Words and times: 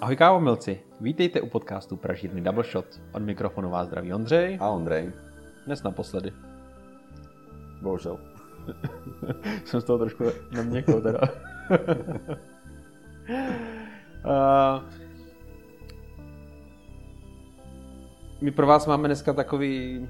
Ahoj 0.00 0.16
kávomilci, 0.16 0.80
vítejte 1.00 1.40
u 1.40 1.48
podcastu 1.48 1.96
Pražírny 1.96 2.40
Double 2.40 2.64
Shot. 2.64 2.86
Od 3.12 3.22
mikrofonu 3.22 3.70
vás 3.70 3.88
zdraví 3.88 4.12
Ondřej. 4.12 4.58
A 4.60 4.68
Ondrej. 4.68 5.12
Dnes 5.66 5.82
naposledy. 5.82 6.32
Bohužel. 7.82 8.18
Jsem 9.64 9.80
z 9.80 9.84
toho 9.84 9.98
trošku 9.98 10.24
na 10.52 10.62
měkko 10.62 11.00
teda. 11.00 11.20
uh, 14.24 14.82
my 18.40 18.50
pro 18.50 18.66
vás 18.66 18.86
máme 18.86 19.08
dneska 19.08 19.32
takový 19.32 20.08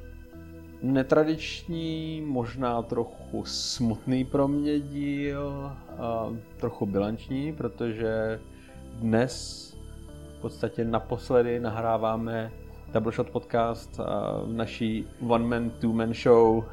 netradiční, 0.83 2.23
možná 2.27 2.83
trochu 2.83 3.45
smutný 3.45 4.25
pro 4.25 4.49
mě 4.49 4.81
díl, 4.81 5.73
a 5.99 6.31
trochu 6.57 6.87
bilanční, 6.87 7.53
protože 7.53 8.41
dnes 8.93 9.70
v 10.41 10.43
podstatě 10.43 10.85
naposledy 10.85 11.61
nahráváme 11.61 12.53
Double 12.93 13.13
Shot 13.13 13.31
podcast 13.31 13.99
v 14.45 14.53
naší 14.53 15.09
One 15.29 15.45
Man, 15.45 15.71
Two 15.71 15.93
Man 15.93 16.15
show 16.15 16.65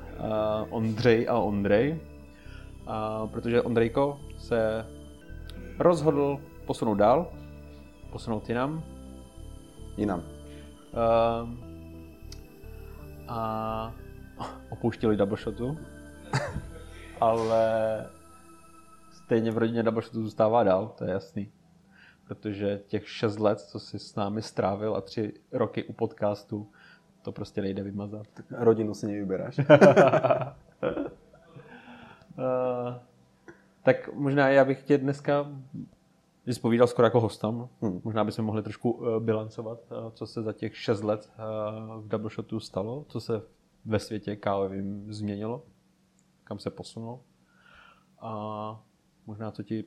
Ondřej 0.70 1.27
a 1.30 1.38
Ondrej, 1.38 1.99
protože 3.31 3.61
Ondrejko 3.61 4.20
se 4.38 4.85
rozhodl 5.80 6.39
posunout 6.66 6.95
dál, 6.95 7.31
posunout 8.11 8.49
jinam. 8.49 8.84
Jinam. 9.97 10.23
A 13.27 13.94
opouštěli 14.70 15.17
Double 15.17 15.38
Shotu, 15.38 15.77
ale 17.22 18.05
stejně 19.11 19.52
v 19.52 19.58
rodině 19.58 19.83
Double 19.83 20.02
Shotu 20.02 20.23
zůstává 20.23 20.64
dál, 20.64 20.94
to 20.97 21.03
je 21.03 21.11
jasný 21.11 21.52
protože 22.28 22.81
těch 22.88 23.09
šest 23.09 23.39
let, 23.39 23.59
co 23.59 23.80
jsi 23.80 24.00
s 24.00 24.16
námi 24.16 24.42
strávil 24.42 24.95
a 24.95 25.02
tři 25.02 25.33
roky 25.52 25.83
u 25.83 25.94
podcastu, 25.94 26.72
to 27.22 27.31
prostě 27.31 27.61
nejde 27.61 27.83
vymazat. 27.83 28.28
Rodinu 28.52 28.94
si 28.94 29.08
nevyberáš. 29.08 29.59
uh, 29.59 29.64
tak 33.83 34.14
možná 34.14 34.50
já 34.50 34.66
bych 34.66 34.83
tě 34.83 34.98
dneska 34.98 35.48
jsi 36.45 36.61
skoro 36.86 37.05
jako 37.05 37.20
hostam. 37.20 37.70
Hmm. 37.81 38.02
Možná 38.03 38.23
bychom 38.23 38.45
mohli 38.45 38.64
trošku 38.64 38.92
uh, 38.92 39.20
bilancovat, 39.20 39.80
uh, 39.92 40.11
co 40.11 40.28
se 40.28 40.44
za 40.44 40.53
těch 40.53 40.78
šest 40.78 41.03
let 41.03 41.31
v 42.00 42.08
Double 42.08 42.30
Shotu 42.30 42.59
stalo, 42.59 43.05
co 43.09 43.20
se 43.20 43.42
ve 43.86 44.00
světě 44.00 44.36
kávovým 44.36 45.14
změnilo, 45.14 45.64
kam 46.44 46.59
se 46.59 46.70
posunulo. 46.70 47.23
A 48.20 48.83
možná 49.25 49.52
co 49.52 49.64
ti 49.64 49.86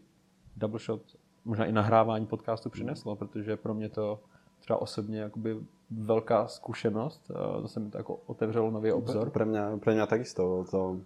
Double 0.57 0.81
Shot 0.81 1.03
možná 1.45 1.65
i 1.65 1.73
nahrávání 1.73 2.27
podcastu 2.27 2.71
přineslo, 2.71 3.17
protože 3.17 3.57
pro 3.57 3.75
mě 3.75 3.89
to 3.89 4.21
třeba 4.61 4.83
osobně 4.83 5.21
jakoby 5.21 5.57
velká 5.91 6.47
zkušenost. 6.47 7.31
Zase 7.63 7.81
mi 7.81 7.91
to 7.91 7.99
jako 7.99 8.15
otevřelo 8.27 8.71
nový 8.71 8.93
obzor. 8.93 9.31
Pre 9.31 9.45
mňa, 9.45 9.77
pre 9.77 9.95
mňa 9.95 10.07
takisto. 10.07 10.65
To... 10.71 10.97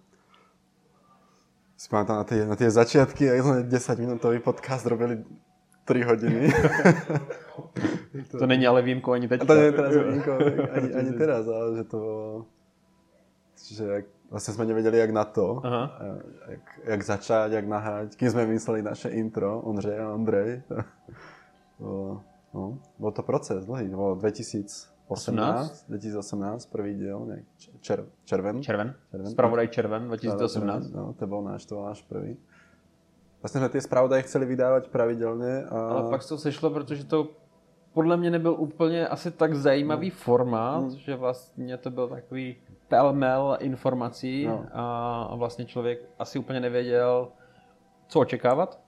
Si 1.75 1.91
pamätám 1.91 2.23
na 2.23 2.23
tie, 2.23 2.47
na 2.47 2.55
tie 2.55 2.71
začiatky, 2.71 3.27
jak 3.27 3.43
sme 3.43 3.67
10 3.67 3.99
minútový 3.99 4.39
podcast 4.39 4.87
robili 4.87 5.27
3 5.83 6.03
hodiny. 6.07 6.47
to, 8.31 8.37
to 8.39 8.45
není 8.47 8.63
ale 8.67 8.79
výjimkou 8.81 9.11
ani 9.11 9.27
teď. 9.27 9.43
To 9.43 9.55
není 9.55 9.75
teraz 9.75 9.95
výjimkou 9.95 10.31
ani, 10.71 10.89
ani 10.99 11.11
teraz, 11.19 11.43
ale 11.47 11.75
že 11.75 11.83
to 11.83 12.01
že 13.71 13.83
jak 13.83 14.05
Vlastne 14.35 14.51
sme 14.51 14.67
nevedeli, 14.67 14.99
jak 14.99 15.15
na 15.15 15.23
to, 15.23 15.63
Aha. 15.63 15.95
Jak, 16.51 16.65
jak 16.83 17.01
začať, 17.07 17.55
jak 17.55 17.67
nahrať. 17.71 18.19
Kým 18.19 18.29
sme 18.35 18.43
mysleli 18.51 18.83
naše 18.83 19.07
intro, 19.15 19.63
Ondřej 19.63 19.95
a 19.95 20.11
Ondrej. 20.11 20.59
no, 22.51 22.63
bol 22.99 23.11
to 23.15 23.23
proces 23.23 23.63
dlhý, 23.63 23.87
to 23.87 23.95
bolo 23.95 24.19
2018, 24.19 24.91
2018, 25.87 26.65
prvý 26.67 26.99
diel, 26.99 27.23
nejak 27.23 27.45
čer, 27.79 28.03
červen. 28.27 28.59
Červen, 28.59 28.91
červen. 29.11 29.31
Spravodaj 29.31 29.67
červen 29.71 30.11
2018. 30.11 30.91
No, 30.91 31.15
to 31.15 31.23
bol 31.31 31.39
náš, 31.39 31.63
to 31.63 31.79
bol 31.79 31.87
náš 31.87 32.03
prvý. 32.03 32.35
Vlastně 33.41 33.59
jsme 33.59 33.69
ty 33.69 33.81
zpravodaje 33.81 34.21
chceli 34.21 34.45
vydávat 34.45 34.87
pravidelně. 34.87 35.63
A... 35.63 35.89
Ale 35.89 36.09
pak 36.09 36.27
to 36.27 36.37
sešlo, 36.37 36.69
protože 36.69 37.03
to 37.03 37.29
podle 37.95 38.17
mě 38.17 38.31
nebyl 38.31 38.55
úplně 38.59 39.07
asi 39.07 39.31
tak 39.31 39.55
zajímavý 39.55 40.09
no. 40.09 40.15
formát, 40.15 40.81
hmm. 40.81 40.97
že 40.97 41.15
vlastně 41.15 41.77
to 41.77 41.89
byl 41.89 42.07
takový 42.07 42.55
pelmel 42.87 43.57
informací 43.59 44.45
no. 44.45 44.65
a 44.73 45.35
vlastně 45.35 45.65
člověk 45.65 45.99
asi 46.19 46.39
úplně 46.39 46.59
nevěděl, 46.59 47.31
co 48.07 48.19
očekávat. 48.19 48.79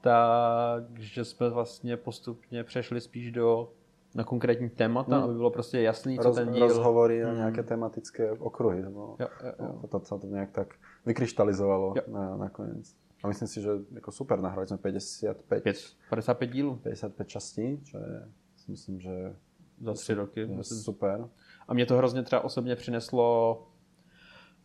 Takže 0.00 1.24
jsme 1.24 1.50
vlastně 1.50 1.96
postupně 1.96 2.64
přešli 2.64 3.00
spíš 3.00 3.32
do 3.32 3.68
na 4.14 4.24
konkrétní 4.24 4.70
témata, 4.70 5.18
no. 5.18 5.24
aby 5.24 5.34
bylo 5.34 5.50
prostě 5.50 5.80
jasný, 5.80 6.18
co 6.18 6.22
Roz, 6.22 6.36
ten 6.36 6.52
díl... 6.52 6.68
Rozhovory 6.68 7.24
a 7.24 7.32
nějaké 7.32 7.62
tematické 7.62 8.32
okruhy. 8.32 8.82
No. 8.82 9.16
Jo, 9.20 9.28
jo, 9.44 9.52
jo. 9.58 9.88
To, 9.90 9.98
to, 10.00 10.18
to 10.18 10.26
nějak 10.26 10.50
tak 10.50 10.74
vykryštalizovalo 11.06 11.94
jo. 11.96 12.02
na, 12.12 12.36
nakonec. 12.36 13.05
A 13.26 13.28
myslím 13.28 13.48
si, 13.48 13.60
že 13.62 13.70
jako 13.92 14.12
super, 14.12 14.40
nahrali 14.40 14.66
jsme 14.66 14.78
55... 14.78 15.76
55 16.08 16.46
dílů. 16.46 16.76
55 16.76 17.28
častí, 17.28 17.80
čo 17.82 17.98
je, 17.98 18.28
myslím, 18.68 19.00
že... 19.00 19.36
Za 19.80 19.92
tři 19.92 20.14
roky. 20.14 20.46
Myslím. 20.46 20.78
Super. 20.78 21.28
A 21.68 21.74
mě 21.74 21.86
to 21.86 21.96
hrozně 21.96 22.22
třeba 22.22 22.44
osobně 22.44 22.76
přineslo 22.76 23.66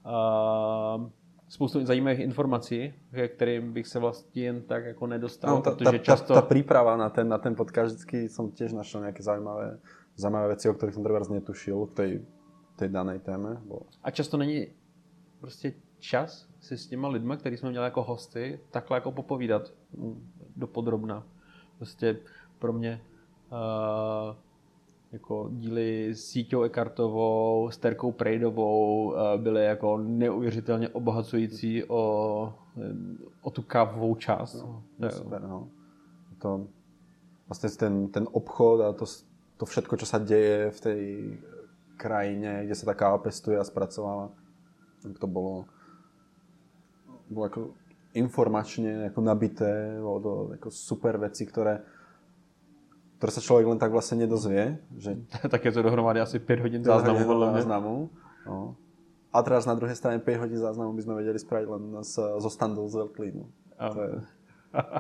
uh, 0.06 1.10
spoustu 1.50 1.86
zajímavých 1.86 2.20
informací, 2.20 2.94
ke 3.12 3.28
kterým 3.28 3.74
bych 3.74 3.88
se 3.88 4.00
vlastně 4.00 4.44
jen 4.44 4.62
tak 4.62 4.86
jako 4.86 5.08
nedostal. 5.08 5.56
No, 5.56 5.62
ta, 5.62 5.72
protože 5.72 5.92
ta, 5.92 5.98
často... 5.98 6.34
ta, 6.34 6.42
ta 6.42 6.48
príprava 6.48 6.98
na 6.98 7.10
ten, 7.10 7.28
na 7.28 7.38
ten 7.38 7.56
podcast 7.56 7.96
vždycky 7.96 8.30
som 8.30 8.52
tiež 8.52 8.72
našel 8.78 9.02
nejaké 9.02 9.26
zaujímavé, 9.26 9.82
zaujímavé 10.16 10.48
veci, 10.56 10.70
o 10.70 10.74
ktorých 10.78 10.96
som 10.96 11.04
treba 11.04 11.20
netušil 11.20 11.78
v 11.90 11.94
tej, 11.98 12.12
tej 12.78 12.90
danej 12.94 13.20
téme. 13.26 13.58
Bo... 13.66 13.90
A 14.04 14.12
často 14.12 14.38
není 14.38 14.68
prostě 15.42 15.74
čas 16.02 16.50
si 16.60 16.78
s 16.78 16.88
těma 16.88 17.08
lidma, 17.08 17.38
který 17.38 17.58
jsme 17.58 17.70
měli 17.70 17.86
jako 17.86 18.04
hosty, 18.04 18.60
takhle 18.72 18.98
jako 18.98 19.12
popovídat 19.12 19.74
do 20.56 20.68
podrobna. 20.68 21.24
Prostě 21.78 22.18
pro 22.60 22.74
mě 22.74 23.02
uh, 23.52 24.36
jako 25.12 25.50
díly 25.52 26.16
s 26.16 26.26
Síťou 26.26 26.64
Ekartovou, 26.64 27.70
s 27.72 27.78
Terkou 27.78 28.12
Prejdovou 28.12 29.14
eh, 29.16 29.38
byly 29.38 29.66
jako 29.66 29.98
neuvěřitelně 29.98 30.90
obohacující 30.90 31.84
o, 31.84 32.54
o 33.42 33.50
tu 33.52 33.62
kávovou 33.62 34.16
část. 34.16 34.54
No, 34.54 34.84
no, 35.00 35.12
super, 35.12 35.42
no. 35.42 35.68
To, 36.38 36.68
vlastně 37.48 37.70
ten, 37.70 38.08
ten 38.08 38.28
obchod 38.32 38.82
a 38.82 38.94
to, 38.94 39.06
to 39.58 39.66
všetko, 39.66 39.98
čo 39.98 40.06
sa 40.06 40.18
deje 40.18 40.72
v 40.72 40.80
tej 40.82 41.02
krajine, 42.02 42.66
kde 42.66 42.74
sa 42.74 42.90
tá 42.90 42.98
káva 42.98 43.22
pestuje 43.22 43.60
a 43.60 43.68
spracováva, 43.68 44.34
to 45.22 45.28
bolo, 45.30 45.70
bolo 47.32 47.46
ako 47.48 47.62
informačne 48.12 49.08
ako 49.08 49.20
nabité, 49.24 49.96
bolo 50.04 50.20
to 50.20 50.34
ako 50.60 50.68
super 50.68 51.16
veci, 51.16 51.48
ktoré 51.48 51.80
ktoré 53.22 53.38
sa 53.38 53.46
človek 53.46 53.66
len 53.70 53.78
tak 53.78 53.94
vlastne 53.94 54.26
nedozvie. 54.26 54.82
Že... 54.98 55.30
tak 55.54 55.62
je 55.62 55.70
to 55.70 55.86
dohromady 55.86 56.18
asi 56.18 56.42
5 56.42 56.66
hodín 56.66 56.82
záznamu. 56.82 57.22
Záznamu. 57.54 57.94
No. 58.50 58.74
A 59.30 59.38
teraz 59.46 59.70
na 59.70 59.78
druhej 59.78 59.94
strane 59.94 60.18
5 60.18 60.42
hodín 60.42 60.58
záznamu 60.58 60.90
by 60.98 61.02
sme 61.06 61.14
vedeli 61.22 61.38
spraviť 61.38 61.68
len 61.70 61.84
z, 62.02 62.42
zo 62.42 62.50
standov 62.50 62.90
z 62.90 63.06
Velklínu. 63.06 63.46
To 63.78 64.00
je, 64.02 64.14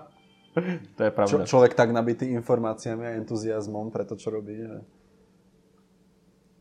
to 0.95 1.01
je 1.01 1.11
pravda. 1.11 1.33
Čo, 1.33 1.37
človek 1.49 1.73
tak 1.73 1.89
nabitý 1.89 2.29
informáciami 2.29 3.09
a 3.09 3.17
entuziasmom 3.17 3.89
pre 3.89 4.05
to, 4.05 4.13
čo 4.13 4.29
robí, 4.29 4.53
že, 4.53 4.79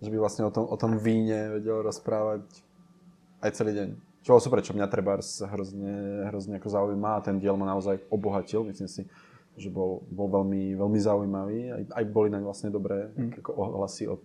že 0.00 0.08
by 0.08 0.16
vlastne 0.16 0.48
o 0.48 0.52
tom, 0.52 0.64
o 0.64 0.76
tom 0.80 0.96
víne 0.96 1.60
vedel 1.60 1.84
rozprávať 1.84 2.48
aj 3.44 3.50
celý 3.52 3.72
deň. 3.76 3.88
Čo 4.20 4.36
bolo 4.36 4.44
super, 4.44 4.60
čo 4.60 4.76
mňa 4.76 4.86
treba 4.92 5.16
hrozne, 5.24 6.28
hrozne 6.28 6.60
ako 6.60 6.68
zaujíma 6.68 7.16
a 7.16 7.24
ten 7.24 7.40
diel 7.40 7.56
ma 7.56 7.64
naozaj 7.72 8.04
obohatil, 8.12 8.68
myslím 8.68 8.88
si, 8.88 9.08
že 9.56 9.72
bol, 9.72 10.04
bol 10.12 10.28
veľmi, 10.28 10.76
veľmi 10.76 11.00
zaujímavý. 11.00 11.72
Aj, 11.72 11.82
aj 12.00 12.04
boli 12.12 12.28
naň 12.28 12.44
vlastne 12.44 12.68
dobré 12.68 13.12
mm. 13.16 13.40
ako 13.40 13.50
ohlasy 13.56 14.08
od, 14.08 14.20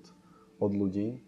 od 0.60 0.72
ľudí, 0.76 1.24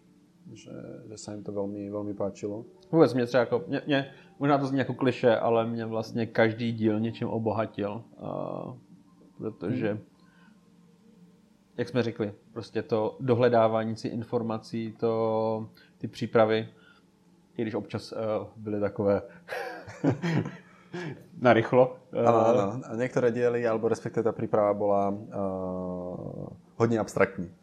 že, 0.52 0.76
že 1.08 1.16
sa 1.16 1.32
im 1.32 1.40
to 1.44 1.52
veľmi, 1.52 1.88
veľmi 1.88 2.12
páčilo. 2.12 2.64
Vůbec 2.92 3.14
mě 3.14 3.26
třeba 3.26 3.40
jako, 3.40 3.64
mě, 3.68 3.82
mě, 3.86 4.10
možná 4.38 4.58
to 4.58 4.66
zní 4.66 4.78
jako 4.78 4.94
kliše, 4.94 5.36
ale 5.36 5.66
mě 5.66 5.86
vlastně 5.86 6.26
každý 6.26 6.72
díl 6.72 7.00
něčím 7.00 7.28
obohatil, 7.28 8.04
uh, 8.20 8.72
protože 9.38 9.94
mm. 9.94 10.00
jak 11.76 11.88
jsme 11.88 12.02
řekli, 12.02 12.32
prostě 12.52 12.82
to 12.82 13.16
dohledávání 13.20 13.96
si 13.96 14.08
informací, 14.08 14.94
to, 15.00 15.68
ty 15.98 16.08
přípravy, 16.08 16.68
i 17.58 17.62
když 17.62 17.74
občas 17.74 18.12
uh, 18.12 18.18
byly 18.56 18.80
takové 18.80 19.22
na 21.40 21.52
rýchlo. 21.52 21.98
Áno, 22.14 22.46
áno. 22.46 22.80
A 22.86 22.94
niektoré 22.96 23.30
diely, 23.34 23.66
alebo 23.66 23.88
respektive 23.90 24.24
tá 24.24 24.32
príprava 24.32 24.72
bola 24.72 25.10
uh, 25.10 26.48
hodně 26.78 26.98
abstraktní. 26.98 27.50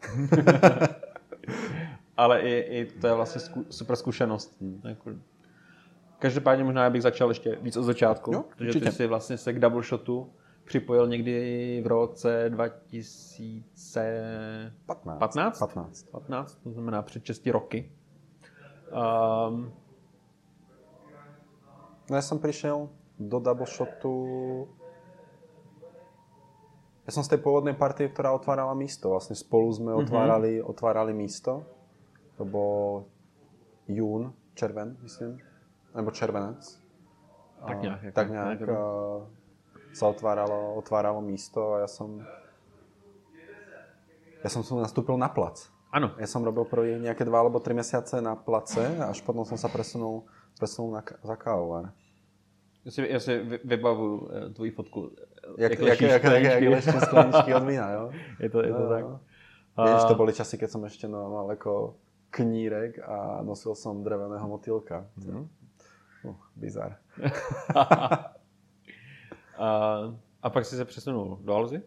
Ale 2.16 2.40
i, 2.40 2.58
i 2.58 2.86
to 3.00 3.06
je 3.06 3.14
vlastně 3.14 3.40
zku, 3.40 3.64
super 3.70 3.96
zkušenost. 3.96 4.56
Každopádně 6.18 6.64
možná 6.64 6.84
já 6.84 6.90
bych 6.90 7.02
začal 7.02 7.28
ještě 7.28 7.58
víc 7.62 7.76
od 7.76 7.82
začátku, 7.82 8.32
jo, 8.32 8.44
protože 8.56 8.68
určitě. 8.68 8.86
ty 8.86 8.92
jsi 8.92 9.06
vlastně 9.06 9.36
se 9.36 9.52
k 9.52 9.58
double 9.58 9.82
shotu 9.82 10.30
připojil 10.64 11.08
někdy 11.08 11.80
v 11.84 11.86
roce 11.86 12.44
2015. 12.48 15.18
15. 15.18 15.58
15? 15.58 16.02
15, 16.10 16.58
to 16.64 16.70
znamená 16.70 17.02
před 17.02 17.24
6 17.24 17.46
roky. 17.46 17.90
Um, 19.48 19.72
No 22.06 22.14
ja 22.14 22.22
som 22.22 22.38
prišiel 22.38 22.86
do 23.18 23.38
double 23.40 23.66
shotu... 23.66 24.14
Ja 27.06 27.14
som 27.14 27.22
z 27.22 27.34
tej 27.34 27.40
pôvodnej 27.42 27.78
partie, 27.78 28.10
ktorá 28.10 28.34
otvárala 28.34 28.74
místo. 28.74 29.14
Vlastne 29.14 29.38
spolu 29.38 29.70
sme 29.70 29.94
otvárali, 29.94 30.58
otvárali 30.58 31.14
místo. 31.14 31.62
To 32.34 32.42
bol 32.42 33.06
jún, 33.86 34.34
červen, 34.58 34.98
myslím. 35.06 35.38
Nebo 35.94 36.10
červenec. 36.10 36.66
Tak 37.62 37.78
nejak, 37.78 38.00
ako- 38.02 38.14
tak 38.14 38.26
nejak 38.28 38.58
a, 38.66 38.80
sa 39.94 40.04
otváralo, 40.10 40.76
otváralo 40.76 41.22
místo 41.22 41.78
a 41.78 41.86
ja 41.86 41.88
som... 41.88 42.20
Ja 44.44 44.50
som 44.52 44.62
nastúpil 44.78 45.16
na 45.18 45.30
plac. 45.30 45.70
ano, 45.90 46.12
Ja 46.20 46.28
som 46.28 46.44
robil 46.44 46.66
prvý 46.68 47.00
nejaké 47.00 47.24
dva 47.24 47.40
alebo 47.40 47.58
tri 47.62 47.72
mesiace 47.72 48.20
na 48.20 48.36
place 48.36 48.78
až 48.82 49.18
potom 49.24 49.42
som 49.48 49.56
sa 49.56 49.66
presunul, 49.72 50.26
ka- 51.02 51.16
za 51.22 51.36
kávovar. 51.36 51.92
já 52.84 52.90
si, 52.90 53.06
já 53.10 53.20
si 53.20 53.38
vy- 53.38 53.60
vybavuju 53.64 54.30
eh, 54.32 54.50
tvoji 54.50 54.70
fotku. 54.70 55.10
eh, 55.18 55.62
Jak, 55.62 55.72
jak 55.72 55.80
lešíš 55.80 56.08
jak, 56.10 56.24
jak, 56.24 56.62
jak, 56.62 56.82
skleničky 57.04 57.54
od 57.54 57.62
vína, 57.64 57.90
jo? 57.90 58.10
Je 58.40 58.50
to, 58.50 58.62
je 58.62 58.72
to 58.72 58.78
No, 58.82 58.88
tak. 58.88 59.04
no. 59.04 59.20
Vieš, 59.84 60.04
to 60.08 60.14
boli 60.14 60.32
časy, 60.32 60.56
keď 60.58 60.70
som 60.72 60.80
ešte 60.88 61.04
no, 61.04 61.28
mal 61.28 61.52
ako 61.52 62.00
knírek 62.32 62.96
a 63.04 63.44
nosil 63.44 63.76
som 63.76 64.00
dreveného 64.00 64.48
motýlka. 64.48 65.04
Mhm. 65.20 65.44
Uh, 66.24 66.36
bizar. 66.56 66.96
A, 69.58 69.68
a 70.42 70.50
pak 70.50 70.64
jsi 70.64 70.76
se 70.76 70.84
přesunul 70.84 71.38
do 71.44 71.54
Alzy? 71.54 71.82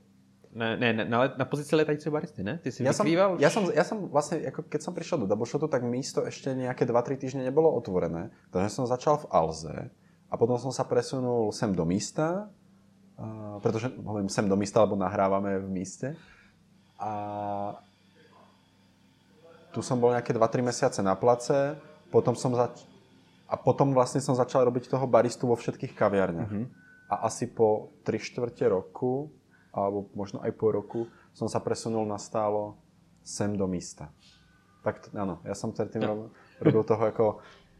Ne, 0.50 0.78
ne, 0.78 1.06
na, 1.06 1.20
let- 1.20 1.38
na 1.38 1.46
pozici 1.46 1.76
letající 1.76 2.10
baristy, 2.10 2.44
ne? 2.44 2.58
Ty 2.58 2.72
jsi 2.72 2.82
Ja 2.84 2.90
som, 2.90 3.06
vykrýval? 3.06 3.38
ja, 3.38 3.50
som, 3.54 3.70
ja 3.70 3.86
som 3.86 4.10
vlastne, 4.10 4.42
ako 4.50 4.66
keď 4.66 4.82
som 4.82 4.98
prišiel 4.98 5.22
do 5.22 5.46
shotu, 5.46 5.70
tak 5.70 5.86
místo 5.86 6.26
ešte 6.26 6.50
nejaké 6.52 6.90
2-3 6.90 7.18
týždne 7.18 7.46
nebolo 7.46 7.70
otvorené. 7.70 8.34
Takže 8.50 8.70
som 8.72 8.90
začal 8.90 9.22
v 9.22 9.30
Alze 9.30 9.78
a 10.26 10.34
potom 10.34 10.58
som 10.58 10.74
sa 10.74 10.82
presunul 10.84 11.54
sem 11.54 11.70
do 11.70 11.86
místa, 11.86 12.50
uh, 13.16 13.62
pretože 13.62 13.94
hovorím 13.94 14.26
sem 14.26 14.50
do 14.50 14.58
místa, 14.58 14.82
lebo 14.82 14.98
nahrávame 14.98 15.62
v 15.62 15.70
míste. 15.70 16.08
A 16.98 17.12
tu 19.70 19.86
som 19.86 20.02
bol 20.02 20.12
nejaké 20.12 20.34
2-3 20.34 20.66
mesiace 20.66 21.00
na 21.00 21.14
place, 21.14 21.78
potom 22.10 22.34
som 22.34 22.58
zač- 22.58 22.90
a 23.46 23.54
potom 23.54 23.94
vlastne 23.94 24.18
som 24.18 24.34
začal 24.34 24.66
robiť 24.66 24.90
toho 24.90 25.06
baristu 25.06 25.46
vo 25.46 25.54
všetkých 25.54 25.94
kaviarniach. 25.94 26.52
A 27.06 27.26
asi 27.26 27.46
po 27.46 27.94
3 28.02 28.18
štvrte 28.20 28.66
roku, 28.66 29.30
alebo 29.70 30.10
možno 30.18 30.42
aj 30.42 30.52
po 30.58 30.74
roku, 30.74 31.02
som 31.34 31.46
sa 31.46 31.62
presunul 31.62 32.06
na 32.06 32.18
stálo 32.18 32.78
sem 33.22 33.54
do 33.54 33.70
místa. 33.70 34.10
Tak 34.82 34.96
t- 35.06 35.12
áno, 35.14 35.44
ja 35.46 35.54
som 35.54 35.76
predtým 35.76 36.02
robil, 36.02 36.28
robil 36.64 36.84
toho 36.88 37.04
ako 37.04 37.26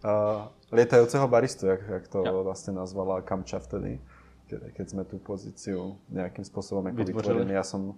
uh, 0.04 0.52
lietajúceho 0.70 1.26
baristu, 1.26 1.66
jak, 1.66 1.82
jak 1.88 2.06
to 2.12 2.22
Jo. 2.22 2.44
vlastne 2.46 2.76
nazvala 2.76 3.24
Kamča 3.24 3.64
vtedy, 3.64 3.98
keď, 4.52 4.60
keď 4.76 4.86
sme 4.86 5.04
tú 5.08 5.18
pozíciu 5.18 5.98
nejakým 6.12 6.44
spôsobom 6.46 6.86
ako 6.92 7.02
vytvorili. 7.08 7.56
Ja 7.56 7.64
som 7.64 7.98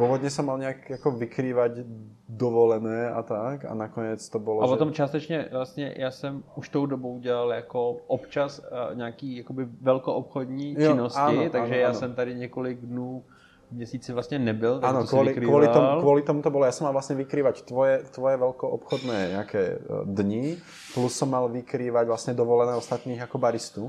Pôvodne 0.00 0.32
som 0.32 0.48
mal 0.48 0.56
nejak 0.56 0.96
ako 0.96 1.12
vykrývať 1.20 1.84
dovolené 2.24 3.12
a 3.12 3.20
tak 3.20 3.68
a 3.68 3.76
nakoniec 3.76 4.24
to 4.24 4.40
bolo, 4.40 4.64
A 4.64 4.66
že... 4.66 4.70
potom 4.72 4.92
částečně 4.92 5.48
vlastně 5.52 5.94
já 5.96 6.10
jsem 6.10 6.42
už 6.56 6.68
tou 6.68 6.86
dobou 6.86 7.18
dělal 7.18 7.52
jako 7.52 8.00
občas 8.06 8.58
uh, 8.58 8.96
nějaký 8.96 9.36
jakoby 9.36 9.68
velkoobchodní 9.80 10.74
Jo, 10.78 10.90
činnosti, 10.90 11.20
ano, 11.20 11.50
takže 11.50 11.74
ano, 11.74 11.82
já 11.82 11.88
ano. 11.88 11.98
jsem 11.98 12.14
tady 12.14 12.34
několik 12.34 12.78
dnů 12.80 13.24
měsíci 13.72 14.12
vlastně 14.12 14.38
nebyl, 14.38 14.80
takže 14.80 14.90
Áno, 14.90 15.00
to 15.00 15.06
si 15.06 15.14
kvôli, 15.14 15.30
kvôli, 15.30 15.66
tomu, 15.70 15.86
vykrýval. 15.86 16.00
kvôli 16.02 16.22
tomu 16.26 16.40
to 16.42 16.50
bolo. 16.50 16.66
Ja 16.66 16.74
som 16.74 16.90
mal 16.90 16.94
vlastne 16.96 17.14
vykrývať 17.14 17.62
tvoje, 17.70 18.02
tvoje 18.10 18.34
veľkoobchodné 18.34 19.18
nejaké 19.38 19.62
e, 19.62 19.76
dni, 20.10 20.58
plus 20.90 21.14
som 21.14 21.30
mal 21.30 21.46
vykrývať 21.46 22.10
vlastne 22.10 22.34
dovolené 22.34 22.74
ostatných 22.74 23.22
ako 23.22 23.36
baristu. 23.38 23.82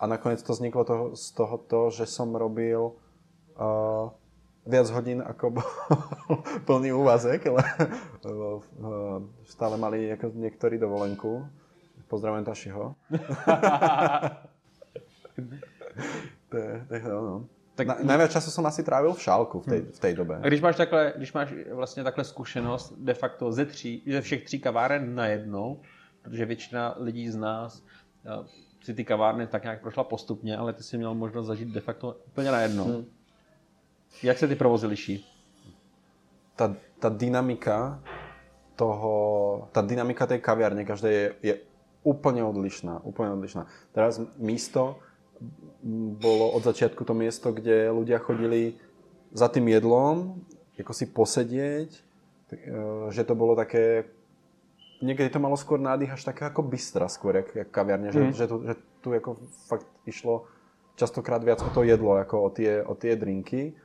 A 0.00 0.08
nakoniec 0.08 0.40
to 0.40 0.56
vzniklo 0.56 0.88
toho, 0.88 1.04
z 1.12 1.36
toho 1.36 1.56
to, 1.68 1.88
že 1.92 2.04
som 2.08 2.32
robil 2.32 2.96
uh, 3.56 4.08
viac 4.66 4.90
hodín 4.90 5.22
ako 5.22 5.50
bol 5.50 5.68
plný 6.66 6.90
úvazek, 6.92 7.46
ale 7.46 7.62
lebo, 8.26 8.46
uh, 8.82 9.22
stále 9.46 9.78
mali 9.78 10.10
ako 10.12 10.34
niektorí 10.34 10.78
dovolenku. 10.78 11.46
Pozdravujem 12.06 12.44
Tašiho. 12.46 12.94
to 16.50 16.56
je, 16.56 16.86
je, 16.90 17.02
no. 17.02 17.44
Tak- 17.74 17.76
Tak... 17.76 17.86
Na, 17.86 17.94
najviac 18.16 18.32
času 18.32 18.48
som 18.50 18.64
asi 18.66 18.80
trávil 18.80 19.12
v 19.12 19.20
šálku 19.20 19.60
v 19.60 19.66
tej, 19.68 19.80
v 19.92 19.98
tej 20.00 20.12
dobe. 20.16 20.40
Když 20.40 20.60
máš 20.64 20.76
takhle, 20.76 21.12
když 21.16 21.32
máš 21.32 21.52
vlastně 21.72 22.04
takhle 22.04 22.24
zkušenost 22.24 22.94
de 22.96 23.14
facto 23.14 23.52
ze 23.52 23.66
tří, 23.66 24.02
ze 24.06 24.20
všech 24.20 24.44
tří 24.44 24.58
kaváren 24.60 25.14
najednou, 25.14 25.80
protože 26.22 26.46
většina 26.46 26.94
lidí 26.98 27.28
z 27.30 27.36
nás 27.36 27.84
eh, 28.24 28.44
si 28.84 28.94
ty 28.94 29.04
kavárny 29.04 29.46
tak 29.46 29.62
nějak 29.62 29.80
prošla 29.80 30.04
postupně, 30.04 30.56
ale 30.56 30.72
ty 30.72 30.82
si 30.82 30.96
měl 30.96 31.14
možnost 31.14 31.46
zažít 31.46 31.68
de 31.68 31.80
facto 31.80 32.16
úplně 32.26 32.50
najednou. 32.50 32.84
Hmm. 32.84 33.04
Jak 34.22 34.38
se 34.38 34.48
ty 34.48 34.56
provozy 34.56 34.86
liší? 34.86 35.16
Tá, 36.56 36.72
tá 36.98 37.12
dynamika 37.12 38.00
toho, 38.76 39.12
tá 39.72 39.84
dynamika 39.84 40.24
tej 40.24 40.40
kaviarne 40.40 40.88
každej 40.88 41.12
je, 41.12 41.26
je 41.42 41.54
úplne 42.00 42.40
odlišná, 42.44 43.04
úplne 43.04 43.36
odlišná. 43.36 43.68
Teraz 43.92 44.16
místo 44.40 44.96
bolo 46.16 46.56
od 46.56 46.64
začiatku 46.64 47.04
to 47.04 47.12
miesto, 47.12 47.52
kde 47.52 47.92
ľudia 47.92 48.16
chodili 48.16 48.80
za 49.36 49.52
tým 49.52 49.68
jedlom, 49.68 50.40
ako 50.80 50.92
si 50.96 51.04
posedieť, 51.12 51.90
e, 51.92 52.00
že 53.12 53.22
to 53.24 53.36
bolo 53.36 53.52
také 53.52 54.08
niekedy 55.00 55.28
to 55.28 55.42
malo 55.42 55.56
skôr 55.60 55.76
nádych 55.76 56.16
až 56.16 56.22
také 56.24 56.48
ako 56.48 56.64
bystra 56.64 57.08
skôr, 57.08 57.36
jak, 57.36 57.52
jak 57.52 57.68
kaviarne, 57.68 58.12
že, 58.12 58.32
že, 58.32 58.44
tu, 58.48 58.64
že 58.64 58.74
tu 59.04 59.12
ako 59.12 59.36
fakt 59.68 59.88
išlo 60.08 60.48
častokrát 60.96 61.44
viac 61.44 61.60
o 61.60 61.68
to 61.68 61.84
jedlo, 61.84 62.16
ako 62.16 62.48
o 62.48 62.50
tie, 62.52 62.80
o 62.80 62.96
tie 62.96 63.12
drinky, 63.16 63.76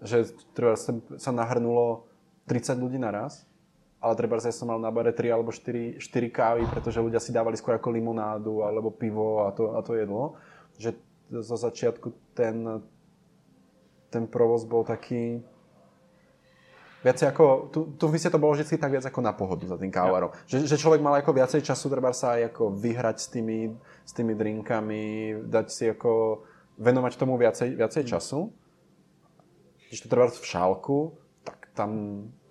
že 0.00 0.32
treba 0.56 0.76
sa, 0.76 0.96
sa 1.20 1.30
nahrnulo 1.30 2.08
30 2.48 2.76
ľudí 2.80 2.96
naraz, 2.96 3.44
ale 4.00 4.16
treba 4.16 4.40
ja 4.40 4.50
som 4.50 4.72
mal 4.72 4.80
na 4.80 4.88
bare 4.88 5.12
3 5.12 5.28
alebo 5.28 5.52
4, 5.52 6.00
4 6.00 6.32
kávy, 6.32 6.64
pretože 6.66 7.04
ľudia 7.04 7.20
si 7.20 7.36
dávali 7.36 7.60
skôr 7.60 7.76
ako 7.76 7.92
limonádu 7.92 8.64
alebo 8.64 8.88
pivo 8.88 9.44
a 9.44 9.52
to, 9.52 9.76
a 9.76 9.80
to 9.84 9.92
jedlo, 9.92 10.40
že 10.80 10.96
zo 11.30 11.56
začiatku 11.56 12.34
ten, 12.34 12.80
ten 14.08 14.24
provoz 14.26 14.64
bol 14.64 14.82
taký, 14.82 15.44
viacej 17.04 17.30
ako, 17.30 17.44
tu, 17.70 17.80
tu 17.94 18.04
mise 18.08 18.26
to 18.26 18.40
bolo 18.40 18.56
vždy 18.56 18.80
tak 18.80 18.90
viac 18.90 19.06
ako 19.06 19.20
na 19.20 19.36
pohodu 19.36 19.68
za 19.68 19.76
tým 19.76 19.92
kávarom. 19.92 20.32
Že, 20.48 20.66
že 20.66 20.80
človek 20.80 21.04
mal 21.04 21.14
ako 21.20 21.36
viacej 21.36 21.62
času, 21.62 21.86
treba 21.92 22.10
sa 22.16 22.40
aj 22.40 22.56
ako 22.56 22.74
vyhrať 22.76 23.16
s 23.20 23.26
tými, 23.30 23.58
s 24.02 24.12
tými 24.16 24.32
drinkami, 24.34 25.04
dať 25.46 25.66
si 25.70 25.84
ako, 25.92 26.42
venovať 26.80 27.12
tomu 27.20 27.36
viacej, 27.36 27.76
viacej 27.76 28.04
času. 28.08 28.48
Když 29.90 30.06
to 30.06 30.08
treba 30.08 30.30
v 30.30 30.46
šálku, 30.46 31.18
tak 31.42 31.74
tam, 31.74 31.90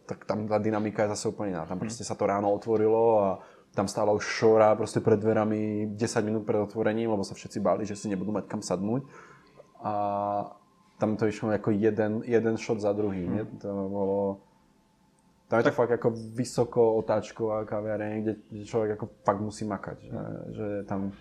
tak 0.03 0.27
tam 0.27 0.43
tá 0.43 0.59
dynamika 0.59 1.07
je 1.07 1.15
zase 1.15 1.31
úplne 1.31 1.55
iná. 1.55 1.63
Tam 1.63 1.79
proste 1.79 2.03
sa 2.03 2.19
to 2.19 2.27
ráno 2.27 2.51
otvorilo 2.51 3.23
a 3.23 3.29
tam 3.71 3.87
stála 3.87 4.11
už 4.11 4.27
šora 4.27 4.75
proste 4.75 4.99
pred 4.99 5.15
dverami 5.15 5.95
10 5.95 6.27
minút 6.27 6.43
pred 6.43 6.59
otvorením, 6.59 7.15
lebo 7.15 7.23
sa 7.23 7.31
všetci 7.31 7.63
báli, 7.63 7.87
že 7.87 7.95
si 7.95 8.11
nebudú 8.11 8.35
mať 8.35 8.51
kam 8.51 8.59
sadnúť. 8.59 9.07
A 9.79 9.93
tam 10.99 11.15
to 11.15 11.31
išlo 11.31 11.55
ako 11.55 11.71
jeden, 11.71 12.27
jeden 12.27 12.59
shot 12.59 12.83
za 12.83 12.91
druhý. 12.91 13.23
Nie? 13.23 13.47
To 13.63 13.71
bolo... 13.87 14.17
Tam 15.47 15.63
je 15.63 15.71
to 15.71 15.79
fakt 15.79 15.95
ako 15.95 16.11
vysoko 16.35 16.99
otáčková 16.99 17.63
kaviareň, 17.63 18.13
kde, 18.21 18.33
kde 18.51 18.63
človek 18.67 18.89
ako 18.99 19.05
fakt 19.23 19.41
musí 19.41 19.63
makať. 19.63 19.97
Že, 20.03 20.21
že 20.53 20.67
tam 20.85 21.15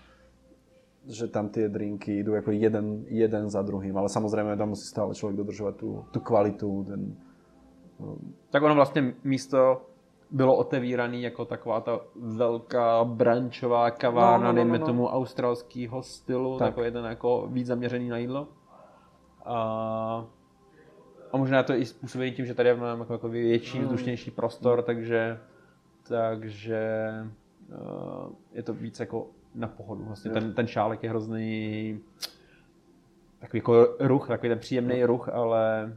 že 1.07 1.27
tam 1.27 1.49
tie 1.49 1.69
drinky 1.69 2.19
idú 2.19 2.35
ako 2.35 2.51
jeden, 2.51 3.05
jeden 3.07 3.49
za 3.49 3.61
druhým, 3.61 3.97
ale 3.97 4.09
samozrejme 4.09 4.57
tam 4.57 4.69
musí 4.75 4.85
stále 4.89 5.15
človek 5.15 5.37
dodržovať 5.37 5.75
tú, 5.79 5.89
tú 6.11 6.19
kvalitu, 6.19 6.83
ten, 6.83 7.15
Tak 8.49 8.63
ono 8.63 8.75
vlastně 8.75 9.13
místo 9.23 9.81
bylo 10.31 10.55
otevíraný 10.57 11.21
jako 11.21 11.45
taková 11.45 11.81
ta 11.81 11.99
velká 12.15 13.03
brančová 13.03 13.91
kavárna, 13.91 14.37
No, 14.37 14.43
no, 14.43 14.49
no, 14.51 14.55
dejme 14.55 14.79
no, 14.79 14.79
no. 14.79 14.85
tomu 14.85 15.07
australského 15.07 16.03
stylu, 16.03 16.57
Tak. 16.57 16.67
takový 16.67 16.85
jeden 16.85 17.05
jako 17.05 17.47
víc 17.51 17.67
zaměřený 17.67 18.09
na 18.09 18.17
jídlo. 18.17 18.47
A, 19.45 20.25
a 21.31 21.37
možná 21.37 21.63
to 21.63 21.73
je 21.73 21.79
i 21.79 21.85
způsobený 21.85 22.31
tím, 22.31 22.45
že 22.45 22.53
tady 22.53 22.75
máme 22.75 22.99
jako, 22.99 23.13
jako 23.13 23.29
větší, 23.29 23.79
vzdušnější 23.79 24.31
prostor, 24.31 24.81
takže, 24.81 25.39
takže 26.07 27.09
uh, 27.69 28.31
je 28.53 28.63
to 28.63 28.73
víc 28.73 28.99
jako 28.99 29.27
na 29.55 29.67
pohodu. 29.67 30.03
Vlastně 30.03 30.31
ten, 30.31 30.53
ten 30.53 30.67
šálek 30.67 31.03
je 31.03 31.09
hrozný 31.09 31.99
takový 33.39 33.57
jako 33.59 33.95
ruch, 33.99 34.27
takový 34.27 34.49
ten 34.49 34.59
příjemný 34.59 35.03
ruch, 35.03 35.29
ale 35.29 35.93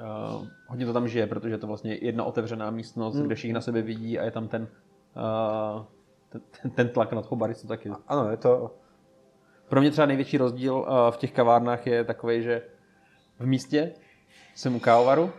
uh, 0.00 0.46
hodně 0.66 0.86
to 0.86 0.92
tam 0.92 1.08
žije, 1.08 1.26
protože 1.26 1.54
je 1.54 1.58
to 1.58 1.66
vlastně 1.66 1.94
jedna 1.94 2.24
otevřená 2.24 2.70
místnost, 2.70 3.16
kde 3.16 3.34
všichni 3.34 3.52
na 3.52 3.60
sebe 3.60 3.82
vidí 3.82 4.18
a 4.18 4.24
je 4.24 4.30
tam 4.30 4.48
ten, 4.48 4.68
uh, 5.16 5.84
ten, 6.28 6.70
ten, 6.70 6.88
tlak 6.88 7.12
na 7.12 7.22
toho 7.22 7.36
baristu 7.36 7.66
taky. 7.66 7.90
Áno, 8.08 8.30
je 8.30 8.36
to... 8.36 8.74
Pro 9.68 9.80
mě 9.80 9.90
třeba 9.90 10.06
největší 10.06 10.38
rozdíl 10.38 10.86
eh, 10.88 11.12
v 11.12 11.16
těch 11.16 11.32
kavárnách 11.32 11.86
je 11.86 12.04
takový, 12.04 12.42
že 12.42 12.62
v 13.38 13.46
místě 13.46 13.92
jsem 14.54 14.76
u 14.76 14.80
kávovaru 14.80 15.32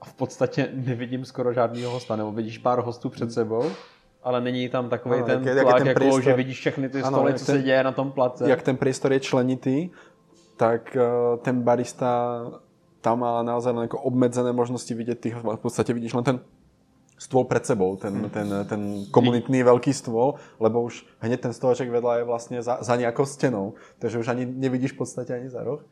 a 0.00 0.04
v 0.04 0.14
podstatě 0.14 0.68
nevidím 0.72 1.24
skoro 1.24 1.52
žádného 1.52 1.92
hosta, 1.92 2.16
nebo 2.16 2.32
vidíš 2.32 2.58
pár 2.58 2.80
hostů 2.80 3.10
před 3.10 3.32
sebou, 3.32 3.70
ale 4.24 4.40
není 4.40 4.68
tam 4.68 4.88
takový 4.88 5.16
Ano, 5.16 5.26
ten 5.26 5.38
jak 5.38 5.46
je- 5.46 5.54
jak 5.56 5.66
tlak, 5.66 5.78
ten 5.78 5.86
jako, 5.86 5.98
priestor. 5.98 6.22
že 6.22 6.32
vidíš 6.32 6.58
všechny 6.58 6.88
ty 6.88 7.02
Ano, 7.02 7.16
stoly, 7.18 7.34
co 7.34 7.46
ten- 7.46 7.56
se 7.56 7.62
děje 7.62 7.84
na 7.84 7.92
tom 7.92 8.10
place. 8.10 8.50
jak 8.50 8.62
ten 8.62 8.76
priestor 8.76 9.12
je 9.12 9.20
členitý, 9.20 9.90
tak 10.56 10.96
eh, 10.96 11.02
ten 11.42 11.62
barista 11.62 12.40
tam 13.00 13.20
má 13.20 13.42
naozaj 13.42 13.72
len 13.74 13.88
obmedzené 13.92 14.52
možnosti 14.52 14.88
vidieť 14.94 15.18
tých, 15.20 15.34
v 15.36 15.60
podstate 15.60 15.92
vidíš 15.92 16.14
len 16.16 16.24
ten 16.24 16.36
stôl 17.20 17.44
pred 17.44 17.60
sebou, 17.66 17.94
ten, 18.00 18.30
ten, 18.32 18.48
ten 18.64 18.80
komunitný 19.12 19.60
veľký 19.62 19.92
stôl, 19.92 20.40
lebo 20.58 20.82
už 20.82 21.04
hneď 21.20 21.40
ten 21.40 21.52
stoleček 21.52 21.92
vedľa 21.92 22.18
je 22.18 22.24
vlastne 22.24 22.58
za, 22.64 22.80
za 22.80 22.96
nejakou 22.96 23.22
stenou, 23.28 23.76
takže 24.00 24.18
už 24.18 24.28
ani 24.32 24.48
nevidíš 24.48 24.96
v 24.96 25.04
podstate 25.04 25.30
ani 25.36 25.46
za 25.52 25.62
roh. 25.62 25.84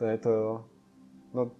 To 0.00 0.04
je 0.08 0.16
to... 0.18 0.32
No, 1.36 1.52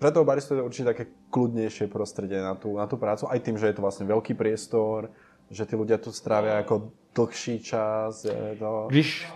pre 0.00 0.08
toho 0.08 0.24
baristu 0.24 0.56
je 0.56 0.64
to 0.64 0.66
určite 0.66 0.86
také 0.96 1.04
kľudnejšie 1.28 1.92
prostredie 1.92 2.40
na 2.40 2.56
tú, 2.56 2.80
na 2.80 2.88
tú 2.88 2.96
prácu, 2.96 3.28
aj 3.28 3.40
tým, 3.44 3.60
že 3.60 3.68
je 3.68 3.76
to 3.76 3.84
vlastne 3.84 4.08
veľký 4.08 4.32
priestor, 4.32 5.12
že 5.52 5.68
tí 5.68 5.76
ľudia 5.76 6.00
tu 6.00 6.08
strávia 6.08 6.64
ako 6.64 6.88
dlhší 7.12 7.60
čas. 7.60 8.24
Je 8.24 8.56
to... 8.56 8.88
Když 8.88 9.28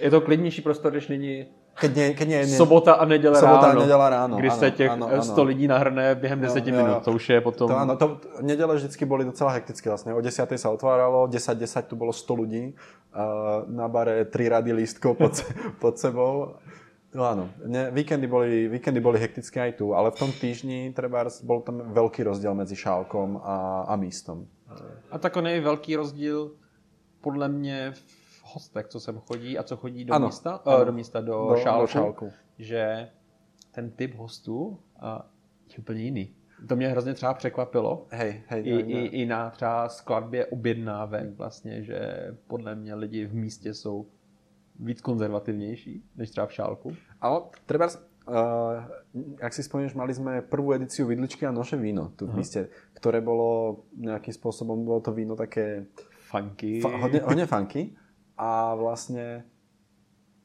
je 0.00 0.10
to 0.10 0.20
klidnější 0.20 0.62
prostor, 0.62 0.90
když 0.90 1.08
není 1.08 1.46
Keď 1.78 1.94
nie, 1.94 2.08
keď 2.14 2.28
nie, 2.28 2.40
nie, 2.42 2.56
sobota 2.58 2.92
a 2.98 3.04
neděle 3.04 3.38
Sobota 3.38 3.58
a 3.58 3.66
ráno. 3.70 3.80
neděle 3.80 4.10
ráno, 4.10 4.36
Když 4.36 4.52
ano, 4.52 4.60
se 4.60 4.70
těch 4.70 4.90
ano, 4.90 5.06
ano, 5.06 5.14
ano. 5.14 5.22
100 5.22 5.44
lidí 5.44 5.66
nahrne 5.66 6.14
během 6.14 6.40
10 6.40 6.66
jo, 6.66 6.74
jo. 6.74 6.82
minut, 6.82 7.02
to 7.04 7.12
už 7.12 7.28
je 7.28 7.40
potom... 7.40 7.68
To 7.70 7.78
áno, 7.78 7.96
to, 7.96 8.18
nedele 8.42 8.74
vždycky 8.74 9.06
boli 9.06 9.22
docela 9.24 9.54
hektické 9.54 9.86
vlastne. 9.86 10.10
O 10.10 10.20
10. 10.20 10.42
sa 10.58 10.68
otváralo, 10.74 11.30
10.10 11.30 11.86
tu 11.86 11.94
bolo 11.94 12.10
100 12.10 12.34
ľudí, 12.34 12.74
uh, 12.74 13.62
na 13.70 13.86
bare 13.86 14.26
3 14.26 14.48
rady 14.58 14.72
lístkov 14.74 15.14
pod, 15.14 15.38
pod 15.82 15.94
sebou. 16.02 16.58
No 17.18 17.26
áno, 17.26 17.50
ne, 17.66 17.90
víkendy, 17.90 18.30
boli, 18.30 18.70
víkendy 18.70 19.02
boli 19.02 19.18
hektické 19.18 19.58
aj 19.58 19.72
tu, 19.82 19.90
ale 19.90 20.14
v 20.14 20.18
tom 20.22 20.30
týždni 20.30 20.94
treba 20.94 21.26
bol 21.42 21.66
tam 21.66 21.90
veľký 21.90 22.22
rozdiel 22.22 22.54
medzi 22.54 22.78
šálkom 22.78 23.42
a, 23.42 23.90
a 23.90 23.98
místom. 23.98 24.46
A 25.10 25.18
takový 25.18 25.58
velký 25.60 25.96
rozdíl 25.98 26.54
podle 27.20 27.48
mě 27.48 27.90
v 27.90 28.42
hostech, 28.54 28.86
co 28.86 29.00
sem 29.00 29.18
chodí 29.18 29.58
a 29.58 29.62
co 29.62 29.76
chodí 29.76 30.04
do 30.04 30.14
Ano, 30.14 30.26
místa, 30.30 30.62
ano. 30.62 30.78
eh, 30.82 30.84
do 30.84 30.92
místa, 30.92 31.20
do, 31.20 31.46
Do- 31.50 31.56
šálku, 31.56 31.80
do 31.82 31.86
šálku. 31.86 32.26
že 32.58 33.10
ten 33.74 33.90
typ 33.90 34.14
hostů 34.14 34.78
a, 35.00 35.26
je 35.70 35.78
úplně 35.78 36.02
jiný. 36.02 36.34
To 36.68 36.76
mě 36.76 36.88
hrozně 36.88 37.14
třeba 37.14 37.34
překvapilo. 37.34 38.06
Hej, 38.10 38.42
hej, 38.46 38.62
I, 38.66 38.70
i, 38.78 38.98
I 39.06 39.26
na 39.26 39.50
třeba 39.50 39.88
skladbě 39.88 40.46
objednávek 40.46 41.34
vlastně, 41.34 41.82
že 41.82 42.30
podle 42.46 42.74
mě 42.74 42.94
lidi 42.94 43.26
v 43.26 43.34
místě 43.34 43.74
jsou 43.74 44.06
víc 44.80 45.00
konzervativnější 45.00 46.02
než 46.16 46.30
třeba 46.30 46.46
v 46.46 46.52
šálku. 46.52 46.92
Ale 47.18 47.50
treba, 47.66 47.90
uh, 47.90 48.86
ak 49.42 49.50
si 49.50 49.66
spomínaš, 49.66 49.98
mali 49.98 50.14
sme 50.14 50.40
prvú 50.40 50.70
edíciu 50.70 51.10
Vidličky 51.10 51.42
a 51.42 51.50
noše 51.50 51.74
víno 51.74 52.14
tu 52.14 52.30
v 52.30 52.38
míste, 52.38 52.70
ktoré 52.94 53.18
bolo 53.18 53.82
nejakým 53.98 54.30
spôsobom, 54.30 54.86
bolo 54.86 55.02
to 55.02 55.10
víno 55.10 55.34
také 55.34 55.90
Funky. 56.30 56.78
fa- 56.78 56.94
hodne, 57.02 57.24
hodne 57.26 57.46
funky 57.48 57.96
a 58.38 58.76
vlastne 58.78 59.42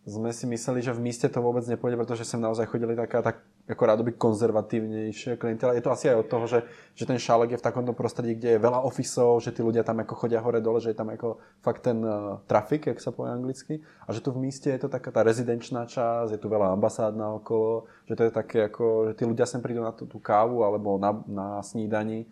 sme 0.03 0.33
si 0.33 0.49
mysleli, 0.49 0.81
že 0.81 0.95
v 0.95 1.03
míste 1.03 1.29
to 1.29 1.39
vôbec 1.39 1.63
nepôjde, 1.63 1.95
pretože 1.95 2.25
sem 2.25 2.41
naozaj 2.41 2.67
chodili 2.67 2.97
taká 2.97 3.21
tak 3.21 3.45
ako 3.63 3.83
rádoby 3.87 4.11
konzervatívnejšia 4.19 5.39
klientela. 5.39 5.71
Je 5.71 5.79
to 5.79 5.95
asi 5.95 6.11
aj 6.11 6.19
od 6.19 6.27
toho, 6.27 6.45
že, 6.51 6.59
že 6.99 7.07
ten 7.07 7.15
šálek 7.15 7.55
je 7.55 7.59
v 7.63 7.67
takomto 7.71 7.95
prostredí, 7.95 8.35
kde 8.35 8.59
je 8.59 8.59
veľa 8.59 8.83
ofisov, 8.83 9.39
že 9.39 9.55
tí 9.55 9.63
ľudia 9.63 9.87
tam 9.87 10.03
ako 10.03 10.19
chodia 10.19 10.43
hore 10.43 10.59
dole, 10.59 10.83
že 10.83 10.91
je 10.91 10.99
tam 10.99 11.07
ako 11.07 11.39
fakt 11.63 11.87
ten 11.87 12.03
uh, 12.03 12.43
trafik, 12.43 12.91
jak 12.91 12.99
sa 12.99 13.15
povie 13.15 13.31
anglicky. 13.31 13.79
A 14.03 14.11
že 14.11 14.19
tu 14.19 14.35
v 14.35 14.43
míste 14.43 14.67
je 14.67 14.83
to 14.83 14.91
taká 14.91 15.15
tá 15.15 15.23
rezidenčná 15.23 15.87
časť, 15.87 16.35
je 16.35 16.39
tu 16.43 16.51
veľa 16.51 16.75
ambasád 16.75 17.15
na 17.15 17.39
okolo, 17.39 17.87
že 18.03 18.19
to 18.19 18.27
je 18.27 18.31
také 18.35 18.57
ako, 18.67 19.07
že 19.07 19.13
tí 19.15 19.23
ľudia 19.23 19.47
sem 19.47 19.63
prídu 19.63 19.79
na 19.79 19.95
tú, 19.95 20.11
tú 20.11 20.19
kávu 20.19 20.67
alebo 20.67 20.99
na, 20.99 21.15
na 21.23 21.47
snídani. 21.63 22.27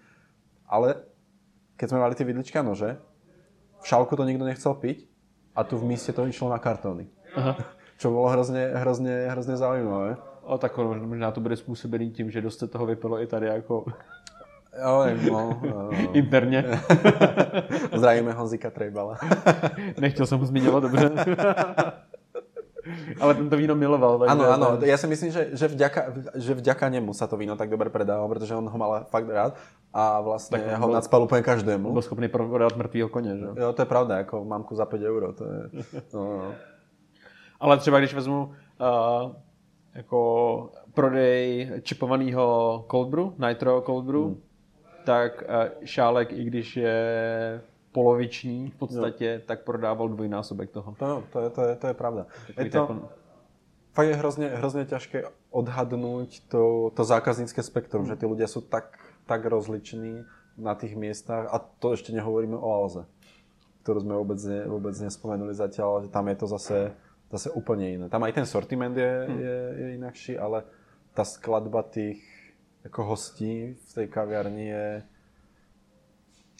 Ale 0.67 0.99
keď 1.79 1.95
sme 1.95 2.03
mali 2.03 2.13
tie 2.19 2.27
vidličky 2.27 2.59
a 2.59 2.67
nože, 2.67 2.99
v 3.79 3.85
šálku 3.87 4.19
to 4.19 4.27
nikto 4.27 4.43
nechcel 4.43 4.75
piť 4.75 5.07
a 5.55 5.63
tu 5.63 5.79
v 5.79 5.95
míste 5.95 6.11
to 6.11 6.27
išlo 6.27 6.51
na 6.51 6.59
kartóny. 6.59 7.07
Aha. 7.39 7.55
Čo 8.01 8.09
bolo 8.09 8.33
hrozně, 8.33 8.71
hrozně, 8.73 9.27
hrozně 9.29 9.57
zaujímavé. 9.57 10.30
O, 10.43 10.57
tak 10.57 10.77
možná 10.77 11.31
to 11.31 11.41
bude 11.41 11.55
způsobený 11.55 12.11
tím, 12.11 12.31
že 12.31 12.41
dost 12.41 12.59
se 12.59 12.67
toho 12.67 12.85
vypilo 12.85 13.21
i 13.21 13.27
tady 13.27 13.47
jako 13.47 13.85
Jo, 14.79 15.05
no, 15.31 15.59
no, 15.69 15.89
interně. 16.13 16.65
Zdravíme 17.95 18.31
Honzika 18.31 18.69
Trejbala. 18.69 19.17
Nechtěl 19.99 20.25
jsem 20.25 20.39
ho 20.39 20.45
zmiňovat, 20.45 20.83
dobře. 20.83 21.11
Ale 23.19 23.33
ten 23.35 23.49
to 23.49 23.57
víno 23.57 23.75
miloval. 23.75 24.19
Takže 24.19 24.31
Áno, 24.31 24.43
áno, 24.49 24.67
ja 24.81 24.97
si 24.97 25.05
myslím, 25.05 25.29
že, 25.29 25.53
že, 25.53 25.67
vďaka, 25.69 26.01
že 26.33 26.51
vďaka 26.57 26.89
nemu 26.89 27.13
sa 27.13 27.29
to 27.29 27.37
víno 27.37 27.53
tak 27.53 27.69
dobre 27.69 27.93
predávalo, 27.93 28.25
pretože 28.25 28.57
on 28.57 28.65
ho 28.65 28.77
mal 28.77 29.05
fakt 29.05 29.29
rád 29.29 29.53
a 29.93 30.17
vlastne 30.23 30.57
Tak 30.57 30.81
ho 30.81 30.87
bol- 30.89 30.95
nadspal 30.97 31.21
úplne 31.21 31.45
každému. 31.45 31.93
Byl 31.93 32.01
schopný 32.01 32.27
prodat 32.27 32.73
mrtvýho 32.73 33.09
koně, 33.09 33.37
že? 33.37 33.47
Jo, 33.53 33.73
to 33.73 33.81
je 33.81 33.85
pravda, 33.85 34.17
jako 34.17 34.45
mamku 34.45 34.75
za 34.75 34.85
5 34.85 35.01
euro, 35.03 35.33
to 35.33 35.43
je... 35.45 35.59
No, 36.13 36.37
no. 36.37 36.51
Ale 37.59 37.77
třeba 37.77 37.99
když 37.99 38.13
vezmu 38.13 38.49
uh, 38.81 39.31
jako 39.95 40.69
prodej 40.93 41.71
čipovaného 41.81 42.85
cold 42.91 43.09
brew, 43.09 43.27
nitro 43.47 43.81
cold 43.81 44.05
brew, 44.05 44.21
hmm. 44.21 44.41
tak 45.05 45.43
uh, 45.43 45.85
šálek, 45.85 46.31
i 46.31 46.43
když 46.43 46.77
je 46.77 47.61
poloviční 47.91 48.69
v 48.69 48.75
podstatě, 48.75 49.37
no. 49.37 49.43
tak 49.47 49.63
prodával 49.63 50.09
dvojnásobek 50.09 50.71
toho. 50.71 50.95
To, 50.99 51.23
to, 51.31 51.39
je, 51.39 51.49
to, 51.49 51.61
je, 51.61 51.75
to 51.75 51.87
je 51.87 51.93
pravda. 51.93 52.25
Je 52.57 52.69
to... 52.69 52.87
to, 52.87 53.09
fakt 53.93 54.07
je 54.07 54.15
hrozně, 54.15 54.47
hrozně 54.47 54.85
ťažké 54.85 55.23
odhadnúť 55.51 56.47
to, 56.47 56.91
to 56.95 57.03
zákaznícke 57.03 57.63
spektrum, 57.63 58.07
že 58.07 58.15
tí 58.15 58.25
ľudia 58.25 58.47
sú 58.47 58.63
tak, 58.63 58.95
tak 59.27 59.45
rozliční 59.45 60.23
na 60.57 60.75
tých 60.75 60.95
miestach 60.95 61.51
a 61.51 61.59
to 61.59 61.91
ešte 61.91 62.15
nehovoríme 62.15 62.55
o 62.55 62.69
Alze, 62.71 63.03
ktorú 63.83 63.99
sme 63.99 64.15
vôbec, 64.15 64.39
ne, 64.47 64.63
vôbec 64.67 64.95
nespomenuli 64.95 65.51
zatiaľ, 65.51 66.07
že 66.07 66.09
tam 66.11 66.27
je 66.31 66.35
to 66.39 66.47
zase, 66.47 66.77
zase 67.31 67.49
úplne 67.49 67.87
iné. 67.89 68.05
Tam 68.09 68.21
aj 68.21 68.33
ten 68.33 68.45
sortiment 68.45 68.91
je, 68.91 69.11
je, 69.29 69.55
je 69.77 69.87
inakší, 69.95 70.33
ale 70.35 70.63
tá 71.13 71.23
skladba 71.23 71.83
tých 71.83 72.19
ako 72.81 73.03
hostí 73.05 73.53
v 73.73 73.91
tej 73.93 74.07
kaviarni 74.07 74.67
je 74.67 74.85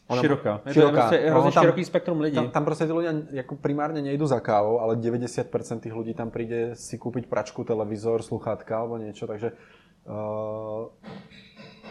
Ona- 0.08 0.22
široká. 0.22 0.54
Je 0.66 0.74
to 0.74 0.74
široká. 0.74 0.92
prostě 1.02 1.18
No, 1.26 1.32
hrozně 1.32 1.52
tam- 1.52 1.64
široký 1.64 1.86
spektrum 1.86 2.22
lidí. 2.22 2.36
tam, 2.36 2.50
tam 2.52 2.66
proste 2.66 2.84
tí 2.86 2.92
ľudia 2.92 3.12
ako 3.40 3.56
primárne 3.56 4.02
nejdú 4.04 4.28
za 4.28 4.40
kávou, 4.40 4.80
ale 4.80 4.96
90% 4.96 5.80
tých 5.80 5.94
ľudí 5.94 6.12
tam 6.14 6.28
príde 6.30 6.76
si 6.76 7.00
kúpiť 7.00 7.32
pračku, 7.32 7.64
televízor, 7.64 8.20
sluchátka 8.20 8.76
alebo 8.76 9.00
niečo, 9.00 9.24
takže 9.24 9.56
uh, 10.06 10.92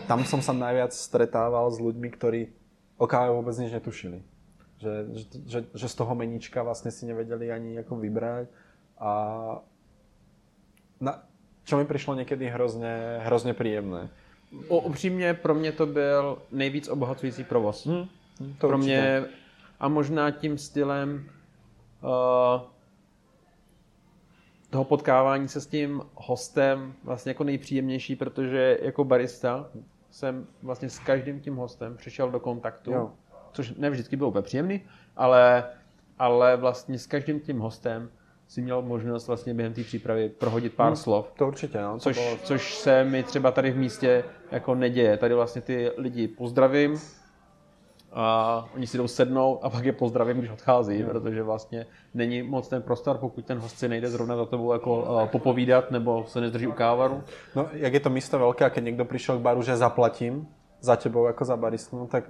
tam 0.05 0.25
som 0.25 0.43
sa 0.43 0.53
najviac 0.53 0.93
stretával 0.93 1.73
s 1.73 1.81
ľuďmi, 1.81 2.09
ktorí 2.13 2.53
o 2.99 3.07
káve 3.09 3.33
vôbec 3.33 3.57
nič 3.57 3.73
netušili. 3.73 4.21
Že, 4.81 4.93
že, 5.13 5.25
že, 5.47 5.59
že 5.73 5.87
z 5.89 5.95
toho 5.95 6.13
meníčka 6.15 6.61
vlastne 6.61 6.89
si 6.89 7.05
nevedeli 7.05 7.49
ani 7.49 7.79
ako 7.79 7.97
vybrať 7.97 8.49
a 9.01 9.11
na, 11.01 11.23
čo 11.65 11.77
mi 11.81 11.85
prišlo 11.85 12.15
niekedy 12.15 12.47
hrozne, 12.53 13.25
hrozne 13.25 13.55
príjemné. 13.57 14.09
O, 14.69 14.79
upřímně 14.81 15.35
pro 15.35 15.55
mě 15.55 15.73
to 15.73 15.87
byl 15.87 16.39
nejvíc 16.53 16.89
obohacující 16.89 17.45
provoz. 17.45 17.87
Hm, 17.87 18.07
To 18.59 18.69
pro 18.69 18.79
mě 18.79 19.25
a 19.81 19.89
možná 19.89 20.31
tím 20.31 20.59
stylem 20.59 21.25
uh, 22.03 22.61
toho 24.71 24.85
potkávání 24.85 25.49
se 25.49 25.61
s 25.61 25.67
tím 25.67 26.03
hostem 26.15 26.95
vlastně 27.05 27.31
jako 27.31 27.45
nejpříjemnější, 27.45 28.17
protože 28.17 28.79
jako 28.83 29.05
barista 29.05 29.69
jsem 30.11 30.47
vlastně 30.63 30.91
s 30.91 30.99
každým 30.99 31.41
tím 31.41 31.57
hostem 31.57 31.97
přišel 31.97 32.31
do 32.31 32.41
kontaktu, 32.41 32.93
Jo. 32.93 33.13
což 33.53 33.75
ne 33.77 33.91
vždycky 33.91 34.17
bylo 34.17 34.29
úplně 34.29 34.43
příjemný, 34.43 34.83
ale, 35.17 35.65
ale 36.19 36.57
vlastně 36.57 36.99
s 36.99 37.07
každým 37.07 37.41
tím 37.41 37.59
hostem 37.59 38.11
si 38.51 38.63
měl 38.63 38.83
možnost 38.83 39.27
vlastně 39.27 39.55
během 39.55 39.75
té 39.75 39.83
přípravy 39.83 40.29
prohodit 40.29 40.75
pár 40.75 40.97
slov. 40.97 41.33
To 41.39 41.47
určite, 41.47 41.83
no. 41.83 41.93
To 41.93 41.99
Což, 41.99 42.17
bolo, 42.17 42.37
což 42.45 42.75
se 42.75 43.05
mi 43.05 43.23
třeba 43.23 43.51
tady 43.51 43.71
v 43.71 43.77
místě 43.77 44.25
jako 44.51 44.75
neděje. 44.75 45.17
Tady 45.17 45.35
vlastně 45.35 45.63
ty 45.63 45.91
lidi 45.97 46.29
pozdravím 46.29 46.99
a 48.13 48.69
oni 48.75 48.87
si 48.87 48.99
jdou 48.99 49.09
sednout 49.09 49.61
a 49.63 49.71
pak 49.71 49.85
je 49.85 49.93
pozdravím, 49.93 50.39
když 50.39 50.51
odchází, 50.51 51.05
protože 51.05 51.43
vlastně 51.43 51.87
není 52.15 52.43
moc 52.43 52.69
ten 52.69 52.83
prostor, 52.83 53.19
pokud 53.19 53.45
ten 53.45 53.59
host 53.59 53.79
si 53.79 53.89
nejde 53.89 54.11
zrovna 54.11 54.37
za 54.37 54.47
tebou 54.47 54.73
jako 54.73 55.03
uh, 55.03 55.27
popovídat 55.27 55.91
nebo 55.91 56.25
se 56.27 56.41
nezdrží 56.41 56.67
u 56.67 56.73
kávaru. 56.73 57.23
No, 57.55 57.69
jak 57.73 57.95
je 57.95 58.01
to 58.01 58.11
místo 58.11 58.39
veľké 58.39 58.67
a 58.67 58.71
keď 58.75 58.83
niekto 58.85 59.05
prišiel 59.07 59.39
k 59.39 59.47
baru, 59.47 59.63
že 59.63 59.79
zaplatím 59.79 60.51
za 60.83 60.99
tebou 60.99 61.31
ako 61.31 61.45
za 61.45 61.57
baristu, 61.57 62.07
tak 62.11 62.27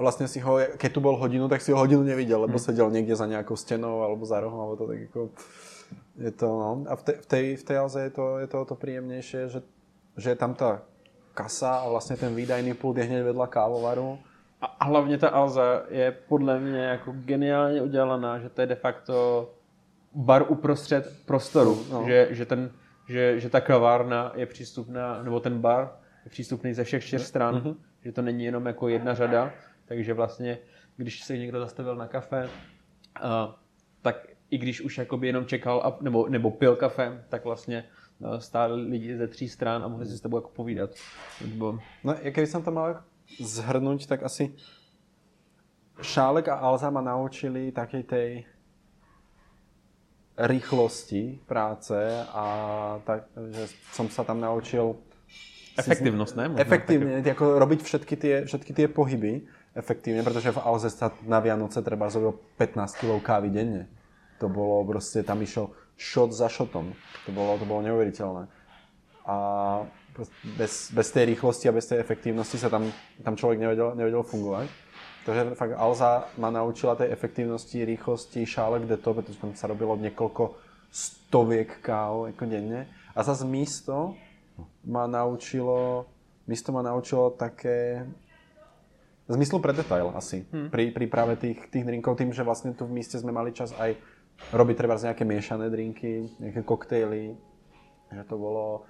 vlastne 0.00 0.26
si 0.26 0.40
ho, 0.40 0.58
keď 0.80 0.90
tu 0.90 1.00
bol 1.04 1.20
hodinu, 1.20 1.48
tak 1.48 1.60
si 1.60 1.70
ho 1.72 1.78
hodinu 1.78 2.02
nevidel, 2.02 2.40
lebo 2.40 2.56
sedel 2.58 2.88
niekde 2.88 3.14
za 3.14 3.28
nejakou 3.28 3.54
stenou 3.54 4.02
alebo 4.02 4.24
za 4.24 4.40
rohom, 4.40 4.60
alebo 4.60 4.76
to 4.76 4.86
tak 4.88 5.00
ako... 5.12 5.20
Je 6.20 6.30
to, 6.30 6.46
no. 6.46 6.70
A 6.86 6.94
v 6.94 7.02
tej, 7.02 7.16
v 7.16 7.26
tej, 7.26 7.44
v 7.56 7.64
tej 7.64 7.76
Alze 7.76 8.00
je 8.06 8.12
to, 8.14 8.38
je 8.38 8.46
to 8.46 8.56
o 8.62 8.64
to 8.64 8.74
príjemnejšie, 8.78 9.40
že, 9.50 9.60
že 10.14 10.28
je 10.30 10.38
tam 10.38 10.54
tá 10.54 10.86
kasa 11.34 11.82
a 11.82 11.86
vlastne 11.88 12.14
ten 12.14 12.30
výdajný 12.34 12.74
pult 12.74 12.98
je 12.98 13.08
hneď 13.08 13.32
vedľa 13.32 13.46
kávovaru 13.46 14.18
A, 14.60 14.66
a 14.66 14.84
hlavně 14.84 15.18
ta 15.18 15.28
Alza 15.28 15.82
je 15.90 16.10
podle 16.28 16.60
mě 16.60 16.84
jako 16.84 17.12
geniálně 17.24 17.82
udělaná, 17.82 18.38
že 18.38 18.48
to 18.48 18.60
je 18.60 18.66
de 18.66 18.74
facto 18.74 19.50
bar 20.14 20.44
uprostřed 20.48 21.16
prostoru, 21.26 21.84
no. 21.92 22.04
že, 22.06 22.28
že, 22.30 22.46
ten, 22.46 22.70
že, 23.08 23.40
že 23.40 23.50
ta 23.50 23.60
kavárna 23.60 24.32
je 24.34 24.46
přístupná, 24.46 25.22
nebo 25.22 25.40
ten 25.40 25.60
bar 25.60 25.90
je 26.24 26.30
přístupný 26.30 26.74
ze 26.74 26.84
všech 26.84 27.04
čtyř 27.04 27.22
stran, 27.22 27.54
mm-hmm. 27.54 27.76
že 28.04 28.12
to 28.12 28.22
není 28.22 28.44
jenom 28.44 28.66
jako 28.66 28.88
jedna 28.88 29.14
řada, 29.14 29.50
takže 29.90 30.14
vlastně, 30.14 30.58
když 30.96 31.22
se 31.22 31.38
někdo 31.38 31.60
zastavil 31.60 31.96
na 31.96 32.06
kafe, 32.06 32.46
uh, 32.46 33.54
tak 34.02 34.26
i 34.50 34.58
když 34.58 34.80
už 34.80 34.98
jakoby 34.98 35.26
jenom 35.26 35.46
čekal 35.46 35.82
a, 35.84 35.98
nebo, 36.00 36.28
nebo 36.28 36.50
pil 36.50 36.76
kafe, 36.76 37.24
tak 37.28 37.44
vlastně 37.44 37.84
stáli 38.38 38.82
lidi 38.82 39.16
ze 39.16 39.28
tří 39.28 39.48
stran 39.48 39.82
a 39.84 39.88
mohli 39.88 40.06
si 40.06 40.18
s 40.18 40.20
tebou 40.20 40.36
jako 40.36 40.48
povídat. 40.48 40.90
Nebo... 41.46 41.78
No, 42.04 42.14
keby 42.14 42.46
som 42.46 42.62
to 42.62 42.70
mal 42.70 43.02
zhrnúť, 43.40 44.06
tak 44.06 44.22
asi 44.22 44.54
Šálek 46.02 46.48
a 46.48 46.54
Alza 46.54 46.90
ma 46.90 47.00
naučili 47.00 47.72
takej 47.72 48.02
tej 48.02 48.28
rýchlosti 50.38 51.42
práce 51.46 51.98
a 52.30 52.44
tak, 53.02 53.26
že 53.50 53.74
som 53.90 54.06
sa 54.06 54.22
tam 54.22 54.38
naučil 54.40 54.94
Efektivnosť, 55.78 56.34
ne? 56.36 56.46
Možno 56.50 56.60
efektívne, 56.60 57.12
také... 57.22 57.30
ako 57.32 57.44
robiť 57.56 57.80
všetky 57.80 58.14
tie, 58.16 58.34
všetky 58.44 58.72
tie 58.74 58.86
pohyby 58.90 59.46
efektívne, 59.74 60.26
pretože 60.26 60.50
v 60.50 60.62
Alze 60.62 60.90
sa 60.90 61.14
na 61.22 61.38
Vianoce 61.38 61.78
treba 61.82 62.10
zrobil 62.10 62.34
15 62.58 62.98
kg 62.98 63.10
kávy 63.22 63.48
denne. 63.54 63.86
To 64.42 64.50
bolo 64.50 64.82
proste, 64.88 65.22
tam 65.22 65.44
išiel 65.44 65.70
shot 65.94 66.32
za 66.32 66.48
shotom. 66.48 66.96
To 67.26 67.30
bolo, 67.30 67.60
to 67.60 67.68
bolo 67.68 67.84
neuveriteľné. 67.84 68.48
A 69.28 69.36
bez, 70.58 70.90
bez 70.90 71.08
tej 71.12 71.36
rýchlosti 71.36 71.68
a 71.68 71.76
bez 71.76 71.86
tej 71.86 72.00
efektívnosti 72.00 72.56
sa 72.58 72.72
tam, 72.72 72.88
tam 73.22 73.36
človek 73.36 73.60
nevedel, 73.60 73.94
nevedel 73.94 74.24
fungovať. 74.24 74.66
Takže 75.28 75.52
fakt 75.54 75.76
Alza 75.76 76.32
ma 76.40 76.48
naučila 76.48 76.96
tej 76.96 77.12
efektívnosti, 77.12 77.84
rýchlosti, 77.84 78.48
šálek 78.48 78.88
de 78.88 78.96
to, 78.96 79.12
pretože 79.12 79.38
tam 79.38 79.52
sa 79.52 79.68
robilo 79.68 79.94
niekoľko 80.00 80.56
stoviek 80.90 81.84
káv 81.84 82.32
ako 82.32 82.44
denne. 82.48 82.88
A 83.12 83.20
zase 83.20 83.44
místo 83.44 84.16
ma 84.88 85.04
naučilo, 85.04 86.08
místo 86.48 86.72
ma 86.72 86.80
naučilo 86.82 87.36
také 87.36 88.08
zmyslu 89.34 89.58
pre 89.62 89.72
detail 89.72 90.12
asi. 90.16 90.46
Hmm. 90.50 90.70
Pri 90.70 90.90
príprave 90.90 91.36
tých, 91.36 91.70
tých 91.70 91.84
drinkov, 91.86 92.18
tým, 92.18 92.34
že 92.34 92.42
vlastne 92.42 92.74
tu 92.74 92.86
v 92.86 92.94
míste 92.98 93.18
sme 93.18 93.30
mali 93.30 93.54
čas 93.54 93.70
aj 93.78 93.94
robiť 94.50 94.76
treba 94.76 94.96
nejaké 94.96 95.22
miešané 95.22 95.68
drinky, 95.68 96.32
nejaké 96.40 96.64
koktejly, 96.64 97.36
že 98.10 98.24
to 98.24 98.36
bolo 98.40 98.88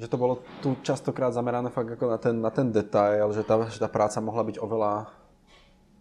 že 0.00 0.08
to 0.08 0.16
bolo 0.16 0.40
tu 0.64 0.80
častokrát 0.80 1.28
zamerané 1.28 1.68
fakt 1.68 1.92
ako 1.92 2.08
na 2.08 2.16
ten, 2.16 2.40
na 2.40 2.48
ten 2.48 2.72
detail, 2.72 3.28
že 3.36 3.44
tá, 3.44 3.60
že 3.68 3.76
tá 3.76 3.84
práca 3.84 4.16
mohla 4.24 4.40
byť 4.48 4.56
oveľa 4.56 5.12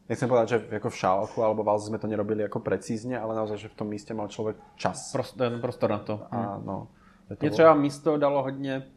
nechcem 0.08 0.24
povedať, 0.32 0.48
že 0.48 0.58
ako 0.80 0.90
v 0.90 1.00
šálku 1.04 1.38
alebo 1.44 1.68
v 1.68 1.76
sme 1.84 2.00
to 2.00 2.08
nerobili 2.08 2.48
ako 2.48 2.64
precízne, 2.64 3.20
ale 3.20 3.36
naozaj, 3.36 3.60
že 3.60 3.68
v 3.68 3.76
tom 3.76 3.92
míste 3.92 4.16
mal 4.16 4.32
človek 4.32 4.56
čas. 4.80 5.12
Prostor, 5.12 5.60
prostor 5.60 5.90
na 5.92 6.00
to. 6.00 6.16
Áno. 6.32 6.88
Mně 7.42 7.50
třeba 7.50 7.74
místo 7.74 8.18
dalo 8.18 8.44
hodně, 8.44 8.88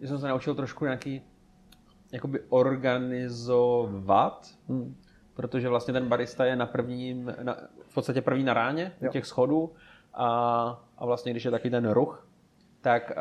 že 0.00 0.08
jsem 0.08 0.18
se 0.18 0.28
naučil 0.28 0.54
trošku 0.54 0.84
nějaký 0.84 1.22
jakoby 2.12 2.40
organizovat, 2.48 4.48
hmm. 4.68 4.96
protože 5.34 5.68
vlastně 5.68 5.94
ten 5.94 6.08
barista 6.08 6.44
je 6.44 6.56
na 6.56 6.66
prvním, 6.66 7.34
na, 7.42 7.56
v 7.88 7.94
podstatě 7.94 8.22
první 8.22 8.44
na 8.44 8.54
ráně 8.54 8.92
jo. 9.00 9.12
těch 9.12 9.26
schodů 9.26 9.72
a, 10.14 10.28
a 10.98 11.06
vlastně 11.06 11.32
když 11.32 11.44
je 11.44 11.50
taky 11.50 11.70
ten 11.70 11.90
ruch, 11.90 12.28
tak 12.80 13.10
uh, 13.10 13.16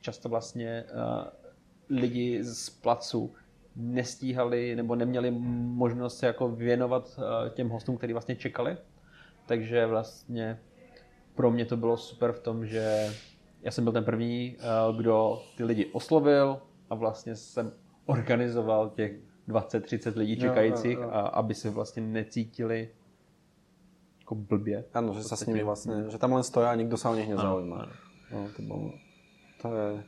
často 0.00 0.28
vlastně 0.28 0.84
uh, 0.92 1.98
lidi 1.98 2.44
z 2.44 2.70
placu 2.70 3.34
nestíhali 3.76 4.76
nebo 4.76 4.94
neměli 4.94 5.30
možnost 5.30 6.18
se 6.18 6.26
jako 6.26 6.48
věnovat 6.48 7.18
uh, 7.18 7.48
těm 7.48 7.68
hostům, 7.68 7.96
kteří 7.96 8.12
vlastně 8.12 8.36
čekali. 8.36 8.76
Takže 9.46 9.86
vlastně 9.86 10.60
pro 11.34 11.50
mě 11.50 11.64
to 11.64 11.76
bylo 11.76 11.96
super 11.96 12.32
v 12.32 12.40
tom, 12.40 12.66
že 12.66 13.12
já 13.62 13.70
jsem 13.70 13.84
byl 13.84 13.92
ten 13.92 14.04
první, 14.04 14.56
kdo 14.96 15.42
ty 15.56 15.64
lidi 15.64 15.86
oslovil 15.86 16.60
a 16.90 16.94
vlastně 16.94 17.36
jsem 17.36 17.72
organizoval 18.08 18.88
těch 18.88 19.12
20-30 19.48 20.16
lidí 20.16 20.36
čekajících, 20.36 20.96
jo, 20.96 21.02
jo, 21.02 21.08
jo. 21.08 21.14
A, 21.14 21.20
aby 21.20 21.54
se 21.54 21.70
vlastně 21.70 22.02
necítili 22.02 22.88
jako 24.20 24.34
blbě. 24.34 24.84
Ano, 24.94 25.14
že 25.14 25.22
se 25.22 25.36
s 25.36 25.46
nimi 25.46 25.64
vlastně, 25.64 26.04
že 26.08 26.18
tam 26.18 26.32
len 26.32 26.42
stojí 26.42 26.66
a 26.66 26.74
nikdo 26.74 26.96
se 26.96 27.08
o 27.08 27.14
nich 27.14 27.28
nezaujíma. 27.28 27.88
No, 28.32 28.48
to, 28.56 28.62
bolo, 28.62 28.92
to 29.62 29.76
je, 29.76 30.04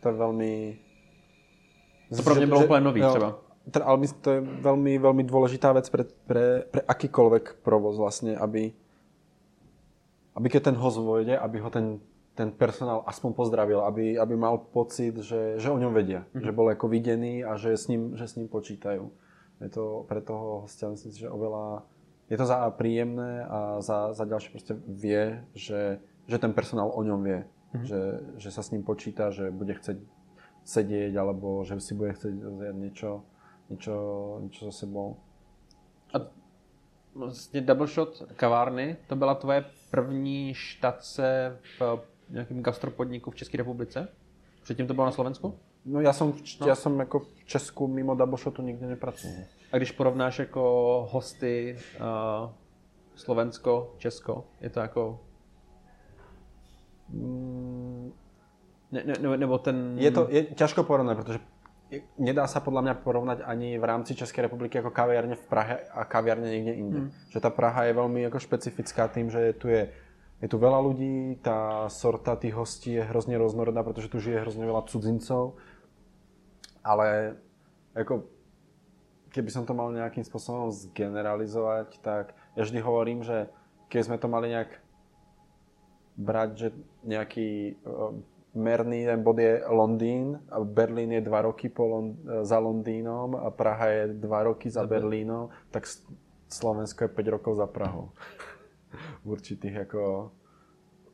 to 0.00 0.08
je 0.08 0.14
velmi... 0.14 0.78
To 2.16 2.22
pro 2.22 2.34
mě 2.34 2.46
bylo 2.46 2.60
že, 2.60 2.64
úplně 2.64 2.80
nový 2.80 3.00
jo, 3.00 3.10
třeba. 3.10 3.38
Teda, 3.70 3.84
ale 3.84 4.08
to 4.20 4.30
je 4.30 4.40
velmi, 4.40 4.98
velmi 4.98 5.24
dôležitá 5.24 5.72
vec 5.72 5.88
pre, 5.88 6.04
pre, 6.04 6.68
pre 6.68 6.84
akýkoľvek 6.84 7.64
provoz 7.64 7.96
vlastne, 7.96 8.36
aby, 8.36 8.76
aby 10.36 10.46
keď 10.52 10.68
ten 10.68 10.76
host 10.76 11.00
vojde, 11.00 11.32
aby 11.32 11.64
ho 11.64 11.70
ten 11.72 11.96
ten 12.34 12.50
personál 12.50 13.06
aspoň 13.06 13.30
pozdravil, 13.32 13.80
aby, 13.86 14.18
aby 14.18 14.34
mal 14.36 14.58
pocit, 14.58 15.14
že, 15.22 15.54
že 15.58 15.70
o 15.70 15.78
ňom 15.78 15.94
vedia, 15.94 16.26
mm-hmm. 16.26 16.42
že 16.42 16.50
bol 16.50 16.66
ako 16.66 16.90
videný 16.90 17.46
a 17.46 17.54
že 17.54 17.78
s 17.78 17.86
ním, 17.86 18.18
že 18.18 18.26
s 18.26 18.34
ním 18.34 18.50
počítajú. 18.50 19.06
Je 19.62 19.70
to 19.70 20.02
pre 20.10 20.18
toho 20.18 20.66
hostia, 20.66 20.90
myslím 20.90 21.12
si, 21.14 21.22
že 21.22 21.30
oveľa, 21.30 21.86
je 22.26 22.36
to 22.36 22.46
za 22.46 22.66
príjemné 22.74 23.46
a 23.46 23.78
za, 23.78 24.12
za 24.12 24.26
ďalšie 24.26 24.50
proste 24.50 24.74
vie, 24.82 25.46
že, 25.54 26.02
že 26.26 26.36
ten 26.42 26.50
personál 26.50 26.90
o 26.90 27.02
ňom 27.06 27.22
vie, 27.22 27.46
mm-hmm. 27.46 27.86
že, 27.86 28.00
že 28.42 28.50
sa 28.50 28.66
s 28.66 28.74
ním 28.74 28.82
počíta, 28.82 29.30
že 29.30 29.54
bude 29.54 29.78
chcieť 29.78 30.02
sedieť 30.66 31.14
alebo 31.14 31.62
že 31.62 31.78
si 31.78 31.94
bude 31.94 32.18
chcieť 32.18 32.34
vziať 32.34 32.74
niečo, 32.74 33.22
niečo, 33.70 33.94
niečo 34.42 34.62
za 34.72 34.74
sebou. 34.74 35.16
A 36.14 36.18
vlastně 37.14 37.60
Double 37.60 37.86
Shot 37.86 38.22
kavárny, 38.36 38.96
to 39.06 39.16
byla 39.16 39.34
tvoje 39.34 39.64
první 39.90 40.54
štace 40.54 41.58
v 41.78 42.00
nějakém 42.30 42.62
gastropodniku 42.62 43.30
v 43.30 43.34
České 43.34 43.56
republice? 43.58 44.08
Předtím 44.62 44.86
to 44.86 44.94
bylo 44.94 45.06
na 45.06 45.12
Slovensku? 45.12 45.54
No 45.84 46.00
já 46.00 46.12
jsem, 46.12 46.32
no. 46.60 46.66
já 46.66 46.74
jsem 46.74 47.00
jako 47.00 47.18
v 47.18 47.44
Česku 47.44 47.86
mimo 47.86 48.36
Shotu 48.36 48.62
nikdy 48.62 48.86
nepracoval. 48.86 49.36
A 49.72 49.76
když 49.76 49.92
porovnáš 49.92 50.38
jako 50.38 50.62
hosty 51.10 51.78
uh, 52.00 52.50
Slovensko, 53.14 53.94
Česko, 53.98 54.44
je 54.60 54.70
to 54.70 54.80
jako... 54.80 55.20
Mm, 57.08 58.12
ne, 58.92 59.04
ne, 59.04 59.36
nebo 59.36 59.58
ten... 59.58 59.96
Je 59.98 60.10
to 60.10 60.26
je 60.30 60.42
ťažko 60.42 60.82
porovnať, 60.84 61.16
protože 61.16 61.38
nedá 62.18 62.46
sa 62.48 62.64
podľa 62.64 62.82
mňa 62.82 62.94
porovnať 63.04 63.38
ani 63.44 63.78
v 63.78 63.84
rámci 63.84 64.16
Českej 64.16 64.48
republiky 64.48 64.80
ako 64.80 64.90
kaviarne 64.90 65.36
v 65.36 65.44
Prahe 65.46 65.76
a 65.92 66.02
kaviarne 66.08 66.48
niekde 66.48 66.74
inde. 66.74 66.98
Hmm. 67.06 67.10
Že 67.30 67.38
tá 67.44 67.50
Praha 67.52 67.86
je 67.86 67.98
veľmi 67.98 68.20
ako 68.26 68.38
špecifická 68.40 69.06
tým, 69.12 69.30
že 69.30 69.52
tu 69.58 69.68
je 69.68 69.92
je 70.44 70.52
tu 70.52 70.60
veľa 70.60 70.76
ľudí, 70.84 71.40
tá 71.40 71.88
sorta 71.88 72.36
tých 72.36 72.52
hostí 72.52 72.92
je 72.92 73.08
hrozne 73.08 73.40
roznorodná, 73.40 73.80
pretože 73.80 74.12
tu 74.12 74.20
žije 74.20 74.44
hrozne 74.44 74.68
veľa 74.68 74.84
cudzincov. 74.84 75.56
Ale 76.84 77.40
ako, 77.96 78.28
keby 79.32 79.48
som 79.48 79.64
to 79.64 79.72
mal 79.72 79.88
nejakým 79.88 80.20
spôsobom 80.20 80.68
zgeneralizovať, 80.68 81.96
tak 82.04 82.36
ja 82.60 82.62
vždy 82.68 82.76
hovorím, 82.84 83.24
že 83.24 83.48
keď 83.88 84.00
sme 84.04 84.20
to 84.20 84.28
mali 84.28 84.52
nejak 84.52 84.84
brať, 86.20 86.50
že 86.60 86.68
nejaký 87.08 87.80
uh, 87.80 88.12
merný 88.52 89.08
ten 89.08 89.24
bod 89.24 89.40
je 89.40 89.64
Londýn, 89.64 90.44
Berlín 90.68 91.16
je 91.16 91.24
dva 91.24 91.40
roky 91.48 91.72
po 91.72 91.88
Lond- 91.88 92.20
za 92.44 92.60
Londýnom 92.60 93.32
a 93.32 93.48
Praha 93.48 93.88
je 93.88 94.04
dva 94.20 94.44
roky 94.44 94.68
za 94.68 94.84
Berlínom, 94.84 95.48
tak 95.72 95.88
Slovensko 96.52 97.08
je 97.08 97.16
5 97.16 97.34
rokov 97.40 97.56
za 97.56 97.64
Prahou 97.64 98.12
v 99.22 99.26
určitých 99.26 99.88
ako 99.88 100.32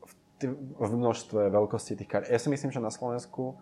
v, 0.07 0.13
tý, 0.39 0.47
v 0.79 0.93
množstve 0.97 1.51
veľkosti 1.51 1.97
tých 2.01 2.09
kar. 2.09 2.23
Ja 2.29 2.39
si 2.39 2.49
myslím, 2.49 2.71
že 2.73 2.81
na 2.81 2.91
Slovensku 2.91 3.59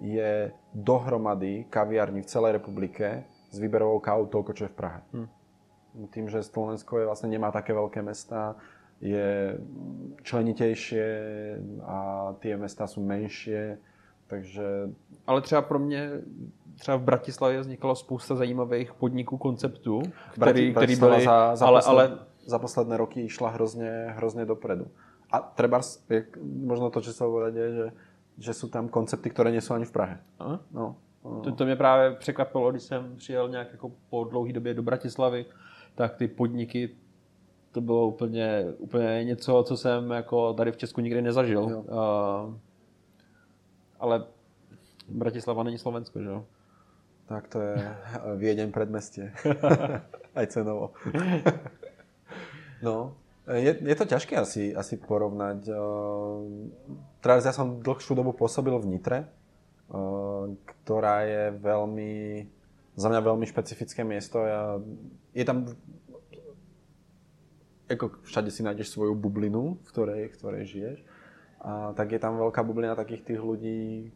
je 0.00 0.54
dohromady 0.74 1.66
kaviarní 1.70 2.22
v 2.22 2.30
celej 2.30 2.62
republike 2.62 3.26
s 3.50 3.56
výberovou 3.58 3.98
kávou 3.98 4.30
toľko, 4.30 4.52
čo 4.54 4.62
je 4.66 4.72
v 4.72 4.78
Prahe. 4.78 5.00
Hm. 5.12 5.28
Tým, 6.14 6.26
že 6.30 6.46
Slovensko 6.46 7.02
je, 7.02 7.08
vlastne 7.08 7.32
nemá 7.32 7.50
také 7.50 7.74
veľké 7.74 8.04
mesta, 8.06 8.54
je 9.00 9.58
členitejšie 10.22 11.06
a 11.86 11.98
tie 12.42 12.54
mesta 12.58 12.86
sú 12.86 13.02
menšie, 13.02 13.78
takže... 14.26 14.90
Ale 15.26 15.40
třeba 15.40 15.62
pro 15.62 15.78
mě 15.78 16.10
třeba 16.78 16.96
v 16.96 17.02
Bratislavě 17.02 17.60
vzniklo 17.60 17.94
spousta 17.94 18.34
zajímavých 18.34 18.94
podniků, 18.94 19.38
konceptů, 19.38 20.02
který, 20.32 20.74
který 20.74 20.96
byly, 20.96 21.24
za, 21.24 21.56
za 21.56 21.66
ale, 21.66 21.82
ale 21.86 22.18
za 22.48 22.58
posledné 22.58 22.96
roky 22.96 23.20
išla 23.20 23.52
hrozne, 23.52 24.16
hrozne 24.16 24.48
dopredu. 24.48 24.88
A 25.28 25.44
treba, 25.44 25.84
možno 26.40 26.88
to, 26.88 27.04
čo 27.04 27.12
sa 27.12 27.28
povedať, 27.28 27.52
je, 27.60 27.68
že, 27.68 27.86
že 28.48 28.52
sú 28.56 28.72
tam 28.72 28.88
koncepty, 28.88 29.28
ktoré 29.28 29.52
nie 29.52 29.60
sú 29.60 29.76
ani 29.76 29.84
v 29.84 29.92
Prahe. 29.92 30.16
No, 30.40 30.64
no. 30.72 30.86
To, 31.44 31.52
to 31.52 31.64
mě 31.64 31.76
právě 31.76 32.16
překvapilo, 32.16 32.70
když 32.70 32.82
jsem 32.82 33.16
přijel 33.16 33.48
nějak 33.48 33.72
jako 33.72 33.92
po 34.10 34.24
dlouhé 34.24 34.52
době 34.52 34.74
do 34.74 34.82
Bratislavy, 34.82 35.46
tak 35.94 36.14
ty 36.14 36.28
podniky, 36.28 36.90
to 37.72 37.80
bylo 37.80 38.06
úplně, 38.06 38.64
úplně 38.78 39.24
něco, 39.24 39.62
co 39.62 39.76
jsem 39.76 40.10
jako 40.10 40.54
tady 40.54 40.72
v 40.72 40.76
Česku 40.76 41.00
nikdy 41.00 41.22
nezažil. 41.22 41.64
Uh, 41.64 42.54
ale 44.00 44.24
Bratislava 45.08 45.62
není 45.62 45.78
Slovensko, 45.78 46.22
že 46.22 46.28
jo? 46.28 46.44
Tak 47.26 47.48
to 47.48 47.60
je 47.60 47.96
Viedeň 48.36 48.72
predmestie. 48.72 49.32
Aj 50.34 50.46
cenovo. 50.46 50.96
no, 52.82 53.16
je, 53.48 53.72
je 53.80 53.96
to 53.96 54.04
ťažké 54.04 54.36
asi, 54.36 54.76
asi 54.76 55.00
porovnať. 55.00 55.72
Teraz 57.24 57.48
ja 57.48 57.52
som 57.56 57.80
dlhšiu 57.80 58.12
dobu 58.12 58.36
pôsobil 58.36 58.76
v 58.76 58.86
Nitre, 58.92 59.18
ktorá 60.84 61.24
je 61.24 61.42
veľmi, 61.56 62.12
za 62.92 63.08
mňa 63.08 63.20
veľmi 63.24 63.46
špecifické 63.48 64.04
miesto. 64.04 64.44
Ja, 64.44 64.76
je 65.32 65.44
tam 65.48 65.64
ako 67.88 68.20
všade 68.28 68.52
si 68.52 68.60
nájdeš 68.60 68.92
svoju 68.92 69.16
bublinu, 69.16 69.80
v 69.80 69.88
ktorej, 69.88 70.22
v 70.28 70.36
ktorej 70.36 70.62
žiješ. 70.68 70.98
A 71.64 71.96
tak 71.96 72.12
je 72.12 72.20
tam 72.20 72.36
veľká 72.36 72.60
bublina 72.62 72.94
takých 72.94 73.24
tých 73.24 73.40
ľudí, 73.40 74.12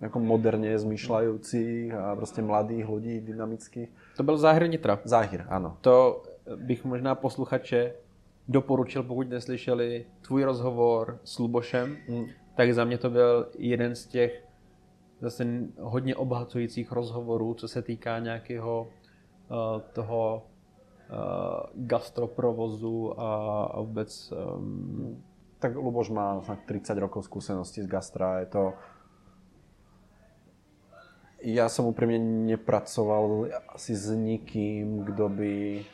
ako 0.00 0.16
moderne 0.18 0.72
zmýšľajúcich 0.72 1.92
a 1.92 2.16
proste 2.16 2.40
mladých 2.40 2.88
ľudí, 2.88 3.20
dynamických. 3.20 4.16
To 4.16 4.22
byl 4.24 4.36
Záhir 4.40 4.64
Nitra. 4.64 5.04
Záhir, 5.04 5.44
ano. 5.52 5.76
To 5.84 6.24
bych 6.56 6.84
možná 6.84 7.14
posluchače 7.14 7.94
doporučil, 8.48 9.02
pokud 9.02 9.28
neslyšeli 9.28 10.06
tvůj 10.20 10.44
rozhovor 10.44 11.18
s 11.24 11.38
Lubošem, 11.38 11.96
hmm. 12.08 12.26
tak 12.56 12.74
za 12.74 12.84
mě 12.84 12.98
to 12.98 13.10
byl 13.10 13.48
jeden 13.58 13.94
z 13.94 14.06
těch 14.06 14.44
zase 15.20 15.46
hodně 15.80 16.16
obhacujících 16.16 16.92
rozhovorů, 16.92 17.54
co 17.54 17.68
se 17.68 17.82
týká 17.82 18.18
nějakého 18.18 18.88
uh, 19.50 19.80
toho 19.92 20.42
uh, 20.42 21.16
gastroprovozu 21.74 23.20
a, 23.20 23.64
a 23.64 23.80
vůbec... 23.80 24.32
Um... 24.56 25.24
Tak 25.60 25.76
Luboš 25.76 26.10
má 26.10 26.40
30 26.66 26.98
rokov 26.98 27.24
skúsenosti 27.24 27.82
z 27.82 27.86
gastra, 27.86 28.40
je 28.40 28.46
to 28.46 28.72
ja 31.40 31.72
som 31.72 31.88
úprimne 31.88 32.20
nepracoval 32.52 33.48
asi 33.72 33.96
s 33.96 34.12
nikým, 34.12 35.04
kto 35.08 35.28
by 35.28 35.84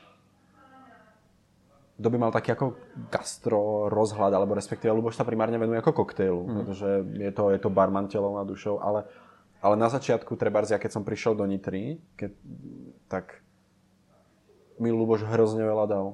kto 1.97 2.09
by 2.13 2.17
mal 2.21 2.33
taký 2.33 2.53
ako 2.53 2.77
gastro 3.09 3.89
rozhľad, 3.89 4.33
alebo 4.37 4.53
respektíve 4.53 4.93
Luboš 4.93 5.17
sa 5.17 5.25
primárne 5.25 5.57
venuje 5.57 5.81
ako 5.81 6.05
koktejlu, 6.05 6.43
mm. 6.45 6.55
pretože 6.61 6.89
je 7.17 7.31
to, 7.33 7.45
je 7.57 7.61
to 7.61 7.73
barman 7.73 8.05
telom 8.07 8.37
a 8.37 8.45
dušou, 8.45 8.85
ale, 8.85 9.09
ale 9.65 9.75
na 9.81 9.89
začiatku, 9.89 10.37
treba 10.37 10.61
ja 10.69 10.77
keď 10.77 10.93
som 10.93 11.09
prišiel 11.09 11.33
do 11.33 11.49
Nitry, 11.49 11.97
keď, 12.21 12.37
tak 13.09 13.41
mi 14.77 14.93
Luboš 14.93 15.25
hrozne 15.25 15.65
veľa 15.65 15.87
dal 15.89 16.07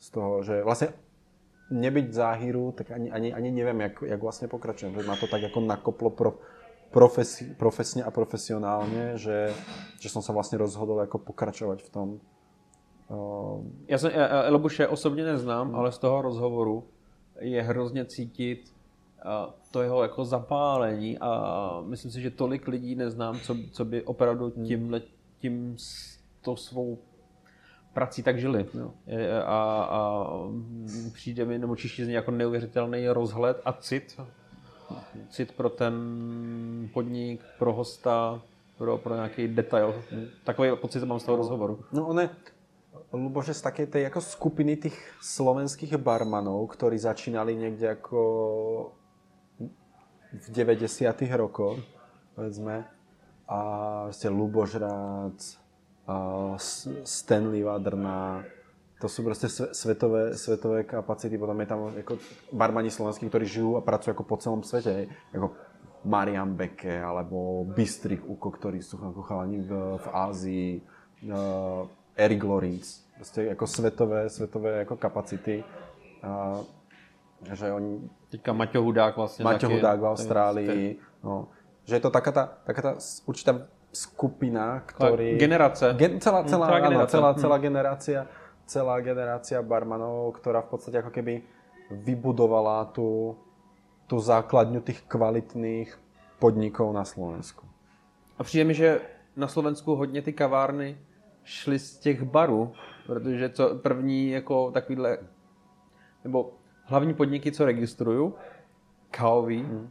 z 0.00 0.08
toho, 0.08 0.40
že 0.40 0.64
vlastne 0.64 0.96
nebyť 1.68 2.06
záhiru, 2.08 2.72
tak 2.72 2.96
ani, 2.96 3.12
ani, 3.12 3.28
ani 3.28 3.52
neviem, 3.52 3.76
jak, 3.84 4.00
jak 4.00 4.20
vlastne 4.24 4.48
pokračujem, 4.48 4.96
že 4.96 5.04
ma 5.04 5.20
to 5.20 5.28
tak 5.28 5.44
ako 5.44 5.60
nakoplo 5.60 6.08
pro, 6.08 6.40
profesi, 6.88 7.52
profesne 7.52 8.00
a 8.00 8.10
profesionálne, 8.10 9.20
že, 9.20 9.52
že 10.00 10.08
som 10.08 10.24
sa 10.24 10.32
vlastne 10.32 10.56
rozhodol 10.56 11.04
ako 11.04 11.20
pokračovať 11.20 11.84
v 11.84 11.90
tom. 11.92 12.08
Uh... 13.08 13.64
Já, 13.88 13.98
jsem, 13.98 14.10
já 14.14 14.48
Lubuše 14.48 14.88
osobně 14.88 15.24
neznám, 15.24 15.66
hmm. 15.66 15.76
ale 15.76 15.92
z 15.92 15.98
toho 15.98 16.22
rozhovoru 16.22 16.84
je 17.40 17.62
hrozně 17.62 18.04
cítit 18.04 18.72
uh, 19.24 19.52
to 19.70 19.82
jeho 19.82 20.02
jako 20.02 20.24
zapálení 20.24 21.18
a 21.18 21.80
myslím 21.86 22.10
si, 22.10 22.20
že 22.20 22.30
tolik 22.30 22.68
lidí 22.68 22.94
neznám, 22.94 23.40
co, 23.40 23.56
co 23.72 23.84
by 23.84 24.02
opravdu 24.02 24.52
hmm. 24.56 24.66
tímhle, 24.66 25.02
tím 25.38 25.74
s 25.78 26.18
tou 26.42 26.56
svou 26.56 26.98
prací 27.92 28.22
tak 28.22 28.38
žili. 28.38 28.66
Jo. 28.74 28.92
A, 29.44 29.82
a 29.82 30.30
přijde 31.12 31.44
mi, 31.44 31.58
nebo 31.58 31.76
čiště 31.76 32.04
z 32.04 32.08
jako 32.08 32.30
neuvěřitelný 32.30 33.08
rozhled 33.08 33.60
a 33.64 33.72
cit 33.72 34.20
cit 35.28 35.52
pro 35.52 35.70
ten 35.70 35.94
podnik, 36.92 37.44
pro 37.58 37.72
hosta, 37.72 38.42
pro, 38.78 38.98
pro 38.98 39.14
nějaký 39.14 39.48
detail. 39.48 40.04
Takový 40.44 40.70
pocit 40.76 41.04
mám 41.04 41.20
z 41.20 41.24
toho 41.24 41.36
rozhovoru. 41.36 41.84
No 41.92 42.06
one, 42.06 42.30
Lubože, 43.08 43.56
z 43.56 43.64
takej 43.64 43.86
tej 43.88 44.02
ako 44.12 44.20
skupiny 44.20 44.76
tých 44.76 44.96
slovenských 45.24 45.96
barmanov, 45.96 46.68
ktorí 46.76 47.00
začínali 47.00 47.56
niekde 47.56 47.96
ako 47.96 48.20
v 50.28 50.46
90 50.52 51.08
rokoch, 51.40 51.80
povedzme, 52.36 52.84
a 53.48 53.58
ste 54.12 54.28
Lubož 54.28 54.76
Rác, 54.76 55.56
a 56.04 56.16
Stanley 57.04 57.64
Vadrna, 57.64 58.44
to 59.00 59.08
sú 59.08 59.24
proste 59.24 59.48
svetové, 59.48 60.36
svetové 60.36 60.84
kapacity, 60.84 61.40
potom 61.40 61.56
je 61.64 61.68
tam 61.68 61.80
ako 61.88 62.20
barmani 62.52 62.92
slovenskí, 62.92 63.24
ktorí 63.28 63.48
žijú 63.48 63.80
a 63.80 63.84
pracujú 63.84 64.12
ako 64.12 64.24
po 64.28 64.36
celom 64.36 64.60
svete, 64.60 64.90
hej. 64.92 65.06
ako 65.32 65.56
Marian 66.04 66.52
Beke 66.52 66.92
alebo 66.92 67.64
Bystrik 67.64 68.20
Uko, 68.20 68.52
ktorí 68.52 68.84
sú 68.84 69.00
ako 69.00 69.20
chalani 69.24 69.64
v, 69.64 69.70
v 69.96 70.06
Ázii, 70.12 70.68
uh, 71.30 71.88
Eric 72.18 72.42
Lorenz, 72.42 73.06
proste 73.14 73.46
ako 73.54 73.64
svetové, 73.70 74.20
svetové 74.26 74.70
ako 74.82 74.94
kapacity. 74.98 75.62
Uh, 76.18 76.66
že 77.54 77.70
oni... 77.70 78.02
Teďka 78.28 78.50
Maťo 78.50 78.82
Hudák 78.82 79.14
vlastne. 79.14 79.46
Maťo 79.46 79.70
Hudák 79.70 79.98
v 80.02 80.06
Austrálii. 80.10 80.84
No, 81.22 81.48
že 81.86 81.96
je 81.96 82.02
to 82.02 82.10
taká 82.10 82.30
tá, 82.34 82.44
taká 82.66 82.80
tá 82.82 82.92
určitá 83.24 83.70
skupina, 83.94 84.82
ktorý... 84.82 85.38
Generace. 85.38 85.94
Gen, 85.94 86.18
celá, 86.18 86.42
celá, 86.44 86.66
celá, 86.66 86.76
áno, 86.82 86.90
generácia. 86.90 87.14
celá, 87.14 87.30
celá 87.38 87.56
hm. 87.56 87.62
generácia 87.62 88.20
celá 88.68 89.00
generácia 89.00 89.64
barmanov, 89.64 90.36
ktorá 90.36 90.60
v 90.60 90.76
podstate 90.76 91.00
ako 91.00 91.08
keby 91.08 91.40
vybudovala 91.88 92.92
tú, 92.92 93.32
tú 94.04 94.20
základňu 94.20 94.84
tých 94.84 95.00
kvalitných 95.08 95.96
podnikov 96.36 96.92
na 96.92 97.08
Slovensku. 97.08 97.64
A 98.38 98.44
přijde 98.44 98.64
mi, 98.64 98.74
že 98.74 99.00
na 99.36 99.48
Slovensku 99.48 99.96
hodně 99.96 100.22
ty 100.22 100.32
kavárny 100.32 101.00
šly 101.48 101.78
z 101.78 101.98
těch 101.98 102.22
barů, 102.22 102.72
protože 103.06 103.48
co 103.48 103.74
první 103.74 104.30
jako 104.30 104.70
takovýhle, 104.70 105.18
nebo 106.24 106.52
hlavní 106.84 107.14
podniky, 107.14 107.52
co 107.52 107.64
registruju, 107.64 108.34
kávový, 109.10 109.62
mm. 109.62 109.88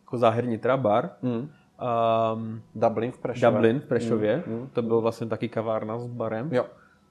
jako 0.00 0.18
záherní 0.18 0.60
bar, 0.76 1.10
mm. 1.22 1.32
um, 1.32 2.62
Dublin 2.74 3.12
v 3.12 3.18
Prešově. 3.18 3.50
Dublin 3.50 3.80
v 3.80 3.84
Prešově, 3.84 4.42
mm. 4.46 4.68
to 4.72 4.82
byl 4.82 5.00
vlastně 5.00 5.26
taky 5.26 5.48
kavárna 5.48 5.98
s 5.98 6.06
barem. 6.06 6.48
Jo 6.52 6.66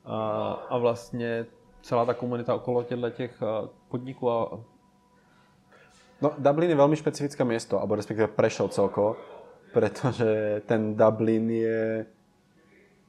a, 0.08 0.52
a 0.70 0.78
vlastně 0.78 1.46
celá 1.82 2.06
ta 2.06 2.14
komunita 2.14 2.56
okolo 2.56 2.84
těchto 2.84 3.10
těch 3.10 3.44
podniků 3.90 4.32
a 4.32 4.60
No, 6.18 6.34
Dublin 6.34 6.74
je 6.74 6.82
veľmi 6.82 6.98
špecifické 6.98 7.46
miesto, 7.46 7.78
alebo 7.78 7.94
respektíve 7.94 8.34
Prešov 8.34 8.74
celkovo, 8.74 9.22
pretože 9.70 10.66
ten 10.66 10.98
Dublin 10.98 11.46
je 11.46 12.10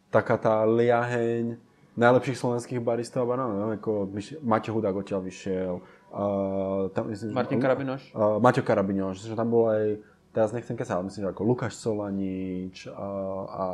taká 0.08 0.36
tá 0.40 0.64
liaheň 0.64 1.56
najlepších 1.98 2.38
slovenských 2.38 2.80
baristov 2.80 3.26
a 3.26 3.30
banánov, 3.34 3.56
no, 3.58 3.66
ako 3.74 4.06
Maťo 4.40 4.70
Hudák 4.70 4.94
odtiaľ 4.94 5.20
vyšiel. 5.26 5.82
Uh, 6.08 6.88
tam, 6.94 7.10
myslím, 7.10 7.34
Martin 7.34 7.60
Karabinoš. 7.60 8.14
Uh, 8.14 8.38
Maťo 8.38 8.62
Karabinoš, 8.62 9.26
že 9.26 9.34
tam 9.34 9.50
bol 9.50 9.68
aj, 9.68 9.98
teraz 10.30 10.54
nechcem 10.54 10.78
kesať, 10.78 10.94
ale 10.94 11.10
myslím, 11.10 11.22
že 11.26 11.30
ako 11.34 11.42
Lukáš 11.44 11.74
Solanič 11.76 12.86
a, 12.88 13.08
a 13.48 13.64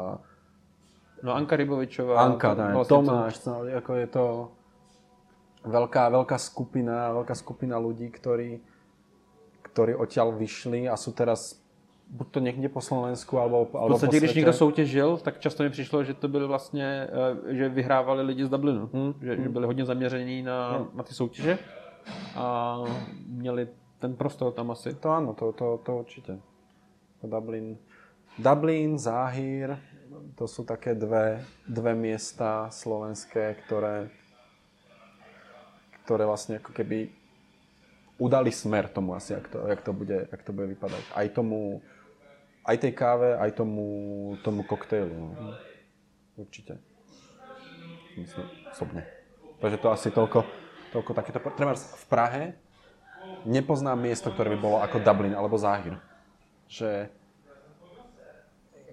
No 1.24 1.32
Anka 1.32 1.56
Rybovičová. 1.56 2.20
Anka, 2.20 2.52
ne, 2.52 2.76
Tomáš, 2.84 3.40
to... 3.40 3.64
ako 3.64 3.92
je 3.96 4.08
to 4.12 4.24
veľká, 5.64 6.12
veľká 6.12 6.36
skupina, 6.36 7.16
veľká 7.16 7.32
skupina 7.32 7.80
ľudí, 7.80 8.12
ktorí, 8.12 8.60
ktorí 9.72 9.96
odtiaľ 9.96 10.36
vyšli 10.36 10.84
a 10.84 11.00
sú 11.00 11.16
teraz 11.16 11.63
buď 12.10 12.28
to 12.30 12.40
někde 12.40 12.68
po 12.68 12.80
Slovensku, 12.80 13.38
alebo, 13.38 13.68
alebo 13.74 13.86
v 13.86 13.90
podstatě, 13.90 14.16
když 14.16 14.34
někdo 14.34 14.52
soutěžil, 14.52 15.16
tak 15.16 15.38
často 15.38 15.62
mi 15.62 15.70
přišlo, 15.70 16.04
že 16.04 16.14
to 16.14 16.28
byly 16.28 16.46
vlastně, 16.46 17.08
eh, 17.48 17.54
že 17.54 17.68
vyhrávali 17.68 18.22
lidi 18.22 18.44
z 18.44 18.48
Dublinu. 18.48 18.90
Hmm. 18.92 19.14
Že, 19.22 19.34
hmm. 19.34 19.42
že 19.42 19.48
byli 19.48 19.66
hodně 19.66 19.84
zaměření 19.84 20.42
na, 20.42 20.76
hmm. 20.76 20.86
na 20.94 21.02
ty 21.02 21.14
soutěže 21.14 21.58
a 22.36 22.78
měli 23.26 23.68
ten 23.98 24.16
prostor 24.16 24.52
tam 24.52 24.70
asi. 24.70 24.94
To 24.94 25.10
ano, 25.10 25.34
to, 25.34 25.52
to, 25.52 25.80
to 25.84 25.96
určitě. 25.96 26.38
To 27.20 27.26
Dublin, 27.26 27.76
Dublin, 28.38 28.98
Záhir, 28.98 29.78
to 30.34 30.44
sú 30.50 30.66
také 30.66 30.94
dve, 30.94 31.42
dve 31.66 31.94
miesta 31.94 32.70
slovenské, 32.70 33.54
ktoré, 33.64 34.10
ktoré 36.04 36.26
vlastne 36.26 36.58
ako 36.58 36.74
keby 36.74 37.10
udali 38.18 38.50
smer 38.50 38.90
tomu 38.90 39.14
asi, 39.14 39.32
jak 39.32 39.48
to, 39.48 39.58
jak 39.66 39.80
to, 39.82 39.92
bude, 39.92 40.18
jak 40.30 40.42
to 40.42 40.52
bude 40.52 40.66
vypadať. 40.66 41.02
Aj 41.14 41.26
tomu, 41.30 41.82
aj 42.64 42.76
tej 42.80 42.92
káve, 42.96 43.36
aj 43.36 43.50
tomu, 43.52 43.86
tomu 44.40 44.64
koktejlu. 44.64 45.12
No. 45.12 45.52
Určite. 46.40 46.80
Myslím, 48.16 48.46
osobne. 48.72 49.06
Takže 49.60 49.76
to 49.78 49.88
asi 49.92 50.08
toľko, 50.10 50.44
toľko 50.90 51.10
takéto... 51.14 51.38
Treba 51.54 51.76
v 51.76 52.06
Prahe 52.08 52.42
nepoznám 53.44 54.00
miesto, 54.00 54.32
ktoré 54.32 54.56
by 54.56 54.58
bolo 54.58 54.76
ako 54.80 55.00
Dublin 55.00 55.36
alebo 55.36 55.60
Záhir. 55.60 56.00
Že 56.68 57.12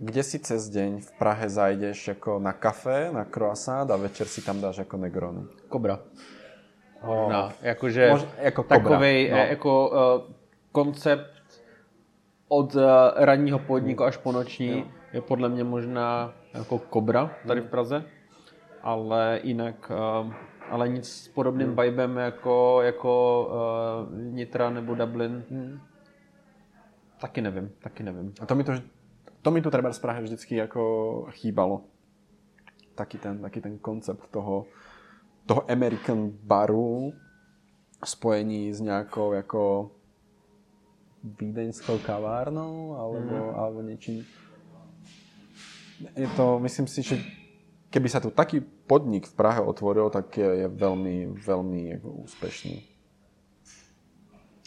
kde 0.01 0.21
si 0.25 0.37
cez 0.41 0.65
deň 0.73 1.05
v 1.05 1.11
Prahe 1.21 1.45
zajdeš 1.45 2.17
ako 2.17 2.41
na 2.41 2.57
kafe, 2.57 3.13
na 3.13 3.21
croissant 3.21 3.85
a 3.85 3.95
večer 3.95 4.25
si 4.25 4.41
tam 4.41 4.57
dáš 4.57 4.81
ako 4.81 4.97
Negrony? 4.97 5.45
Kobra. 5.69 6.01
Oh. 7.01 7.29
No, 7.29 7.53
jakože 7.61 8.09
Mož, 8.09 8.25
jako 8.37 8.63
takovej 8.63 9.29
no. 9.31 9.37
jako 9.37 9.89
uh, 9.89 10.33
koncept 10.71 11.40
od 12.51 12.75
uh, 12.75 12.83
ranního 13.15 13.59
podniku 13.59 14.03
až 14.03 14.17
po 14.17 14.31
noční, 14.31 14.91
je 15.13 15.21
podle 15.21 15.49
mě 15.49 15.63
možná 15.63 16.33
jako 16.53 16.79
Kobra 16.79 17.35
tady 17.47 17.61
v 17.61 17.69
Praze, 17.69 18.03
ale 18.81 19.39
jinak, 19.43 19.91
uh, 20.23 20.33
ale 20.69 20.89
nic 20.89 21.09
s 21.09 21.27
podobným 21.27 21.67
hmm. 21.67 21.75
vibem 21.75 22.17
jako, 22.17 22.81
jako 22.81 23.45
uh, 23.47 24.17
Nitra 24.19 24.69
nebo 24.69 24.95
Dublin. 24.95 25.43
Hmm. 25.49 25.79
Taky 27.21 27.41
nevím, 27.41 27.71
taky 27.79 28.03
nevím. 28.03 28.33
A 28.41 28.45
to 28.45 28.55
mi 28.55 28.63
to, 28.63 28.73
to 29.41 29.51
mi 29.51 29.61
tu 29.61 29.71
treba 29.71 29.93
z 29.93 29.99
Prahe 29.99 30.21
vždycky 30.21 30.55
jako 30.55 31.25
chýbalo. 31.29 31.81
Taký 32.95 33.17
ten, 33.17 33.41
taký 33.41 33.61
ten 33.61 33.77
koncept 33.77 34.27
toho, 34.31 34.65
toho 35.45 35.71
American 35.71 36.29
baru 36.43 37.13
spojení 38.05 38.73
s 38.73 38.81
nejakou 38.81 39.33
jako 39.33 39.91
vídeňskou 41.23 41.97
kavárnou 42.01 42.97
alebo, 42.97 43.35
mm. 43.35 43.55
alebo 43.55 43.79
niečím. 43.81 44.25
Je 46.17 46.27
to, 46.33 46.59
myslím 46.59 46.87
si, 46.87 47.05
že 47.05 47.21
keby 47.93 48.09
sa 48.09 48.17
tu 48.17 48.33
taký 48.33 48.61
podnik 48.61 49.29
v 49.29 49.37
Prahe 49.37 49.61
otvoril, 49.61 50.09
tak 50.09 50.33
je, 50.33 50.65
je 50.65 50.67
veľmi, 50.67 51.37
veľmi 51.37 52.01
úspešný. 52.01 52.89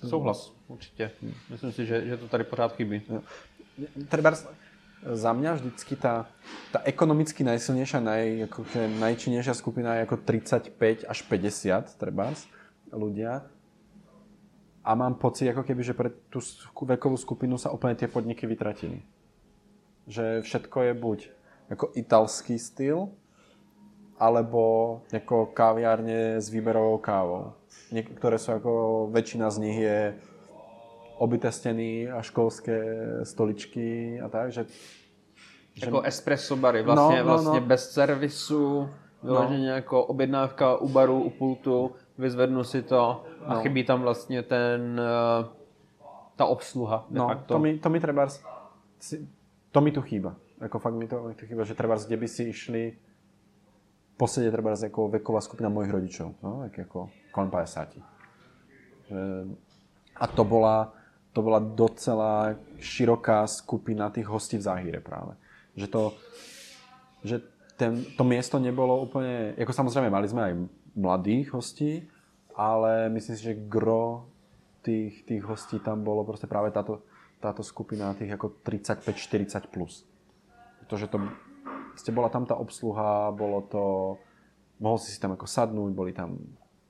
Souhlas, 0.04 0.52
určitě. 0.68 1.10
Myslím 1.50 1.72
si, 1.72 1.86
že, 1.86 2.06
že 2.06 2.16
to 2.16 2.28
tady 2.28 2.44
pořád 2.44 2.76
chybí. 2.76 3.02
Treba 4.08 4.36
za 5.04 5.32
mňa 5.32 5.60
vždycky 5.60 5.96
tá, 5.96 6.24
tá 6.72 6.80
ekonomicky 6.88 7.44
najsilnejšia, 7.44 8.00
naj, 8.00 8.24
ako, 8.48 8.60
najčinnejšia 9.04 9.52
skupina 9.52 10.00
je 10.00 10.08
ako 10.08 10.16
35 10.16 11.04
až 11.04 11.18
50 11.28 12.00
trebárs 12.00 12.48
ľudia. 12.88 13.44
A 14.84 14.94
mám 14.94 15.16
pocit, 15.16 15.48
ako 15.48 15.64
keby, 15.64 15.82
že 15.82 15.96
pre 15.96 16.12
tú 16.28 16.44
vekovú 16.84 17.16
skupinu 17.16 17.56
sa 17.56 17.72
úplne 17.72 17.96
tie 17.96 18.04
podniky 18.04 18.44
vytratili. 18.44 19.00
Že 20.04 20.44
všetko 20.44 20.78
je 20.84 20.92
buď 20.92 21.18
ako 21.72 21.96
italský 21.96 22.60
styl, 22.60 23.08
alebo 24.20 25.00
ako 25.10 25.50
kaviárne 25.56 26.38
s 26.38 26.52
výberovou 26.52 26.98
kávou. 27.00 27.56
Niektoré 27.90 28.38
sú 28.38 28.54
ako, 28.54 28.70
väčšina 29.10 29.50
z 29.50 29.56
nich 29.58 29.78
je 29.80 30.14
obité 31.18 31.50
steny 31.52 32.10
a 32.10 32.22
školské 32.22 32.78
stoličky 33.24 34.20
a 34.20 34.28
tak, 34.28 34.52
že... 34.52 34.66
že... 35.74 35.86
Jako 35.86 36.02
espresso 36.02 36.56
bary, 36.56 36.82
vlastně, 36.82 37.16
no, 37.16 37.24
no, 37.24 37.24
vlastně 37.24 37.60
no. 37.60 37.66
bez 37.66 37.90
servisu, 37.90 38.88
vyloženě 39.22 39.68
no. 39.68 39.74
jako 39.74 40.04
objednávka 40.04 40.76
u 40.76 40.88
baru, 40.88 41.22
u 41.22 41.30
pultu, 41.30 41.92
vyzvednu 42.18 42.64
si 42.64 42.82
to 42.82 43.24
a 43.46 43.54
no. 43.54 43.60
chybí 43.60 43.84
tam 43.84 44.02
vlastně 44.02 44.42
ten, 44.42 45.00
uh, 45.00 45.46
ta 46.36 46.44
obsluha. 46.46 47.06
No, 47.10 47.28
facto. 47.28 47.54
to 47.54 47.58
mi, 47.58 47.78
to 47.78 47.90
mi 47.90 48.00
treba, 48.00 48.28
to 49.72 49.80
mi 49.80 49.92
tu 49.92 50.02
chýba. 50.02 50.34
Jako 50.60 50.78
fakt 50.78 50.94
mi 50.94 51.08
to, 51.08 51.28
mi 51.28 51.34
to 51.34 51.46
chýba, 51.46 51.64
že 51.64 51.74
treba, 51.74 51.96
kde 51.96 52.16
by 52.16 52.28
si 52.28 52.42
išli 52.42 52.96
posledne 54.16 54.50
treba 54.50 54.74
jako 54.82 55.08
veková 55.08 55.40
skupina 55.40 55.68
mojich 55.68 55.90
rodičov, 55.90 56.34
no, 56.42 56.70
jako 56.78 57.10
kolem 57.30 57.50
50. 57.50 57.88
Že, 59.08 59.16
a 60.16 60.26
to 60.26 60.44
bola, 60.44 60.92
to 61.32 61.42
bola 61.42 61.58
docela 61.58 62.54
široká 62.78 63.46
skupina 63.46 64.10
tých 64.10 64.26
hostí 64.26 64.56
v 64.56 64.62
Záhire 64.62 65.00
práve. 65.00 65.34
Že 65.76 65.86
to, 65.86 66.02
že 67.24 67.36
ten, 67.76 68.06
to 68.14 68.22
miesto 68.24 68.58
nebolo 68.62 69.02
úplne, 69.02 69.58
ako 69.58 69.72
samozrejme 69.74 70.10
mali 70.10 70.30
sme 70.30 70.42
aj 70.42 70.54
mladých 70.94 71.54
hostí, 71.54 72.06
ale 72.54 73.10
myslím 73.10 73.34
si, 73.36 73.42
že 73.42 73.54
gro 73.66 74.30
tých, 74.82 75.26
tých 75.26 75.42
hostí 75.42 75.82
tam 75.82 76.06
bolo 76.06 76.22
proste 76.22 76.46
práve 76.46 76.70
táto, 76.70 77.02
táto 77.42 77.66
skupina 77.66 78.14
tých 78.14 78.34
ako 78.38 78.62
35-40 78.62 79.74
plus. 79.74 80.06
Pretože 80.84 81.10
to, 81.10 81.18
ste 81.98 82.14
bola 82.14 82.30
tam 82.30 82.46
tá 82.46 82.54
obsluha, 82.54 83.34
bolo 83.34 83.64
to, 83.66 83.84
mohol 84.78 85.00
si 85.00 85.10
si 85.10 85.18
tam 85.18 85.34
ako 85.34 85.48
sadnúť, 85.48 85.90
boli 85.96 86.12
tam 86.14 86.38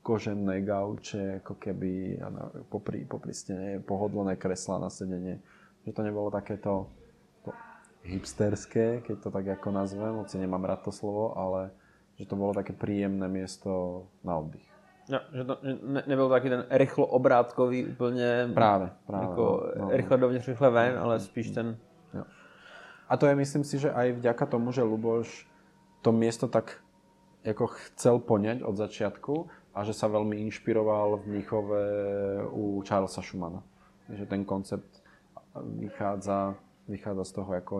kožené 0.05 0.61
gauče, 0.61 1.41
ako 1.41 1.57
keby 1.57 2.21
popri, 2.69 3.01
popri 3.09 3.33
stene 3.33 3.81
pohodlné 3.81 4.37
kreslá 4.37 4.77
na 4.77 4.93
sedenie. 4.93 5.41
Že 5.81 5.91
to 5.97 6.01
nebolo 6.05 6.29
takéto 6.29 6.93
to 7.41 7.49
hipsterské, 8.05 9.01
keď 9.01 9.17
to 9.17 9.29
tak 9.33 9.45
ako 9.57 9.73
nazvem, 9.73 10.13
hoci 10.21 10.37
nemám 10.37 10.61
rád 10.61 10.85
to 10.85 10.93
slovo, 10.93 11.33
ale 11.33 11.73
že 12.15 12.25
to 12.25 12.35
bolo 12.35 12.53
také 12.53 12.73
príjemné 12.73 13.27
miesto 13.27 14.03
na 14.23 14.37
oddych. 14.37 14.65
No, 15.09 15.19
že 15.33 15.43
to 15.43 15.53
ne, 15.83 16.03
nebyl 16.07 16.29
taky 16.29 16.49
ten 16.49 16.65
rychlo 16.69 17.05
obrátkový 17.05 17.85
úplně 17.85 18.49
právě, 18.53 18.89
právě, 19.07 19.29
jako 19.29 19.69
no, 19.77 19.85
no, 19.85 19.91
rychle 19.91 20.17
dovnitř, 20.17 20.47
rychle 20.47 20.69
ven, 20.69 20.99
ale 20.99 21.19
spíš 21.19 21.51
ten... 21.51 21.77
Jo. 22.13 22.23
A 23.09 23.17
to 23.17 23.25
je, 23.25 23.35
myslím 23.35 23.63
si, 23.63 23.79
že 23.79 23.93
aj 23.93 24.11
vďaka 24.11 24.45
tomu, 24.45 24.71
že 24.71 24.81
Luboš 24.81 25.47
to 26.01 26.11
miesto 26.11 26.47
tak 26.47 26.81
jako 27.43 27.67
chcel 27.67 28.19
poňať 28.19 28.63
od 28.65 28.77
začiatku 28.77 29.33
a 29.77 29.83
že 29.85 29.93
sa 29.93 30.09
veľmi 30.09 30.41
inšpiroval 30.49 31.21
v 31.21 31.27
Mnichove 31.27 31.81
u 32.49 32.81
Charlesa 32.81 33.21
Schumana. 33.21 33.61
Že 34.09 34.25
ten 34.25 34.41
koncept 34.45 35.03
vychádza, 35.61 36.55
vychádza 36.87 37.23
z 37.23 37.31
toho, 37.31 37.53
ako 37.53 37.75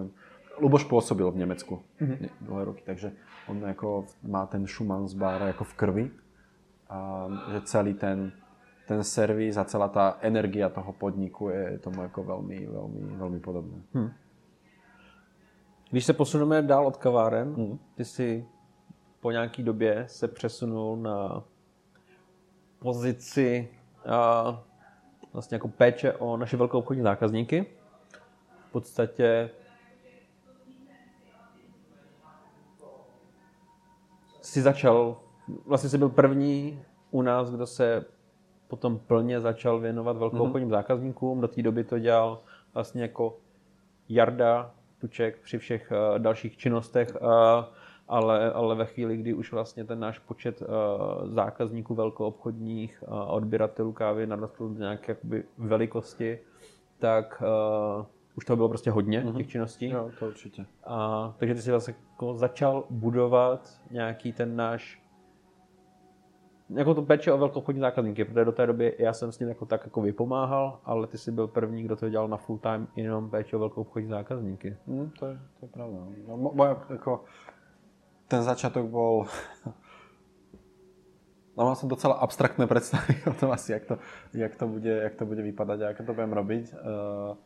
Luboš 0.60 0.84
pôsobil 0.84 1.32
v 1.32 1.38
Nemecku 1.38 1.84
mm-hmm. 2.02 2.30
dlhé 2.42 2.64
roky, 2.66 2.82
takže 2.86 3.12
on 3.48 3.62
jako 3.62 4.06
má 4.24 4.46
ten 4.46 4.68
Schumanns 4.68 5.14
bar 5.14 5.42
jako 5.42 5.64
v 5.64 5.74
krvi 5.74 6.12
a 6.90 7.28
že 7.52 7.62
celý 7.62 7.94
ten, 7.94 8.32
ten 8.88 9.04
servis 9.04 9.58
a 9.58 9.64
celá 9.64 9.88
tá 9.88 10.18
energia 10.22 10.70
toho 10.70 10.94
podniku 10.94 11.50
je 11.50 11.80
tomu 11.80 12.02
jako 12.02 12.24
velmi, 12.24 12.68
velmi, 12.68 13.00
velmi 13.16 13.40
podobné. 13.40 13.78
Hmm. 13.94 14.12
Když 15.92 16.06
se 16.06 16.14
posuneme 16.14 16.62
dál 16.62 16.88
od 16.88 16.98
kaváren, 16.98 17.54
hmm. 17.54 17.80
ty 17.96 18.06
si 18.06 18.46
po 19.20 19.32
nějaký 19.32 19.64
době 19.64 20.06
se 20.08 20.28
přesunul 20.28 20.98
na 20.98 21.44
pozici 22.80 23.70
a 24.06 24.64
vlastně 25.34 25.56
jako 25.56 25.68
péče 25.68 26.14
o 26.14 26.38
naše 26.38 26.58
velkou 26.58 26.80
obchodní 26.80 27.04
zákazníky. 27.04 27.66
V 28.70 28.72
podstatě 28.72 29.50
si 34.46 34.62
začal, 34.62 35.18
vlastně 35.66 35.90
jsi 35.90 35.98
byl 35.98 36.10
první 36.10 36.82
u 37.12 37.22
nás, 37.22 37.52
kdo 37.52 37.66
se 37.68 38.06
potom 38.68 39.00
plně 39.00 39.42
začal 39.42 39.80
věnovat 39.80 40.18
velkou 40.18 40.48
mm-hmm. 40.48 40.70
zákazníkům. 40.70 41.42
Do 41.42 41.48
té 41.48 41.62
doby 41.62 41.84
to 41.84 42.00
dělal 42.00 42.42
vlastně 42.74 43.02
jako 43.02 43.38
Jarda 44.10 44.72
Tuček 45.02 45.40
při 45.44 45.58
všech 45.58 45.92
uh, 45.92 46.20
dalších 46.20 46.58
činnostech, 46.58 47.18
uh, 47.22 47.28
ale, 48.08 48.54
ale 48.54 48.76
ve 48.76 48.86
chvíli, 48.86 49.18
kdy 49.18 49.34
už 49.34 49.52
vlastně 49.52 49.84
ten 49.84 50.00
náš 50.00 50.20
počet 50.20 50.62
uh, 50.62 50.68
zákazníků 51.34 51.96
velkoobchodních 51.96 53.04
uh, 53.08 53.14
odběratelů 53.28 53.94
kávy 53.94 54.28
narostl 54.28 54.70
do 54.70 54.80
nějaké 54.80 55.12
jakoby, 55.12 55.44
velikosti, 55.58 56.40
tak 57.00 57.44
uh, 58.00 58.06
už 58.36 58.46
toho 58.46 58.58
bylo 58.58 58.70
prostě 58.70 58.92
hodně, 58.92 59.22
mm-hmm. 59.22 59.38
těch 59.38 59.48
činností. 59.48 59.90
Jo, 59.90 60.12
to 60.20 60.28
určitě. 60.28 60.66
A, 60.84 61.34
takže 61.38 61.56
ty 61.56 61.62
jsi 61.62 61.72
vlastně 61.72 61.96
jako 62.12 62.34
začal 62.34 62.84
budovat 62.90 63.82
nějaký 63.92 64.34
ten 64.34 64.56
náš 64.56 65.06
jako 66.70 66.94
to 66.94 67.02
péče 67.02 67.32
o 67.32 67.38
velkoobchodní 67.38 67.82
zákazníky, 67.82 68.26
protože 68.26 68.46
do 68.46 68.52
té 68.52 68.68
doby 68.68 68.96
já 69.00 69.14
jsem 69.14 69.32
s 69.32 69.40
ním 69.40 69.50
jako 69.50 69.66
tak 69.66 69.82
jako 69.84 70.02
vypomáhal, 70.02 70.80
ale 70.86 71.08
ty 71.08 71.18
jsi 71.18 71.32
byl 71.32 71.48
první, 71.48 71.84
kdo 71.84 71.96
to 71.96 72.10
dělal 72.10 72.28
na 72.28 72.38
full 72.38 72.58
time 72.58 72.88
jenom 72.96 73.30
péče 73.30 73.56
o 73.56 73.60
velkoobchodní 73.60 74.10
zákazníky. 74.10 74.78
Mm, 74.88 75.12
to, 75.20 75.26
je, 75.26 75.40
to 75.60 75.66
je 75.66 75.70
pravda. 75.70 75.98
No, 76.28 76.38
moja, 76.38 76.82
jako, 76.90 77.24
ten 78.28 78.44
začátek 78.44 78.86
byl 78.86 79.26
No 81.56 81.64
mal 81.64 81.76
som 81.80 81.88
docela 81.88 82.20
abstraktné 82.20 82.68
predstavy 82.72 83.16
o 83.28 83.34
tom 83.34 83.52
asi, 83.52 83.72
jak 83.72 83.86
to, 83.86 83.98
jak 84.34 84.56
to, 84.56 84.68
bude, 84.68 84.92
jak 84.92 85.16
to 85.16 85.26
bude 85.26 85.42
vypadať 85.42 85.82
a 85.82 85.90
ako 85.96 86.04
to 86.04 86.14
budem 86.14 86.34
robiť. 86.36 86.66
Uh, 86.76 87.40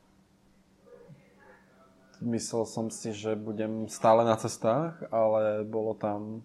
myslel 2.22 2.64
som 2.68 2.88
si, 2.92 3.16
že 3.16 3.36
budem 3.36 3.88
stále 3.88 4.28
na 4.28 4.36
cestách, 4.36 5.00
ale 5.12 5.64
bolo 5.64 5.96
tam 5.96 6.44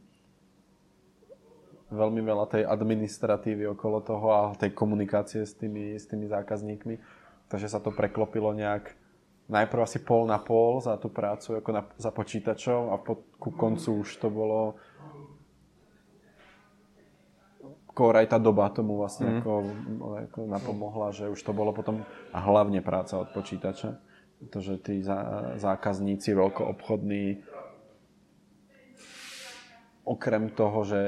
veľmi 1.95 2.21
veľa 2.25 2.47
tej 2.51 2.63
administratívy 2.67 3.71
okolo 3.75 4.03
toho 4.03 4.27
a 4.35 4.41
tej 4.59 4.75
komunikácie 4.75 5.47
s 5.47 5.55
tými, 5.55 5.95
s 5.95 6.11
tými 6.11 6.27
zákazníkmi. 6.27 6.99
Takže 7.47 7.71
sa 7.71 7.79
to 7.79 7.95
preklopilo 7.95 8.51
nejak 8.51 8.97
najprv 9.47 9.85
asi 9.85 10.01
pol 10.01 10.25
na 10.25 10.41
pol 10.41 10.81
za 10.81 10.97
tú 10.97 11.13
prácu 11.13 11.61
ako 11.61 11.71
na, 11.71 11.83
za 12.01 12.09
počítačom 12.09 12.91
a 12.91 12.97
po, 12.97 13.21
ku 13.37 13.53
koncu 13.53 14.01
už 14.01 14.17
to 14.17 14.33
bolo 14.33 14.81
skôr 17.95 18.17
aj 18.19 18.27
tá 18.35 18.39
doba 18.43 18.73
tomu 18.75 18.99
vlastne 18.99 19.29
mm. 19.31 19.37
ako, 19.39 19.53
ako 20.27 20.41
napomohla, 20.51 21.15
že 21.15 21.31
už 21.31 21.39
to 21.39 21.55
bolo 21.55 21.71
potom 21.71 22.03
a 22.35 22.39
hlavne 22.43 22.83
práca 22.83 23.21
od 23.21 23.31
počítača 23.31 24.01
pretože 24.45 24.77
tí 24.85 25.01
zákazníci 25.57 26.37
veľkoobchodní 26.37 27.41
okrem 30.05 30.53
toho, 30.53 30.85
že 30.85 31.03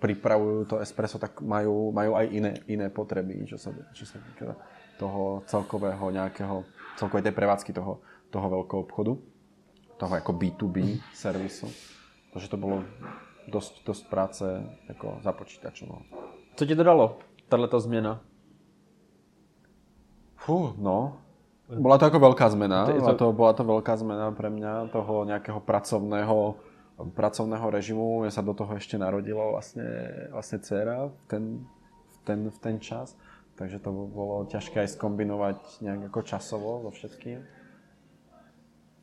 pripravujú 0.00 0.66
to 0.66 0.76
espresso, 0.80 1.20
tak 1.20 1.38
majú, 1.44 1.92
majú 1.94 2.18
aj 2.18 2.26
iné, 2.32 2.52
iné 2.66 2.86
potreby, 2.90 3.46
čo 3.46 3.60
sa, 3.60 3.70
čo 3.92 4.02
sa 4.08 4.18
týka 4.18 4.56
toho 4.98 5.46
celkového 5.46 6.10
nejakého, 6.10 6.66
celkovej 6.98 7.30
tej 7.30 7.34
prevádzky 7.36 7.70
toho, 7.70 8.02
toho 8.32 8.46
veľkého 8.50 8.80
obchodu, 8.82 9.12
toho 10.00 10.12
ako 10.16 10.32
B2B 10.34 10.98
servisu. 11.14 11.70
Takže 12.34 12.50
to 12.50 12.58
bolo 12.58 12.82
dosť, 13.46 13.86
dosť 13.86 14.02
práce 14.10 14.46
ako 14.90 15.22
za 15.22 15.30
počítačom. 15.30 15.86
No. 15.86 16.02
Co 16.58 16.62
ti 16.66 16.74
to 16.74 16.82
dalo, 16.82 17.22
tato 17.46 17.78
změna? 17.78 18.18
Fú, 20.42 20.74
no. 20.74 21.21
Bola 21.72 21.96
to 21.96 22.04
ako 22.08 22.18
veľká 22.32 22.46
zmena. 22.52 22.84
Bola 22.84 23.16
to, 23.16 23.26
bola 23.32 23.52
to 23.56 23.64
veľká 23.64 23.94
zmena 23.96 24.28
pre 24.36 24.52
mňa 24.52 24.92
toho 24.92 25.24
nejakého 25.24 25.60
pracovného, 25.64 26.60
pracovného 27.16 27.66
režimu. 27.72 28.28
Ja 28.28 28.32
sa 28.32 28.44
do 28.44 28.52
toho 28.52 28.76
ešte 28.76 29.00
narodilo 29.00 29.56
vlastne, 29.56 29.86
vlastne 30.32 30.60
dcera 30.60 31.08
v 31.08 31.16
ten, 31.28 31.44
v, 32.12 32.16
ten, 32.28 32.38
v 32.52 32.58
ten 32.60 32.76
čas. 32.76 33.16
Takže 33.56 33.80
to 33.80 33.92
bolo 33.92 34.48
ťažké 34.48 34.84
aj 34.84 34.96
skombinovať 34.96 35.84
nejak 35.84 36.12
ako 36.12 36.20
časovo 36.24 36.70
so 36.84 36.90
všetkým. 36.92 37.40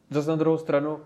Zase 0.10 0.28
na 0.30 0.38
druhou 0.42 0.58
stranu, 0.58 1.06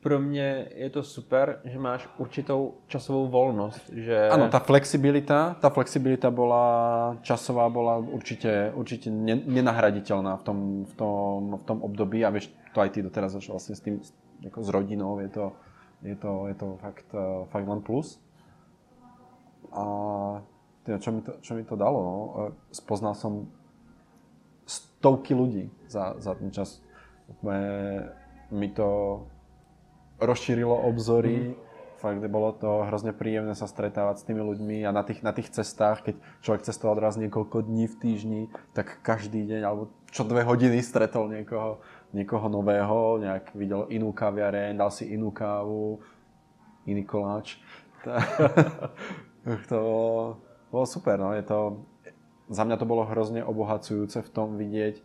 pro 0.00 0.18
mě 0.18 0.68
je 0.74 0.90
to 0.90 1.02
super, 1.02 1.60
že 1.64 1.78
máš 1.78 2.08
určitou 2.18 2.74
časovou 2.86 3.28
volnost. 3.28 3.90
Že... 3.92 4.28
Áno, 4.32 4.48
tá 4.48 4.58
flexibilita, 4.58 5.60
tá 5.60 5.68
flexibilita 5.68 6.32
bola 6.32 7.16
časová, 7.20 7.68
bola 7.68 8.00
určite, 8.00 8.72
určite 8.72 9.12
nenahraditeľná 9.44 10.40
v 10.40 10.42
tom, 10.42 10.58
v, 10.88 10.94
tom, 10.96 11.40
v 11.60 11.64
tom 11.68 11.78
období 11.84 12.24
a 12.24 12.32
vieš, 12.32 12.48
to 12.72 12.80
aj 12.80 12.90
ty 12.96 13.04
doteraz 13.04 13.36
vlastne 13.36 13.76
s 13.76 13.82
tým, 13.84 14.00
ako 14.46 14.58
s 14.64 14.68
rodinou, 14.72 15.20
je 15.20 15.28
to, 15.28 15.44
je 16.02 16.16
to, 16.16 16.32
je 16.48 16.56
to 16.56 16.66
fakt, 16.80 17.08
eh, 17.12 17.44
fakt 17.52 17.68
len 17.68 17.80
plus. 17.84 18.16
A 19.70 19.84
teda, 20.88 20.96
čo, 20.96 21.12
mi 21.12 21.20
to, 21.20 21.32
čo 21.44 21.52
mi 21.54 21.62
to 21.68 21.76
dalo? 21.76 21.98
No? 22.00 22.16
Eh, 22.16 22.52
spoznal 22.72 23.12
som 23.12 23.52
stovky 24.64 25.36
ľudí 25.36 25.68
za, 25.92 26.16
za 26.16 26.32
ten 26.40 26.48
čas. 26.48 26.80
Mi 28.50 28.68
to 28.74 28.88
rozšírilo 30.20 30.72
obzory. 30.86 31.52
Mm. 31.52 31.68
Fakt, 32.00 32.24
bolo 32.32 32.56
to 32.56 32.88
hrozne 32.88 33.12
príjemné 33.12 33.52
sa 33.52 33.68
stretávať 33.68 34.24
s 34.24 34.26
tými 34.28 34.40
ľuďmi 34.40 34.88
a 34.88 34.90
na 34.92 35.04
tých, 35.04 35.20
na 35.20 35.36
tých 35.36 35.52
cestách, 35.52 36.00
keď 36.00 36.16
človek 36.40 36.64
cestoval 36.64 36.96
raz 36.96 37.20
niekoľko 37.20 37.68
dní 37.68 37.92
v 37.92 37.98
týždni, 38.00 38.42
tak 38.72 39.04
každý 39.04 39.44
deň 39.44 39.60
alebo 39.60 39.92
čo 40.08 40.24
dve 40.24 40.40
hodiny 40.40 40.80
stretol 40.80 41.28
niekoho, 41.28 41.84
niekoho 42.16 42.48
nového, 42.48 43.20
nejak 43.20 43.52
videl 43.52 43.84
inú 43.92 44.16
kaviareň, 44.16 44.80
dal 44.80 44.88
si 44.88 45.12
inú 45.12 45.28
kávu, 45.28 46.00
iný 46.88 47.04
koláč. 47.04 47.60
to 49.68 49.76
bolo, 49.76 50.40
bolo 50.72 50.86
super, 50.88 51.20
no. 51.20 51.36
Je 51.36 51.44
to, 51.44 51.84
za 52.48 52.64
mňa 52.64 52.80
to 52.80 52.88
bolo 52.88 53.04
hrozne 53.04 53.44
obohacujúce 53.44 54.24
v 54.24 54.32
tom 54.32 54.56
vidieť 54.56 55.04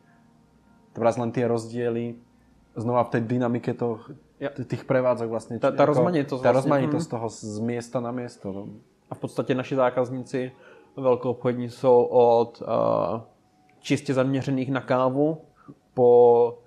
teraz 0.95 1.19
len 1.19 1.29
tie 1.35 1.43
rozdiely 1.45 2.15
znova 2.79 3.03
v 3.05 3.19
tej 3.19 3.21
dynamike 3.27 3.75
to, 3.75 3.99
ja. 4.39 4.49
tých 4.51 4.83
prevádzok 4.83 5.29
vlastne. 5.29 5.55
Tá, 5.59 5.71
tá 5.71 5.85
rozmanitosť. 5.85 6.41
Tá 6.43 6.51
vlastne. 6.51 6.71
rozmanitosť 6.71 7.07
toho 7.09 7.27
z 7.29 7.59
miesta 7.63 7.97
na 7.99 8.11
miesto. 8.11 8.51
No. 8.51 8.63
A 9.09 9.15
v 9.15 9.19
podstatě 9.19 9.55
naši 9.55 9.75
zákazníci 9.75 10.51
velkoobchodní 10.97 11.69
jsou 11.69 12.03
od 12.03 12.61
uh, 12.61 13.21
čistě 13.79 14.13
zaměřených 14.13 14.71
na 14.71 14.81
kávu 14.81 15.37
po 15.93 16.57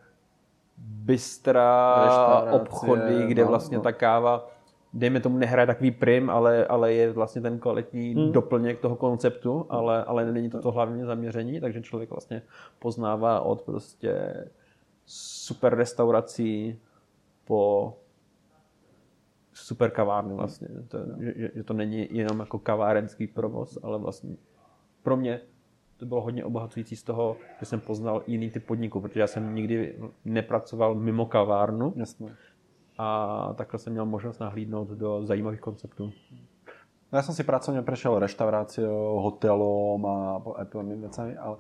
bystra 0.79 2.45
obchody, 2.53 3.27
kde 3.27 3.43
no, 3.43 3.49
vlastně 3.49 3.77
no. 3.77 3.83
ta 3.83 3.93
káva 3.93 4.49
dejme 4.93 5.21
tomu 5.21 5.39
nehraje 5.39 5.67
takový 5.67 5.91
prim, 5.91 6.31
ale, 6.31 6.67
ale 6.67 6.93
je 6.93 7.13
vlastně 7.13 7.41
ten 7.41 7.59
kvalitní 7.59 8.15
hmm. 8.15 8.33
doplněk 8.33 8.81
toho 8.81 8.97
konceptu, 8.97 9.67
ale, 9.69 10.05
ale 10.05 10.33
není 10.33 10.51
to 10.51 10.61
to 10.61 10.71
hlavní 10.71 11.05
zaměření, 11.05 11.61
takže 11.61 11.83
člověk 11.83 12.11
vlastně 12.11 12.43
poznává 12.79 13.41
od 13.41 13.63
prostě 13.63 14.45
super 15.07 15.75
restaurací 15.75 16.81
po 17.49 17.95
super 19.53 19.91
kavárny 19.91 20.35
vlastně. 20.35 20.69
To, 20.89 20.99
že, 21.19 21.51
že 21.55 21.65
to 21.65 21.73
není 21.73 22.09
jenom 22.11 22.41
jako 22.41 22.59
kavárenský 22.59 23.27
provoz, 23.27 23.79
ale 23.83 23.99
vlastně 23.99 24.37
pro 25.03 25.17
mě 25.17 25.41
to 25.97 26.07
bylo 26.07 26.21
hodně 26.21 26.45
obohacující 26.45 26.97
z 26.97 27.03
toho, 27.03 27.37
že 27.61 27.67
jsem 27.67 27.81
poznal 27.81 28.23
jiný 28.27 28.51
typ 28.51 28.67
podniku, 28.67 29.01
protože 29.01 29.21
já 29.21 29.27
jsem 29.27 29.55
nikdy 29.55 29.99
nepracoval 30.25 30.95
mimo 30.95 31.27
kavárnu. 31.27 31.93
Jasně. 31.97 32.37
A 32.99 33.55
takhle 33.57 33.79
jsem 33.79 33.93
měl 33.93 34.07
možnost 34.07 34.39
nahlídnout 34.39 34.89
do 34.89 35.27
zajímavých 35.27 35.61
konceptů. 35.61 36.13
No 37.09 37.17
ja 37.17 37.25
som 37.25 37.33
si 37.33 37.41
pracovne 37.41 37.81
prešiel 37.81 38.21
reštauráciou, 38.21 39.25
hotelom 39.25 40.01
a 40.05 40.45
Apple 40.61 40.85
vecami, 41.01 41.41
ale, 41.41 41.57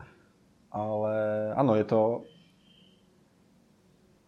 ale 0.68 1.14
áno, 1.56 1.72
je 1.72 1.88
to 1.88 2.00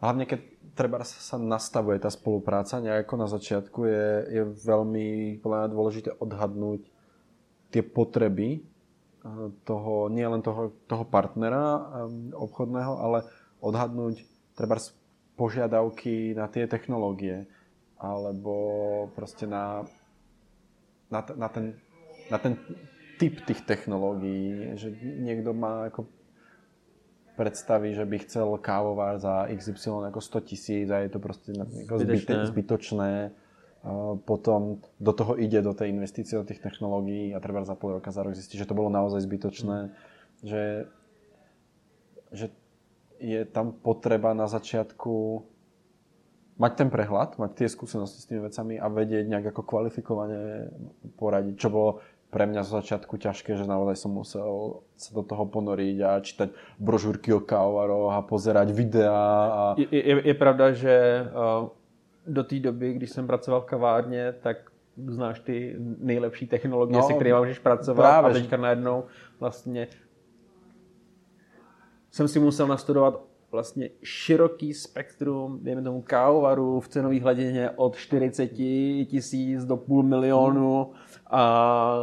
hlavne 0.00 0.24
keď 0.24 0.40
treba 0.80 1.04
sa 1.04 1.36
nastavuje 1.36 2.00
tá 2.00 2.08
spolupráca. 2.08 2.80
Nejako 2.80 3.14
na 3.20 3.28
začiatku, 3.28 3.84
je, 3.84 4.06
je 4.32 4.42
veľmi 4.64 5.36
podľa 5.44 5.68
dôležité 5.68 6.10
odhadnúť 6.16 6.88
tie 7.68 7.84
potreby 7.84 8.48
eh, 8.56 9.48
toho, 9.68 10.08
nie 10.08 10.24
len 10.24 10.40
toho, 10.40 10.72
toho 10.88 11.04
partnera 11.04 11.60
eh, 11.60 11.80
obchodného, 12.32 12.92
ale 12.96 13.28
odhadnúť 13.60 14.24
treba 14.56 14.80
požiadavky 15.36 16.32
na 16.32 16.48
tie 16.48 16.64
technológie 16.64 17.44
alebo 18.00 18.56
proste 19.12 19.44
na, 19.44 19.84
na, 21.12 21.20
na, 21.36 21.48
ten, 21.52 21.76
na 22.32 22.40
ten 22.40 22.56
typ 23.20 23.44
tých 23.44 23.60
technológií, 23.68 24.72
že 24.80 24.88
niekto 24.96 25.52
má 25.52 25.92
ako 25.92 26.08
predstaví, 27.36 27.94
že 27.94 28.04
by 28.04 28.16
chcel 28.26 28.48
kávovár 28.58 29.18
za 29.18 29.46
XY 29.50 30.08
ako 30.10 30.20
100 30.20 30.48
tisíc 30.48 30.86
a 30.90 31.02
je 31.02 31.10
to 31.10 31.18
proste 31.22 31.54
ako 31.54 32.02
zbytočné. 32.02 32.46
zbytočné. 32.48 33.10
Potom 34.28 34.84
do 35.00 35.12
toho 35.16 35.40
ide 35.40 35.64
do 35.64 35.72
tej 35.72 35.88
investície 35.88 36.36
do 36.36 36.44
tých 36.44 36.60
technológií 36.60 37.32
a 37.32 37.40
treba 37.40 37.64
za 37.64 37.72
pol 37.72 37.96
roka, 37.96 38.12
za 38.12 38.20
rok 38.20 38.36
zistí, 38.36 38.60
že 38.60 38.68
to 38.68 38.76
bolo 38.76 38.92
naozaj 38.92 39.24
zbytočné. 39.24 39.78
Mm. 39.88 39.92
Že, 40.40 40.64
že 42.32 42.46
je 43.20 43.40
tam 43.48 43.72
potreba 43.72 44.36
na 44.36 44.48
začiatku 44.48 45.44
mať 46.60 46.72
ten 46.76 46.88
prehľad, 46.92 47.40
mať 47.40 47.50
tie 47.56 47.68
skúsenosti 47.72 48.20
s 48.20 48.28
tými 48.28 48.44
vecami 48.44 48.76
a 48.76 48.86
vedieť 48.92 49.24
nejak 49.32 49.56
ako 49.56 49.64
kvalifikovane 49.64 50.68
poradiť, 51.16 51.54
čo 51.56 51.72
bolo 51.72 52.04
pre 52.30 52.46
mňa 52.46 52.62
z 52.62 52.70
začiatku 52.70 53.18
ťažké, 53.18 53.58
že 53.58 53.66
naozaj 53.66 53.96
som 54.06 54.14
musel 54.14 54.80
sa 54.94 55.10
do 55.10 55.22
toho 55.26 55.44
ponoriť 55.50 55.96
a 56.06 56.10
čítať 56.22 56.48
brožúrky 56.78 57.34
o 57.34 57.42
kávaroch 57.42 58.14
a 58.14 58.22
pozerať 58.22 58.70
videá. 58.70 59.30
A... 59.50 59.62
Je, 59.74 59.90
je, 59.90 60.14
je 60.30 60.34
pravda, 60.38 60.72
že 60.72 61.26
uh, 61.26 61.68
do 62.26 62.42
té 62.44 62.62
doby, 62.62 62.94
když 62.94 63.10
jsem 63.10 63.26
pracoval 63.26 63.60
v 63.60 63.64
kavárně, 63.64 64.32
tak 64.40 64.70
znáš 64.96 65.40
ty 65.40 65.76
nejlepší 65.98 66.46
technologie, 66.46 66.96
no, 66.96 67.06
se 67.06 67.12
kterými 67.12 67.38
můžeš 67.38 67.58
pracovat 67.58 68.02
právě. 68.02 68.30
a 68.30 68.34
teďka 68.34 68.56
najednou 68.56 69.04
vlastně 69.40 69.88
jsem 72.10 72.28
si 72.28 72.38
musel 72.40 72.66
nastudovat 72.66 73.22
vlastně 73.52 73.90
široký 74.02 74.74
spektrum, 74.74 75.58
dejme 75.62 75.82
tomu 75.82 76.02
kávovarů 76.02 76.80
v 76.80 76.88
cenové 76.88 77.20
hladině 77.20 77.70
od 77.70 77.96
40 77.96 78.46
tisíc 79.06 79.64
do 79.64 79.76
půl 79.76 80.02
milionu 80.02 80.90
a 81.30 81.94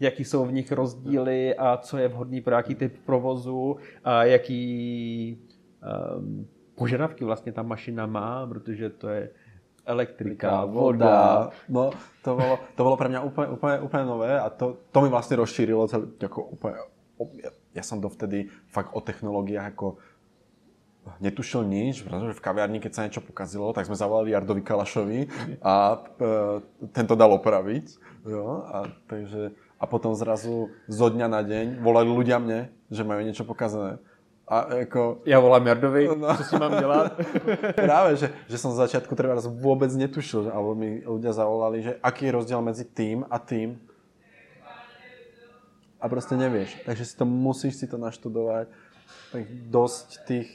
jaký 0.00 0.24
jsou 0.24 0.44
v 0.44 0.52
nich 0.52 0.72
rozdíly 0.72 1.54
a 1.54 1.76
co 1.76 1.98
je 1.98 2.08
vhodný 2.08 2.40
pro 2.40 2.54
jaký 2.54 2.74
typ 2.74 2.94
provozu 3.06 3.76
a 4.04 4.24
jaký 4.24 5.38
um, 6.16 6.46
požadavky 6.74 7.24
vlastně 7.24 7.52
ta 7.52 7.62
mašina 7.62 8.06
má, 8.06 8.46
protože 8.46 8.90
to 8.90 9.08
je 9.08 9.30
elektrika, 9.86 10.64
voda. 10.64 11.50
No, 11.68 11.90
to 12.22 12.36
bolo, 12.36 12.58
to 12.74 12.80
bolo 12.84 12.96
pre 12.96 13.08
mňa 13.12 13.20
úplne, 13.20 13.48
úplne, 13.52 13.76
úplne 13.84 14.04
nové 14.08 14.32
a 14.32 14.48
to, 14.48 14.80
to 14.88 14.98
mi 15.04 15.12
vlastne 15.12 15.36
rozšírilo 15.36 15.84
celý, 15.84 16.08
ako 16.24 16.56
úplne, 16.56 16.80
ja, 17.36 17.52
ja 17.76 17.82
som 17.84 18.00
dovtedy 18.00 18.48
fakt 18.72 18.96
o 18.96 19.04
technológiách 19.04 19.76
ako 19.76 20.00
netušil 21.20 21.64
nič, 21.64 22.04
pretože 22.04 22.36
v 22.36 22.44
kaviarni, 22.44 22.78
keď 22.80 22.92
sa 22.92 23.04
niečo 23.06 23.24
pokazilo, 23.24 23.72
tak 23.72 23.86
sme 23.86 23.96
zavolali 23.96 24.32
Jardovi 24.32 24.62
Kalašovi 24.64 25.20
a 25.60 25.74
e, 25.96 26.28
ten 26.92 27.04
to 27.04 27.14
dal 27.14 27.32
opraviť. 27.36 27.86
Jo? 28.24 28.64
A, 28.68 28.88
takže, 29.08 29.52
a 29.76 29.84
potom 29.84 30.16
zrazu 30.16 30.72
zo 30.88 31.06
dňa 31.12 31.26
na 31.28 31.40
deň 31.44 31.66
volali 31.84 32.08
ľudia 32.08 32.40
mne, 32.40 32.72
že 32.88 33.04
majú 33.04 33.20
niečo 33.20 33.44
pokazené. 33.44 34.00
A 34.44 34.84
ako... 34.84 35.24
Ja 35.24 35.40
volám 35.40 35.64
Jardovi, 35.64 36.04
no, 36.20 36.36
co 36.36 36.44
si 36.44 36.56
mám 36.56 36.76
dělat? 36.76 37.16
Práve, 37.88 38.16
že, 38.16 38.28
že 38.44 38.60
som 38.60 38.76
z 38.76 38.84
začiatku 38.84 39.16
treba 39.16 39.40
vôbec 39.40 39.88
netušil, 39.96 40.52
alebo 40.52 40.76
mi 40.76 41.00
ľudia 41.00 41.32
zavolali, 41.32 41.80
že 41.80 41.96
aký 42.04 42.28
je 42.28 42.36
rozdiel 42.36 42.60
medzi 42.60 42.84
tým 42.84 43.24
a 43.24 43.40
tým. 43.40 43.80
A 45.96 46.04
proste 46.12 46.36
nevieš. 46.36 46.76
Takže 46.84 47.04
si 47.08 47.14
to 47.16 47.24
musíš 47.24 47.80
si 47.80 47.86
to 47.88 47.96
naštudovať. 47.96 48.68
Tak 49.32 49.42
dosť 49.72 50.08
tých 50.28 50.48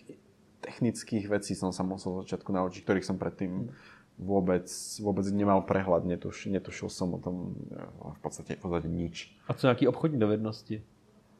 technických 0.62 1.28
vecí 1.28 1.55
som 1.55 1.72
sa 1.72 1.84
musel 1.84 2.22
začiatku 2.24 2.51
naučiť, 2.51 2.84
ktorých 2.84 3.07
som 3.07 3.18
predtým 3.18 3.72
vôbec, 4.20 4.68
vôbec 4.99 5.26
nemal 5.32 5.64
prehľad, 5.64 6.03
netuš, 6.03 6.51
netušil 6.51 6.91
som 6.91 7.16
o 7.16 7.20
tom 7.20 7.55
v 7.95 8.20
podstate, 8.20 8.60
v 8.60 8.62
podstate 8.62 8.88
nič. 8.91 9.32
A 9.47 9.53
co 9.53 9.68
nějaký 9.68 9.88
obchodní 9.88 10.20
dovednosti? 10.20 10.84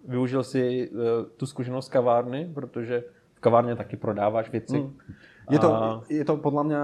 Využil 0.08 0.44
si 0.44 0.90
uh, 0.90 1.28
tu 1.38 1.46
zkušenost 1.46 1.90
kavárny, 1.90 2.52
protože 2.54 3.04
v 3.34 3.40
kavárně 3.40 3.76
taky 3.76 3.98
prodáváš 3.98 4.50
věci. 4.50 4.80
Mm. 4.80 4.98
Je, 5.50 5.60
to, 5.60 5.76
a... 5.76 6.04
je 6.10 6.26
to 6.26 6.38
podľa 6.38 6.64
mňa 6.64 6.84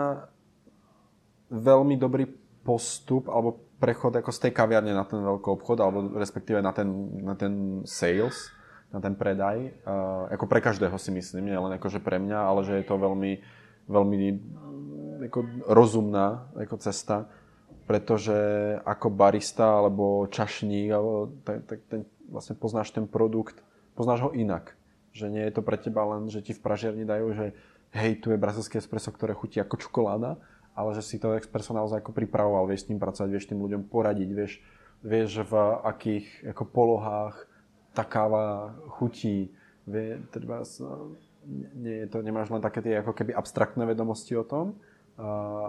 veľmi 1.51 1.95
dobrý 1.95 2.25
postup 2.65 3.29
alebo 3.29 3.61
prechod 3.79 4.15
ako 4.15 4.31
z 4.31 4.39
tej 4.39 4.51
kaviarne 4.51 4.91
na 4.95 5.03
ten 5.03 5.21
veľký 5.21 5.47
obchod, 5.51 5.77
alebo 5.79 6.17
respektíve 6.17 6.57
na 6.63 6.71
ten, 6.71 6.89
na 7.21 7.35
ten 7.35 7.85
sales, 7.85 8.49
na 8.93 8.99
ten 9.01 9.13
predaj. 9.17 9.73
Uh, 9.85 10.29
ako 10.33 10.45
pre 10.49 10.59
každého 10.61 10.95
si 10.99 11.09
myslím, 11.13 11.51
nie 11.51 11.57
akože 11.57 12.03
pre 12.03 12.21
mňa, 12.21 12.39
ale 12.39 12.61
že 12.65 12.73
je 12.81 12.85
to 12.85 12.95
veľmi, 12.97 13.41
veľmi 13.89 14.17
ako 15.29 15.39
rozumná 15.69 16.51
ako 16.57 16.75
cesta, 16.81 17.25
pretože 17.85 18.35
ako 18.81 19.07
barista 19.13 19.79
alebo 19.81 20.25
čašník, 20.27 20.89
alebo 20.89 21.33
tak, 21.45 21.57
tak 21.69 21.79
ten, 21.87 22.01
vlastne 22.29 22.57
poznáš 22.57 22.91
ten 22.91 23.05
produkt, 23.05 23.61
poznáš 23.93 24.29
ho 24.29 24.31
inak. 24.33 24.73
Že 25.15 25.31
nie 25.31 25.43
je 25.47 25.53
to 25.55 25.61
pre 25.63 25.77
teba 25.79 26.03
len, 26.03 26.27
že 26.27 26.43
ti 26.43 26.51
v 26.51 26.63
pražiarni 26.65 27.07
dajú, 27.07 27.31
že 27.31 27.45
hej, 27.95 28.19
tu 28.19 28.33
je 28.33 28.41
brazilské 28.41 28.81
espresso, 28.81 29.13
ktoré 29.13 29.31
chutí 29.31 29.61
ako 29.61 29.79
čokoláda, 29.79 30.35
ale 30.75 30.89
že 30.91 31.05
si 31.05 31.15
to 31.15 31.31
espresso 31.39 31.71
naozaj 31.71 32.03
ako 32.03 32.11
pripravoval, 32.11 32.67
vieš 32.67 32.83
s 32.83 32.89
tým 32.91 32.99
pracovať, 32.99 33.29
vieš 33.31 33.47
tým 33.47 33.63
ľuďom 33.63 33.87
poradiť, 33.87 34.29
vieš, 34.35 34.59
vieš 34.99 35.47
v 35.47 35.53
akých 35.87 36.51
ako 36.51 36.63
polohách 36.67 37.47
tá 37.95 38.03
káva 38.03 38.75
chutí, 38.99 39.55
vie, 39.87 40.19
treba, 40.35 40.67
nie 41.79 42.05
je 42.05 42.07
to, 42.11 42.19
nemáš 42.19 42.51
len 42.51 42.59
také 42.59 42.83
tie 42.83 42.99
ako 42.99 43.15
keby 43.15 43.31
abstraktné 43.31 43.87
vedomosti 43.87 44.35
o 44.35 44.43
tom, 44.43 44.75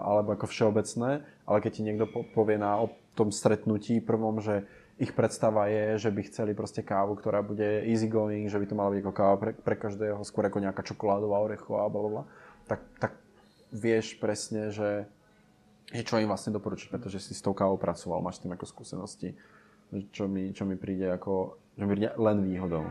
alebo 0.03 0.35
ako 0.35 0.51
všeobecné, 0.51 1.23
ale 1.47 1.57
keď 1.63 1.71
ti 1.71 1.81
niekto 1.87 2.05
povie 2.35 2.59
na 2.59 2.83
o 2.83 2.91
tom 3.15 3.31
stretnutí 3.31 4.03
prvom, 4.03 4.43
že 4.43 4.67
ich 4.97 5.13
predstava 5.13 5.69
je, 5.69 6.01
že 6.01 6.09
by 6.09 6.21
chceli 6.25 6.51
proste 6.57 6.81
kávu, 6.81 7.15
ktorá 7.15 7.45
bude 7.45 7.85
easy 7.85 8.09
going, 8.09 8.49
že 8.49 8.57
by 8.57 8.65
to 8.65 8.75
mala 8.75 8.89
byť 8.97 8.99
ako 9.05 9.13
káva 9.13 9.35
pre, 9.37 9.51
pre 9.53 9.75
každého, 9.77 10.25
skôr 10.25 10.49
ako 10.49 10.57
nejaká 10.59 10.81
čokoládová, 10.81 11.37
orechová, 11.37 11.85
bla, 11.87 12.25
tak, 12.65 12.81
tak 12.97 13.13
vieš 13.69 14.17
presne, 14.17 14.73
že, 14.73 15.05
že 15.93 16.01
čo 16.01 16.17
im 16.17 16.27
vlastne 16.27 16.51
doporučiť, 16.51 16.89
pretože 16.89 17.21
si 17.21 17.37
s 17.37 17.45
tou 17.45 17.53
kávou 17.53 17.77
pracoval, 17.77 18.25
máš 18.25 18.41
s 18.41 18.43
tým 18.43 18.57
ako 18.57 18.65
skúsenosti, 18.65 19.37
čo 20.11 20.27
mi, 20.27 20.51
čo 20.51 20.67
mi 20.67 20.75
príde 20.75 21.07
ako, 21.07 21.57
že 21.79 21.83
mi 21.87 21.89
príde 21.95 22.11
len 22.19 22.37
výhodou. 22.43 22.85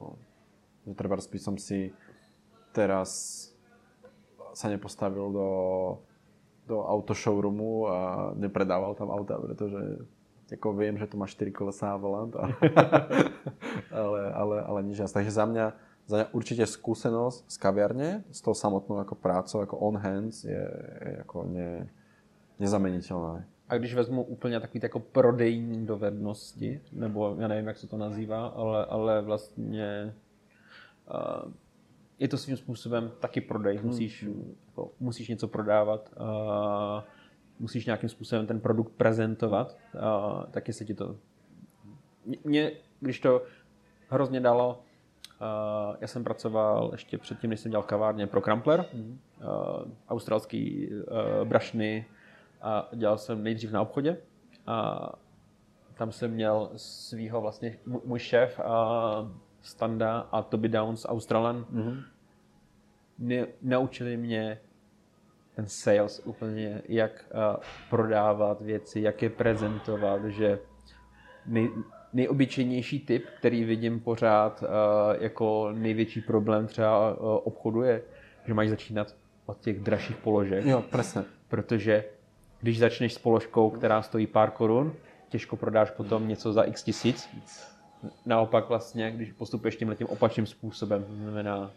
No. 0.00 0.16
Že 0.88 0.92
treba 0.96 1.20
by 1.20 1.38
som 1.40 1.60
si 1.60 1.92
teraz 2.72 3.10
sa 4.54 4.66
nepostavil 4.66 5.30
do, 5.30 5.50
do 6.66 6.82
auto 6.82 7.14
showroomu 7.14 7.86
a 7.86 7.96
nepredával 8.34 8.96
tam 8.98 9.12
auta, 9.14 9.38
pretože 9.38 10.02
ako 10.50 10.74
viem, 10.74 10.98
že 10.98 11.06
to 11.06 11.14
má 11.14 11.30
4 11.30 11.46
kolesá 11.54 11.94
a 11.94 12.00
volant, 12.00 12.34
ale, 12.34 12.54
ale, 14.02 14.20
ale, 14.34 14.56
ale 14.66 14.78
nič 14.82 14.98
Takže 14.98 15.30
za 15.30 15.46
mňa, 15.46 15.66
za 16.10 16.14
mňa 16.18 16.26
určite 16.34 16.66
skúsenosť 16.66 17.46
z 17.46 17.56
kaviarne, 17.56 18.10
s 18.34 18.42
tou 18.42 18.50
samotnou 18.50 18.98
ako 18.98 19.14
prácou, 19.14 19.62
ako 19.62 19.78
on 19.78 19.94
hands, 19.94 20.42
je, 20.42 20.58
je 21.06 21.12
ako 21.22 21.46
ne, 21.46 21.86
nezameniteľná. 22.58 23.46
A 23.70 23.78
když 23.78 23.94
vezmu 23.94 24.22
úplně 24.22 24.60
takový 24.60 24.80
jako 24.82 25.00
prodejní 25.00 25.86
dovednosti, 25.86 26.80
nebo 26.92 27.36
já 27.38 27.48
nevím, 27.48 27.66
jak 27.66 27.78
se 27.78 27.86
to 27.86 27.96
nazývá, 27.96 28.46
ale, 28.46 28.84
ale 28.84 29.22
vlastně 29.22 30.14
uh, 31.14 31.52
je 32.18 32.28
to 32.28 32.38
svým 32.38 32.56
způsobem 32.56 33.10
taky 33.20 33.40
prodej. 33.40 33.76
Hmm. 33.76 33.86
Musíš, 33.86 34.26
jako, 34.66 34.90
musíš 35.00 35.28
něco 35.28 35.48
prodávat. 35.48 36.10
Uh, 36.20 37.02
musíš 37.58 37.86
nějakým 37.86 38.08
způsobem 38.08 38.46
ten 38.46 38.60
produkt 38.60 38.92
prezentovat, 38.92 39.76
uh, 39.94 40.44
taky 40.50 40.72
se 40.72 40.84
ti 40.84 40.94
to... 40.94 41.16
Mě, 42.44 42.72
když 43.00 43.20
to 43.20 43.42
hrozně 44.08 44.40
dalo, 44.40 44.82
uh, 45.40 45.96
já 46.00 46.06
jsem 46.06 46.24
pracoval 46.24 46.88
ještě 46.92 47.18
předtím, 47.18 47.50
než 47.50 47.60
jsem 47.60 47.70
dělal 47.70 47.82
kavárně 47.82 48.26
pro 48.26 48.40
Crumpler, 48.40 48.84
uh, 48.94 49.46
australský 50.08 50.88
uh, 50.88 51.48
brašny 51.48 52.06
a 52.62 52.88
dělal 52.94 53.18
jsem 53.18 53.42
nejdřív 53.42 53.72
na 53.72 53.82
obchodě 53.82 54.16
a 54.66 55.08
tam 55.94 56.12
jsem 56.12 56.30
měl 56.30 56.70
svého 56.76 57.40
vlastně, 57.40 57.78
můj 58.04 58.18
šéf 58.18 58.60
a 58.60 59.30
Standa 59.62 60.18
a 60.32 60.42
Toby 60.42 60.68
Downs 60.68 61.06
Australan 61.08 61.66
mm-hmm. 61.72 62.02
ne, 63.18 63.46
naučili 63.62 64.16
mě 64.16 64.60
ten 65.56 65.66
sales 65.66 66.22
úplně, 66.24 66.82
jak 66.88 67.24
uh, 67.34 67.62
prodávat 67.90 68.60
věci, 68.60 69.00
jak 69.00 69.22
je 69.22 69.30
prezentovat, 69.30 70.24
že 70.24 70.58
nej, 71.46 71.70
nejobyčejnější 72.12 73.00
typ, 73.00 73.26
který 73.38 73.64
vidím 73.64 74.00
pořád 74.00 74.62
uh, 74.62 74.68
jako 75.22 75.72
největší 75.72 76.20
problém 76.20 76.66
třeba 76.66 77.14
uh, 77.14 77.26
obchodu 77.44 77.82
je, 77.82 78.02
že 78.46 78.54
máš 78.54 78.68
začínat 78.68 79.16
od 79.46 79.60
těch 79.60 79.80
dražších 79.80 80.16
položek. 80.16 80.64
Jo, 80.64 80.84
přesně. 80.92 81.22
Protože 81.48 82.04
když 82.60 82.78
začneš 82.78 83.14
s 83.14 83.18
položkou, 83.18 83.70
která 83.70 84.02
stojí 84.02 84.26
pár 84.26 84.50
korun, 84.50 84.92
těžko 85.28 85.56
prodáš 85.56 85.90
potom 85.90 86.28
něco 86.28 86.52
za 86.52 86.62
x 86.62 86.82
tisíc. 86.82 87.28
Naopak 88.26 88.68
vlastně, 88.68 89.10
když 89.10 89.32
postupuješ 89.32 89.76
tím 89.76 89.88
letím 89.88 90.06
opačným 90.06 90.46
způsobem, 90.46 91.04
to 91.04 91.14
znamená, 91.14 91.70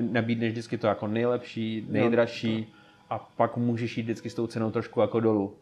nabídneš 0.00 0.52
vždycky 0.52 0.78
to 0.78 0.86
jako 0.86 1.06
nejlepší, 1.06 1.86
nejdražší, 1.88 2.74
a 3.10 3.18
pak 3.18 3.56
můžeš 3.56 3.96
jít 3.96 4.02
vždycky 4.02 4.30
s 4.30 4.34
tou 4.34 4.46
cenou 4.46 4.70
trošku 4.70 5.00
jako 5.00 5.20
dolů. 5.20 5.56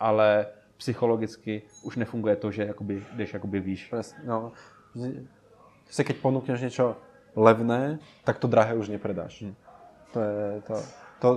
Ale 0.00 0.46
psychologicky 0.76 1.62
už 1.82 1.96
nefunguje 1.96 2.36
to, 2.36 2.50
že 2.50 2.64
jakoby 2.64 3.04
jdeš 3.12 3.34
jakoby 3.34 3.60
výš. 3.60 3.88
Presne, 3.90 4.18
no. 4.24 4.52
Se 5.86 6.02
keď 6.04 6.18
ponúkneš 6.18 6.66
niečo 6.66 6.98
levné, 7.36 8.02
tak 8.24 8.42
to 8.42 8.50
drahé 8.50 8.74
už 8.74 8.88
nepredáš. 8.88 9.42
Hm. 9.42 9.54
To 10.12 10.18
je 10.20 10.62
to, 10.66 10.76
to, 11.20 11.28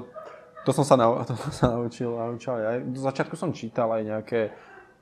to 0.69 0.77
som 0.77 0.85
sa, 0.85 0.93
nau, 0.93 1.17
to 1.25 1.33
sa 1.49 1.73
naučil, 1.73 2.13
naučil 2.13 2.53
ja. 2.61 2.77
Do 2.77 3.01
začiatku 3.01 3.33
som 3.33 3.49
čítal 3.49 3.89
aj 3.89 4.03
nejaké 4.05 4.39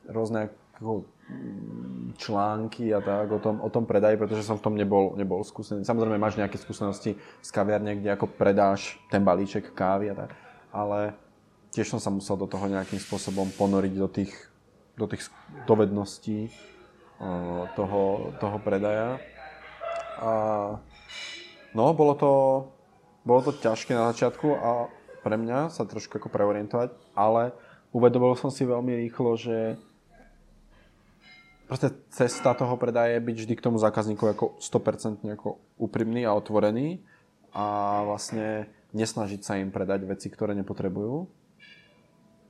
rôzne 0.07 0.47
mm, 0.79 2.15
články 2.15 2.95
a 2.95 3.03
tak 3.03 3.27
o 3.35 3.39
tom, 3.43 3.59
o 3.59 3.67
tom 3.67 3.83
predaji, 3.83 4.15
pretože 4.15 4.47
som 4.47 4.55
v 4.55 4.63
tom 4.63 4.79
nebol, 4.79 5.19
nebol 5.19 5.43
skúsený. 5.43 5.83
Samozrejme 5.83 6.15
máš 6.15 6.39
nejaké 6.39 6.55
skúsenosti 6.55 7.19
z 7.19 7.49
kaviarne, 7.51 7.99
kde 7.99 8.15
ako 8.15 8.31
predáš 8.31 8.95
ten 9.11 9.27
balíček 9.27 9.75
kávy 9.75 10.15
a 10.15 10.15
tak, 10.15 10.31
ale 10.71 11.11
tiež 11.75 11.91
som 11.91 11.99
sa 11.99 12.15
musel 12.15 12.39
do 12.39 12.47
toho 12.47 12.63
nejakým 12.71 13.03
spôsobom 13.03 13.51
ponoriť 13.59 13.93
do 13.99 14.07
tých, 14.07 14.31
do 14.95 15.03
tých 15.03 15.27
dovedností 15.67 16.47
toho, 17.75 18.31
toho 18.39 18.57
predaja. 18.63 19.19
A 20.17 20.31
no, 21.75 21.91
bolo 21.91 22.13
to, 22.15 22.31
bolo 23.27 23.41
to 23.43 23.51
ťažké 23.51 23.91
na 23.93 24.15
začiatku 24.15 24.47
a 24.57 24.87
pre 25.27 25.35
mňa 25.35 25.67
sa 25.75 25.83
trošku 25.83 26.23
ako 26.23 26.31
preorientovať, 26.31 26.95
ale 27.11 27.51
uvedomil 27.91 28.39
som 28.39 28.47
si 28.47 28.63
veľmi 28.63 28.95
rýchlo, 29.03 29.35
že 29.35 29.75
proste 31.67 31.91
cesta 32.15 32.55
toho 32.55 32.79
predaja 32.79 33.19
je 33.19 33.27
byť 33.27 33.35
vždy 33.43 33.53
k 33.59 33.65
tomu 33.67 33.75
zákazníku 33.75 34.23
ako 34.23 34.55
100% 34.63 35.27
ako 35.35 35.59
úprimný 35.75 36.23
a 36.23 36.31
otvorený 36.31 37.03
a 37.51 37.99
vlastne 38.07 38.71
nesnažiť 38.95 39.43
sa 39.43 39.59
im 39.59 39.67
predať 39.67 40.07
veci, 40.07 40.31
ktoré 40.31 40.55
nepotrebujú. 40.55 41.27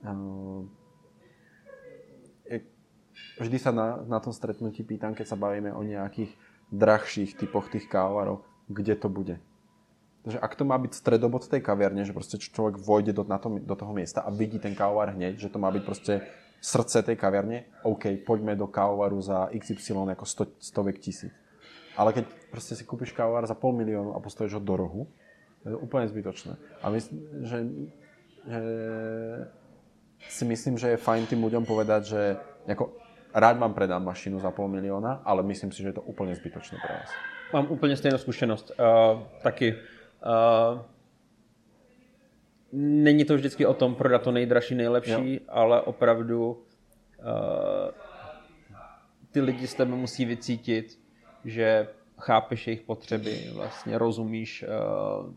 Ehm, 0.06 0.70
vždy 3.42 3.58
sa 3.58 3.74
na, 3.74 4.06
na 4.06 4.22
tom 4.22 4.30
stretnutí 4.30 4.86
pýtam, 4.86 5.18
keď 5.18 5.34
sa 5.34 5.34
bavíme 5.34 5.74
o 5.74 5.82
nejakých 5.82 6.30
drahších 6.70 7.34
typoch 7.34 7.66
tých 7.74 7.90
kávarov, 7.90 8.46
kde 8.70 8.94
to 8.94 9.10
bude. 9.10 9.42
Takže 10.24 10.38
ak 10.38 10.52
to 10.58 10.64
má 10.66 10.76
byť 10.76 10.92
stredobod 10.92 11.46
tej 11.46 11.62
kaviarne, 11.62 12.04
že 12.04 12.12
proste 12.12 12.36
človek 12.36 12.76
vojde 12.76 13.14
do, 13.14 13.22
na 13.24 13.38
to, 13.38 13.48
do 13.54 13.74
toho 13.78 13.92
miesta 13.94 14.20
a 14.20 14.34
vidí 14.34 14.58
ten 14.58 14.74
kávar 14.74 15.14
hneď, 15.14 15.38
že 15.38 15.48
to 15.48 15.62
má 15.62 15.70
byť 15.70 15.82
proste 15.86 16.26
srdce 16.60 17.06
tej 17.06 17.16
kaviarne, 17.16 17.70
OK, 17.86 18.18
poďme 18.26 18.58
do 18.58 18.66
kávovaru 18.66 19.22
za 19.22 19.46
XY 19.54 20.10
ako 20.10 20.26
100, 20.26 20.58
stovek 20.58 20.98
tisíc. 20.98 21.30
Ale 21.94 22.14
keď 22.14 22.30
proste 22.50 22.74
si 22.74 22.82
kúpiš 22.86 23.14
kávovar 23.14 23.46
za 23.46 23.54
pol 23.54 23.74
miliónu 23.74 24.14
a 24.14 24.22
postavíš 24.22 24.58
ho 24.58 24.62
do 24.62 24.74
rohu, 24.74 25.02
je 25.66 25.74
to 25.74 25.78
úplne 25.78 26.06
zbytočné. 26.06 26.54
A 26.82 26.90
myslím, 26.90 27.18
že, 27.42 27.58
že 28.46 28.58
si 30.30 30.44
myslím, 30.44 30.78
že 30.78 30.94
je 30.94 31.02
fajn 31.02 31.26
tým 31.26 31.42
ľuďom 31.42 31.66
povedať, 31.66 32.02
že 32.06 32.20
ako, 32.66 32.94
rád 33.34 33.58
vám 33.58 33.74
predám 33.74 34.02
mašinu 34.02 34.38
za 34.38 34.50
pol 34.50 34.70
milióna, 34.70 35.22
ale 35.26 35.42
myslím 35.46 35.70
si, 35.70 35.82
že 35.82 35.90
je 35.94 35.98
to 35.98 36.06
úplne 36.06 36.34
zbytočné 36.34 36.78
pre 36.78 36.94
vás. 37.02 37.10
Mám 37.52 37.66
úplně 37.70 37.96
stejnou 37.96 38.18
zkušenost. 38.18 38.72
Uh, 38.78 39.20
taky 39.42 39.74
uh, 40.26 40.80
není 42.72 43.24
to 43.24 43.34
vždycky 43.34 43.66
o 43.66 43.74
tom 43.74 43.94
prodat 43.94 44.22
to 44.22 44.32
nejdražší, 44.32 44.74
nejlepší, 44.74 45.34
jo. 45.34 45.40
ale 45.48 45.80
opravdu 45.80 46.50
uh, 46.50 47.90
ty 49.30 49.40
lidi 49.40 49.66
s 49.66 49.74
tebe 49.74 49.94
musí 49.94 50.24
vycítit, 50.24 50.98
že 51.44 51.88
chápeš 52.18 52.66
jejich 52.66 52.82
potřeby, 52.82 53.50
vlastně 53.54 53.98
rozumíš 53.98 54.64
uh, 54.64 55.32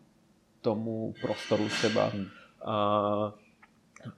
tomu 0.62 1.14
prostoru 1.22 1.70
třeba. 1.70 2.06
Hmm. 2.06 2.26
A, 2.66 3.34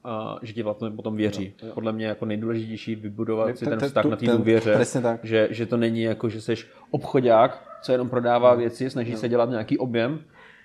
a 0.04 0.40
že 0.42 0.54
ti 0.54 0.64
vlastně 0.64 0.92
potom 0.92 1.16
věří. 1.16 1.54
Jo, 1.62 1.68
jo. 1.68 1.74
Podle 1.74 1.92
mě 1.92 2.06
jako 2.06 2.26
nejdůležitější 2.26 2.96
vybudovat 2.96 3.58
si 3.58 3.66
ten 3.66 3.80
ten- 3.80 3.88
vztah 3.88 4.04
tu- 4.04 4.10
na 4.10 4.16
té 4.16 4.26
důvěře, 4.26 4.86
tak. 5.02 5.26
že, 5.26 5.48
že 5.52 5.66
to 5.66 5.78
není 5.78 6.02
jako, 6.02 6.30
že 6.30 6.42
jsi 6.42 6.56
obchodák, 6.92 7.80
co 7.82 7.92
jenom 7.92 8.10
prodává 8.10 8.56
věci, 8.56 8.90
snaží 8.90 9.16
se 9.16 9.30
dělat 9.30 9.50
nějaký 9.50 9.78
objem, 9.78 10.24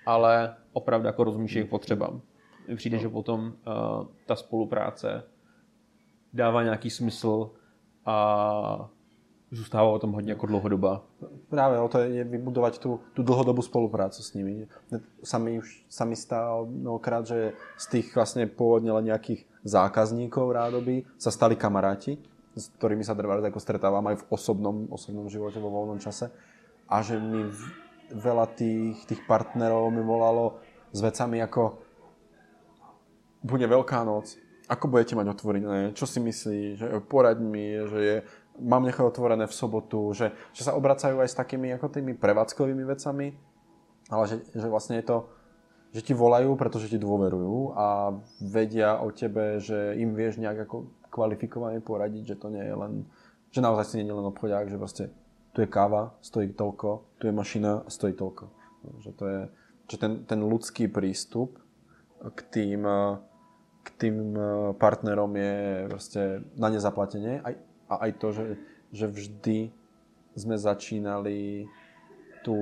ale 0.09 0.57
opravdu 0.73 1.07
jako 1.07 1.25
rozumíš 1.25 1.53
jejich 1.53 1.71
potřebám. 1.71 2.21
Přijde, 2.77 2.99
že 2.99 3.09
potom 3.09 3.41
uh, 3.41 4.07
ta 4.27 4.37
spolupráce 4.37 5.25
dává 6.33 6.63
nějaký 6.63 6.91
smysl 6.91 7.51
a 8.07 8.89
zůstává 9.51 9.89
o 9.89 9.99
tom 9.99 10.13
hodně 10.13 10.33
jako 10.33 10.47
dlouhodobá. 10.47 11.03
Práve 11.49 11.81
o 11.81 11.89
to 11.89 11.99
je 11.99 12.25
vybudovať 12.25 12.79
tú, 12.79 13.01
tú 13.17 13.23
dlhodobú 13.25 13.65
spoluprácu 13.65 14.21
s 14.23 14.33
nimi. 14.37 14.69
Sa 15.25 15.41
mi 15.41 15.57
už 15.61 15.85
sa 15.89 16.05
mi 16.05 16.17
stalo 16.17 16.69
mnohokrát, 16.69 17.25
že 17.25 17.57
z 17.81 17.85
tých 17.89 18.13
vlastne 18.13 18.45
pôvodne 18.45 18.93
len 18.93 19.09
nejakých 19.09 19.49
zákazníkov 19.65 20.53
rádoby 20.53 21.09
sa 21.17 21.33
stali 21.33 21.57
kamaráti, 21.57 22.21
s 22.57 22.69
ktorými 22.77 23.05
sa 23.05 23.17
treba 23.17 23.41
ako 23.41 23.61
stretávam 23.61 24.05
aj 24.13 24.21
v 24.21 24.25
osobnom, 24.29 24.85
osobnom 24.93 25.29
živote, 25.33 25.57
vo 25.57 25.73
voľnom 25.73 26.01
čase. 26.01 26.29
A 26.89 27.01
že 27.01 27.17
mi 27.17 27.49
v- 27.49 27.88
veľa 28.13 28.47
tých, 28.57 29.05
tých 29.05 29.23
partnerov 29.29 29.93
mi 29.93 30.01
volalo 30.01 30.61
s 30.93 31.01
vecami 31.05 31.43
ako 31.45 31.85
bude 33.45 33.67
Veľká 33.69 34.03
noc, 34.03 34.35
ako 34.67 34.85
budete 34.91 35.15
mať 35.15 35.27
otvorené, 35.31 35.95
čo 35.95 36.05
si 36.05 36.19
myslí, 36.19 36.61
že 36.77 36.87
poraď 37.07 37.39
mi, 37.41 37.79
že 37.87 37.99
je, 38.03 38.17
mám 38.61 38.85
nechať 38.85 39.05
otvorené 39.07 39.47
v 39.47 39.55
sobotu, 39.55 40.13
že, 40.13 40.35
že 40.53 40.67
sa 40.67 40.75
obracajú 40.75 41.23
aj 41.23 41.31
s 41.31 41.39
takými 41.39 41.73
ako 41.79 41.89
tými 41.89 42.19
prevádzkovými 42.19 42.85
vecami, 42.85 43.33
ale 44.11 44.25
že, 44.27 44.37
že 44.53 44.67
vlastne 44.67 44.99
je 44.99 45.07
to, 45.07 45.19
že 45.95 46.05
ti 46.05 46.13
volajú, 46.13 46.53
pretože 46.59 46.93
ti 46.93 47.01
dôverujú 47.01 47.73
a 47.73 48.13
vedia 48.45 49.01
o 49.01 49.09
tebe, 49.09 49.57
že 49.63 49.97
im 49.97 50.13
vieš 50.13 50.37
nejak 50.37 50.69
ako 50.69 50.91
kvalifikovane 51.09 51.81
poradiť, 51.81 52.37
že 52.37 52.37
to 52.37 52.53
nie 52.53 52.61
je 52.61 52.75
len, 52.77 52.93
že 53.49 53.65
naozaj 53.65 53.85
si 53.89 53.95
nie 54.03 54.11
je 54.11 54.19
len 54.19 54.29
obchodiak, 54.29 54.69
že 54.69 54.77
proste 54.77 55.05
tu 55.59 55.67
je 55.67 55.75
káva, 55.75 56.15
stojí 56.23 56.55
toľko, 56.55 57.19
tu 57.19 57.27
je 57.27 57.35
mašina, 57.35 57.83
stojí 57.91 58.15
toľko. 58.15 58.47
Že 59.03 59.11
to 59.19 59.25
je, 59.27 59.41
že 59.91 59.97
ten, 59.99 60.13
ten 60.23 60.39
ľudský 60.39 60.87
prístup 60.87 61.59
k 62.23 62.39
tým, 62.47 62.87
eh, 62.87 63.19
k 63.83 63.89
tým 63.99 64.39
eh, 64.39 64.47
partnerom 64.79 65.35
je 65.35 65.55
proste 65.91 66.23
na 66.55 66.71
nezaplatenie. 66.71 67.43
Aj, 67.43 67.59
a 67.91 67.95
aj 68.07 68.11
to, 68.23 68.31
že, 68.31 68.45
že 68.95 69.07
vždy 69.11 69.59
sme 70.39 70.55
začínali 70.55 71.67
tú 72.47 72.55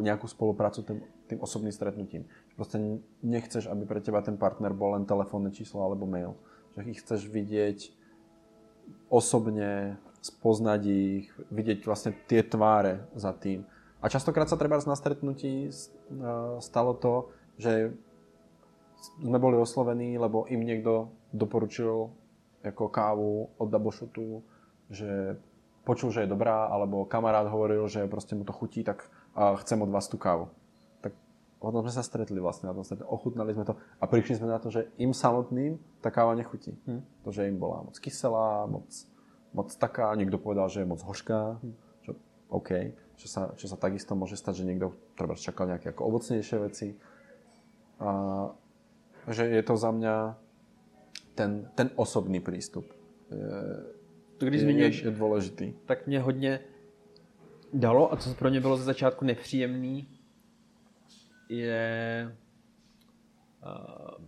nejakú 0.00 0.24
spoluprácu 0.24 0.80
tým, 0.80 1.04
tým 1.28 1.44
osobným 1.44 1.76
stretnutím. 1.76 2.24
Proste 2.56 2.80
nechceš, 3.20 3.68
aby 3.68 3.84
pre 3.84 4.00
teba 4.00 4.24
ten 4.24 4.40
partner 4.40 4.72
bol 4.72 4.96
len 4.96 5.04
telefónne 5.04 5.52
číslo 5.52 5.84
alebo 5.84 6.08
mail. 6.08 6.40
Že 6.72 6.88
ich 6.88 7.04
chceš 7.04 7.28
vidieť 7.28 7.92
osobne, 9.12 10.00
spoznať 10.20 10.80
ich, 10.86 11.32
vidieť 11.48 11.84
vlastne 11.88 12.12
tie 12.28 12.44
tváre 12.44 13.08
za 13.16 13.32
tým. 13.32 13.64
A 14.00 14.08
častokrát 14.08 14.48
sa 14.48 14.56
treba 14.56 14.80
na 14.80 14.96
stretnutí 14.96 15.68
e, 15.68 15.72
stalo 16.60 16.96
to, 16.96 17.28
že 17.60 17.92
sme 19.20 19.40
boli 19.40 19.56
oslovení, 19.56 20.16
lebo 20.20 20.44
im 20.48 20.60
niekto 20.60 21.12
doporučil 21.32 22.12
ako 22.60 22.92
kávu 22.92 23.32
od 23.56 23.68
Shotu, 23.92 24.44
že 24.92 25.40
počul, 25.84 26.12
že 26.12 26.24
je 26.24 26.32
dobrá, 26.32 26.68
alebo 26.68 27.08
kamarát 27.08 27.48
hovoril, 27.48 27.88
že 27.88 28.04
proste 28.04 28.36
mu 28.36 28.44
to 28.44 28.52
chutí, 28.52 28.84
tak 28.84 29.08
chcem 29.64 29.80
od 29.80 29.88
vás 29.88 30.08
tú 30.12 30.20
kávu. 30.20 30.52
Tak 31.00 31.16
potom 31.56 31.80
sme 31.80 31.92
sa 31.92 32.04
stretli 32.04 32.36
vlastne 32.36 32.68
na 32.68 32.76
tom 32.76 32.84
stretnutí, 32.84 33.08
ochutnali 33.08 33.56
sme 33.56 33.64
to 33.64 33.80
a 33.80 34.04
prišli 34.04 34.36
sme 34.36 34.52
na 34.52 34.60
to, 34.60 34.68
že 34.68 34.92
im 35.00 35.16
samotným 35.16 35.80
tá 36.04 36.12
káva 36.12 36.36
nechutí. 36.36 36.76
Hm. 36.84 37.00
To, 37.24 37.28
že 37.32 37.48
im 37.48 37.56
bola 37.56 37.80
moc 37.80 37.96
kyselá, 37.96 38.68
moc, 38.68 38.88
moc 39.52 39.68
taká, 39.76 40.14
niekto 40.14 40.38
povedal, 40.38 40.68
že 40.68 40.82
je 40.82 40.90
moc 40.90 41.02
hořká, 41.02 41.58
čo 42.02 42.14
OK, 42.48 42.70
čo 43.16 43.26
sa, 43.28 43.52
čo 43.56 43.66
sa 43.68 43.76
takisto 43.76 44.14
môže 44.14 44.38
stať, 44.38 44.62
že 44.62 44.68
niekto 44.68 44.94
treba 45.18 45.34
čakal 45.34 45.66
nejaké 45.66 45.90
ako 45.90 46.06
ovocnejšie 46.06 46.56
veci. 46.58 46.88
A 48.00 48.10
že 49.28 49.44
je 49.44 49.62
to 49.62 49.76
za 49.76 49.90
mňa 49.92 50.16
ten, 51.34 51.68
ten 51.76 51.90
osobný 51.96 52.40
prístup. 52.40 52.88
Je, 53.30 54.48
když 54.48 54.60
je, 54.60 54.66
zmiňuješ, 54.66 54.96
je, 54.96 55.06
je 55.06 55.12
dôležitý. 55.12 55.66
tak 55.86 56.06
mě 56.06 56.20
hodně 56.20 56.60
dalo 57.72 58.12
a 58.12 58.16
co 58.16 58.34
pro 58.34 58.50
mě 58.50 58.60
bylo 58.60 58.76
ze 58.76 58.84
začátku 58.84 59.24
nepříjemný, 59.24 60.08
je 61.48 62.32
uh, 63.62 64.24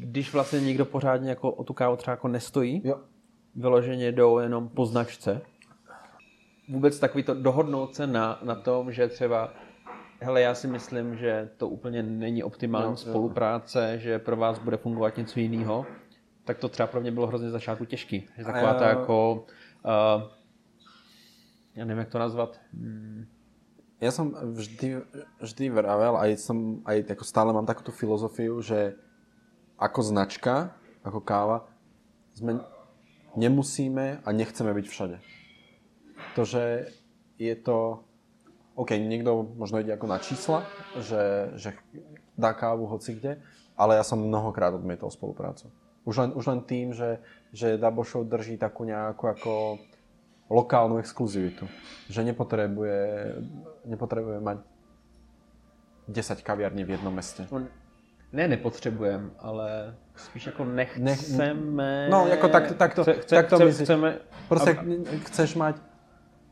když 0.00 0.32
vlastně 0.32 0.60
někdo 0.60 0.84
pořádně 0.84 1.30
jako 1.30 1.50
o 1.50 1.64
tu 1.64 1.72
kávu 1.74 1.96
třeba 1.96 2.12
jako 2.12 2.28
nestojí, 2.28 2.82
Jo. 2.84 3.00
vyloženě 3.54 4.12
jdou 4.12 4.38
jenom 4.38 4.68
po 4.68 4.86
značce. 4.86 5.40
Vůbec 6.68 6.98
takový 6.98 7.24
to 7.24 7.34
dohodnout 7.34 7.94
se 7.94 8.06
na, 8.06 8.38
na 8.42 8.54
tom, 8.54 8.92
že 8.92 9.08
třeba 9.08 9.52
hele, 10.20 10.40
já 10.40 10.54
si 10.54 10.68
myslím, 10.68 11.16
že 11.16 11.50
to 11.56 11.68
úplně 11.68 12.02
není 12.02 12.42
optimální 12.42 12.86
Jo, 12.86 12.90
jo. 12.90 13.10
spolupráce, 13.10 13.98
že 13.98 14.18
pro 14.18 14.36
vás 14.36 14.58
bude 14.58 14.76
fungovat 14.76 15.16
něco 15.16 15.40
jiného, 15.40 15.86
tak 16.44 16.58
to 16.58 16.68
třeba 16.68 16.86
pro 16.86 17.00
mě 17.00 17.10
bylo 17.12 17.26
hrozně 17.26 17.50
začátku 17.50 17.84
těžký. 17.84 18.28
Že 18.38 18.44
taková 18.44 18.74
ta 18.74 18.88
jako, 18.88 19.46
uh, 19.84 20.22
já 21.74 21.84
nevím, 21.84 21.98
jak 21.98 22.08
to 22.08 22.18
nazvat, 22.18 22.60
Hmm, 22.74 23.26
Ja 23.96 24.12
som 24.12 24.28
vždy, 24.28 25.00
vždy 25.40 25.72
vravel, 25.72 26.20
aj, 26.20 26.36
som, 26.36 26.84
aj 26.84 27.16
ako 27.16 27.24
stále 27.24 27.48
mám 27.48 27.64
takúto 27.64 27.96
filozofiu, 27.96 28.60
že 28.60 28.92
ako 29.76 30.00
značka, 30.02 30.72
ako 31.04 31.20
káva, 31.20 31.68
sme 32.36 32.60
nemusíme 33.36 34.24
a 34.24 34.28
nechceme 34.32 34.72
byť 34.72 34.86
všade. 34.88 35.16
To, 36.36 36.42
že 36.44 36.92
je 37.36 37.54
to... 37.56 38.04
OK, 38.76 38.92
niekto 38.96 39.56
možno 39.56 39.80
ide 39.80 39.96
ako 39.96 40.06
na 40.08 40.20
čísla, 40.20 40.68
že, 41.00 41.52
že 41.56 41.72
dá 42.36 42.52
kávu 42.52 42.84
hoci 42.84 43.16
kde, 43.16 43.40
ale 43.72 43.96
ja 43.96 44.04
som 44.04 44.20
mnohokrát 44.20 44.76
odmietol 44.76 45.08
spoluprácu. 45.08 45.72
Už 46.04 46.14
len, 46.20 46.30
už 46.36 46.44
len 46.44 46.60
tým, 46.64 46.92
že, 46.92 47.24
že 47.56 47.80
Show 47.80 48.24
drží 48.24 48.60
takú 48.60 48.84
nejakú 48.84 49.32
ako 49.32 49.52
lokálnu 50.52 51.00
exkluzivitu. 51.00 51.66
Že 52.12 52.32
nepotrebuje, 52.32 53.00
nepotrebuje 53.88 54.38
mať 54.44 54.58
10 56.06 56.46
kaviarní 56.46 56.84
v 56.84 56.94
jednom 57.00 57.10
meste. 57.10 57.48
Ne 58.36 58.48
nepotřebujeme, 58.48 59.30
ale 59.40 59.94
spíš 60.16 60.46
jako 60.46 60.64
nechceme... 60.64 62.08
No, 62.10 62.26
jako 62.26 62.48
tak, 62.48 62.76
tak 62.76 62.94
to, 62.94 63.02
chce, 63.02 63.12
chce, 63.12 63.34
tak 63.36 63.48
to 63.48 63.56
chce, 63.56 63.64
myslíš. 63.64 63.86
chceme, 63.86 64.18
Proste 64.48 64.70
a- 64.76 64.84
chceš 65.24 65.56
mať 65.56 65.76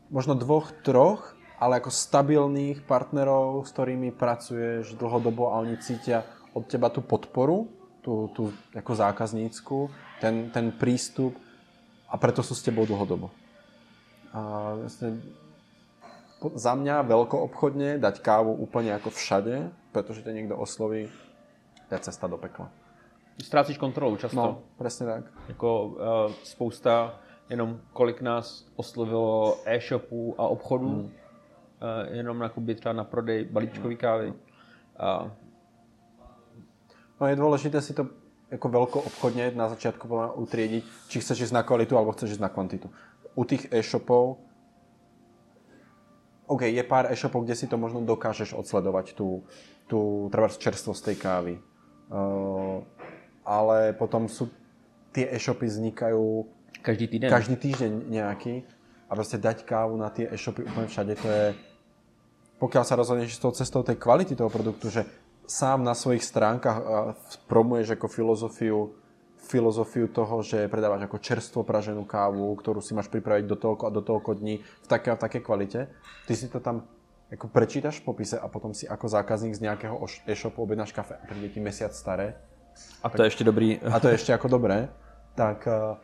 možno 0.09 0.33
dvoch, 0.33 0.73
troch, 0.81 1.37
ale 1.61 1.77
ako 1.77 1.93
stabilných 1.93 2.83
partnerov, 2.83 3.63
s 3.63 3.71
ktorými 3.71 4.11
pracuješ 4.11 4.97
dlhodobo 4.97 5.53
a 5.53 5.61
oni 5.63 5.77
cítia 5.77 6.25
od 6.51 6.65
teba 6.67 6.89
tú 6.89 7.05
podporu, 7.05 7.69
tú, 8.01 8.29
tú 8.33 8.49
ako 8.75 8.91
zákaznícku, 8.91 9.77
ten, 10.19 10.49
ten 10.51 10.73
prístup 10.73 11.37
a 12.09 12.17
preto 12.17 12.43
sú 12.43 12.53
s 12.57 12.65
tebou 12.65 12.83
dlhodobo. 12.85 13.31
A 14.35 14.73
vlastne 14.75 15.21
za 16.59 16.75
mňa 16.75 17.07
veľko 17.07 17.39
obchodne 17.49 17.97
dať 17.97 18.19
kávu 18.19 18.51
úplne 18.51 18.93
ako 18.93 19.09
všade, 19.09 19.71
pretože 19.95 20.21
ťa 20.21 20.35
niekto 20.35 20.55
osloví, 20.59 21.07
to 21.89 21.95
je 21.95 21.99
cesta 21.99 22.27
do 22.27 22.37
pekla. 22.37 22.69
Ztrácíš 23.43 23.77
kontrolu 23.77 24.15
často. 24.15 24.37
No, 24.37 24.63
presne 24.77 25.05
tak. 25.05 25.23
Jako 25.47 25.85
uh, 25.85 25.95
spousta, 26.43 27.19
jenom 27.49 27.79
kolik 27.93 28.21
nás 28.21 28.67
oslovilo 28.75 29.57
e-shopů 29.65 30.35
a 30.37 30.47
obchodů, 30.47 30.89
hmm. 30.89 31.05
uh, 31.05 32.15
jenom 32.15 32.39
na 32.39 32.49
kuby 32.49 32.75
třeba 32.75 32.93
na 32.93 33.03
prodej 33.03 33.45
balíčkový 33.45 33.95
kávy. 33.95 34.33
A 34.97 35.31
No 37.15 37.31
je 37.31 37.39
dôležité 37.39 37.79
si 37.79 37.95
to 37.95 38.11
ako 38.51 38.67
veľko 38.67 38.97
obchodne 39.07 39.55
na 39.55 39.71
začiatku 39.71 40.05
utriediť, 40.35 40.83
či 41.07 41.17
chceš 41.23 41.49
ísť 41.49 41.55
na 41.55 41.63
kvalitu 41.63 41.95
alebo 41.95 42.11
chceš 42.11 42.37
ísť 42.37 42.43
na 42.43 42.51
kvantitu. 42.51 42.91
U 43.35 43.47
tých 43.47 43.71
e-shopov 43.71 44.43
OK, 46.45 46.69
je 46.69 46.83
pár 46.85 47.09
e-shopov, 47.09 47.41
kde 47.41 47.57
si 47.57 47.65
to 47.65 47.73
možno 47.73 48.05
dokážeš 48.05 48.53
odsledovať 48.53 49.17
tú, 49.17 49.41
tú 49.89 50.29
treba 50.29 50.45
čerstvosť 50.45 51.01
tej 51.01 51.17
kávy. 51.17 51.53
Uh, 52.05 52.85
ale 53.41 53.93
potom 53.97 54.29
sú 54.29 54.49
tie 55.09 55.29
e-shopy 55.33 55.65
vznikajú 55.65 56.45
každý 56.85 57.05
týden. 57.09 57.29
každý 57.33 57.57
týždeň 57.57 57.91
nejaký 58.13 58.61
a 59.09 59.11
proste 59.13 59.41
dať 59.41 59.65
kávu 59.65 59.97
na 59.97 60.13
tie 60.13 60.29
e-shopy 60.29 60.65
úplne 60.65 60.85
všade, 60.85 61.13
to 61.17 61.27
je 61.29 61.45
pokiaľ 62.55 62.83
sa 62.87 62.95
rozhodneš 62.95 63.35
s 63.35 63.43
tou 63.43 63.51
cestou 63.51 63.83
tej 63.83 63.99
kvality 63.99 64.33
toho 64.33 64.47
produktu, 64.47 64.87
že 64.87 65.03
sám 65.43 65.83
na 65.83 65.91
svojich 65.91 66.23
stránkach 66.23 66.77
a, 66.77 66.83
promuješ 67.45 67.99
ako 67.99 68.07
filozofiu 68.07 68.79
filozofiu 69.45 70.09
toho, 70.09 70.41
že 70.41 70.65
predávaš 70.65 71.05
ako 71.05 71.21
čerstvo 71.21 71.61
praženú 71.61 72.01
kávu, 72.01 72.49
ktorú 72.57 72.81
si 72.81 72.97
máš 72.97 73.13
pripraviť 73.13 73.45
do 73.45 73.53
toľko 73.53 73.83
a 73.85 73.93
do 73.93 74.01
toľko 74.01 74.41
dní 74.41 74.57
v 74.57 74.87
takej 74.89 75.11
a 75.13 75.17
v 75.17 75.21
takej 75.21 75.41
kvalite. 75.45 75.79
Ty 76.25 76.33
si 76.33 76.49
to 76.49 76.57
tam 76.57 76.81
ako 77.31 77.47
prečítaš 77.49 77.99
v 77.99 78.13
popise 78.13 78.37
a 78.37 78.45
potom 78.47 78.73
si 78.73 78.85
ako 78.85 79.09
zákazník 79.09 79.57
z 79.57 79.65
nejakého 79.65 79.97
e-shopu 80.29 80.61
objednáš 80.61 80.93
kafe 80.93 81.17
a 81.17 81.23
príde 81.25 81.49
ti 81.49 81.59
mesiac 81.59 81.93
staré 81.93 82.37
A 83.03 83.09
to 83.09 83.23
je 83.23 83.27
ještě 83.27 83.43
dobrý. 83.43 83.79
a 83.79 83.99
to 83.99 84.07
je 84.07 84.13
ešte 84.13 84.33
ako 84.33 84.47
dobré, 84.47 84.89
tak, 85.35 85.67
eh, 85.67 85.95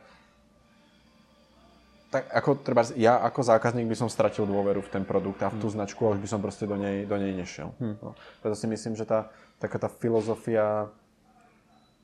tak 2.09 2.23
ako 2.31 2.55
treba, 2.55 2.83
ja 2.95 3.15
ako 3.15 3.43
zákazník 3.43 3.87
by 3.87 3.95
som 3.95 4.09
stratil 4.09 4.47
dôveru 4.47 4.81
v 4.83 4.89
ten 4.89 5.03
produkt 5.05 5.43
a 5.43 5.51
v 5.51 5.59
tú 5.59 5.67
značku 5.71 6.07
a 6.07 6.15
už 6.15 6.19
by 6.19 6.27
som 6.27 6.41
proste 6.41 6.67
do 6.67 6.75
nej, 6.75 7.05
do 7.07 7.15
nej 7.15 7.31
nešiel. 7.31 7.71
No. 7.79 8.15
Preto 8.43 8.55
si 8.55 8.67
myslím, 8.67 8.95
že 8.95 9.07
tá, 9.07 9.31
taká 9.59 9.79
tá 9.79 9.87
filozofia 9.87 10.91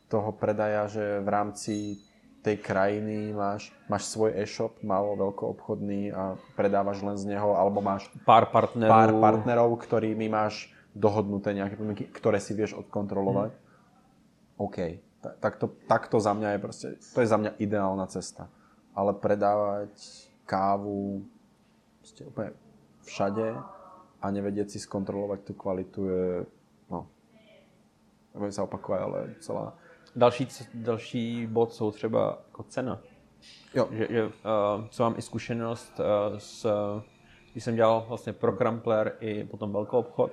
toho 0.07 0.31
predaja, 0.31 0.87
že 0.87 1.19
v 1.19 1.29
rámci 1.29 1.73
tej 2.47 2.57
krajiny 2.57 3.31
máš, 3.31 3.69
máš 3.85 4.07
svoj 4.07 4.31
e-shop, 4.33 4.79
malo 4.79 5.13
veľkoobchodný 5.15 6.09
a 6.09 6.23
predávaš 6.53 6.99
len 7.01 7.15
z 7.15 7.27
neho, 7.27 7.51
alebo 7.51 7.79
máš 7.79 8.07
Pár 8.23 8.47
partnerů. 8.47 8.87
pár 8.87 9.11
partnerov, 9.13 9.75
ktorými 9.77 10.27
máš 10.27 10.67
dohodnuté 10.91 11.51
nejaké 11.51 11.75
podmienky, 11.75 12.07
ktoré 12.07 12.39
si 12.39 12.51
vieš 12.51 12.73
odkontrolovať. 12.75 13.51
Hmm. 13.51 13.65
OK. 14.57 14.77
Ta- 15.19 15.35
Tak 15.35 15.53
to, 15.57 15.67
tak 15.85 16.07
to 16.07 16.17
za 16.17 16.31
mňa 16.31 16.55
je 16.55 16.59
proste, 16.59 16.87
to 17.11 17.19
je 17.19 17.27
za 17.27 17.35
mňa 17.35 17.51
ideálna 17.57 18.07
cesta. 18.07 18.47
Ale 18.91 19.13
predávať 19.13 19.93
kávu 20.43 21.21
proste 21.99 22.23
úplne 22.23 22.55
všade 23.03 23.47
a 24.17 24.25
nevedieť 24.27 24.73
si 24.73 24.79
skontrolovať 24.79 25.39
tú 25.43 25.53
kvalitu 25.53 26.01
je, 26.03 26.25
no, 26.87 27.05
nebudem 28.31 28.49
sa 28.51 28.63
opakovať, 28.63 28.99
ale 28.99 29.19
celá, 29.37 29.77
Další, 30.17 30.47
další 30.73 31.47
bod 31.47 31.73
jsou 31.73 31.91
třeba 31.91 32.37
jako 32.47 32.63
cena. 32.63 32.99
jo, 33.73 33.87
Že, 33.91 34.07
že 34.09 34.25
uh, 34.25 34.31
co 34.89 35.03
mám 35.03 35.15
i 35.17 35.21
zkušenost 35.21 35.99
uh, 35.99 36.37
s, 36.37 36.65
když 37.51 37.63
jsem 37.63 37.75
dělal 37.75 38.05
vlastně 38.07 38.33
pro 38.33 38.57
Crumpler 38.57 39.13
i 39.19 39.43
potom 39.43 39.73
velkou 39.73 39.97
obchod, 39.97 40.31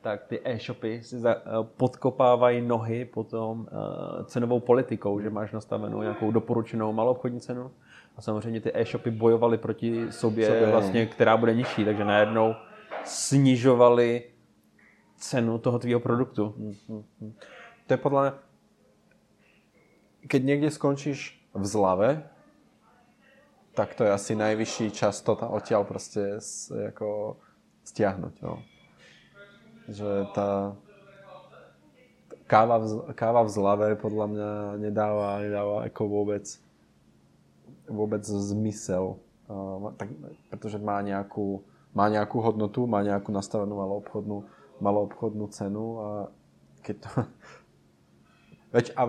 tak 0.00 0.24
ty 0.24 0.40
e-shopy 0.44 1.02
si 1.02 1.18
za, 1.18 1.34
uh, 1.34 1.66
podkopávají 1.76 2.62
nohy 2.62 3.04
potom 3.04 3.60
uh, 3.60 4.24
cenovou 4.24 4.60
politikou, 4.60 5.20
že 5.20 5.30
máš 5.30 5.52
nastavenou 5.52 6.02
nějakou 6.02 6.30
doporučenou 6.30 6.92
maloobchodní 6.92 7.40
cenu 7.40 7.70
a 8.16 8.20
samozřejmě 8.22 8.60
ty 8.60 8.70
e-shopy 8.74 9.10
bojovaly 9.10 9.58
proti 9.58 10.12
sobě, 10.12 10.46
Sobě, 10.46 10.66
no. 10.66 10.72
vlastně, 10.72 11.06
která 11.06 11.36
bude 11.36 11.54
nižší, 11.54 11.84
takže 11.84 12.04
najednou 12.04 12.54
snižovali 13.04 14.22
cenu 15.16 15.58
toho 15.58 15.78
tvýho 15.78 16.00
produktu. 16.00 16.54
To 17.86 17.92
je 17.92 17.98
podľa 17.98 18.20
mňa... 18.22 18.49
Keď 20.26 20.40
niekde 20.44 20.68
skončíš 20.68 21.38
v 21.52 21.64
zlave, 21.64 22.10
tak 23.72 23.94
to 23.94 24.04
je 24.04 24.10
asi 24.12 24.32
najvyšší 24.34 24.92
čas 24.92 25.22
to 25.22 25.32
odtiaľ 25.38 25.86
proste 25.86 26.42
s, 26.42 26.68
ako 26.68 27.38
stiahnuť. 27.86 28.34
No. 28.42 28.60
Že 29.88 30.10
tá 30.36 30.76
káva 32.50 32.82
v, 32.82 32.86
z- 32.90 33.04
káva 33.14 33.46
v 33.46 33.50
zlave 33.54 33.88
podľa 33.94 34.26
mňa 34.26 34.50
nedáva, 34.82 35.40
nedáva 35.40 35.76
ako 35.86 36.02
vôbec 36.10 36.44
vôbec 37.90 38.22
zmysel. 38.22 39.18
Uh, 39.50 39.90
tak, 39.98 40.14
pretože 40.46 40.78
má 40.78 41.02
nejakú, 41.02 41.66
má 41.90 42.06
nejakú 42.06 42.38
hodnotu, 42.38 42.86
má 42.86 43.02
nejakú 43.02 43.34
nastavenú 43.34 43.74
maloobchodnú, 43.74 44.46
maloobchodnú 44.78 45.44
cenu 45.50 45.86
a 45.98 46.08
keď 46.86 46.96
to... 47.02 47.10
Veď, 48.74 48.86
a, 48.94 49.02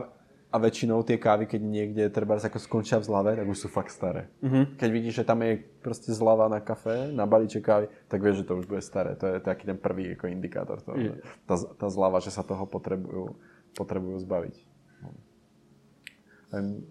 a 0.51 0.55
väčšinou 0.59 0.99
tie 1.07 1.15
kávy, 1.15 1.47
keď 1.47 1.61
niekde 1.63 2.03
treba 2.11 2.35
ako 2.35 2.59
skončia 2.59 2.99
v 2.99 3.07
zlave, 3.07 3.31
tak 3.39 3.47
už 3.47 3.55
sú 3.55 3.67
fakt 3.71 3.95
staré. 3.95 4.27
Mm-hmm. 4.43 4.63
Keď 4.75 4.89
vidíš, 4.91 5.15
že 5.23 5.27
tam 5.27 5.39
je 5.47 5.63
proste 5.79 6.11
zlava 6.11 6.51
na 6.51 6.59
kafe, 6.59 7.07
na 7.15 7.23
balíček 7.23 7.63
kávy, 7.63 7.87
tak 8.11 8.19
vieš, 8.19 8.43
že 8.43 8.47
to 8.51 8.59
už 8.59 8.67
bude 8.67 8.83
staré. 8.83 9.15
To 9.15 9.31
je 9.31 9.39
taký 9.39 9.63
ten 9.63 9.79
prvý 9.79 10.11
ako 10.11 10.27
indikátor 10.27 10.83
toho, 10.83 10.99
že 10.99 11.13
tá, 11.47 11.55
tá 11.55 11.87
zlava, 11.87 12.19
že 12.19 12.35
sa 12.35 12.43
toho 12.43 12.67
potrebujú, 12.67 13.39
potrebujú 13.79 14.19
zbaviť. 14.19 14.55
Em, 16.51 16.83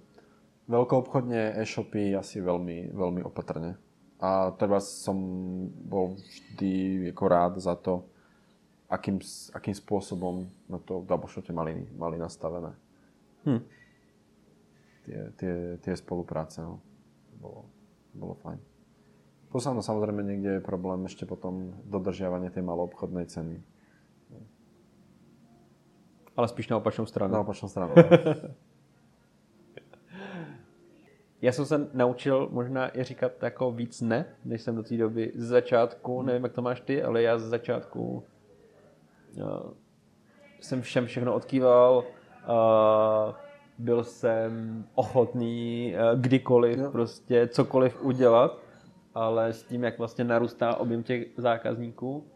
Veľkoobchodne 0.71 1.59
e-shopy 1.59 2.15
asi 2.15 2.39
veľmi, 2.39 2.95
veľmi 2.95 3.27
opatrne. 3.27 3.75
A 4.23 4.55
treba 4.55 4.79
som 4.79 5.19
bol 5.67 6.15
vždy 6.15 7.11
ako 7.11 7.25
rád 7.27 7.59
za 7.59 7.75
to, 7.75 8.07
akým, 8.87 9.19
akým 9.51 9.75
spôsobom 9.75 10.47
na 10.71 10.79
to 10.79 11.03
v 11.03 11.11
Doubleshote 11.11 11.51
mali, 11.51 11.91
mali 11.99 12.23
nastavené. 12.23 12.71
Hm. 13.47 13.63
Tie, 15.05 15.19
tie, 15.37 15.55
tie 15.81 15.95
spolupráce. 15.97 16.63
No. 16.63 16.81
Bolo, 17.41 17.65
bolo 18.15 18.35
fajn. 18.45 18.61
Potom 19.51 19.75
no, 19.75 19.83
samozrejme 19.83 20.23
niekde 20.23 20.51
je 20.59 20.63
problém 20.63 21.03
ešte 21.11 21.27
potom 21.27 21.75
dodržiavanie 21.83 22.55
tej 22.55 22.63
maloobchodnej 22.63 23.27
ceny. 23.27 23.59
Ale 26.39 26.47
spíš 26.49 26.71
na 26.71 26.79
opačnou 26.79 27.07
stranu. 27.07 27.35
Na 27.35 27.43
opačnú 27.43 27.69
stranu. 27.69 27.93
Já 31.43 31.53
jsem 31.53 31.67
se 31.67 31.89
naučil 31.93 32.49
možná 32.53 32.99
i 32.99 33.05
říkat 33.05 33.43
jako 33.43 33.73
víc 33.73 34.01
ne, 34.01 34.27
než 34.45 34.63
jsem 34.63 34.77
do 34.77 34.83
té 34.83 34.97
doby 34.97 35.33
z 35.35 35.47
začátku, 35.47 36.23
nevím, 36.23 36.45
jak 36.45 36.53
to 36.53 36.63
máš 36.63 36.81
ty, 36.81 37.03
ale 37.03 37.23
já 37.23 37.39
z 37.39 37.43
začátku 37.43 38.25
uh, 39.37 39.73
jsem 40.61 40.83
všem 40.83 41.07
všechno 41.07 41.35
odkýval, 41.35 42.05
byl 43.79 44.05
jsem 44.05 44.85
ochotný 44.95 45.95
uh, 45.95 46.21
kdykoliv 46.21 46.79
Jo. 46.79 46.91
prostě 46.91 47.49
cokoliv 47.49 48.03
udělat, 48.03 48.59
ale 49.15 49.53
s 49.53 49.63
tím, 49.63 49.85
jak 49.85 49.99
vlastně 49.99 50.25
narůstá 50.25 50.77
objem 50.77 51.03
těch 51.03 51.27
zákazníků, 51.37 52.27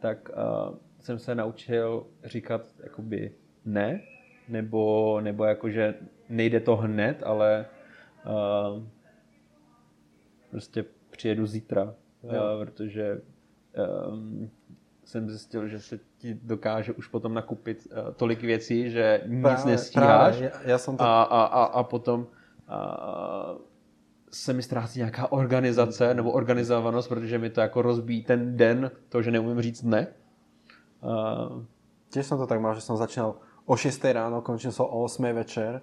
tak 0.00 0.28
uh, 0.28 0.76
jsem 1.00 1.18
se 1.18 1.34
naučil 1.34 2.06
říkat 2.24 2.62
jakoby 2.82 3.32
ne, 3.64 4.00
nebo, 4.48 5.20
nebo 5.20 5.44
jako, 5.44 5.70
že 5.70 5.94
nejde 6.28 6.60
to 6.60 6.76
hned, 6.76 7.22
ale 7.22 7.66
uh, 8.26 8.82
prostě 10.50 10.84
přijedu 11.10 11.46
zítra, 11.46 11.94
uh, 12.22 12.30
protože 12.64 13.20
um, 14.08 14.50
jsem 15.08 15.24
zjistil, 15.24 15.68
že 15.68 15.80
se 15.80 15.96
ti 16.20 16.36
dokáže 16.36 16.92
už 16.92 17.08
potom 17.08 17.32
nakupit 17.34 17.88
uh, 17.88 18.12
tolik 18.12 18.40
věcí, 18.44 18.90
že 18.92 19.20
nic 19.26 19.42
Práve- 19.42 19.70
nestíháš. 19.70 20.36
práve, 20.36 20.52
ja, 20.68 20.76
ja 20.76 20.78
som 20.78 20.96
to... 20.96 21.04
a, 21.04 21.22
a, 21.24 21.40
a, 21.44 21.62
a 21.64 21.80
potom 21.82 22.28
a, 22.68 23.56
se 24.28 24.52
mi 24.52 24.62
ztrácí 24.62 24.98
nějaká 24.98 25.32
organizace 25.32 26.14
nebo 26.14 26.30
organizovanost, 26.36 27.08
protože 27.08 27.38
mi 27.38 27.50
to 27.50 27.60
jako 27.60 27.82
rozbíjí 27.82 28.22
ten 28.24 28.56
den, 28.56 28.90
to, 29.08 29.22
že 29.22 29.30
neumím 29.30 29.60
říct 29.64 29.82
ne. 29.82 30.12
A, 31.02 31.48
Tiež 32.08 32.24
som 32.24 32.40
to 32.40 32.48
tak 32.48 32.60
mal, 32.60 32.72
že 32.72 32.80
som 32.80 32.96
začínal 32.96 33.36
o 33.68 33.76
6 33.76 34.00
ráno, 34.12 34.40
končil 34.40 34.72
som 34.72 34.88
o 34.88 35.04
8 35.04 35.28
večer 35.36 35.80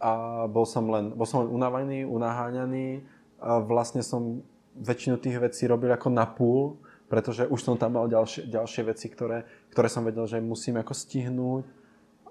a 0.00 0.44
bol 0.48 0.64
som 0.64 0.88
len, 0.88 1.12
bol 1.12 1.28
som 1.28 1.44
len 1.44 1.52
unavený, 1.52 2.04
unaháňaný 2.08 3.04
a 3.40 3.60
vlastne 3.60 4.00
som 4.00 4.40
väčšinu 4.76 5.16
tých 5.20 5.36
vecí 5.36 5.68
robil 5.68 5.92
ako 5.92 6.08
na 6.08 6.24
púl, 6.24 6.80
pretože 7.08 7.46
už 7.46 7.60
som 7.62 7.76
tam 7.76 7.92
mal 7.94 8.08
ďalšie, 8.08 8.48
ďalšie 8.48 8.82
veci, 8.84 9.06
ktoré, 9.08 9.44
ktoré 9.70 9.88
som 9.88 10.04
vedel, 10.04 10.26
že 10.26 10.40
musím 10.40 10.80
ako 10.80 10.94
stihnúť 10.94 11.64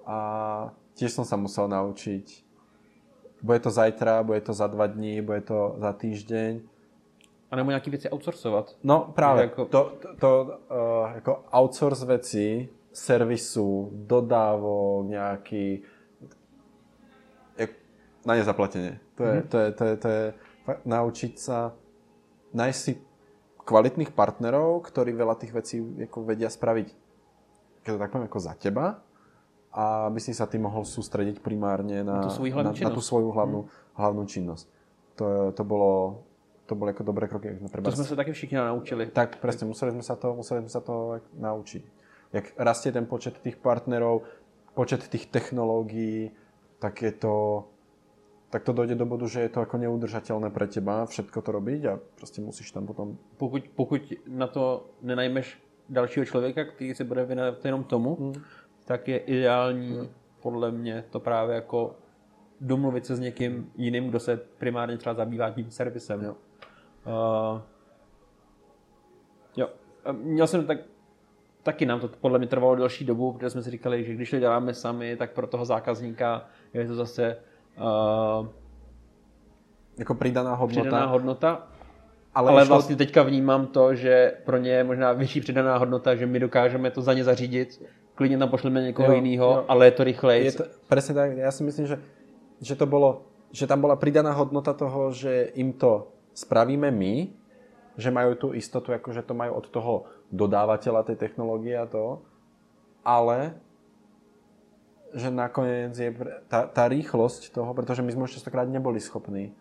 a 0.04 0.18
tiež 0.98 1.14
som 1.14 1.26
sa 1.26 1.38
musel 1.38 1.70
naučiť. 1.70 2.26
Bude 3.44 3.60
to 3.60 3.70
zajtra, 3.70 4.24
bude 4.24 4.42
to 4.42 4.54
za 4.54 4.68
dva 4.68 4.88
dní, 4.88 5.22
bude 5.22 5.42
to 5.42 5.76
za 5.78 5.94
týždeň. 5.94 6.62
a 7.52 7.56
nebo 7.56 7.70
nějaký 7.70 7.90
věci 7.90 8.10
outsourcovat. 8.10 8.76
No 8.84 9.12
práve, 9.16 9.42
Jako- 9.42 9.66
to, 9.66 9.92
to, 10.00 10.16
to 10.20 10.60
uh, 10.72 11.16
ako 11.16 11.44
outsource 11.52 12.06
veci, 12.06 12.70
servisu, 12.94 13.90
dodávok, 13.94 15.06
nejaký 15.10 15.82
jak, 17.58 17.70
na 18.26 18.34
nezaplatenie. 18.34 19.00
To 19.16 19.24
je, 19.24 19.42
to 19.42 19.58
je, 19.58 19.72
to 19.72 19.84
je, 19.86 19.96
to 19.98 20.08
je 20.08 20.34
fakt 20.66 20.86
naučiť 20.86 21.34
sa 21.40 21.74
nájsť 22.54 22.80
si 22.80 22.94
kvalitných 23.64 24.12
partnerov, 24.12 24.84
ktorí 24.88 25.16
veľa 25.16 25.36
tých 25.40 25.56
vecí 25.56 25.80
ako 25.80 26.28
vedia 26.28 26.52
spraviť, 26.52 26.88
keď 27.84 27.92
to 27.96 28.00
tak 28.00 28.12
poviem, 28.12 28.28
ako 28.28 28.40
za 28.40 28.54
teba 28.60 29.00
a 29.74 30.08
aby 30.08 30.20
si 30.22 30.36
sa 30.36 30.46
ty 30.46 30.62
mohol 30.62 30.86
sústrediť 30.86 31.42
primárne 31.42 32.06
na, 32.06 32.24
Na 32.24 32.30
tú 32.30 32.46
na, 32.46 32.72
na 32.72 32.92
tú 32.94 33.02
svoju 33.02 33.34
hlavnú, 33.34 33.66
hlavnú 33.98 34.24
činnosť. 34.30 34.66
To, 35.18 35.54
to 35.54 35.64
bolo 35.66 36.24
to 36.64 36.80
boli 36.80 36.96
ako 36.96 37.04
dobré 37.04 37.28
kroky. 37.28 37.60
sme 37.60 37.70
To 37.70 37.92
jsme 37.92 38.04
se 38.04 38.16
taky 38.16 38.32
všichni 38.32 38.58
naučili. 38.58 39.06
tak 39.12 39.38
presne, 39.38 39.68
museli 39.68 39.92
sme 39.92 40.04
sa 40.04 40.16
to, 40.16 40.36
museli 40.36 40.60
sme 40.64 40.70
sa 40.72 40.80
to 40.80 41.14
jak 41.14 41.24
naučiť. 41.36 41.84
Jak 42.34 42.46
rastie 42.58 42.92
ten 42.92 43.06
počet 43.06 43.38
tých 43.44 43.60
partnerov, 43.60 44.24
počet 44.74 45.04
tých 45.08 45.28
technológií, 45.28 46.32
tak 46.80 47.02
je 47.02 47.12
to 47.12 47.64
tak 48.54 48.64
to 48.64 48.74
dojde 48.74 48.96
do 48.96 49.06
bodu, 49.06 49.26
že 49.26 49.42
je 49.42 49.50
to 49.50 49.66
ako 49.66 49.82
neudržateľné 49.82 50.54
pre 50.54 50.70
teba 50.70 51.10
všetko 51.10 51.42
to 51.42 51.50
robiť 51.58 51.82
a 51.90 51.98
proste 51.98 52.38
musíš 52.38 52.70
tam 52.70 52.86
potom... 52.86 53.18
Pokud, 53.42 53.66
pokud 53.74 54.02
na 54.30 54.46
to 54.46 54.94
nenajmeš 55.02 55.58
dalšího 55.90 56.26
člověka, 56.26 56.64
který 56.66 56.94
se 56.94 57.04
bude 57.04 57.26
věnovat 57.26 57.66
jenom 57.66 57.84
tomu, 57.84 58.16
Hmm. 58.16 58.34
tak 58.86 59.08
je 59.08 59.18
ideální 59.18 60.10
podle 60.42 60.72
mě 60.72 61.04
to 61.10 61.20
právě 61.20 61.56
jako 61.56 61.96
domluvit 62.62 63.06
se 63.06 63.16
s 63.16 63.20
někým 63.20 63.72
jiným, 63.76 64.10
kdo 64.10 64.20
se 64.20 64.38
primárně 64.38 64.98
třeba 64.98 65.16
zabývá 65.16 65.50
tím 65.50 65.72
servisem. 65.72 66.22
Jo. 66.22 66.36
Uh, 67.06 67.62
jo. 69.58 69.70
Měl 70.12 70.48
jsem 70.48 70.66
tak 70.66 70.78
taky 71.64 71.86
nám 71.86 72.00
to 72.00 72.08
podle 72.08 72.40
mě 72.40 72.48
trvalo 72.48 72.76
delší 72.76 73.06
dobu, 73.06 73.34
protože 73.34 73.50
jsme 73.50 73.64
si 73.64 73.72
říkali, 73.72 74.04
že 74.04 74.14
když 74.14 74.30
to 74.30 74.40
děláme 74.40 74.74
sami, 74.74 75.16
tak 75.18 75.34
pro 75.34 75.48
toho 75.48 75.66
zákazníka 75.66 76.46
je 76.74 76.88
to 76.88 76.96
zase 76.96 77.38
uh, 77.78 78.48
jako 79.98 80.14
přidaná 80.16 80.56
hodnota. 80.56 80.82
Přidaná 80.82 81.06
hodnota. 81.06 81.68
Ale, 82.34 82.52
ale 82.52 82.66
vlastně 82.66 82.96
teďka 82.96 83.24
vnímám 83.24 83.68
to, 83.68 83.96
že 83.96 84.42
pro 84.46 84.58
ně 84.58 84.72
je 84.72 84.84
možná 84.84 85.14
větší 85.14 85.42
přidaná 85.42 85.78
hodnota, 85.78 86.16
že 86.16 86.26
my 86.26 86.40
dokážeme 86.40 86.92
to 86.92 87.02
za 87.02 87.14
ně 87.14 87.24
zařídit, 87.24 87.82
klidně 88.16 88.38
tam 88.38 88.50
pošleme 88.50 88.82
někoho 88.82 89.14
jiného, 89.14 89.66
ale 89.68 89.86
je 89.86 89.92
to 89.92 90.04
rychleji. 90.04 90.46
Je 90.46 90.52
to, 90.52 90.64
presne 90.90 91.14
tak, 91.14 91.38
ja 91.38 91.52
si 91.54 91.62
myslím, 91.62 91.86
že, 91.86 92.02
že 92.58 92.74
to 92.74 92.90
bolo, 92.90 93.30
že 93.54 93.70
tam 93.70 93.86
bola 93.86 93.94
pridaná 93.96 94.34
hodnota 94.34 94.74
toho, 94.74 95.14
že 95.14 95.54
im 95.54 95.78
to 95.78 96.10
spravíme 96.34 96.90
my, 96.90 97.30
že 98.02 98.10
majú 98.10 98.34
tú 98.34 98.48
istotu, 98.58 98.98
ako 98.98 99.14
že 99.14 99.22
to 99.22 99.38
majú 99.38 99.54
od 99.54 99.70
toho 99.70 100.10
dodávateľa 100.34 101.06
tej 101.06 101.22
technológie 101.22 101.78
a 101.78 101.86
to, 101.86 102.26
ale 103.06 103.54
že 105.14 105.30
nakoniec 105.30 105.94
je 105.94 106.10
tá, 106.50 106.66
tá 106.66 106.84
rýchlosť 106.90 107.54
toho, 107.54 107.72
pretože 107.78 108.02
my 108.02 108.12
sme 108.12 108.26
už 108.26 108.42
častokrát 108.42 108.66
neboli 108.66 108.98
schopní 108.98 109.54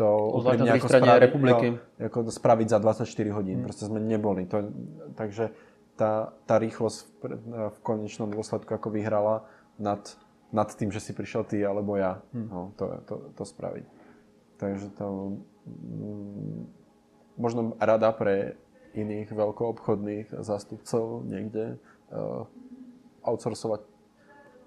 to 0.00 0.08
úprimne 0.40 0.72
ako 0.80 0.88
spraviť, 0.88 1.20
republiky. 1.20 1.66
No, 1.76 2.08
ako 2.08 2.18
spraviť 2.32 2.66
za 2.72 2.78
24 2.80 3.36
hodín. 3.36 3.60
Hmm. 3.60 3.66
Proste 3.68 3.84
sme 3.84 4.00
neboli. 4.00 4.48
To, 4.48 4.64
takže 5.12 5.52
tá, 6.00 6.32
tá 6.48 6.56
rýchlosť 6.56 6.98
v, 7.20 7.22
v 7.68 7.78
konečnom 7.84 8.32
dôsledku 8.32 8.72
ako 8.72 8.88
vyhrala 8.88 9.44
nad, 9.76 10.00
nad 10.48 10.72
tým, 10.72 10.88
že 10.88 11.04
si 11.04 11.12
prišiel 11.12 11.44
ty 11.44 11.60
alebo 11.60 12.00
ja 12.00 12.24
hmm. 12.32 12.48
no, 12.48 12.72
to, 12.80 12.84
to, 13.04 13.14
to 13.36 13.44
spraviť. 13.44 13.84
Takže 14.56 14.88
to 14.96 15.36
mm, 15.68 16.60
možno 17.36 17.76
rada 17.76 18.08
pre 18.16 18.56
iných 18.96 19.28
veľkoobchodných 19.32 20.40
zástupcov 20.40 21.28
niekde 21.28 21.76
uh, 22.10 22.44
outsourcovať, 23.24 23.80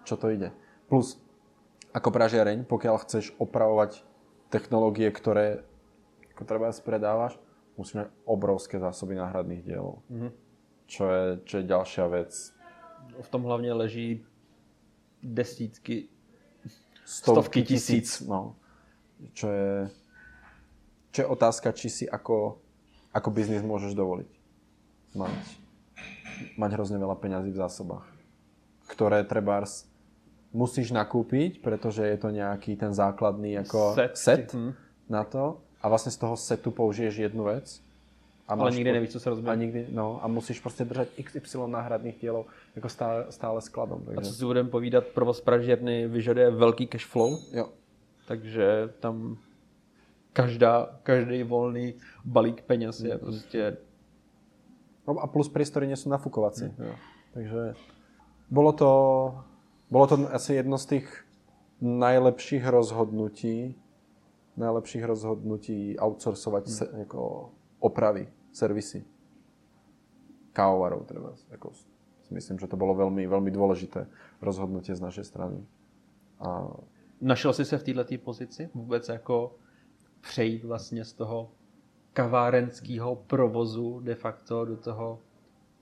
čo 0.04 0.16
to 0.20 0.32
ide. 0.32 0.52
Plus, 0.88 1.18
ako 1.96 2.10
pražiareň, 2.14 2.66
pokiaľ 2.68 2.96
chceš 3.04 3.34
opravovať 3.42 4.04
technológie, 4.54 5.10
ktoré 5.10 5.66
ako 6.34 6.44
treba 6.50 6.70
predávaš, 6.74 7.38
musíš 7.78 8.06
mať 8.06 8.08
obrovské 8.26 8.78
zásoby 8.82 9.18
náhradných 9.18 9.62
dielov. 9.66 10.02
Mm-hmm. 10.10 10.32
Čo, 10.90 11.04
je, 11.10 11.26
čo 11.46 11.54
je 11.62 11.66
ďalšia 11.70 12.06
vec. 12.10 12.32
V 13.14 13.30
tom 13.30 13.46
hlavne 13.46 13.74
leží 13.74 14.26
desítky, 15.22 16.10
stovky, 17.06 17.62
stovky 17.62 17.62
tisíc. 17.64 18.20
tisíc. 18.20 18.28
No. 18.28 18.58
Čo 19.34 19.48
je, 19.50 19.72
čo 21.14 21.18
je 21.24 21.28
otázka, 21.30 21.72
či 21.72 21.88
si 21.88 22.06
ako 22.10 22.64
ako 23.14 23.30
biznis 23.30 23.62
môžeš 23.62 23.94
dovoliť. 23.94 24.32
Mať, 25.14 25.38
mať 26.58 26.70
hrozne 26.74 26.98
veľa 26.98 27.14
peňazí 27.22 27.54
v 27.54 27.62
zásobách, 27.62 28.10
ktoré 28.90 29.22
treba 29.22 29.62
musíš 30.54 30.94
nakúpiť, 30.94 31.60
pretože 31.66 32.06
je 32.06 32.18
to 32.18 32.30
nejaký 32.30 32.78
ten 32.78 32.94
základný 32.94 33.58
ako 33.66 33.98
set, 33.98 34.14
set 34.14 34.48
hm. 34.54 34.72
na 35.10 35.26
to 35.26 35.60
a 35.82 35.90
vlastne 35.90 36.14
z 36.14 36.18
toho 36.22 36.38
setu 36.38 36.70
použiješ 36.72 37.28
jednu 37.28 37.50
vec. 37.50 37.82
A 38.44 38.60
Ale 38.60 38.76
nikdy 38.76 38.92
nevíš, 38.92 39.16
co 39.16 39.20
sa 39.20 39.30
rozbije. 39.32 39.52
A, 39.52 39.56
nikdy, 39.56 39.82
no, 39.96 40.20
a 40.20 40.28
musíš 40.28 40.60
proste 40.60 40.84
držať 40.84 41.16
XY 41.16 41.64
náhradných 41.64 42.20
dielov 42.20 42.52
jako 42.76 42.90
stále, 42.92 43.20
stále 43.32 43.60
skladom. 43.64 44.04
Takže. 44.04 44.20
A 44.20 44.22
co 44.22 44.34
si 44.36 44.46
budeme 44.46 44.70
povídat, 44.70 45.16
provoz 45.16 45.40
pražírny 45.42 46.08
vyžaduje 46.08 46.52
velký 46.52 46.88
cash 46.88 47.08
flow. 47.08 47.40
Jo. 47.56 47.72
Takže 48.28 49.00
tam 49.00 49.40
každá, 50.34 51.00
každý 51.04 51.44
volný 51.44 51.94
balík 52.26 52.62
peněz 52.62 53.00
je 53.00 53.18
prostě... 53.18 53.78
No 55.08 55.20
a 55.20 55.28
plus 55.28 55.50
priestory 55.50 55.88
nie 55.88 56.00
sú 56.00 56.08
nafukovací. 56.08 56.72
Mm. 56.80 56.96
Takže 57.34 57.76
bolo 58.48 58.72
to, 58.72 58.92
bolo 59.94 60.10
to 60.10 60.16
asi 60.34 60.58
jedno 60.58 60.78
z 60.82 60.86
tých 60.86 61.06
najlepších 61.82 62.66
rozhodnutí, 62.66 63.78
najlepších 64.58 65.06
rozhodnutí 65.06 66.00
outsourcovať 66.00 66.64
mm. 66.66 66.74
se, 66.74 66.86
jako 66.98 67.50
opravy, 67.80 68.26
servisy. 68.52 69.06
Kávovarov 70.54 71.06
treba. 71.06 71.38
Ako, 71.54 71.78
myslím, 72.34 72.58
že 72.58 72.66
to 72.66 72.78
bolo 72.78 72.98
veľmi, 72.98 73.26
veľmi 73.30 73.54
dôležité 73.54 74.10
rozhodnutie 74.42 74.98
z 74.98 75.02
našej 75.02 75.26
strany. 75.30 75.62
A... 76.42 76.74
Našel 77.22 77.54
jsi 77.54 77.66
se 77.66 77.78
v 77.78 77.84
této 77.84 78.18
pozici 78.18 78.70
vůbec 78.74 79.10
jako 79.10 79.56
přejít 80.22 80.64
vlastně 80.64 81.06
z 81.06 81.14
toho 81.14 81.52
kavárenského 82.14 83.16
provozu 83.16 84.00
de 84.00 84.16
facto 84.16 84.66
do 84.66 84.78
toho 84.78 85.20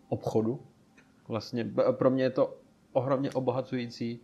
obchodu. 0.10 0.60
Vlastně 1.28 1.72
pro 1.92 2.10
mě 2.10 2.24
je 2.24 2.30
to 2.30 2.61
ohromně 2.94 3.32
obohacující. 3.32 4.20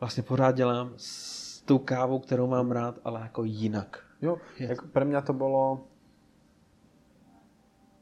Vlastně 0.00 0.22
pořád 0.22 0.56
dělám 0.56 0.92
s 0.96 1.62
tou 1.62 1.78
kávou, 1.78 2.18
kterou 2.18 2.46
mám 2.46 2.70
rád, 2.70 2.98
ale 3.04 3.20
jako 3.20 3.44
jinak. 3.44 4.04
Jo, 4.22 4.36
jako 4.58 4.86
pre 4.86 5.04
mňa 5.04 5.20
to 5.20 5.32
bolo... 5.32 5.86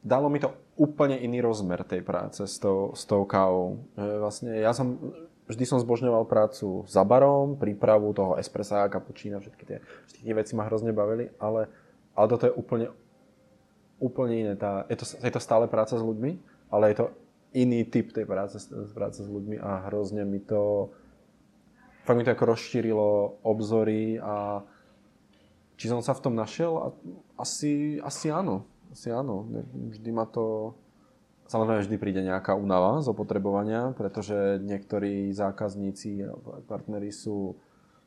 Dalo 0.03 0.29
mi 0.29 0.41
to 0.41 0.53
úplne 0.81 1.13
iný 1.21 1.45
rozmer 1.45 1.85
tej 1.85 2.01
práce 2.01 2.41
s 2.41 2.57
tou, 2.57 2.89
s 2.97 3.05
tou 3.05 3.21
kávou. 3.25 3.85
Vlastne 3.93 4.57
ja 4.57 4.73
som 4.73 4.97
vždy 5.45 5.63
som 5.67 5.77
zbožňoval 5.77 6.25
prácu 6.25 6.87
za 6.87 7.05
barom, 7.05 7.53
prípravu 7.59 8.09
toho 8.15 8.33
espressa, 8.39 8.89
kapučína, 8.89 9.37
všetky 9.37 9.63
tie, 9.67 9.77
všetky 10.09 10.23
tie 10.25 10.33
veci 10.33 10.53
ma 10.55 10.65
hrozne 10.65 10.95
bavili, 10.95 11.29
ale, 11.37 11.67
ale 12.15 12.25
toto 12.31 12.49
je 12.49 12.53
úplne, 12.55 12.87
úplne 13.99 14.35
iné. 14.41 14.53
Tá, 14.55 14.87
je, 14.87 14.97
to, 14.97 15.05
je 15.05 15.31
to 15.31 15.41
stále 15.43 15.67
práca 15.67 15.93
s 15.93 16.01
ľuďmi, 16.01 16.39
ale 16.71 16.95
je 16.95 17.03
to 17.03 17.05
iný 17.51 17.83
typ 17.87 18.15
tej 18.15 18.23
práce, 18.23 18.57
práce 18.95 19.19
s 19.23 19.29
ľuďmi 19.29 19.59
a 19.59 19.91
hrozne 19.91 20.23
mi 20.23 20.39
to 20.39 20.91
fakt 22.03 22.17
mi 22.17 22.23
to 22.25 22.33
ako 22.33 22.45
rozšírilo 22.55 23.09
obzory 23.45 24.17
a 24.17 24.65
či 25.75 25.89
som 25.89 26.05
sa 26.05 26.13
v 26.13 26.23
tom 26.29 26.37
našiel? 26.37 26.93
Asi, 27.41 27.97
asi 28.05 28.29
áno. 28.29 28.69
Asi 28.93 29.09
áno. 29.09 29.49
Vždy 29.89 30.09
ma 30.13 30.29
to 30.29 30.77
Samozrejme 31.51 31.83
vždy 31.83 31.97
príde 31.99 32.21
nejaká 32.23 32.55
únava 32.55 33.03
z 33.03 33.11
opotrebovania, 33.11 33.91
pretože 33.91 34.55
niektorí 34.63 35.35
zákazníci 35.35 36.23
a 36.23 36.31
partneri 36.63 37.11
sú... 37.11 37.59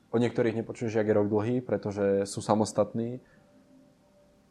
O 0.09 0.17
niektorých 0.17 0.65
nepočuješ, 0.65 0.97
jak 0.97 1.05
je 1.05 1.13
rok 1.13 1.29
dlhý, 1.29 1.61
pretože 1.61 2.25
sú 2.25 2.41
samostatní. 2.41 3.21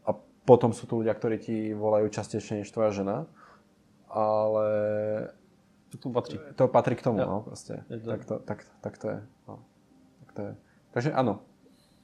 A 0.05 0.13
potom 0.45 0.77
sú 0.77 0.85
tu 0.85 1.01
ľudia, 1.01 1.17
ktorí 1.17 1.41
ti 1.41 1.57
volajú 1.73 2.05
častejšie 2.13 2.61
než 2.61 2.69
tvoja 2.69 2.93
žena. 2.93 3.25
Ale... 4.13 4.67
To 5.89 5.95
tu 5.97 6.07
patrí. 6.09 6.37
To 6.57 6.69
patrí 6.69 6.93
k 6.93 7.05
tomu, 7.05 7.21
ja. 7.21 7.29
no, 7.29 7.41
proste. 7.41 7.81
Tak 7.89 8.21
to, 8.25 8.35
tak, 8.41 8.59
tak 8.81 8.93
to 8.97 9.05
je. 9.13 9.19
No. 9.49 9.55
Tak 10.25 10.29
to 10.33 10.41
je. 10.41 10.51
Takže 10.93 11.09
áno. 11.13 11.41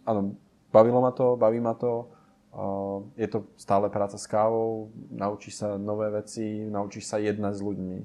Áno, 0.06 0.34
bavilo 0.74 1.02
ma 1.02 1.14
to, 1.14 1.38
baví 1.38 1.62
ma 1.62 1.78
to 1.78 2.10
je 3.16 3.28
to 3.30 3.46
stále 3.56 3.90
práca 3.94 4.18
s 4.18 4.26
kávou, 4.26 4.90
naučíš 5.14 5.62
sa 5.62 5.78
nové 5.78 6.10
veci, 6.10 6.66
naučíš 6.66 7.06
sa 7.06 7.22
jednať 7.22 7.54
s 7.54 7.62
ľuďmi. 7.62 8.00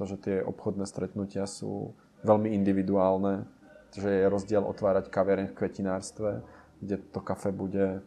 To, 0.00 0.02
že 0.08 0.16
tie 0.16 0.36
obchodné 0.40 0.88
stretnutia 0.88 1.44
sú 1.44 1.92
veľmi 2.24 2.48
individuálne, 2.56 3.44
že 3.92 4.08
je 4.08 4.32
rozdiel 4.32 4.64
otvárať 4.64 5.12
kaviareň 5.12 5.52
v 5.52 5.56
kvetinárstve, 5.56 6.40
kde 6.80 6.96
to 7.12 7.20
kafe 7.20 7.52
bude 7.52 8.00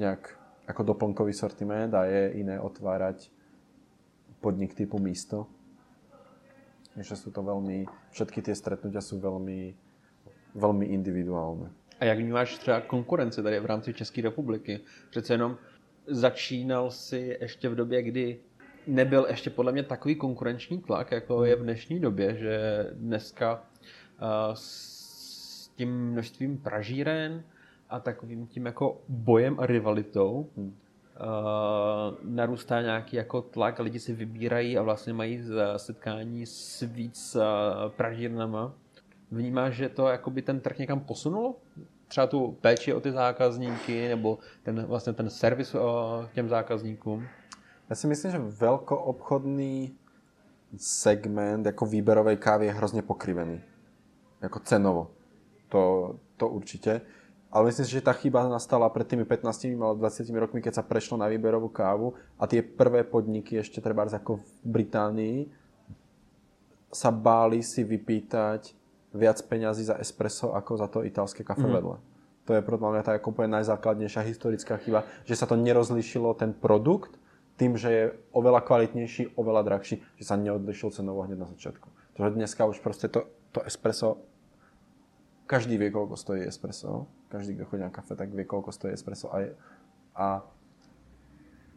nejak 0.00 0.32
ako 0.64 0.96
doplnkový 0.96 1.36
sortiment 1.36 1.92
a 1.92 2.08
je 2.08 2.40
iné 2.40 2.56
otvárať 2.56 3.28
podnik 4.40 4.74
typu 4.74 4.98
místo. 4.98 5.46
Takže 6.94 7.16
sú 7.16 7.30
to 7.30 7.40
veľmi, 7.40 7.86
všetky 8.10 8.42
tie 8.42 8.54
stretnutia 8.56 9.00
sú 9.00 9.22
veľmi, 9.22 9.72
veľmi 10.58 10.86
individuálne. 10.90 11.70
A 12.00 12.04
jak 12.04 12.18
vnímáš 12.18 12.58
třeba 12.58 12.80
konkurence 12.80 13.42
tady 13.42 13.60
v 13.60 13.66
rámci 13.66 13.94
České 13.94 14.22
republiky? 14.22 14.80
Přece 15.10 15.34
jenom 15.34 15.56
začínal 16.06 16.90
si 16.90 17.36
ještě 17.40 17.68
v 17.68 17.74
době, 17.74 18.02
kdy 18.02 18.40
nebyl 18.86 19.26
ještě 19.28 19.50
podle 19.50 19.72
mě 19.72 19.82
takový 19.82 20.14
konkurenční 20.14 20.78
tlak, 20.78 21.12
jako 21.12 21.44
je 21.44 21.56
v 21.56 21.62
dnešní 21.62 22.00
době, 22.00 22.36
že 22.36 22.86
dneska 22.92 23.62
uh, 23.62 24.54
s 24.54 25.68
tím 25.68 26.12
množstvím 26.12 26.58
pražíren 26.58 27.44
a 27.88 28.00
takovým 28.00 28.46
tím 28.46 28.66
jako 28.66 29.02
bojem 29.08 29.60
a 29.60 29.66
rivalitou 29.66 30.48
uh, 30.54 30.70
narůstá 32.22 32.82
nějaký 32.82 33.16
jako 33.16 33.42
tlak 33.42 33.78
lidi 33.78 34.00
si 34.00 34.12
vybírají 34.12 34.78
a 34.78 34.82
vlastně 34.82 35.12
mají 35.12 35.42
setkání 35.76 36.46
s 36.46 36.82
víc 36.82 37.36
uh, 37.36 37.42
pražírnama 37.88 38.72
Vnímáš, 39.30 39.74
že 39.74 39.88
to 39.88 40.08
jakoby 40.08 40.42
ten 40.42 40.60
trh 40.60 40.78
někam 40.78 41.00
posunulo? 41.00 41.54
Třeba 42.08 42.26
tu 42.26 42.58
péči 42.60 42.92
o 42.94 43.00
ty 43.00 43.12
zákazníky 43.12 44.08
nebo 44.08 44.38
ten, 44.62 44.84
vlastně 44.86 45.12
ten 45.12 45.30
servis 45.30 45.74
o 45.74 46.26
těm 46.34 46.48
zákazníkům? 46.48 47.26
Ja 47.90 47.98
si 47.98 48.06
myslím, 48.06 48.30
že 48.30 48.38
veľkoobchodný 48.38 49.90
segment 50.78 51.66
ako 51.66 51.90
výberovej 51.90 52.38
kávy 52.38 52.70
je 52.70 52.78
hrozne 52.78 53.02
pokrivený. 53.02 53.58
Jako 54.42 54.58
cenovo. 54.62 55.10
To, 55.74 56.14
to 56.38 56.48
určite. 56.48 57.02
Ale 57.50 57.66
myslím 57.66 57.86
si, 57.86 57.98
že 57.98 58.06
tá 58.06 58.14
chyba 58.14 58.46
nastala 58.46 58.86
pred 58.94 59.02
tými 59.02 59.26
15 59.26 59.74
alebo 59.74 59.98
20 59.98 60.30
rokmi, 60.38 60.62
keď 60.62 60.78
sa 60.78 60.86
prešlo 60.86 61.18
na 61.18 61.26
výberovú 61.26 61.66
kávu 61.66 62.14
a 62.38 62.46
tie 62.46 62.62
prvé 62.62 63.02
podniky 63.02 63.58
ešte 63.58 63.82
treba 63.82 64.06
ako 64.06 64.38
v 64.38 64.50
Británii 64.62 65.38
sa 66.94 67.10
báli 67.10 67.62
si 67.66 67.82
vypýtať 67.82 68.74
viac 69.10 69.42
peňazí 69.42 69.82
za 69.90 69.98
espresso 69.98 70.54
ako 70.54 70.72
za 70.78 70.86
to 70.86 71.02
italské 71.02 71.42
kafe 71.42 71.66
mm. 71.66 71.74
vedle. 71.74 71.98
To 72.46 72.54
je 72.54 72.62
podľa 72.62 72.90
mňa 72.94 73.02
tá 73.02 73.12
úplne 73.18 73.58
najzákladnejšia 73.58 74.26
historická 74.26 74.78
chyba, 74.78 75.06
že 75.26 75.34
sa 75.34 75.46
to 75.46 75.58
nerozlišilo 75.58 76.34
ten 76.38 76.54
produkt 76.54 77.18
tým, 77.58 77.76
že 77.76 77.90
je 77.90 78.04
oveľa 78.32 78.64
kvalitnejší, 78.64 79.36
oveľa 79.36 79.66
drahší, 79.66 80.00
že 80.16 80.24
sa 80.24 80.38
neodlišil 80.40 80.94
cenovo 80.94 81.26
hneď 81.26 81.44
na 81.44 81.50
začiatku. 81.50 81.92
Takže 82.16 82.32
dneska 82.32 82.64
už 82.64 82.80
proste 82.80 83.12
to, 83.12 83.28
to 83.52 83.60
espresso 83.68 84.22
každý 85.44 85.76
vie, 85.76 85.90
koľko 85.90 86.14
stojí 86.14 86.46
espresso. 86.46 87.10
Každý, 87.30 87.54
kto 87.54 87.64
chodí 87.70 87.82
na 87.86 87.94
kafe, 87.94 88.18
tak 88.18 88.34
vie, 88.34 88.42
koľko 88.42 88.74
stojí 88.74 88.90
espresso. 88.90 89.30
A, 89.30 89.54
a 90.18 90.26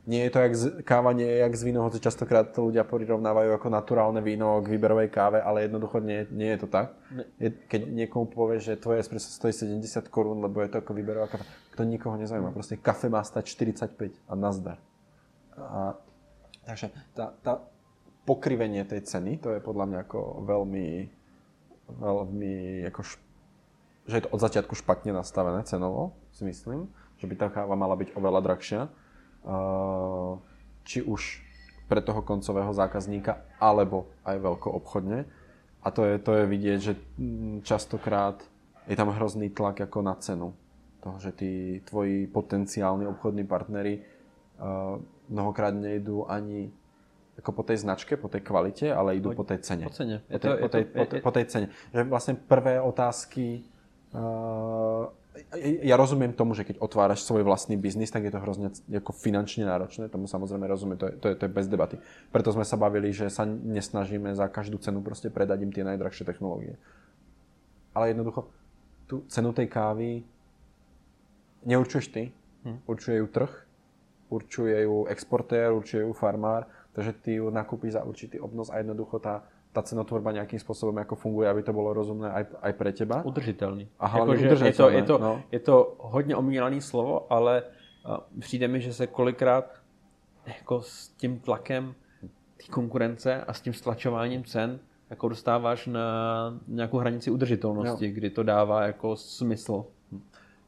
nie 0.04 0.28
je 0.28 0.32
to 0.36 0.40
jak 0.40 0.56
z, 0.56 0.64
káva 0.84 1.16
nie 1.16 1.24
je 1.24 1.38
jak 1.38 1.56
z 1.56 1.64
víno, 1.64 1.88
hoci 1.88 2.04
častokrát 2.04 2.52
to 2.52 2.68
ľudia 2.68 2.84
prirovnávajú 2.84 3.56
ako 3.56 3.68
naturálne 3.72 4.20
víno 4.20 4.60
k 4.60 4.76
výberovej 4.76 5.08
káve, 5.08 5.40
ale 5.40 5.64
jednoducho 5.64 6.04
nie, 6.04 6.28
nie 6.28 6.52
je 6.58 6.60
to 6.60 6.68
tak. 6.68 6.92
Je, 7.40 7.56
keď 7.72 7.88
niekomu 7.88 8.28
povie, 8.28 8.60
že 8.60 8.76
tvoje 8.76 9.00
espresso 9.00 9.32
stojí 9.32 9.56
70 9.56 10.12
korún, 10.12 10.44
lebo 10.44 10.60
je 10.60 10.76
to 10.76 10.84
ako 10.84 10.92
výberová 10.92 11.32
káva, 11.32 11.48
to 11.80 11.88
nikoho 11.88 12.20
nezaujíma. 12.20 12.52
Proste 12.52 12.76
kafe 12.76 13.08
má 13.08 13.24
stať 13.24 13.48
45 13.56 14.20
a 14.28 14.34
nazdar. 14.36 14.78
A, 15.56 15.96
takže 16.68 16.92
tá, 17.16 17.32
tá 17.40 17.64
pokrivenie 18.28 18.84
tej 18.84 19.08
ceny, 19.08 19.40
to 19.40 19.56
je 19.56 19.64
podľa 19.64 19.86
mňa 19.88 20.00
ako 20.04 20.20
veľmi, 20.44 20.88
veľmi 21.96 22.56
ako 22.92 23.02
šp- 23.08 23.24
že 24.08 24.20
je 24.20 24.24
to 24.28 24.34
od 24.36 24.44
začiatku 24.44 24.76
špatne 24.76 25.16
nastavené 25.16 25.64
cenovo, 25.64 26.18
si 26.36 26.44
myslím, 26.44 26.92
že 27.18 27.26
by 27.30 27.36
tá 27.40 27.48
káva 27.48 27.76
mala 27.80 27.96
byť 27.96 28.20
oveľa 28.20 28.42
drahšia. 28.44 28.82
Či 30.84 31.00
už 31.08 31.22
pre 31.88 32.04
toho 32.04 32.24
koncového 32.24 32.72
zákazníka, 32.76 33.44
alebo 33.60 34.12
aj 34.24 34.40
veľko 34.40 34.68
obchodne. 34.82 35.28
A 35.84 35.88
to 35.92 36.08
je, 36.08 36.16
to 36.20 36.32
je 36.42 36.44
vidieť, 36.48 36.80
že 36.80 36.94
mm, 37.20 37.68
častokrát 37.68 38.40
je 38.88 38.96
tam 38.96 39.12
hrozný 39.12 39.52
tlak 39.52 39.84
ako 39.84 40.00
na 40.00 40.16
cenu. 40.16 40.56
Toho, 41.04 41.20
že 41.20 41.36
tí 41.36 41.84
tvoji 41.84 42.28
potenciálni 42.32 43.04
obchodní 43.04 43.44
partnery 43.44 44.00
uh, 44.00 44.96
mnohokrát 45.28 45.76
nejdú 45.76 46.24
ani 46.24 46.72
ako 47.36 47.52
po 47.52 47.64
tej 47.68 47.84
značke, 47.84 48.16
po 48.16 48.32
tej 48.32 48.46
kvalite, 48.46 48.88
ale 48.94 49.20
idú 49.20 49.36
po, 49.36 49.44
po 49.44 49.46
tej 49.52 49.60
cene. 49.66 49.84
Po 49.90 49.96
cene. 49.96 50.24
Po 50.24 50.40
tej, 50.40 50.54
po, 50.56 50.70
tej, 50.70 50.84
po, 50.88 51.04
tej, 51.04 51.20
po 51.20 51.32
tej 51.36 51.46
cene. 51.52 51.68
Že 51.92 52.02
vlastne 52.08 52.34
prvé 52.40 52.80
otázky 52.80 53.68
ja 55.84 55.96
rozumiem 55.98 56.34
tomu, 56.34 56.54
že 56.54 56.66
keď 56.66 56.78
otváraš 56.78 57.26
svoj 57.26 57.42
vlastný 57.42 57.78
biznis, 57.78 58.14
tak 58.14 58.30
je 58.30 58.34
to 58.34 58.42
hrozne 58.42 58.70
ako 58.70 59.12
finančne 59.14 59.66
náročné, 59.66 60.10
tomu 60.10 60.30
samozrejme 60.30 60.70
rozumiem, 60.70 60.98
to 60.98 61.10
je, 61.10 61.14
to, 61.18 61.28
je, 61.34 61.36
to 61.38 61.44
je 61.50 61.52
bez 61.52 61.66
debaty. 61.66 61.98
Preto 62.30 62.54
sme 62.54 62.66
sa 62.66 62.78
bavili, 62.78 63.10
že 63.10 63.34
sa 63.34 63.46
nesnažíme 63.46 64.34
za 64.38 64.46
každú 64.50 64.78
cenu 64.78 65.02
proste 65.02 65.34
predať 65.34 65.66
im 65.66 65.74
tie 65.74 65.82
najdrahšie 65.82 66.26
technológie. 66.26 66.78
Ale 67.94 68.14
jednoducho, 68.14 68.50
tú 69.10 69.26
cenu 69.30 69.54
tej 69.54 69.70
kávy 69.70 70.22
neurčuješ 71.66 72.08
ty, 72.14 72.30
hm. 72.66 72.86
určuje 72.86 73.18
ju 73.22 73.28
trh, 73.30 73.52
určuje 74.30 74.78
ju 74.86 75.06
exportér, 75.10 75.74
určuje 75.74 76.06
ju 76.06 76.14
farmár, 76.14 76.70
takže 76.94 77.14
ty 77.22 77.32
ju 77.42 77.50
nakúpiš 77.50 77.98
za 77.98 78.06
určitý 78.06 78.38
obnos 78.42 78.70
a 78.70 78.82
jednoducho 78.82 79.22
tá, 79.22 79.46
tá 79.74 79.82
cenotvorba 79.82 80.30
nejakým 80.32 80.62
spôsobom 80.62 80.94
ako 81.02 81.18
funguje, 81.18 81.50
aby 81.50 81.66
to 81.66 81.74
bolo 81.74 81.98
rozumné 81.98 82.30
aj, 82.30 82.44
aj 82.62 82.74
pre 82.78 82.94
teba. 82.94 83.26
Udržitelný. 83.26 83.90
A 83.98 84.06
hlavne 84.06 84.38
jako. 84.38 84.66
Je 84.66 84.74
to, 84.74 84.90
je, 84.90 85.04
to, 85.04 85.16
no. 85.18 85.42
je 85.52 85.60
to 85.60 85.96
hodně 86.00 86.36
omílaný 86.36 86.82
slovo, 86.82 87.34
ale 87.34 87.64
uh, 88.06 88.18
přijde 88.40 88.68
mi, 88.68 88.82
že 88.82 88.94
se 88.94 89.08
kolikrát 89.08 89.66
jako 90.46 90.82
s 90.82 91.08
tím 91.18 91.40
tlakem 91.40 91.96
té 92.58 92.72
konkurence 92.72 93.42
a 93.42 93.54
s 93.54 93.62
tím 93.62 93.74
stlačováním 93.74 94.44
cen 94.44 94.80
jako 95.10 95.30
dostáváš 95.30 95.88
na 95.88 96.06
nějakou 96.68 96.98
hranici 96.98 97.32
udržitelnosti, 97.32 98.06
jo. 98.06 98.12
kdy 98.14 98.30
to 98.30 98.44
dává 98.44 98.84
jako 98.84 99.16
smysl. 99.16 99.86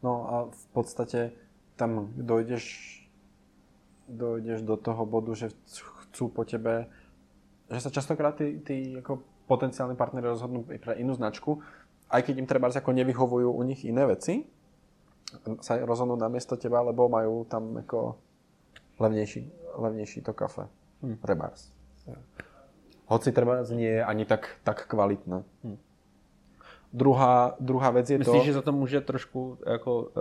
No 0.04 0.34
a 0.34 0.50
v 0.52 0.66
podstatě 0.68 1.32
tam 1.76 2.10
dojdeš, 2.16 2.66
dojdeš 4.10 4.62
do 4.62 4.78
toho 4.78 5.06
bodu, 5.06 5.34
že 5.34 5.50
chcú 6.02 6.28
po 6.28 6.46
tebe 6.46 6.88
že 7.70 7.80
sa 7.82 7.90
častokrát 7.90 8.38
tí, 8.38 8.62
tí 8.62 8.98
ako 8.98 9.22
potenciálni 9.50 9.98
partneri 9.98 10.30
rozhodnú 10.30 10.66
pre 10.66 10.98
inú 10.98 11.14
značku, 11.14 11.62
aj 12.10 12.22
keď 12.26 12.36
im 12.38 12.48
treba 12.50 12.70
ako 12.70 12.92
nevyhovujú 12.94 13.50
u 13.50 13.62
nich 13.66 13.86
iné 13.86 14.06
veci, 14.06 14.46
sa 15.62 15.82
rozhodnú 15.82 16.16
namiesto 16.16 16.56
teba, 16.56 16.82
lebo 16.86 17.10
majú 17.10 17.46
tam 17.50 17.82
ako 17.82 18.16
levnejší, 19.02 19.42
levnejší 19.76 20.22
to 20.22 20.34
kafe. 20.34 20.70
Hmm. 21.02 21.18
Rebars. 21.24 21.74
Hoci 23.06 23.30
treba 23.30 23.62
nie 23.74 24.02
je 24.02 24.04
ani 24.06 24.26
tak, 24.26 24.62
tak 24.64 24.86
kvalitné. 24.90 25.44
Hmm. 25.62 25.78
Druhá, 26.94 27.58
druhá 27.60 27.92
vec 27.92 28.10
je 28.10 28.18
Myslíš, 28.18 28.26
to... 28.26 28.34
Myslíš, 28.34 28.46
že 28.46 28.54
za 28.54 28.62
to 28.62 28.72
může 28.72 29.02
trošku 29.02 29.58
jako 29.68 30.02
uh, 30.02 30.12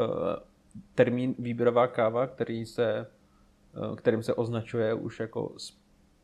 termín 0.94 1.34
výběrová 1.38 1.86
káva, 1.86 2.26
který 2.26 2.66
se, 2.66 3.06
uh, 3.76 3.96
kterým 3.96 4.22
se 4.22 4.34
označuje 4.34 4.94
už 4.94 5.20
jako 5.20 5.52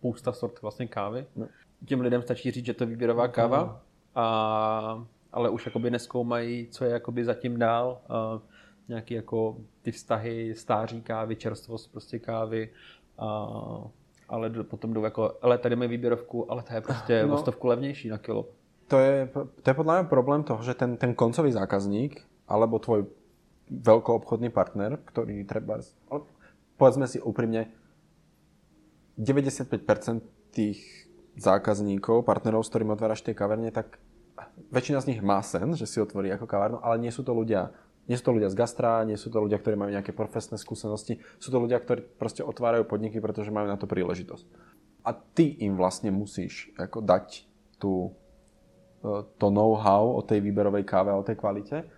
spousta 0.00 0.32
sort 0.32 0.62
vlastně 0.62 0.86
kávy. 0.86 1.26
No. 1.36 1.46
Těm 1.84 2.00
lidem 2.00 2.22
stačí 2.22 2.50
říct, 2.50 2.66
že 2.66 2.74
to 2.74 2.84
je 2.84 2.88
výběrová 2.88 3.26
no, 3.26 3.32
káva, 3.32 3.80
a, 4.14 5.04
ale 5.32 5.50
už 5.50 5.66
jakoby 5.66 5.90
neskoumají, 5.90 6.68
co 6.70 6.84
je 6.84 6.90
jakoby 6.90 7.24
zatím 7.24 7.58
dál. 7.58 8.00
A, 8.08 8.40
nějaký 8.88 9.14
jako 9.14 9.56
ty 9.82 9.92
vztahy 9.92 10.54
stáří 10.54 11.02
kávy, 11.02 11.36
čerstvost 11.36 11.92
prostě 11.92 12.18
kávy. 12.18 12.72
A, 13.18 13.48
ale 14.28 14.50
potom 14.50 14.92
jdou 14.92 15.04
jako, 15.04 15.36
ale 15.42 15.58
tady 15.58 15.76
máme 15.76 15.88
výběrovku, 15.88 16.52
ale 16.52 16.62
ta 16.62 16.74
je 16.74 16.80
prostě 16.80 17.26
no, 17.26 17.34
o 17.34 17.38
stovku 17.38 17.66
levnější 17.66 18.08
na 18.08 18.18
kilo. 18.18 18.46
To 18.88 18.98
je, 18.98 19.28
to 19.62 19.70
je 19.70 19.74
podľa 19.74 20.02
mňa 20.02 20.04
problém 20.10 20.42
toho, 20.42 20.62
že 20.66 20.74
ten, 20.74 20.98
ten 20.98 21.14
koncový 21.14 21.54
zákazník 21.54 22.26
alebo 22.50 22.82
tvoj 22.82 23.06
veľkoobchodný 23.70 24.50
partner, 24.50 24.98
ktorý 24.98 25.46
treba, 25.46 25.78
ale 26.10 26.26
povedzme 26.74 27.06
si 27.06 27.22
úprimne, 27.22 27.70
95% 29.20 30.24
tých 30.56 30.80
zákazníkov, 31.36 32.24
partnerov, 32.24 32.64
s 32.64 32.72
ktorými 32.72 32.96
otváraš 32.96 33.20
tie 33.20 33.36
kaverne, 33.36 33.68
tak 33.68 34.00
väčšina 34.72 35.04
z 35.04 35.08
nich 35.14 35.20
má 35.20 35.44
sen, 35.44 35.76
že 35.76 35.84
si 35.84 36.00
otvorí 36.00 36.32
ako 36.32 36.48
kavárnu, 36.48 36.78
ale 36.80 36.96
nie 37.00 37.12
sú 37.12 37.20
to 37.20 37.36
ľudia, 37.36 37.70
nie 38.08 38.16
sú 38.16 38.26
to 38.26 38.34
ľudia 38.34 38.50
z 38.50 38.58
gastra, 38.58 39.04
nie 39.04 39.20
sú 39.20 39.28
to 39.28 39.38
ľudia, 39.38 39.60
ktorí 39.60 39.76
majú 39.76 39.92
nejaké 39.92 40.16
profesné 40.16 40.56
skúsenosti, 40.56 41.20
sú 41.36 41.52
to 41.52 41.60
ľudia, 41.60 41.78
ktorí 41.78 42.02
proste 42.16 42.40
otvárajú 42.40 42.88
podniky, 42.88 43.20
pretože 43.20 43.52
majú 43.52 43.68
na 43.68 43.76
to 43.76 43.86
príležitosť. 43.86 44.44
A 45.04 45.12
ty 45.12 45.56
im 45.60 45.76
vlastne 45.76 46.12
musíš 46.12 46.72
ako 46.76 47.04
dať 47.04 47.44
tú, 47.80 48.12
e, 49.04 49.24
to 49.36 49.46
know-how 49.48 50.16
o 50.16 50.20
tej 50.24 50.44
výberovej 50.44 50.84
káve 50.84 51.12
a 51.12 51.20
o 51.20 51.24
tej 51.24 51.40
kvalite. 51.40 51.88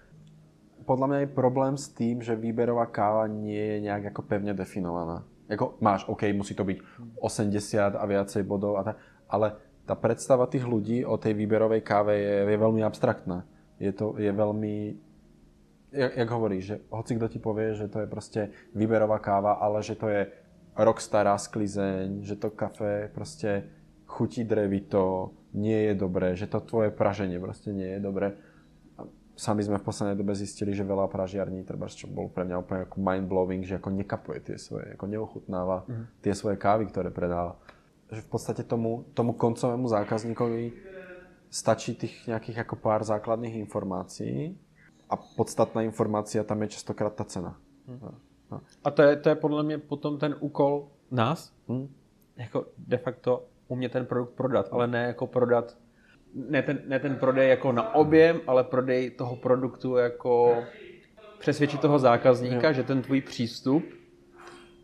Podľa 0.82 1.06
mňa 1.06 1.18
je 1.22 1.38
problém 1.38 1.74
s 1.78 1.90
tým, 1.90 2.22
že 2.22 2.38
výberová 2.38 2.90
káva 2.90 3.30
nie 3.30 3.58
je 3.58 3.78
nejak 3.86 4.14
ako 4.14 4.26
pevne 4.26 4.54
definovaná. 4.54 5.22
Jako 5.52 5.76
máš, 5.84 6.08
OK, 6.08 6.32
musí 6.32 6.56
to 6.56 6.64
byť 6.64 6.78
80 7.20 8.00
a 8.00 8.04
viacej 8.08 8.42
bodov, 8.48 8.80
a 8.80 8.82
tak, 8.82 8.96
ale 9.28 9.60
tá 9.84 9.92
predstava 9.92 10.48
tých 10.48 10.64
ľudí 10.64 11.04
o 11.04 11.20
tej 11.20 11.36
výberovej 11.36 11.84
káve 11.84 12.16
je, 12.16 12.34
je 12.48 12.56
veľmi 12.56 12.80
abstraktná. 12.80 13.44
Je 13.76 13.92
to 13.92 14.16
je 14.16 14.32
veľmi, 14.32 14.96
jak, 15.92 16.12
jak 16.16 16.30
hovoríš, 16.30 16.64
že 16.64 16.76
hoci 16.88 17.12
kto 17.20 17.26
ti 17.28 17.38
povie, 17.42 17.76
že 17.76 17.92
to 17.92 18.00
je 18.00 18.08
proste 18.08 18.40
výberová 18.72 19.20
káva, 19.20 19.60
ale 19.60 19.84
že 19.84 19.98
to 19.98 20.08
je 20.08 20.32
rok 20.72 21.04
stará 21.04 21.36
sklizeň, 21.36 22.24
že 22.24 22.40
to 22.40 22.48
kafe 22.48 23.12
proste 23.12 23.68
chutí 24.08 24.44
drevito, 24.48 25.36
nie 25.52 25.92
je 25.92 25.94
dobré, 25.94 26.32
že 26.32 26.48
to 26.48 26.64
tvoje 26.64 26.88
praženie 26.88 27.36
proste 27.36 27.76
nie 27.76 27.96
je 27.96 28.00
dobré 28.00 28.40
sami 29.42 29.66
sme 29.66 29.82
v 29.82 29.86
poslednej 29.90 30.14
dobe 30.14 30.38
zistili, 30.38 30.70
že 30.70 30.86
veľa 30.86 31.10
pražiarní, 31.10 31.66
treba, 31.66 31.90
čo 31.90 32.06
bol 32.06 32.30
pre 32.30 32.46
mňa 32.46 32.56
úplne 32.62 32.80
ako 32.86 32.96
mind-blowing, 33.02 33.66
že 33.66 33.82
ako 33.82 33.90
nekapuje 33.90 34.38
tie 34.38 34.54
svoje, 34.54 34.94
ako 34.94 35.04
neochutnáva 35.10 35.82
uh-huh. 35.82 36.06
tie 36.22 36.30
svoje 36.30 36.54
kávy, 36.62 36.86
ktoré 36.86 37.10
predáva. 37.10 37.58
Že 38.14 38.22
v 38.22 38.28
podstate 38.30 38.62
tomu, 38.62 39.02
tomu 39.18 39.34
koncovému 39.34 39.90
zákazníkovi 39.90 40.78
stačí 41.50 41.98
tých 41.98 42.30
nejakých 42.30 42.62
ako 42.62 42.78
pár 42.78 43.02
základných 43.02 43.58
informácií 43.66 44.54
a 45.10 45.18
podstatná 45.18 45.82
informácia 45.82 46.46
tam 46.46 46.62
je 46.62 46.78
častokrát 46.78 47.10
tá 47.10 47.26
cena. 47.26 47.58
No. 47.90 48.62
A 48.84 48.88
to 48.94 49.02
je, 49.02 49.16
to 49.16 49.28
je 49.28 49.34
podle 49.34 49.62
mě 49.62 49.78
potom 49.78 50.18
ten 50.18 50.36
úkol 50.40 50.88
nás, 51.10 51.52
hmm. 51.68 51.88
jako 52.36 52.66
de 52.78 52.98
facto 52.98 53.44
umět 53.68 53.92
ten 53.92 54.06
produkt 54.06 54.32
prodat, 54.36 54.68
ale 54.70 54.86
ne 54.86 55.02
jako 55.06 55.26
prodat 55.26 55.76
ne 56.34 56.62
ten, 56.62 56.78
ne 56.86 56.98
ten 56.98 57.16
prodej 57.16 57.48
jako 57.48 57.72
na 57.72 57.94
objem, 57.94 58.40
ale 58.46 58.64
prodej 58.64 59.10
toho 59.10 59.36
produktu 59.36 59.96
jako 59.96 60.62
přesvědčit 61.38 61.80
toho 61.80 61.98
zákazníka, 61.98 62.68
jo. 62.68 62.74
že 62.74 62.82
ten 62.82 63.02
tvůj 63.02 63.20
přístup 63.20 63.84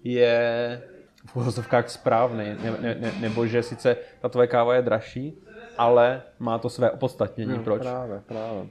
je 0.04 0.82
v 1.26 1.36
úvozovkách 1.36 1.90
správný, 1.90 2.44
ne, 2.62 2.76
ne, 2.80 2.94
ne, 2.94 3.12
nebo 3.20 3.46
že 3.46 3.62
sice 3.62 3.96
ta 4.20 4.28
tvoje 4.28 4.46
káva 4.46 4.74
je 4.74 4.82
dražší, 4.82 5.38
ale 5.78 6.22
má 6.38 6.58
to 6.58 6.68
své 6.68 6.90
opodstatnění. 6.90 7.52
No, 7.52 7.62
Proč? 7.62 7.82
Práve, 7.82 8.22
práve. 8.26 8.66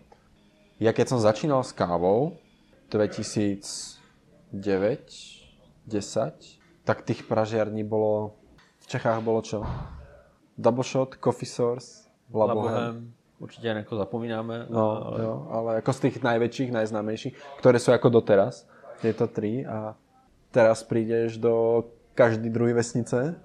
Ja 0.78 0.94
keď 0.94 1.10
som 1.10 1.18
začínal 1.18 1.66
s 1.66 1.74
kávou, 1.74 2.38
2009, 2.94 3.98
10, 4.54 6.86
tak 6.86 7.02
tých 7.02 7.26
pražiarní 7.26 7.82
bolo, 7.82 8.38
v 8.80 8.86
Čechách 8.86 9.18
bolo 9.26 9.42
čo? 9.42 9.66
Double 10.54 10.86
Shot, 10.86 11.18
Coffee 11.18 11.50
Source, 11.50 12.07
Labohem. 12.34 13.14
Určitě 13.40 13.68
jako 13.68 13.96
zapomínáme. 13.96 14.66
No, 14.70 15.06
ale... 15.06 15.24
Jo, 15.24 15.48
ale 15.52 15.76
jako 15.76 15.94
z 15.94 16.00
tých 16.00 16.24
najväčších, 16.24 16.72
najznámejších, 16.72 17.34
ktoré 17.62 17.78
sú 17.78 17.94
ako 17.94 18.10
doteraz, 18.10 18.66
tieto 18.98 19.30
tri 19.30 19.62
a 19.62 19.94
teraz 20.50 20.82
prídeš 20.82 21.38
do 21.38 21.86
každý 22.18 22.50
druhý 22.50 22.74
vesnice 22.74 23.38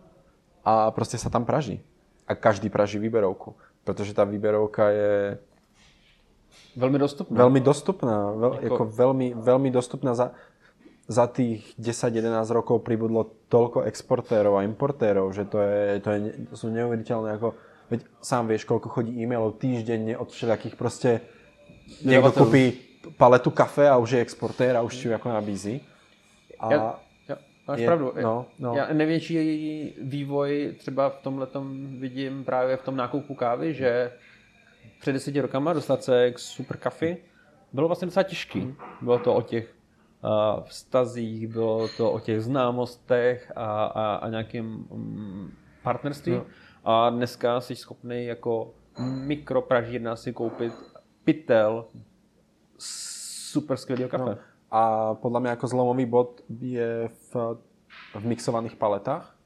a 0.65 0.89
proste 0.97 1.21
sa 1.21 1.29
tam 1.29 1.45
praží. 1.45 1.85
A 2.25 2.33
každý 2.33 2.73
praží 2.73 2.97
výberovku, 2.97 3.53
pretože 3.85 4.17
tá 4.17 4.25
výberovka 4.25 4.89
je 4.89 5.13
Veľmi 6.73 6.97
dostupná. 6.97 7.37
Veľmi 7.37 7.61
dostupná. 7.61 8.17
Veľ, 8.33 8.53
ako... 8.65 8.75
Ako 8.77 8.85
veľmi, 8.89 9.29
veľmi 9.37 9.69
dostupná. 9.69 10.17
Za, 10.17 10.33
za 11.05 11.29
tých 11.29 11.69
10-11 11.77 12.33
rokov 12.49 12.81
pribudlo 12.81 13.29
toľko 13.53 13.85
exportérov 13.85 14.57
a 14.57 14.65
importérov, 14.65 15.33
že 15.37 15.45
to, 15.45 15.61
je, 15.61 16.01
to, 16.01 16.09
je, 16.13 16.19
to 16.49 16.55
sú 16.57 16.73
neuveriteľné. 16.73 17.37
Ako, 17.37 17.53
veď 17.93 18.01
sám 18.25 18.49
vieš, 18.49 18.65
koľko 18.65 18.89
chodí 18.89 19.13
e-mailov 19.21 19.61
týždenne 19.61 20.17
od 20.17 20.33
všetkých 20.33 20.81
proste... 20.81 21.21
Niekto 22.01 22.33
kúpi 22.33 22.73
paletu 23.21 23.53
kafe 23.53 23.85
a 23.85 24.01
už 24.01 24.17
je 24.17 24.25
exportér 24.25 24.79
a 24.79 24.87
už 24.87 24.97
ti 24.97 25.05
ju 25.09 25.13
ako 25.13 25.29
nabízí. 25.29 25.85
A 26.57 26.65
ja, 26.73 26.79
ja, 27.29 27.37
máš 27.69 27.79
je, 27.83 27.87
pravdu. 27.87 28.07
No, 28.23 28.47
no. 28.59 28.71
Já 28.75 28.93
největší 28.93 29.37
vývoj 30.03 30.75
třeba 30.79 31.11
v 31.11 31.19
tomhle 31.23 31.47
vidím 31.99 32.45
právě 32.45 32.77
v 32.77 32.83
tom 32.83 32.97
nákupu 32.97 33.35
kávy, 33.35 33.75
že 33.75 34.13
před 35.01 35.13
deseti 35.13 35.41
rokama 35.41 35.73
dostat 35.73 36.05
se 36.05 36.31
k 36.33 36.39
super 36.39 36.77
kafi 36.77 37.17
bylo 37.73 37.87
vlastně 37.87 38.07
docela 38.07 38.23
těžký. 38.23 38.61
Hmm. 38.61 38.77
Bylo 39.03 39.19
to 39.19 39.35
o 39.35 39.43
těch 39.43 39.75
uh, 40.25 40.65
vztazích, 40.65 41.49
bylo 41.49 41.89
to 41.89 42.13
o 42.13 42.21
těch 42.21 42.41
známostech 42.41 43.53
a, 43.57 43.85
a, 43.85 44.15
a 44.15 44.29
nějakým 44.29 44.87
um, 44.89 45.53
partnerství. 45.83 46.33
No. 46.33 46.47
A 46.85 47.11
dneska 47.11 47.61
jsi 47.61 47.77
schopný 47.77 48.25
jako 48.25 48.75
mikropražírna 48.99 50.17
si 50.17 50.33
koupit 50.33 50.73
pytel 51.25 51.85
super 52.79 53.77
skvělého 53.77 54.09
kafe. 54.09 54.25
No. 54.25 54.37
A 54.71 55.15
podľa 55.15 55.41
mňa 55.41 55.53
ako 55.53 55.67
zlomový 55.69 56.07
bod 56.07 56.41
je 56.49 57.09
v, 57.09 57.31
v 58.17 58.25
mixovaných 58.25 58.77
paletách, 58.77 59.37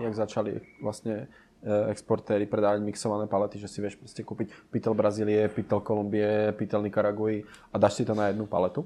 jak 0.00 0.14
začali 0.14 0.60
vlastne 0.82 1.28
Eh, 1.64 1.88
exportéry 1.88 2.44
predávať 2.44 2.84
mixované 2.84 3.24
palety, 3.24 3.56
že 3.56 3.72
si 3.72 3.80
vieš 3.80 3.96
proste 3.96 4.20
kúpiť 4.20 4.52
pytel 4.68 4.92
Brazílie, 4.92 5.48
pytel 5.48 5.80
Kolumbie, 5.80 6.52
pytel 6.60 6.84
Nikaraguji 6.84 7.40
a 7.72 7.80
dáš 7.80 7.96
si 7.96 8.04
to 8.04 8.12
na 8.12 8.28
jednu 8.28 8.44
paletu. 8.44 8.84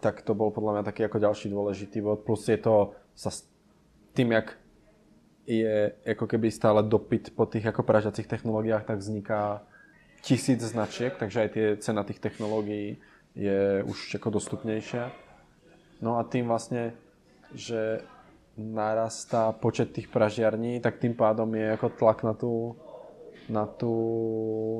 Tak 0.00 0.24
to 0.24 0.32
bol 0.32 0.48
podľa 0.48 0.80
mňa 0.80 0.82
taký 0.88 1.04
ako 1.04 1.20
ďalší 1.20 1.52
dôležitý 1.52 2.00
bod. 2.00 2.24
Plus 2.24 2.48
je 2.48 2.56
to 2.56 2.96
sa 3.12 3.28
s 3.28 3.44
tým, 4.16 4.32
jak 4.32 4.56
je 5.44 5.92
ako 6.08 6.24
keby 6.24 6.48
stále 6.48 6.80
dopyt 6.84 7.36
po 7.36 7.44
tých 7.44 7.68
ako 7.68 7.84
pražacích 7.84 8.28
technológiách, 8.28 8.88
tak 8.88 9.00
vzniká 9.00 9.64
tisíc 10.24 10.64
značiek, 10.64 11.12
takže 11.20 11.38
aj 11.44 11.50
tie 11.52 11.66
cena 11.76 12.00
tých 12.00 12.20
technológií 12.20 12.96
je 13.36 13.84
už 13.84 14.16
ako 14.16 14.40
dostupnejšia. 14.40 15.12
No 16.00 16.16
a 16.16 16.24
tým 16.24 16.48
vlastne, 16.48 16.96
že 17.52 18.00
narastá 18.56 19.50
počet 19.52 19.92
tých 19.92 20.08
pražiarní, 20.08 20.80
tak 20.80 21.02
tým 21.02 21.12
pádom 21.12 21.50
je 21.52 21.66
ako 21.74 21.88
tlak 21.98 22.22
na 22.22 22.32
tú, 22.32 22.78
na 23.50 23.66
tú, 23.66 23.94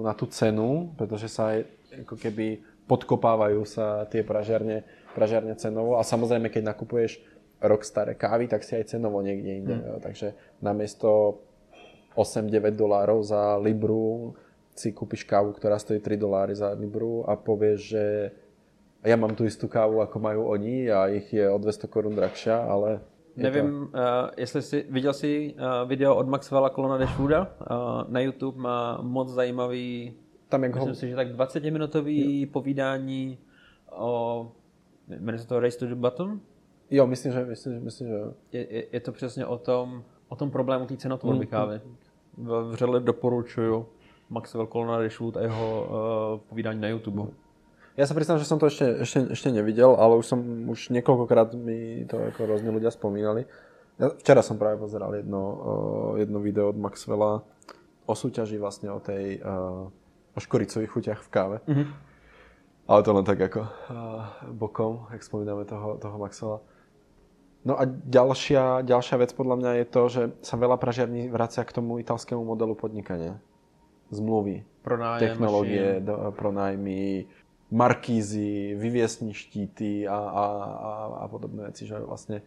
na 0.07 0.15
tú 0.15 0.25
cenu, 0.31 0.95
pretože 0.95 1.29
sa 1.29 1.59
ako 1.93 2.17
keby 2.17 2.63
podkopávajú 2.87 3.65
sa 3.67 4.07
tie 4.09 4.23
pražiarne, 4.23 4.87
pražiarne 5.13 5.57
cenovo 5.59 5.97
a 5.99 6.07
samozrejme, 6.07 6.49
keď 6.53 6.73
nakupuješ 6.73 7.19
rok 7.65 7.85
staré 7.85 8.15
kávy, 8.15 8.47
tak 8.47 8.63
si 8.63 8.77
aj 8.77 8.95
cenovo 8.97 9.25
niekde 9.25 9.51
inde. 9.65 9.77
Hmm. 9.81 10.01
Takže 10.01 10.37
namiesto 10.61 11.41
8-9 12.17 12.77
dolárov 12.77 13.25
za 13.25 13.57
libru 13.59 14.37
si 14.75 14.91
kúpiš 14.91 15.25
kávu, 15.25 15.55
ktorá 15.55 15.79
stojí 15.79 16.03
3 16.03 16.19
doláry 16.19 16.55
za 16.55 16.75
libru 16.75 17.25
a 17.27 17.39
povieš, 17.39 17.81
že 17.81 18.05
ja 19.05 19.17
mám 19.17 19.37
tú 19.39 19.47
istú 19.47 19.71
kávu, 19.71 20.03
ako 20.03 20.17
majú 20.19 20.41
oni 20.51 20.91
a 20.91 21.13
ich 21.13 21.31
je 21.31 21.47
o 21.47 21.59
200 21.59 21.87
korun 21.93 22.15
drahšia, 22.17 22.59
ale 22.59 23.01
Nevím, 23.37 23.89
to... 23.93 23.99
uh, 23.99 24.31
jestli 24.37 24.63
jsi 24.63 24.87
viděl 24.91 25.13
jsi 25.13 25.55
uh, 25.59 25.89
video 25.89 26.17
od 26.17 26.29
Maxwella 26.29 26.71
Kolona 26.71 26.99
Dashwooda. 26.99 27.41
Uh, 27.43 27.77
na 28.09 28.21
YouTube 28.21 28.59
má 28.63 28.99
moc 29.03 29.29
zajímavý, 29.29 30.15
Tam 30.49 30.63
jak 30.63 30.75
myslím 30.75 30.89
ho... 30.89 30.95
si, 30.95 31.09
že 31.09 31.17
tak 31.17 31.29
20-minutový 31.29 32.41
jo. 32.41 32.49
povídání 32.53 33.39
o, 33.97 34.53
jmenuje 35.09 35.39
se 35.39 35.47
to 35.47 35.61
Race 35.61 35.79
to 35.79 35.87
the 35.87 35.95
Bottom? 35.95 36.41
Jo, 36.91 37.07
myslím, 37.07 37.33
že, 37.33 37.45
myslím, 37.45 37.85
myslím, 37.85 38.09
že 38.09 38.15
jo. 38.15 38.33
Je, 38.53 38.75
je, 38.75 38.83
je 38.93 39.01
to 39.01 39.13
přesně 39.13 39.47
o 39.47 39.59
tom, 39.59 40.05
o 40.29 40.37
tom 40.37 40.51
problému 40.51 40.87
té 40.87 40.97
cenotvorby 40.97 41.45
mm, 41.45 41.51
kávy. 41.51 41.81
Vřele 42.71 43.01
doporučuju 43.01 43.87
Maxwell 44.31 44.67
Kolona 44.67 45.03
Dashwood 45.03 45.37
a 45.37 45.41
jeho 45.41 45.87
uh, 45.87 46.41
povídání 46.49 46.81
na 46.81 46.89
YouTube. 46.89 47.27
Ja 47.95 48.11
sa 48.11 48.15
priznám, 48.19 48.43
že 48.43 48.51
som 48.51 48.59
to 48.59 48.67
ešte, 48.67 49.07
ešte, 49.07 49.39
ešte 49.39 49.55
nevidel, 49.55 49.95
ale 49.95 50.19
už 50.19 50.27
som 50.27 50.43
už 50.67 50.91
niekoľkokrát 50.99 51.55
mi 51.55 52.03
to 52.11 52.19
ako 52.19 52.51
rôzne 52.51 52.75
ľudia 52.75 52.91
spomínali. 52.91 53.47
Ja, 54.03 54.11
včera 54.11 54.43
som 54.43 54.59
práve 54.59 54.83
pozeral 54.83 55.15
jedno, 55.15 55.43
uh, 55.47 56.13
jedno 56.19 56.43
video 56.43 56.75
od 56.75 56.79
Maxwella 56.79 57.47
o 58.03 58.13
súťaži 58.19 58.59
vlastne 58.59 58.91
o 58.91 58.99
tej 58.99 59.39
uh, 59.39 59.87
o 60.35 60.39
škoricových 60.43 60.91
chuťach 60.91 61.21
v 61.23 61.31
káve. 61.31 61.57
Mm-hmm. 61.71 61.87
Ale 62.91 63.01
to 63.07 63.11
len 63.15 63.23
tak 63.23 63.39
ako 63.39 63.63
uh, 63.63 63.71
bokom, 64.51 65.07
ak 65.15 65.23
spomíname 65.23 65.63
toho, 65.63 65.95
toho 66.03 66.19
Maxwella. 66.19 66.59
No 67.65 67.81
a 67.81 67.89
ďalšia, 67.89 68.85
ďalšia 68.85 69.17
vec 69.25 69.33
podľa 69.33 69.57
mňa 69.57 69.71
je 69.81 69.87
to, 69.89 70.03
že 70.13 70.23
sa 70.45 70.61
veľa 70.61 70.77
pražiarní 70.77 71.33
vracia 71.33 71.65
k 71.65 71.73
tomu 71.81 71.97
italskému 71.97 72.45
modelu 72.45 72.77
podnikania. 72.77 73.41
Zmluvy, 74.13 74.69
Pronájem, 74.85 75.33
technológie, 75.33 76.05
do, 76.05 76.29
pronájmy, 76.37 77.25
markízy, 77.73 78.77
vyviesní 78.77 79.33
štíty 79.33 80.05
a, 80.05 80.13
a, 80.13 80.45
a, 80.45 80.93
a 81.21 81.29
podobné 81.33 81.73
veci, 81.73 81.89
že 81.89 81.97
vlastne 82.05 82.45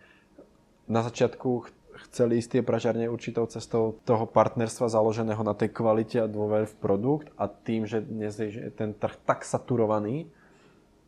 na 0.86 1.02
začiatku 1.02 1.66
chceli 2.08 2.38
ísť 2.38 2.62
tie 2.62 2.62
pražárne 2.62 3.10
určitou 3.10 3.50
cestou 3.50 3.98
toho 4.06 4.30
partnerstva 4.30 4.86
založeného 4.86 5.42
na 5.42 5.58
tej 5.58 5.74
kvalite 5.74 6.22
a 6.22 6.30
dôver 6.30 6.70
v 6.70 6.76
produkt 6.78 7.34
a 7.42 7.50
tým, 7.50 7.90
že 7.90 8.06
dnes 8.06 8.38
je 8.38 8.70
ten 8.70 8.94
trh 8.94 9.18
tak 9.26 9.42
saturovaný 9.42 10.30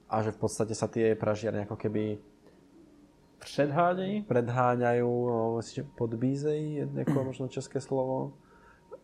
a 0.10 0.26
že 0.26 0.34
v 0.34 0.40
podstate 0.42 0.74
sa 0.74 0.90
tie 0.90 1.14
pražiarne 1.14 1.70
ako 1.70 1.78
keby 1.78 2.18
predháňajú, 3.40 4.28
predháňajú 4.28 5.10
no, 5.10 5.60
podbízejí, 5.96 6.84
je 6.84 7.06
možno 7.16 7.48
české 7.48 7.82
slovo. 7.82 8.36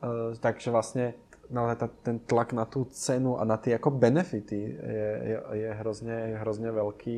Uh, 0.03 0.35
takže 0.37 0.69
vlastne 0.69 1.15
naozaj 1.49 1.77
tá, 1.77 1.87
ten 2.03 2.17
tlak 2.19 2.53
na 2.53 2.65
tú 2.65 2.85
cenu 2.91 3.37
a 3.37 3.45
na 3.45 3.57
tie 3.57 3.77
ako 3.77 3.95
benefity 3.95 4.59
je, 4.75 5.09
je, 5.23 5.37
je, 5.61 5.69
hrozne, 5.81 6.15
je 6.33 6.37
hrozne 6.41 6.69
veľký. 6.73 7.17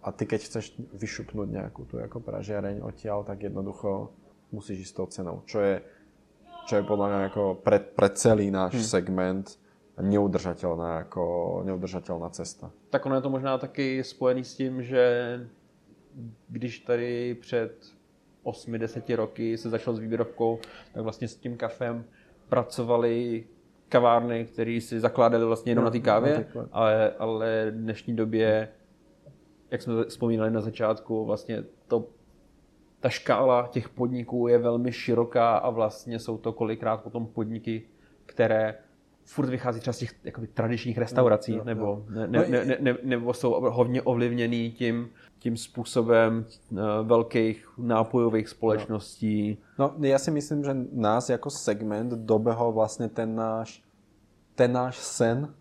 A 0.00 0.08
ty 0.16 0.24
keď 0.24 0.40
chceš 0.48 0.72
vyšupnúť 0.96 1.48
nejakú 1.60 1.84
tú 1.84 2.00
ako 2.00 2.24
pražiareň 2.24 2.80
odtiaľ, 2.80 3.20
tak 3.26 3.44
jednoducho 3.44 4.16
musíš 4.48 4.90
ísť 4.90 4.94
tou 4.96 5.06
cenou. 5.12 5.36
Čo 5.44 5.60
je, 5.60 5.84
čo 6.64 6.80
je 6.80 6.88
podľa 6.88 7.06
mňa 7.10 7.20
ako 7.28 7.42
pre, 7.60 7.78
pre 7.84 8.08
celý 8.16 8.48
náš 8.48 8.80
hmm. 8.80 8.88
segment 8.88 9.46
neudržateľná, 10.00 11.04
ako 11.04 11.22
neudržateľná 11.68 12.32
cesta. 12.32 12.72
Tak 12.88 13.04
ono 13.04 13.20
je 13.20 13.24
to 13.28 13.34
možná 13.34 13.60
taky 13.60 14.00
spojený 14.00 14.42
s 14.48 14.56
tím, 14.56 14.80
že 14.80 15.04
když 16.48 16.78
tady 16.78 17.34
před 17.34 17.86
8-10 18.44 19.16
roky 19.16 19.56
se 19.56 19.70
začal 19.70 19.94
s 19.94 19.98
výběrovkou, 19.98 20.58
tak 20.92 21.02
vlastně 21.02 21.28
s 21.28 21.36
tím 21.36 21.56
kafem 21.56 22.04
pracovali 22.48 23.44
kavárny, 23.88 24.44
které 24.44 24.80
si 24.80 25.00
zakládali 25.00 25.44
vlastně 25.44 25.72
jenom 25.72 25.84
no, 25.84 25.86
na 25.86 25.90
té 25.90 26.00
kávě, 26.00 26.46
ale, 26.72 27.12
ale 27.18 27.70
v 27.70 27.74
dnešní 27.74 28.16
době, 28.16 28.68
jak 29.70 29.82
jsme 29.82 30.04
vzpomínali 30.04 30.50
na 30.50 30.60
začátku, 30.60 31.24
vlastně 31.24 31.64
to, 31.88 32.08
ta 33.00 33.08
škála 33.08 33.68
těch 33.72 33.88
podniků 33.88 34.48
je 34.48 34.58
velmi 34.58 34.92
široká 34.92 35.56
a 35.56 35.70
vlastně 35.70 36.18
jsou 36.18 36.38
to 36.38 36.52
kolikrát 36.52 36.96
potom 36.96 37.26
podniky, 37.26 37.82
které 38.26 38.74
furt 39.30 39.48
vychází 39.48 39.80
třeba 39.80 39.92
z 39.92 39.98
těch 39.98 40.14
jakoby, 40.24 40.46
tradičních 40.46 40.98
restaurací, 40.98 41.56
no, 41.56 41.64
nebo, 41.64 41.86
jo. 41.86 42.04
Ne, 42.08 42.26
ne, 42.26 42.64
ne, 42.64 42.76
ne, 42.80 42.96
nebo 43.02 43.34
jsou 43.34 43.70
hodně 43.70 44.02
ovlivněný 44.02 44.72
tím, 44.72 45.10
tím 45.38 45.56
způsobem 45.56 46.44
uh, 46.70 46.78
velkých 47.02 47.68
nápojových 47.78 48.48
společností. 48.48 49.58
No. 49.78 49.94
no, 49.98 50.06
já 50.06 50.18
si 50.18 50.30
myslím, 50.30 50.64
že 50.64 50.76
nás 50.92 51.30
jako 51.30 51.50
segment 51.50 52.12
dobehol 52.12 52.72
vlastně 52.72 53.08
ten 53.08 53.34
náš, 53.34 53.82
ten 54.54 54.72
náš 54.72 54.98
sen, 54.98 55.54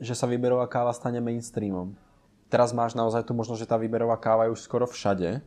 že 0.00 0.14
sa 0.14 0.30
výberová 0.30 0.66
káva 0.70 0.94
stane 0.94 1.18
mainstreamom. 1.18 1.98
Teraz 2.46 2.70
máš 2.70 2.94
naozaj 2.94 3.26
tu 3.26 3.34
možnosť, 3.34 3.60
že 3.66 3.70
tá 3.70 3.76
výberová 3.76 4.14
káva 4.14 4.46
je 4.46 4.54
už 4.54 4.62
skoro 4.62 4.86
všade, 4.86 5.42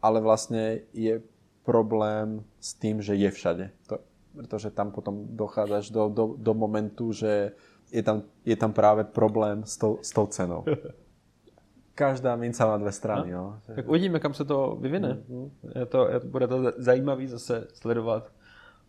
ale 0.00 0.18
vlastne 0.20 0.80
je 0.96 1.20
problém 1.64 2.40
s 2.60 2.72
tým, 2.72 3.04
že 3.04 3.14
je 3.14 3.30
všade. 3.30 3.64
To, 3.88 4.00
pretože 4.36 4.70
tam 4.70 4.90
potom 4.90 5.26
dochádzaš 5.30 5.90
do, 5.90 6.08
do, 6.08 6.34
do 6.38 6.54
momentu, 6.54 7.12
že 7.12 7.52
je 7.92 8.02
tam, 8.02 8.22
je 8.44 8.56
tam 8.56 8.72
práve 8.72 9.04
problém 9.04 9.62
s 9.64 9.78
tou, 9.78 9.98
s 10.02 10.10
tou 10.10 10.26
cenou. 10.26 10.64
Každá 11.94 12.36
minca 12.36 12.66
má 12.66 12.76
dve 12.76 12.92
strany. 12.92 13.30
No. 13.30 13.62
Tak 13.66 13.88
uvidíme, 13.88 14.18
kam 14.18 14.34
se 14.34 14.44
to 14.44 14.76
vyvine. 14.80 15.22
Mm-hmm. 15.30 15.78
Je 15.78 15.86
to, 15.86 16.08
je, 16.08 16.20
bude 16.20 16.46
to 16.48 16.56
zajímavý 16.76 17.26
zase 17.26 17.68
sledovat 17.74 18.32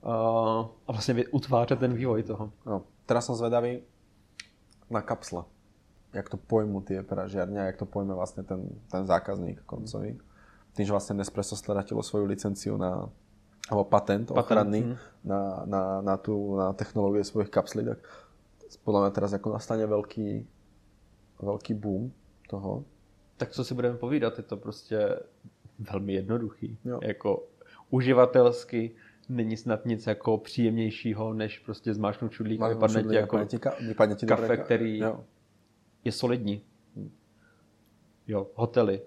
uh, 0.01 0.11
a 0.87 0.91
vlastně 0.91 1.25
utvářet 1.31 1.79
ten 1.79 1.93
vývoj 1.93 2.23
toho. 2.23 2.51
No, 2.65 2.81
teraz 3.05 3.25
som 3.25 3.35
zvedavý 3.35 3.85
na 4.89 5.01
kapsle. 5.01 5.43
Jak 6.13 6.29
to 6.29 6.37
pojmu 6.37 6.81
tie 6.81 7.03
pražiarne 7.03 7.61
a 7.61 7.67
jak 7.69 7.77
to 7.77 7.85
pojme 7.85 8.15
vlastne 8.15 8.47
ten, 8.47 8.71
ten 8.87 9.03
zákazník 9.05 9.67
koncový. 9.67 10.15
Tým, 10.73 10.85
že 10.87 10.95
vlastne 10.95 11.19
Nespresso 11.19 11.59
stratilo 11.59 11.99
svoju 11.99 12.25
licenciu 12.25 12.79
na 12.79 13.11
alebo 13.70 13.84
patent, 13.84 14.30
patent 14.30 14.38
ochranný 14.38 14.82
mm. 14.82 14.95
na, 15.24 15.63
na, 15.66 16.01
na, 16.01 16.16
tú, 16.18 16.55
na 16.55 16.74
technológie 16.74 17.24
svojich 17.24 17.49
kapslí, 17.49 17.86
tak 17.86 17.99
podľa 18.84 18.99
mňa 19.01 19.11
teraz 19.11 19.32
ako 19.34 19.57
nastane 19.57 19.86
veľký, 19.89 20.45
veľký 21.41 21.74
boom 21.74 22.13
toho. 22.49 22.86
Tak 23.38 23.51
co 23.51 23.63
si 23.63 23.74
budeme 23.74 23.97
povídat, 23.97 24.38
je 24.38 24.43
to 24.43 24.57
prostě 24.57 25.20
velmi 25.80 26.13
jednoduchý. 26.13 26.78
Jo. 26.86 26.99
Jako 27.03 27.43
uživatelsky 27.89 28.95
není 29.30 29.57
snad 29.57 29.86
nic 29.86 30.07
jako 30.07 30.38
příjemnějšího, 30.38 31.34
než 31.34 31.59
prostě 31.59 31.93
zmáčknout 31.93 32.32
čudlík 32.32 32.61
a 32.61 32.68
vypadne 32.68 33.03
ti 33.03 33.16
jako 33.16 33.39
vypadne 33.88 34.16
ti 34.16 34.26
kafe, 34.26 34.57
který 34.57 34.99
jo. 34.99 35.24
je 36.03 36.11
solidní. 36.11 36.61
Jo, 38.28 38.47
hotely. 38.55 39.01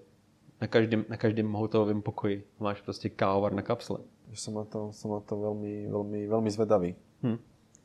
Na 0.61 0.67
každém, 0.67 1.05
na 1.09 1.17
každém 1.17 1.53
hotelovém 1.53 2.01
pokoji 2.01 2.47
máš 2.59 2.81
prostě 2.81 3.09
kávovar 3.09 3.53
na 3.53 3.61
kapsle. 3.61 3.97
Som 4.33 4.53
na 4.53 4.65
to, 4.65 4.93
som 4.93 5.11
na 5.11 5.21
to 5.25 5.35
veľmi, 5.35 5.89
veľmi, 5.89 6.19
veľmi 6.29 6.49
zvedavý. 6.51 6.95
Hm. 7.23 7.37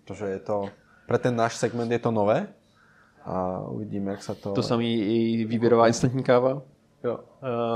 Protože 0.05 0.27
je 0.27 0.41
to, 0.41 0.69
pre 1.09 1.19
ten 1.19 1.37
náš 1.37 1.57
segment 1.57 1.93
je 1.93 1.99
to 1.99 2.11
nové 2.11 2.49
a 3.25 3.65
uvidíme, 3.69 4.11
jak 4.11 4.23
sa 4.23 4.35
to... 4.35 4.53
To 4.53 4.63
samý 4.63 5.01
i 5.01 5.45
výběrová 5.45 5.89
instantní 5.89 6.23
káva. 6.23 6.63
Jo. 7.05 7.21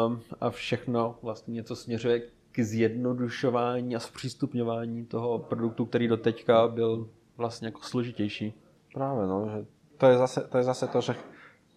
Um, 0.06 0.20
a 0.40 0.50
všechno 0.50 1.16
vlastně 1.22 1.54
něco 1.54 1.76
směřuje 1.76 2.22
k 2.52 2.60
zjednodušování 2.60 3.96
a 3.96 4.00
zpřístupňování 4.00 5.06
toho 5.06 5.38
produktu, 5.38 5.86
který 5.86 6.08
do 6.08 6.16
teďka 6.16 6.68
byl 6.68 7.08
vlastně 7.36 7.68
jako 7.68 7.80
složitější. 7.82 8.54
Právě, 8.94 9.26
no, 9.26 9.48
že 9.48 9.66
to 9.96 10.06
je 10.06 10.18
zase 10.18 10.40
to, 10.40 10.58
je 10.58 10.64
zase 10.64 10.86
to 10.88 11.00
že 11.00 11.14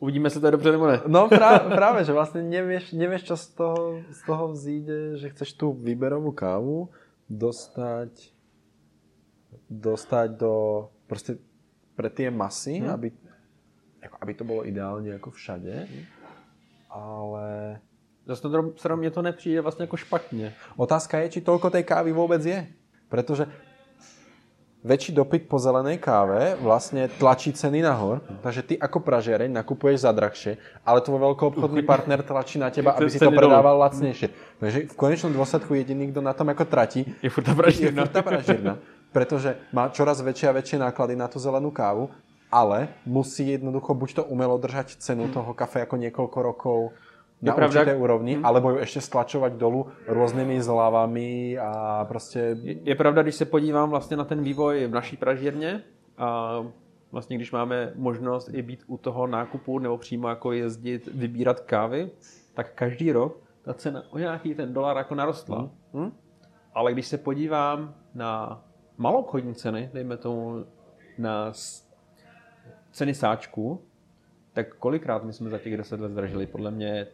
Uvidíme, 0.01 0.25
jestli 0.25 0.41
to 0.41 0.47
je 0.47 0.51
dobře 0.51 0.71
nebo 0.71 0.87
ne. 0.87 0.99
No 1.05 1.29
práve, 1.29 1.75
práve 1.77 2.01
že 2.01 2.09
vlastne 2.09 2.41
nevieš, 2.41 2.97
nevieš 2.97 3.21
čo 3.29 3.35
z 3.37 3.47
toho, 3.53 4.01
z 4.09 4.21
toho 4.25 4.45
vzíde, 4.49 5.21
že 5.21 5.29
chceš 5.29 5.53
tú 5.53 5.77
výberovú 5.77 6.33
kávu 6.33 6.89
dostať, 7.29 8.09
dostať 9.69 10.41
do, 10.41 10.89
proste 11.05 11.37
pre 11.93 12.09
tie 12.09 12.33
masy, 12.33 12.81
hmm. 12.81 12.89
aby, 12.89 13.07
ako, 14.01 14.15
aby 14.25 14.31
to 14.33 14.43
bolo 14.43 14.65
ideálne 14.65 15.13
ako 15.21 15.29
všade, 15.37 15.85
ale... 16.89 17.77
Zase 18.25 18.41
to, 18.41 18.97
mne 18.97 19.09
to 19.13 19.21
nepřijde 19.21 19.61
vlastne 19.61 19.85
ako 19.85 19.97
špatne. 20.01 20.53
Otázka 20.81 21.21
je, 21.25 21.37
či 21.37 21.45
toľko 21.45 21.73
tej 21.73 21.85
kávy 21.85 22.09
vôbec 22.13 22.41
je. 22.41 22.69
Pretože 23.09 23.49
väčší 24.81 25.13
dopyt 25.13 25.45
po 25.45 25.61
zelenej 25.61 26.01
káve 26.01 26.57
vlastne 26.57 27.05
tlačí 27.21 27.53
ceny 27.53 27.85
nahor. 27.85 28.25
Takže 28.41 28.61
ty 28.65 28.73
ako 28.77 29.01
pražiareň 29.01 29.53
nakupuješ 29.61 30.09
za 30.09 30.11
drahšie, 30.11 30.57
ale 30.81 31.05
tvoj 31.05 31.31
veľkoobchodný 31.31 31.81
partner 31.85 32.25
tlačí 32.25 32.57
na 32.57 32.73
teba, 32.73 32.97
aby 32.97 33.09
si 33.09 33.21
to 33.21 33.29
predával 33.29 33.77
lacnejšie. 33.77 34.33
Takže 34.57 34.79
v 34.89 34.95
konečnom 34.97 35.31
dôsledku 35.33 35.77
jediný, 35.77 36.09
kto 36.09 36.25
na 36.25 36.33
tom 36.33 36.49
ako 36.49 36.65
tratí, 36.65 37.05
je 37.21 37.29
furt 37.29 37.45
tá 37.45 37.53
pražírna. 37.53 38.01
Je 38.01 38.05
furt 38.09 38.13
tá 38.13 38.21
pražírna. 38.25 38.73
Pretože 39.11 39.59
má 39.75 39.91
čoraz 39.91 40.23
väčšie 40.23 40.47
a 40.49 40.55
väčšie 40.55 40.77
náklady 40.81 41.13
na 41.19 41.27
tú 41.27 41.37
zelenú 41.37 41.69
kávu, 41.69 42.09
ale 42.51 42.91
musí 43.07 43.55
jednoducho 43.55 43.95
buď 43.95 44.09
to 44.21 44.23
umelo 44.27 44.59
držať 44.59 44.99
cenu 44.99 45.31
toho 45.31 45.55
kafe 45.55 45.87
ako 45.87 45.95
niekoľko 45.95 46.37
rokov 46.43 46.79
na 47.41 47.53
pravda, 47.53 47.81
určitej 47.81 47.97
úrovni, 47.97 48.33
hmm. 48.37 48.45
alebo 48.45 48.71
ju 48.71 48.77
ešte 48.85 49.01
stlačovať 49.01 49.57
dolu 49.57 49.89
rôznymi 50.05 50.61
zľavami 50.61 51.57
a 51.57 52.05
prostě... 52.05 52.39
Je, 52.61 52.75
je 52.83 52.95
pravda, 52.95 53.21
když 53.21 53.35
se 53.35 53.45
podívám 53.45 53.89
vlastně 53.89 54.17
na 54.17 54.23
ten 54.23 54.43
vývoj 54.43 54.87
v 54.87 54.91
naší 54.91 55.17
pražírně 55.17 55.83
a 56.17 56.59
vlastně 57.11 57.35
když 57.35 57.51
máme 57.51 57.93
možnost 57.95 58.49
i 58.53 58.61
být 58.61 58.83
u 58.87 58.97
toho 58.97 59.27
nákupu 59.27 59.79
nebo 59.79 59.97
přímo 59.97 60.29
jako 60.29 60.51
jezdit, 60.51 61.09
vybírat 61.13 61.59
kávy, 61.59 62.11
tak 62.53 62.73
každý 62.73 63.11
rok 63.11 63.37
ta 63.61 63.73
cena 63.73 64.03
o 64.09 64.17
nějaký 64.17 64.55
ten 64.55 64.73
dolar 64.73 64.97
jako 64.97 65.15
narostla. 65.15 65.57
Hmm. 65.57 65.69
Hmm? 65.93 66.11
Ale 66.73 66.93
když 66.93 67.07
se 67.07 67.17
podívám 67.17 67.93
na 68.13 68.61
maloobchodní 68.97 69.55
ceny, 69.55 69.89
dejme 69.93 70.17
tomu 70.17 70.65
na 71.17 71.51
ceny 72.91 73.13
sáčku, 73.13 73.81
tak 74.53 74.75
kolikrát 74.75 75.23
my 75.23 75.33
jsme 75.33 75.49
za 75.49 75.57
těch 75.57 75.77
10 75.77 75.99
let 75.99 76.11
zdražili? 76.11 76.47
Podle 76.47 76.71
mě 76.71 77.07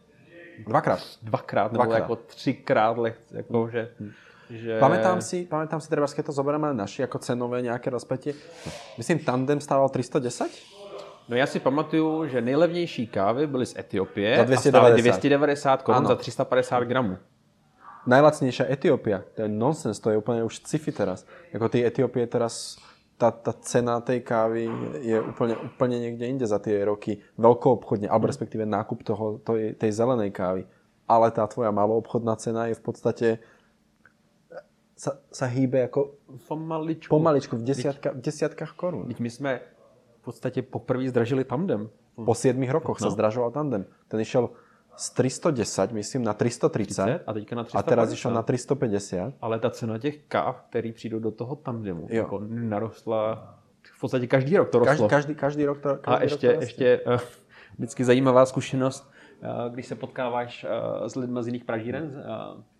Dvakrát. 0.66 1.00
Dvakrát, 1.22 1.72
nebo 1.72 1.84
Dvakrát. 1.84 1.98
jako 1.98 2.16
třikrát, 2.16 2.96
jako, 3.30 3.68
že, 3.68 3.88
hmm. 4.00 4.12
že... 4.50 4.80
Pamätám 4.80 5.20
si, 5.20 5.46
pamätám 5.46 5.80
si, 5.80 5.88
treba, 5.88 6.06
keď 6.06 6.26
to 6.26 6.32
zoberieme 6.32 6.74
naši 6.74 7.02
ako 7.02 7.18
cenové 7.18 7.62
nějaké 7.62 7.90
rozpětí. 7.90 8.32
Myslím, 8.98 9.18
tandem 9.18 9.60
stával 9.60 9.88
310? 9.88 10.50
No 11.28 11.36
já 11.36 11.46
si 11.46 11.60
pamatuju, 11.60 12.26
že 12.26 12.40
nejlevnější 12.40 13.06
kávy 13.06 13.46
byly 13.46 13.66
z 13.66 13.76
Etiopie 13.78 14.36
za 14.36 14.44
290. 14.44 14.92
a 14.92 14.96
290 14.96 15.82
korun 15.82 16.06
za 16.06 16.16
350 16.16 16.84
gramů. 16.84 17.16
Najlacnejšia 18.08 18.72
Etiópia, 18.72 19.20
to 19.36 19.44
je 19.44 19.48
nonsens, 19.52 20.00
to 20.00 20.08
je 20.08 20.16
úplne 20.16 20.40
už 20.40 20.64
sci-fi 20.64 20.92
teraz. 20.96 21.28
Jako 21.52 21.68
ty 21.68 21.84
Etiópie 21.84 22.24
teraz 22.24 22.80
tá, 23.18 23.34
tá 23.34 23.52
cena 23.66 23.98
tej 23.98 24.22
kávy 24.22 24.70
je 25.02 25.18
úplne, 25.18 25.58
úplne 25.58 25.98
niekde 25.98 26.24
inde 26.30 26.46
za 26.46 26.62
tie 26.62 26.86
roky. 26.86 27.18
Veľkoobchodne, 27.34 28.06
alebo 28.06 28.30
respektíve 28.30 28.62
nákup 28.62 29.02
toho, 29.02 29.42
tej, 29.42 29.74
tej 29.74 29.90
zelenej 29.90 30.30
kávy. 30.30 30.62
Ale 31.10 31.34
tá 31.34 31.42
tvoja 31.50 31.74
maloobchodná 31.74 32.38
cena 32.38 32.70
je 32.70 32.78
v 32.78 32.82
podstate 32.84 33.28
sa, 34.98 35.18
sa 35.30 35.46
hýbe 35.46 35.86
ako 35.90 36.14
pomaličku, 36.46 37.10
pomaličku 37.10 37.54
v, 37.58 37.62
desiatka, 37.66 38.14
v 38.14 38.20
desiatkách 38.22 38.74
korún. 38.78 39.06
Teď 39.10 39.18
my 39.22 39.30
sme 39.30 39.52
v 40.18 40.20
podstate 40.22 40.62
poprvé 40.62 41.10
zdražili 41.10 41.42
tandem. 41.42 41.90
Po 42.18 42.34
7 42.34 42.58
rokoch 42.66 42.98
no. 42.98 43.02
sa 43.06 43.14
zdražoval 43.14 43.54
tandem. 43.54 43.86
Ten 44.10 44.18
išiel 44.18 44.50
z 44.98 45.10
310, 45.10 45.92
myslím, 45.92 46.22
na 46.22 46.34
330 46.34 47.22
a 47.26 47.32
teďka 47.32 47.56
na 47.56 47.64
350. 47.64 47.78
A 47.78 47.82
teraz 47.82 48.12
išel 48.12 48.32
na 48.34 48.42
350. 48.42 49.34
Ale 49.40 49.58
ta 49.58 49.70
cena 49.70 49.98
těch 49.98 50.18
káv, 50.28 50.62
který 50.68 50.92
přijdou 50.92 51.18
do 51.18 51.30
toho 51.30 51.56
tandemu, 51.56 52.06
jo. 52.10 52.16
jako 52.16 52.42
narostla 52.48 53.54
v 53.98 54.00
podstatě 54.00 54.26
každý 54.26 54.56
rok 54.56 54.70
to 54.70 54.78
rostlo. 54.78 55.08
Každý, 55.08 55.08
každý, 55.08 55.34
každý 55.34 55.64
rok 55.64 55.78
to 55.80 55.96
každý 55.96 56.20
A 56.20 56.22
ještě, 56.22 56.46
rok 56.46 56.56
to 56.56 56.62
ještě 56.62 57.00
uh, 57.06 57.18
vždycky 57.78 58.04
zajímavá 58.04 58.46
zkušenost, 58.46 59.10
uh, 59.42 59.72
když 59.72 59.86
se 59.86 59.94
potkáváš 59.94 60.66
uh, 61.00 61.06
s 61.06 61.16
lidmi 61.16 61.38
z 61.42 61.46
jiných 61.46 61.64
pražíren, 61.64 62.24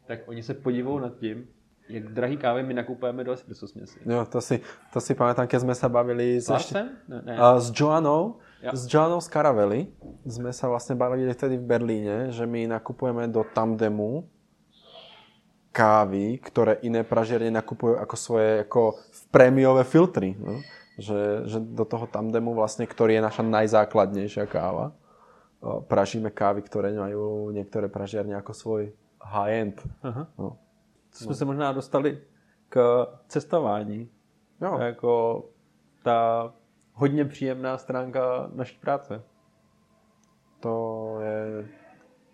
tak 0.07 0.19
oni 0.27 0.43
se 0.43 0.55
podivují 0.55 1.03
nad 1.03 1.17
tím, 1.17 1.47
jak 1.89 2.05
drahý 2.13 2.37
kávy 2.37 2.63
my 2.63 2.75
nakupujeme 2.75 3.25
do 3.25 3.33
espresso 3.33 3.69
směsi. 3.69 4.01
Jo, 4.07 4.27
to 4.29 4.41
si, 4.41 4.61
to 4.93 5.01
si 5.01 5.15
pamätám, 5.15 5.49
keď 5.49 5.61
sme 5.65 5.75
sa 5.75 5.89
bavili 5.89 6.37
s, 6.37 6.53
ešte, 6.53 6.85
ne, 7.09 7.19
ne. 7.25 7.35
S 7.57 7.73
Joanou, 7.73 8.37
ja. 8.63 8.71
S 8.75 8.87
Joanou 8.91 9.21
z 9.21 9.29
Caravely 9.29 9.81
sme 10.27 10.51
sa 10.53 10.67
vlastne 10.67 10.99
bavili 10.99 11.31
vtedy 11.31 11.57
v 11.59 11.67
Berlíne, 11.67 12.17
že 12.35 12.47
my 12.47 12.67
nakupujeme 12.67 13.29
do 13.31 13.47
Tandemu 13.47 14.27
kávy, 15.73 16.43
ktoré 16.43 16.83
iné 16.83 17.07
pražierne 17.07 17.55
nakupujú 17.55 18.03
ako 18.03 18.15
svoje 18.19 18.67
ako 18.67 18.99
prémiové 19.31 19.87
filtry. 19.87 20.35
No? 20.35 20.59
Že, 20.99 21.47
že 21.47 21.59
do 21.63 21.87
toho 21.87 22.11
Tandemu 22.11 22.51
vlastne, 22.59 22.83
ktorý 22.83 23.23
je 23.23 23.23
naša 23.23 23.47
najzákladnejšia 23.47 24.51
káva, 24.51 24.91
pražíme 25.87 26.35
kávy, 26.35 26.67
ktoré 26.67 26.91
majú 26.95 27.55
niektoré 27.55 27.87
pražiarne 27.87 28.35
ako 28.35 28.53
svoj 28.55 28.83
high-end. 29.23 29.79
No. 30.39 30.59
Jsme 31.11 31.35
se 31.35 31.45
možná 31.45 31.73
dostali 31.73 32.19
k 32.69 33.07
cestování. 33.29 34.09
Jo. 34.61 34.79
Jako 34.79 35.45
ta 36.03 36.53
hodně 36.99 37.25
příjemná 37.25 37.79
stránka 37.79 38.51
naší 38.55 38.79
práce. 38.79 39.23
To 40.61 40.75
je... 41.23 41.69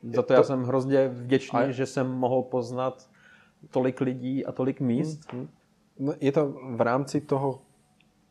Za 0.03 0.23
to, 0.23 0.29
to 0.29 0.33
já 0.33 0.43
jsem 0.43 0.63
hrozně 0.63 1.09
vděčný, 1.09 1.59
a... 1.59 1.71
že 1.71 1.87
jsem 1.87 2.11
mohl 2.11 2.43
poznat 2.43 3.09
tolik 3.71 4.01
lidí 4.01 4.47
a 4.47 4.53
tolik 4.53 4.81
míst. 4.81 5.33
Mm, 5.33 5.41
mm. 5.41 5.49
No, 5.99 6.13
je 6.21 6.33
to 6.33 6.53
v 6.77 6.81
rámci 6.81 7.21
toho 7.21 7.63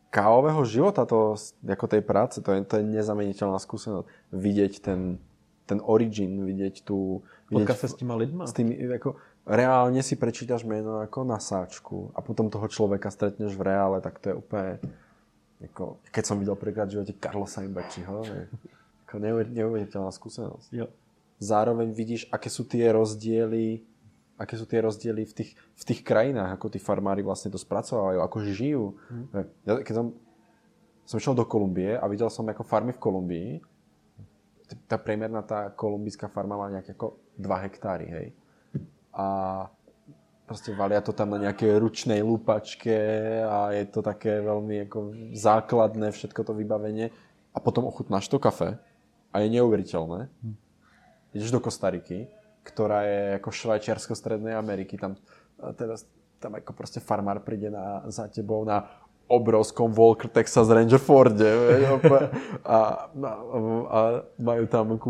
kávového 0.09 0.65
života, 0.65 1.05
to, 1.05 1.35
jako 1.63 1.87
tej 1.87 2.01
práce, 2.01 2.41
to 2.41 2.51
je, 2.51 2.61
to 2.61 2.77
je 2.77 2.83
nezameniteľná 2.83 3.57
skúsenosť. 3.57 4.05
Vidieť 4.29 4.73
ten, 4.81 5.17
ten 5.65 5.81
origin, 5.81 6.45
vidieť 6.45 6.85
tu... 6.85 7.25
Potkať 7.49 7.77
sa 7.77 7.87
s 7.89 7.95
těma 7.97 8.13
lidma. 8.17 8.45
S 8.45 8.53
tými, 8.53 8.77
ako, 8.93 9.17
reálne 9.45 10.03
si 10.05 10.13
prečítaš 10.13 10.69
meno 10.69 11.01
ako 11.01 11.23
na 11.25 11.41
sáčku 11.41 12.13
a 12.13 12.21
potom 12.21 12.49
toho 12.53 12.67
človeka 12.69 13.09
stretneš 13.09 13.57
v 13.57 13.73
reále, 13.73 13.97
tak 14.05 14.21
to 14.21 14.33
je 14.33 14.35
úplne 14.37 14.71
jako, 15.63 15.97
keď 16.11 16.23
som 16.25 16.39
videl 16.39 16.55
prvýkrát 16.55 16.87
v 16.91 16.99
živote 16.99 17.13
Carlosa 17.19 17.63
Imbačiho, 17.63 18.23
ako 19.07 19.15
neuveriteľná 19.47 20.11
skúsenosť. 20.11 20.69
Jo. 20.75 20.87
Zároveň 21.39 21.91
vidíš, 21.95 22.27
aké 22.31 22.51
sú 22.51 22.67
tie 22.67 22.91
rozdiely 22.91 23.83
aké 24.33 24.57
sú 24.57 24.65
tie 24.65 24.81
rozdiely 24.81 25.29
v 25.29 25.33
tých, 25.33 25.51
v 25.53 25.83
tých 25.85 26.01
krajinách, 26.01 26.57
ako 26.57 26.73
tí 26.73 26.81
farmári 26.81 27.21
vlastne 27.21 27.53
to 27.53 27.61
spracovávajú, 27.61 28.17
ako 28.17 28.37
žijú. 28.49 28.97
Hmm. 29.07 29.45
Ja, 29.63 29.77
keď 29.79 29.93
som 29.93 30.05
som 31.03 31.19
išiel 31.19 31.35
do 31.35 31.43
Kolumbie 31.43 31.99
a 31.99 32.05
videl 32.07 32.31
som 32.31 32.47
ako 32.47 32.63
farmy 32.63 32.95
v 32.95 33.01
Kolumbii. 33.03 33.49
Tá 34.87 34.95
priemerná 34.95 35.43
tá 35.43 35.69
kolumbijská 35.75 36.31
farma 36.31 36.55
má 36.55 36.71
nejaké 36.71 36.95
ako 36.95 37.19
2 37.35 37.65
hektáry, 37.67 38.07
hej. 38.09 38.27
A 39.13 39.27
proste 40.53 40.69
valia 40.77 41.01
to 41.01 41.17
tam 41.17 41.33
na 41.33 41.49
nejakej 41.49 41.81
ručnej 41.81 42.21
lúpačke 42.21 42.93
a 43.41 43.73
je 43.73 43.89
to 43.89 44.05
také 44.05 44.37
veľmi 44.37 44.85
ako 44.85 44.99
základné 45.33 46.13
všetko 46.13 46.45
to 46.45 46.53
vybavenie. 46.53 47.09
A 47.49 47.57
potom 47.57 47.89
ochutnáš 47.89 48.29
to 48.29 48.37
kafe 48.37 48.77
a 49.33 49.35
je 49.41 49.49
neuveriteľné. 49.49 50.29
Hm. 50.29 50.55
Ideš 51.33 51.49
do 51.49 51.57
Kostariky, 51.57 52.29
ktorá 52.61 53.01
je 53.01 53.21
ako 53.41 53.49
Švajčiarsko 53.49 54.13
Strednej 54.13 54.53
Ameriky. 54.53 54.93
Tam, 54.93 55.17
teraz, 55.73 56.05
tam 56.37 56.53
ako 56.53 56.69
proste 56.77 57.01
farmár 57.01 57.41
príde 57.41 57.73
na, 57.73 58.05
za 58.13 58.29
tebou 58.29 58.61
na 58.61 58.85
obrovskom 59.25 59.89
Walker 59.89 60.29
Texas 60.29 60.69
Ranger 60.69 61.01
Forde 61.01 61.49
a, 61.49 61.97
a, 62.61 62.77
a 63.89 63.99
majú 64.37 64.69
tam 64.69 65.01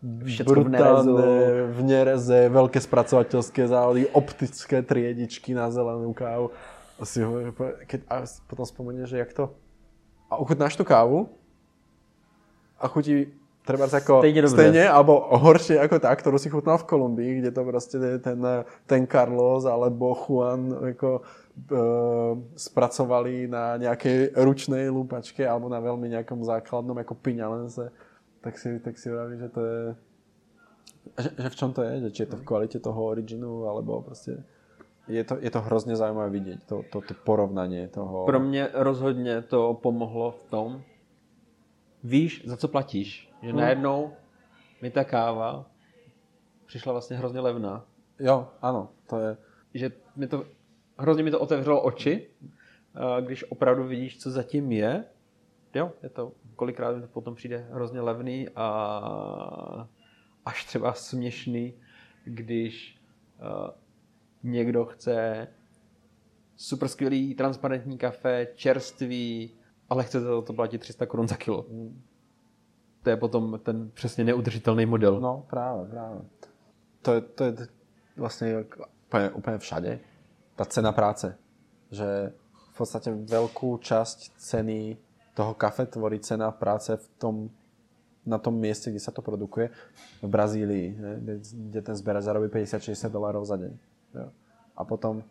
Všetko 0.00 0.64
v 0.64 0.70
nerezu. 0.72 1.12
v 1.76 1.80
nereze, 1.84 2.40
veľké 2.48 2.80
spracovateľské 2.80 3.68
závody, 3.68 4.08
optické 4.16 4.80
triedičky 4.80 5.52
na 5.52 5.68
zelenú 5.68 6.16
kávu. 6.16 6.56
A, 6.96 7.04
si 7.04 7.20
ho, 7.20 7.52
keď, 7.84 8.00
a 8.08 8.24
potom 8.48 8.64
spomenieš, 8.64 9.12
že 9.12 9.20
jak 9.20 9.32
to... 9.36 9.52
A 10.32 10.40
ochutnáš 10.40 10.76
tú 10.76 10.88
kávu 10.88 11.28
a 12.80 12.88
chutí 12.88 13.28
treba 13.60 13.84
ako 13.86 14.24
stejne, 14.24 14.48
stejne 14.48 14.84
alebo 14.88 15.20
horšie 15.36 15.76
ako 15.76 16.00
tá, 16.00 16.10
ktorú 16.16 16.40
si 16.40 16.48
chutnal 16.48 16.80
v 16.80 16.88
Kolumbii, 16.88 17.32
kde 17.44 17.50
to 17.52 17.62
proste 17.62 17.96
ten, 18.24 18.40
ten 18.88 19.02
Carlos 19.04 19.68
alebo 19.68 20.16
Juan 20.16 20.96
ako, 20.96 21.20
e, 21.20 21.22
spracovali 22.56 23.46
na 23.52 23.76
nejakej 23.76 24.32
ručnej 24.32 24.88
lúpačke 24.88 25.44
alebo 25.44 25.68
na 25.68 25.78
veľmi 25.78 26.08
nejakom 26.08 26.40
základnom 26.40 26.96
ako 26.96 27.14
piňalense, 27.20 27.92
tak 28.40 28.58
si, 28.58 28.80
tak 28.80 28.98
si 28.98 29.08
hovorí, 29.08 29.38
že 29.38 29.48
to 29.48 29.60
je 29.64 29.80
že, 31.18 31.30
že 31.38 31.48
v 31.48 31.56
čom 31.56 31.72
to 31.72 31.82
je? 31.82 32.00
Že 32.00 32.10
či 32.10 32.20
je 32.22 32.30
to 32.30 32.36
v 32.36 32.44
kvalite 32.44 32.78
toho 32.80 33.00
originu, 33.04 33.64
alebo 33.68 34.02
proste 34.02 34.44
je 35.08 35.24
to, 35.24 35.38
je 35.40 35.50
to 35.50 35.60
hrozně 35.60 35.96
zaujímavé 35.96 36.30
vidieť, 36.30 36.58
to, 36.66 36.82
to, 36.92 37.00
to 37.00 37.14
porovnanie 37.24 37.88
toho. 37.88 38.26
Pro 38.26 38.40
mě 38.40 38.68
rozhodně 38.72 39.42
to 39.42 39.74
pomohlo 39.82 40.30
v 40.30 40.44
tom, 40.44 40.82
víš, 42.04 42.42
za 42.46 42.56
co 42.56 42.68
platíš. 42.68 43.32
Že 43.42 43.50
hmm. 43.50 43.60
najednou 43.60 44.12
mi 44.82 44.90
ta 44.90 45.04
káva 45.04 45.66
přišla 46.66 46.92
vlastně 46.92 47.16
hrozně 47.16 47.40
levná. 47.40 47.84
Jo, 48.18 48.48
ano, 48.62 48.88
to 49.06 49.18
je... 49.18 49.36
Že 49.74 49.92
mi 50.16 50.26
to, 50.26 50.44
hrozně 50.98 51.22
mi 51.22 51.30
to 51.30 51.40
otevřelo 51.40 51.82
oči, 51.82 52.30
když 53.20 53.44
opravdu 53.50 53.84
vidíš, 53.84 54.20
co 54.20 54.30
zatím 54.30 54.72
je. 54.72 55.04
Jo, 55.74 55.92
je 56.02 56.08
to, 56.08 56.32
kolikrát 56.60 56.96
mi 56.96 57.02
to 57.02 57.08
potom 57.08 57.34
přijde 57.34 57.68
hrozně 57.72 58.00
levný 58.00 58.48
a 58.56 58.66
až 60.44 60.64
třeba 60.64 60.92
směšný, 60.92 61.74
když 62.24 63.00
uh, 63.40 63.70
někdo 64.42 64.84
chce 64.84 65.48
super 66.56 66.88
skvělý 66.88 67.34
transparentní 67.34 67.98
kafe, 67.98 68.46
čerstvý, 68.54 69.50
ale 69.88 70.04
chce 70.04 70.20
za 70.20 70.42
to 70.42 70.52
platit 70.52 70.78
300 70.78 71.06
korun 71.06 71.28
za 71.28 71.36
kilo. 71.36 71.64
Hmm 71.70 72.02
to 73.02 73.10
je 73.10 73.16
potom 73.16 73.60
ten 73.62 73.90
přesně 73.90 74.24
neudržitelný 74.24 74.86
model. 74.86 75.20
No 75.20 75.46
právě, 75.50 75.86
právě. 75.86 76.20
To 77.02 77.12
je, 77.12 77.20
to 77.20 77.44
je 77.44 77.54
vlastně 78.16 78.64
úplně, 79.06 79.30
úplně 79.30 79.58
všade. 79.58 79.98
Ta 80.56 80.64
cena 80.64 80.92
práce. 80.92 81.38
Že 81.90 82.32
v 82.72 82.76
podstate 82.78 83.10
veľkú 83.10 83.82
časť 83.82 84.38
ceny 84.40 84.96
toho 85.40 85.56
kafe 85.56 85.88
tvorí 85.88 86.20
cena 86.20 86.52
práce 86.52 86.92
v 86.92 87.06
tom, 87.16 87.34
na 88.28 88.36
tom 88.36 88.60
mieste, 88.60 88.92
kde 88.92 89.00
sa 89.00 89.08
to 89.08 89.24
produkuje. 89.24 89.72
V 90.20 90.28
Brazílii, 90.28 90.86
ne? 90.92 91.40
kde 91.40 91.80
ten 91.80 91.96
zberač 91.96 92.28
zarobí 92.28 92.52
50-60 92.52 93.08
dolárov 93.08 93.40
za 93.48 93.56
deň. 93.56 93.72
Jo. 94.20 94.28
A 94.76 94.84
potom 94.84 95.24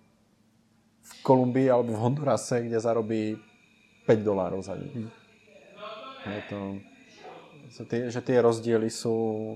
v 1.06 1.12
Kolumbii 1.22 1.70
alebo 1.70 1.94
v 1.94 2.02
Hondurase, 2.02 2.66
kde 2.66 2.82
zarobí 2.82 3.38
5 4.10 4.26
dolárov 4.26 4.66
za 4.66 4.74
deň. 4.74 4.90
Hm. 4.98 5.10
Je 6.26 6.42
to 6.50 6.60
že 7.70 7.84
tie, 7.86 8.02
že 8.10 8.22
tie 8.26 8.42
rozdiely 8.42 8.90
sú, 8.90 9.54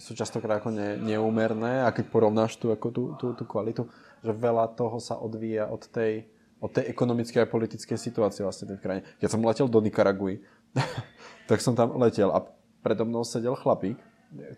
sú 0.00 0.12
častokrát 0.16 0.64
ako 0.64 0.72
ne, 0.72 0.96
neúmerné 0.96 1.84
a 1.84 1.92
keď 1.92 2.08
porovnáš 2.08 2.56
tú, 2.56 2.72
ako 2.72 2.88
tú, 2.88 3.02
tú, 3.20 3.26
tú 3.36 3.44
kvalitu, 3.44 3.84
že 4.24 4.32
veľa 4.32 4.72
toho 4.72 4.96
sa 4.96 5.20
odvíja 5.20 5.68
od 5.68 5.84
tej, 5.92 6.24
od 6.60 6.70
tej 6.72 6.90
ekonomickej 6.90 7.44
a 7.44 7.50
politickej 7.50 7.98
situácie 7.98 8.42
vlastne 8.44 8.74
v 8.74 8.82
krajine. 8.82 9.04
Keď 9.20 9.28
som 9.28 9.44
letel 9.44 9.68
do 9.68 9.80
Nikaraguji, 9.82 10.42
tak 11.50 11.58
som 11.60 11.76
tam 11.76 11.96
letel 12.00 12.30
a 12.30 12.42
predo 12.84 13.04
mnou 13.04 13.24
sedel 13.24 13.56
chlapík, 13.56 13.96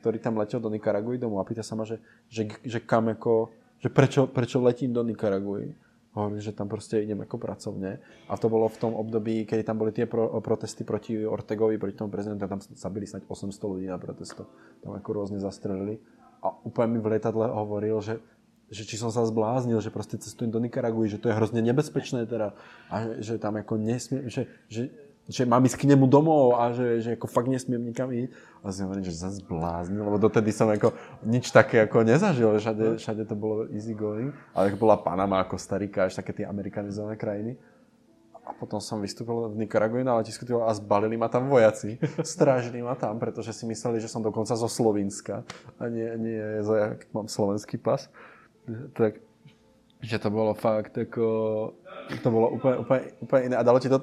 ktorý 0.01 0.17
tam 0.19 0.41
letel 0.41 0.59
do 0.59 0.73
Nikaraguji 0.73 1.21
domov 1.21 1.43
a 1.43 1.49
pýta 1.49 1.63
sa 1.67 1.77
ma, 1.77 1.85
že, 1.85 2.01
že, 2.33 2.49
že 2.65 2.79
kam 2.81 3.13
ako, 3.13 3.53
že 3.83 3.89
prečo, 3.93 4.27
prečo 4.27 4.63
letím 4.63 4.95
do 4.95 5.05
Nikaraguji 5.05 5.87
hovorím, 6.17 6.41
že 6.41 6.57
tam 6.57 6.65
proste 6.65 7.05
idem 7.05 7.21
ako 7.21 7.37
pracovne. 7.37 8.01
A 8.33 8.41
to 8.41 8.49
bolo 8.49 8.73
v 8.73 8.81
tom 8.81 8.97
období, 8.97 9.45
kedy 9.45 9.63
tam 9.69 9.77
boli 9.77 9.93
tie 9.93 10.09
pro, 10.09 10.41
protesty 10.41 10.81
proti 10.81 11.21
Ortegovi, 11.21 11.77
proti 11.77 12.01
tomu 12.01 12.09
prezidentu, 12.09 12.49
tam 12.49 12.65
zabili 12.65 13.05
snať 13.05 13.29
800 13.29 13.53
ľudí 13.53 13.87
na 13.93 14.01
protesto. 14.01 14.49
Tam 14.81 14.97
ako 14.97 15.09
rôzne 15.13 15.37
zastrelili. 15.37 16.01
A 16.41 16.57
úplne 16.65 16.97
mi 16.97 17.01
v 17.05 17.13
lietadle 17.13 17.53
hovoril, 17.53 18.01
že 18.01 18.25
že 18.67 18.83
či 18.83 18.99
som 18.99 19.15
sa 19.15 19.23
zbláznil, 19.23 19.79
že 19.79 19.95
proste 19.95 20.19
cestujem 20.19 20.51
do 20.51 20.59
Nikaraguji, 20.59 21.17
že 21.17 21.21
to 21.23 21.31
je 21.31 21.39
hrozne 21.39 21.63
nebezpečné 21.63 22.27
teda 22.27 22.59
a 22.91 23.23
že, 23.23 23.39
tam 23.39 23.55
ako 23.63 23.79
nesmie, 23.79 24.27
že, 24.27 24.51
že, 24.67 24.91
že 25.31 25.47
mám 25.47 25.63
ísť 25.63 25.87
k 25.87 25.89
nemu 25.95 26.11
domov 26.11 26.59
a 26.59 26.75
že, 26.75 26.99
že 26.99 27.11
ako 27.15 27.31
fakt 27.31 27.47
nesmiem 27.47 27.79
nikam 27.79 28.11
ísť. 28.11 28.35
A 28.67 28.75
si 28.75 28.83
hovorím, 28.83 29.07
že 29.07 29.15
sa 29.15 29.31
zbláznil, 29.31 30.03
lebo 30.03 30.19
dotedy 30.19 30.51
som 30.51 30.67
ako 30.67 30.91
nič 31.23 31.55
také 31.55 31.87
ako 31.87 32.03
nezažil, 32.03 32.59
všade, 32.59 32.99
všade 32.99 33.23
to 33.31 33.39
bolo 33.39 33.71
easy 33.71 33.95
going, 33.95 34.35
ale 34.51 34.75
bola 34.75 34.99
Panama, 34.99 35.39
ako 35.47 35.55
Starika, 35.55 36.11
až 36.11 36.19
také 36.19 36.43
tie 36.43 36.47
amerikanizované 36.51 37.15
krajiny. 37.15 37.55
A 38.47 38.55
potom 38.55 38.79
som 38.79 39.03
vystúpil 39.03 39.51
v 39.51 39.67
Nikaraguji 39.67 40.07
na 40.07 40.23
letisku 40.23 40.47
a 40.63 40.71
zbalili 40.71 41.19
ma 41.19 41.27
tam 41.27 41.51
vojaci. 41.51 41.99
Strážili 42.23 42.79
ma 42.79 42.95
tam, 42.95 43.19
pretože 43.19 43.51
si 43.51 43.67
mysleli, 43.67 43.99
že 43.99 44.07
som 44.07 44.23
dokonca 44.23 44.55
zo 44.55 44.71
Slovenska 44.71 45.43
a 45.79 45.91
nie, 45.91 46.07
nie 46.19 46.43
za, 46.63 46.95
mám 47.11 47.27
slovenský 47.27 47.79
pas. 47.79 48.07
Tak, 48.93 49.15
že 50.03 50.19
to 50.19 50.31
bolo 50.31 50.55
fakt 50.55 50.99
ako, 50.99 51.27
to 52.23 52.29
bolo 52.31 52.51
úplne, 52.51 52.77
úplne, 52.83 53.01
úplne 53.23 53.43
iné. 53.47 53.57
A 53.57 53.63
dalo 53.63 53.79
ti 53.81 53.89
to 53.89 54.03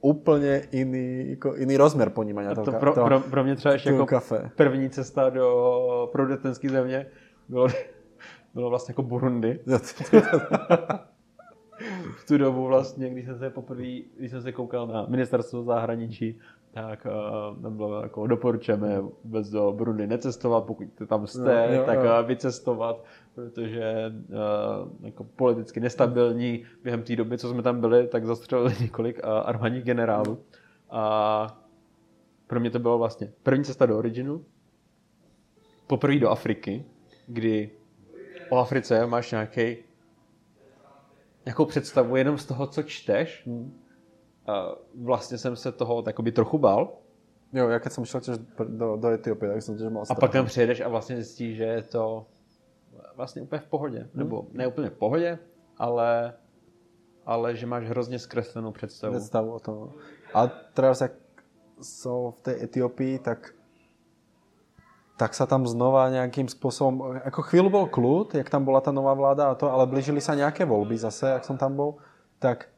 úplně 0.00 0.62
jiný, 0.72 1.30
jako 1.30 1.56
jiný 1.56 1.76
rozměr 1.76 2.10
ponímání 2.10 2.54
toho, 2.54 2.64
to 2.64 2.72
pro, 2.72 2.94
toho, 2.94 3.06
pro, 3.06 3.20
pro 3.20 3.44
mě 3.44 3.56
třeba 3.56 3.72
ještě 3.72 3.90
jako 3.90 4.06
kafe. 4.06 4.50
první 4.56 4.90
cesta 4.90 5.30
do 5.30 6.08
prodetenské 6.12 6.68
země 6.68 7.06
bylo, 7.48 7.68
bylo 8.54 8.70
vlastně 8.70 8.92
jako 8.92 9.02
Burundi. 9.02 9.60
v 12.16 12.26
tu 12.28 12.38
dobu 12.38 12.66
vlastně, 12.66 13.10
když 13.10 13.24
jsem 13.24 13.38
se 13.38 13.50
poprvé, 13.50 14.00
když 14.18 14.30
jsem 14.30 14.42
se 14.42 14.52
koukal 14.52 14.86
na 14.86 15.06
ministerstvo 15.08 15.62
zahraničí, 15.62 16.38
tak 16.74 17.06
uh, 17.06 17.62
tam 17.62 17.76
bylo 17.76 18.02
jako 18.02 18.26
doporučujeme 18.26 19.00
vůbec 19.24 19.50
do 19.50 19.72
Burundi 19.72 20.06
necestovat, 20.06 20.64
pokud 20.64 20.88
tam 21.06 21.26
jste, 21.26 21.66
jo, 21.70 21.74
jo, 21.74 21.82
tak 21.86 21.98
jo. 21.98 22.10
vycestovat, 22.26 23.04
protože 23.34 24.12
uh, 24.28 25.06
jako 25.06 25.24
politicky 25.24 25.80
nestabilní 25.80 26.64
během 26.82 27.02
té 27.02 27.16
doby, 27.16 27.38
co 27.38 27.50
jsme 27.50 27.62
tam 27.62 27.80
byli, 27.80 28.06
tak 28.06 28.26
zastřelili 28.26 28.74
několik 28.80 29.18
uh, 29.24 29.30
armádních 29.30 29.84
generálů. 29.84 30.38
A 30.90 31.64
pro 32.46 32.60
mě 32.60 32.70
to 32.70 32.78
bylo 32.78 32.98
vlastně 32.98 33.32
první 33.42 33.64
cesta 33.64 33.86
do 33.86 33.98
Originu, 33.98 34.44
poprvé 35.86 36.18
do 36.18 36.30
Afriky, 36.30 36.84
kdy 37.26 37.70
o 38.50 38.58
Africe 38.58 39.06
máš 39.06 39.30
nějaký 39.30 39.76
nějakou 41.46 41.64
představu 41.64 42.16
jenom 42.16 42.38
z 42.38 42.46
toho, 42.46 42.66
co 42.66 42.82
čteš. 42.82 43.42
Hmm. 43.46 43.80
A 44.46 44.68
vlastně 44.94 45.38
jsem 45.38 45.56
se 45.56 45.72
toho 45.72 46.02
takoby 46.02 46.32
trochu 46.32 46.58
bál. 46.58 46.92
Jo, 47.52 47.68
já 47.68 47.78
keď 47.78 47.92
těž 48.20 48.36
do, 48.68 48.96
do 48.96 49.08
Etiopie, 49.08 49.52
tak 49.52 49.62
jsem 49.62 49.78
těž 49.78 49.88
mal 49.88 50.04
A 50.10 50.14
pak 50.14 50.32
tam 50.32 50.46
přijedeš 50.46 50.80
a 50.80 50.88
vlastně 50.88 51.16
zjistíš, 51.16 51.56
že 51.56 51.64
je 51.64 51.82
to 51.82 52.26
vlastně 53.16 53.42
úplně 53.42 53.60
v 53.60 53.66
pohodě. 53.66 53.98
Hmm. 53.98 54.10
Nebo 54.14 54.46
ne 54.52 54.66
úplně 54.66 54.90
v 54.90 54.98
pohodě, 54.98 55.38
ale, 55.78 56.34
ale 57.26 57.56
že 57.56 57.66
máš 57.66 57.88
hrozně 57.88 58.18
zkreslenou 58.18 58.72
představu. 58.72 59.14
Představu 59.14 59.52
o 59.52 59.60
tom. 59.60 59.92
A 60.34 60.46
teraz, 60.46 61.00
jak 61.00 61.12
jsou 61.82 62.34
v 62.38 62.40
té 62.40 62.62
Etiopii, 62.62 63.18
tak 63.18 63.54
tak 65.14 65.30
sa 65.30 65.46
tam 65.46 65.62
znova 65.62 66.10
nejakým 66.10 66.50
spôsobom, 66.50 67.22
ako 67.22 67.40
chvíľu 67.46 67.70
bol 67.70 67.86
kľud, 67.86 68.34
jak 68.34 68.50
tam 68.50 68.66
bola 68.66 68.82
tá 68.82 68.90
nová 68.90 69.14
vláda 69.14 69.46
a 69.46 69.54
to, 69.54 69.70
ale 69.70 69.86
blížili 69.86 70.18
sa 70.18 70.34
nejaké 70.34 70.66
voľby 70.66 70.98
zase, 70.98 71.38
ak 71.38 71.46
som 71.46 71.54
tam 71.54 71.78
bol, 71.78 72.02
tak 72.42 72.74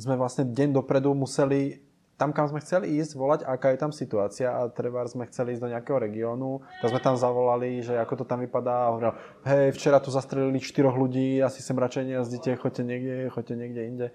sme 0.00 0.16
vlastne 0.16 0.48
deň 0.48 0.72
dopredu 0.72 1.12
museli 1.12 1.84
tam, 2.18 2.34
kam 2.34 2.50
sme 2.50 2.58
chceli 2.58 2.98
ísť, 2.98 3.14
volať, 3.14 3.40
aká 3.46 3.70
je 3.70 3.78
tam 3.78 3.94
situácia 3.94 4.50
a 4.50 4.66
treba 4.66 5.06
sme 5.06 5.30
chceli 5.30 5.54
ísť 5.54 5.62
do 5.62 5.70
nejakého 5.70 6.02
regiónu, 6.02 6.66
tak 6.82 6.90
sme 6.90 6.98
tam 6.98 7.14
zavolali, 7.14 7.78
že 7.78 7.94
ako 7.94 8.14
to 8.20 8.24
tam 8.26 8.42
vypadá 8.42 8.74
a 8.74 8.88
hovoril, 8.90 9.14
hej, 9.46 9.70
včera 9.78 10.02
tu 10.02 10.10
zastrelili 10.10 10.58
čtyroch 10.58 10.98
ľudí, 10.98 11.38
asi 11.38 11.62
sem 11.62 11.78
radšej 11.78 12.10
nejazdíte, 12.10 12.58
choďte 12.58 12.82
niekde, 12.82 13.14
choďte 13.30 13.54
niekde 13.54 13.82
inde. 13.86 14.06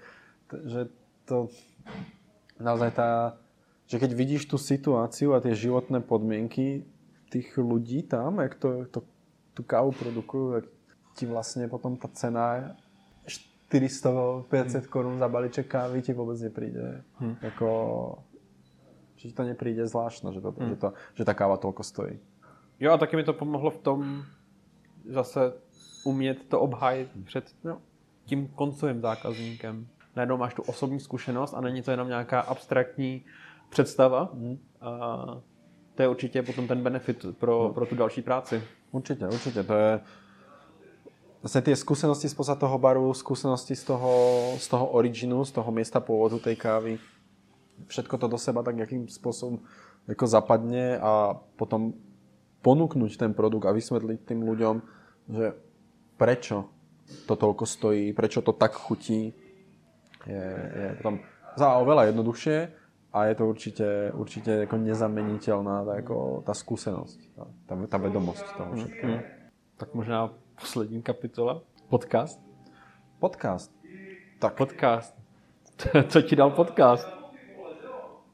Že 0.51 0.81
to, 1.23 1.47
naozaj 2.59 2.91
tá, 2.91 3.39
že 3.87 3.95
keď 3.95 4.11
vidíš 4.11 4.51
tú 4.51 4.59
situáciu 4.59 5.31
a 5.31 5.39
tie 5.39 5.55
životné 5.55 6.03
podmienky 6.03 6.83
tých 7.31 7.55
ľudí 7.55 8.03
tam, 8.03 8.43
jak 8.43 8.59
to, 8.59 8.83
to, 8.91 8.99
tú 9.55 9.63
kávu 9.63 9.95
produkujú, 9.95 10.59
tak 10.59 10.65
ti 11.15 11.23
vlastne 11.23 11.71
potom 11.71 11.95
tá 11.95 12.11
cena 12.11 12.75
400-500 13.73 14.49
hmm. 14.49 14.87
korún 14.89 15.17
za 15.17 15.27
balíček 15.27 15.67
kávy 15.67 16.05
ti 16.05 16.13
vôbec 16.13 16.37
nepríde. 16.37 17.01
Hmm. 17.17 17.37
Jako, 17.41 17.69
že 19.15 19.29
ti 19.29 19.33
to 19.33 19.43
nepríde 19.43 19.87
zvláštne, 19.87 20.29
že, 20.33 20.41
to, 20.41 20.53
hmm. 20.53 20.69
že, 20.69 20.75
to, 20.75 20.87
že 21.17 21.23
tá 21.25 21.33
káva 21.33 21.57
toľko 21.57 21.81
stojí. 21.83 22.15
Jo 22.79 22.93
a 22.93 22.97
taky 22.97 23.15
mi 23.15 23.23
to 23.23 23.33
pomohlo 23.33 23.71
v 23.71 23.77
tom 23.77 23.99
zase 25.09 25.53
umět 26.05 26.49
to 26.49 26.59
obhájit 26.59 27.09
před 27.25 27.55
no, 27.63 27.81
tím 28.25 28.47
koncovým 28.47 29.01
zákazníkem. 29.01 29.87
Najednou 30.15 30.37
máš 30.37 30.53
tu 30.53 30.61
osobní 30.61 30.99
zkušenost 30.99 31.53
a 31.53 31.61
není 31.61 31.81
to 31.81 31.91
jenom 31.91 32.07
nějaká 32.07 32.39
abstraktní 32.39 33.25
představa. 33.69 34.29
Hmm. 34.33 34.57
A 34.81 35.25
to 35.95 36.01
je 36.01 36.07
určitě 36.07 36.43
potom 36.43 36.67
ten 36.67 36.83
benefit 36.83 37.25
pro, 37.37 37.63
no. 37.63 37.73
pro 37.73 37.85
tu 37.85 37.95
další 37.95 38.21
práci. 38.21 38.63
Určite, 38.91 39.27
určite. 39.27 39.63
To 39.63 39.73
je 39.73 39.99
vlastne 41.43 41.59
tie 41.59 41.75
skúsenosti 41.75 42.31
spoza 42.31 42.55
toho 42.55 42.79
baru, 42.79 43.11
skúsenosti 43.11 43.75
z 43.75 43.91
toho, 43.91 44.11
z 44.55 44.65
toho 44.71 44.95
originu, 44.95 45.43
z 45.43 45.51
toho 45.51 45.67
miesta 45.75 45.99
pôvodu 45.99 46.39
tej 46.39 46.55
kávy, 46.55 46.95
všetko 47.91 48.15
to 48.15 48.31
do 48.31 48.39
seba 48.39 48.63
tak 48.63 48.79
nejakým 48.79 49.11
spôsobom 49.11 49.59
ako 50.07 50.23
zapadne 50.23 50.95
a 51.03 51.35
potom 51.59 51.99
ponúknuť 52.63 53.19
ten 53.19 53.31
produkt 53.35 53.67
a 53.67 53.75
vysvetliť 53.75 54.19
tým 54.23 54.39
ľuďom, 54.39 54.75
že 55.27 55.51
prečo 56.15 56.71
to 57.27 57.35
toľko 57.35 57.67
stojí, 57.67 58.15
prečo 58.15 58.39
to 58.39 58.55
tak 58.55 58.79
chutí, 58.79 59.35
je, 60.23 60.47
je 60.55 60.87
potom 61.03 61.19
za 61.59 61.75
oveľa 61.75 62.15
jednoduchšie 62.15 62.57
a 63.11 63.17
je 63.27 63.33
to 63.35 63.43
určite, 63.43 63.87
určite 64.15 64.51
ako 64.63 64.75
nezameniteľná 64.79 65.83
tá, 65.83 65.93
ako, 65.99 66.17
tá 66.47 66.53
skúsenosť, 66.55 67.19
tá, 67.35 67.43
tá, 67.67 67.73
tá 67.91 67.97
vedomosť 67.99 68.45
toho 68.55 68.71
mhm, 68.71 68.79
všetkého. 68.79 69.11
Mm, 69.11 69.23
Tak 69.75 69.89
možná 69.91 70.31
poslední 70.63 71.01
kapitola. 71.01 71.61
Podcast? 71.89 72.39
Podcast. 73.19 73.71
Tak. 74.39 74.53
Podcast. 74.55 75.15
Co 76.07 76.21
ti 76.21 76.35
dal 76.35 76.51
podcast? 76.55 77.07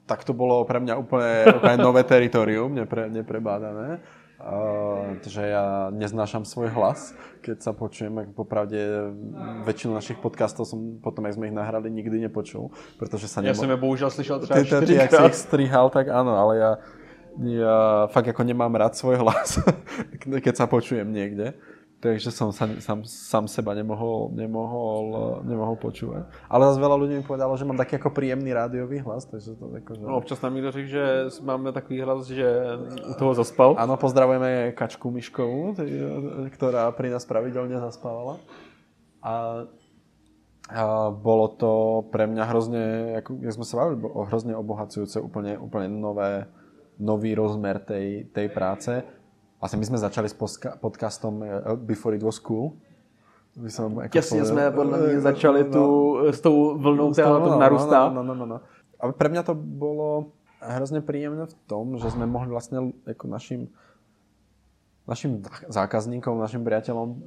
Tak 0.05 0.21
to 0.21 0.37
bolo 0.37 0.61
pre 0.61 0.77
mňa 0.77 0.93
úplne, 0.93 1.49
úplne 1.57 1.77
nové 1.81 2.05
teritorium, 2.05 2.69
nepre, 2.69 3.09
neprebádané. 3.09 3.97
Uh, 4.37 5.17
že 5.25 5.41
ja 5.41 5.89
neznášam 5.89 6.45
svoj 6.45 6.69
hlas, 6.69 7.17
keď 7.41 7.65
sa 7.65 7.73
počujem, 7.73 8.13
ako 8.13 8.31
popravde 8.45 9.09
väčšinu 9.65 9.97
našich 9.97 10.21
podcastov 10.21 10.69
som 10.69 11.01
potom, 11.01 11.25
ak 11.25 11.33
sme 11.33 11.49
ich 11.49 11.57
nahrali, 11.57 11.89
nikdy 11.89 12.29
nepočul, 12.29 12.69
pretože 13.01 13.25
sa 13.25 13.41
nemo... 13.41 13.51
Ja 13.51 13.57
som 13.57 13.73
je 13.73 13.81
bohužiaľ 13.81 14.09
slyšel 14.13 14.37
třeba 14.45 14.57
ty, 14.61 14.85
ty, 14.85 14.95
ak 15.01 15.11
si 15.11 15.25
ich 15.33 15.37
strihal, 15.43 15.89
tak 15.89 16.13
áno, 16.13 16.37
ale 16.39 16.53
ja, 16.55 16.71
ja 17.41 17.77
fakt 18.13 18.31
ako 18.31 18.47
nemám 18.47 18.71
rád 18.77 18.95
svoj 18.95 19.19
hlas, 19.19 19.59
keď 20.45 20.53
sa 20.55 20.69
počujem 20.69 21.09
niekde 21.09 21.57
takže 21.99 22.31
som 22.31 22.55
sa, 22.55 22.63
sám, 22.79 23.03
sám 23.03 23.45
seba 23.51 23.75
nemohol, 23.75 24.31
nemohol, 24.31 25.03
nemohol 25.43 25.75
počúvať. 25.75 26.31
Ale 26.47 26.71
zase 26.71 26.79
veľa 26.79 26.95
ľudí 26.95 27.13
mi 27.19 27.23
povedalo, 27.27 27.51
že 27.59 27.67
mám 27.67 27.75
taký 27.75 27.99
ako 27.99 28.15
príjemný 28.15 28.55
rádiový 28.55 29.03
hlas, 29.03 29.27
takže 29.27 29.59
to 29.59 29.67
ako, 29.67 29.91
že... 29.99 30.01
No, 30.07 30.15
občas 30.15 30.39
nám 30.39 30.55
niekto 30.55 30.71
řekl, 30.71 30.89
že 30.89 31.05
máme 31.43 31.75
takový 31.75 31.97
hlas, 32.07 32.31
že 32.31 32.47
u 33.03 33.13
toho 33.19 33.35
zaspal. 33.35 33.75
Áno, 33.75 33.99
pozdravujeme 33.99 34.71
Kačku 34.79 35.11
Miškovú, 35.11 35.75
ktorá 36.55 36.87
pri 36.95 37.11
nás 37.11 37.27
pravidelne 37.27 37.75
zaspávala. 37.83 38.39
A, 39.19 39.67
a 40.71 40.83
bolo 41.11 41.51
to 41.59 41.71
pre 42.15 42.31
mňa 42.31 42.43
hrozne, 42.47 42.83
ako, 43.19 43.43
jak 43.43 43.53
sme 43.59 43.65
sa 43.67 43.75
bavili, 43.83 43.99
hrozne 44.07 44.53
obohacujúce, 44.55 45.19
úplne, 45.19 45.59
úplne 45.59 45.91
nové, 45.91 46.47
nový 46.95 47.35
rozmer 47.35 47.83
tej, 47.83 48.31
tej 48.31 48.47
práce 48.47 49.18
Vlastne 49.59 49.77
my 49.83 49.85
sme 49.91 49.99
začali 49.99 50.27
s 50.31 50.35
podcastom 50.79 51.43
eh, 51.43 51.75
Before 51.75 52.15
It 52.15 52.23
Was 52.23 52.39
Cool. 52.39 52.79
By 53.59 53.71
som 53.71 53.99
Jasne 54.07 54.47
sme 54.47 54.71
podľa 54.71 54.97
mňa 55.03 55.19
začali 55.19 55.67
tu 55.67 55.83
no, 55.83 56.31
s 56.31 56.39
tou 56.39 56.79
vlnou, 56.79 57.11
ktorá 57.11 57.43
to 57.43 57.51
narústá. 57.59 57.99
No, 58.07 58.23
no, 58.23 58.31
no, 58.31 58.33
no, 58.33 58.45
no. 58.45 58.57
A 59.01 59.11
pre 59.11 59.27
mňa 59.27 59.43
to 59.43 59.51
bolo 59.57 60.31
hrozne 60.63 61.03
príjemné 61.03 61.43
v 61.43 61.55
tom, 61.67 61.99
že 61.99 62.07
sme 62.07 62.23
mohli 62.23 62.51
vlastne 62.55 62.95
ako 63.03 63.25
našim 63.27 63.67
našim 65.09 65.41
zákazníkom, 65.65 66.37
našim 66.37 66.61
priateľom 66.61 67.17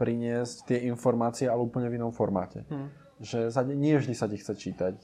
priniesť 0.00 0.64
tie 0.64 0.78
informácie, 0.88 1.44
ale 1.44 1.60
úplne 1.60 1.92
v 1.92 2.00
inom 2.00 2.08
formáte. 2.08 2.64
Hmm. 2.72 2.88
Že 3.20 3.52
sa, 3.52 3.60
nie 3.68 3.92
vždy 4.00 4.14
sa 4.16 4.24
ti 4.24 4.40
chce 4.40 4.56
čítať. 4.56 4.94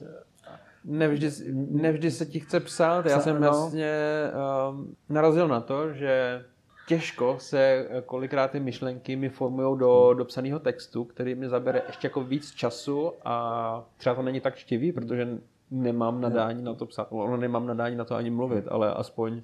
Nevždy, 0.88 1.52
nevždy 1.52 2.08
se 2.10 2.24
ti 2.24 2.40
chce 2.40 2.60
psát. 2.60 3.06
Já 3.06 3.20
jsem 3.20 3.34
no. 3.36 3.40
vlastně 3.40 3.92
um, 4.32 4.96
narazil 5.08 5.48
na 5.48 5.60
to, 5.60 5.92
že 5.92 6.44
těžko 6.86 7.36
se 7.38 7.86
eh, 7.90 8.02
kolikrát 8.02 8.50
ty 8.50 8.60
myšlenky 8.60 9.16
mi 9.16 9.28
formují 9.28 9.78
do, 9.78 10.06
hmm. 10.08 10.18
do 10.18 10.24
psaného 10.24 10.58
textu, 10.58 11.04
který 11.04 11.34
mi 11.34 11.48
zabere 11.48 11.82
ještě 11.86 12.06
jako 12.06 12.24
víc 12.24 12.50
času 12.50 13.12
a 13.24 13.84
třeba 13.96 14.14
to 14.14 14.22
není 14.22 14.40
tak 14.40 14.56
čtivý, 14.56 14.92
protože 14.92 15.38
nemám 15.70 16.20
nadání 16.20 16.62
na 16.62 16.74
to 16.74 16.86
psát, 16.86 17.06
ono 17.10 17.36
nemám 17.36 17.66
nadání 17.66 17.96
na 17.96 18.04
to 18.04 18.14
ani 18.14 18.30
mluvit, 18.30 18.64
ale 18.68 18.94
aspoň, 18.94 19.42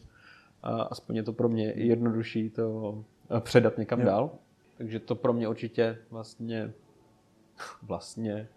aspoň 0.90 1.16
je 1.16 1.22
to 1.22 1.32
pro 1.32 1.48
mě 1.48 1.72
jednodušší 1.76 2.50
to 2.50 2.94
eh, 3.36 3.40
předat 3.40 3.78
někam 3.78 4.04
dál. 4.04 4.30
Takže 4.78 5.00
to 5.00 5.14
pro 5.14 5.32
mě 5.32 5.48
určitě 5.48 5.98
vlastně 6.10 6.72
vlastně 7.82 8.48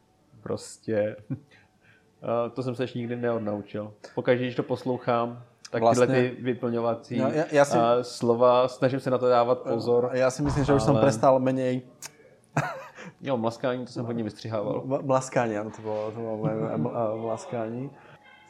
prostě 0.42 1.16
eh, 1.32 2.50
to 2.54 2.64
jsem 2.64 2.76
se 2.76 2.84
ještě 2.84 3.00
nikdy 3.00 3.16
neodnaučil. 3.16 3.94
Pokaždé, 4.16 4.44
když 4.44 4.56
to 4.56 4.64
poslouchám, 4.64 5.44
tak 5.74 5.82
vlastne... 5.82 6.06
tyhle 6.06 6.30
ty 6.30 6.42
vyplňovací 6.54 7.18
no, 7.18 7.34
ja, 7.34 7.46
ja 7.50 7.66
si... 7.66 7.74
uh, 7.74 8.06
slova, 8.06 8.70
snažím 8.70 9.02
sa 9.02 9.10
na 9.10 9.18
to 9.18 9.26
dávať 9.26 9.66
pozor. 9.66 10.14
Ja 10.14 10.30
si 10.30 10.46
myslím, 10.46 10.62
že 10.62 10.72
ale... 10.72 10.78
už 10.78 10.86
som 10.86 10.96
prestal 11.02 11.34
menej... 11.42 11.82
jo, 13.26 13.34
mlaskání, 13.34 13.90
to 13.90 13.92
som 13.92 14.06
hodne 14.06 14.22
vystřihával. 14.22 14.86
Mlaskání, 14.86 15.58
áno, 15.58 15.74
to 15.74 15.82
bolo, 15.82 16.14
to 16.14 16.20
bolo 16.22 16.36
moje 16.46 16.56
mlaskání. 17.26 17.90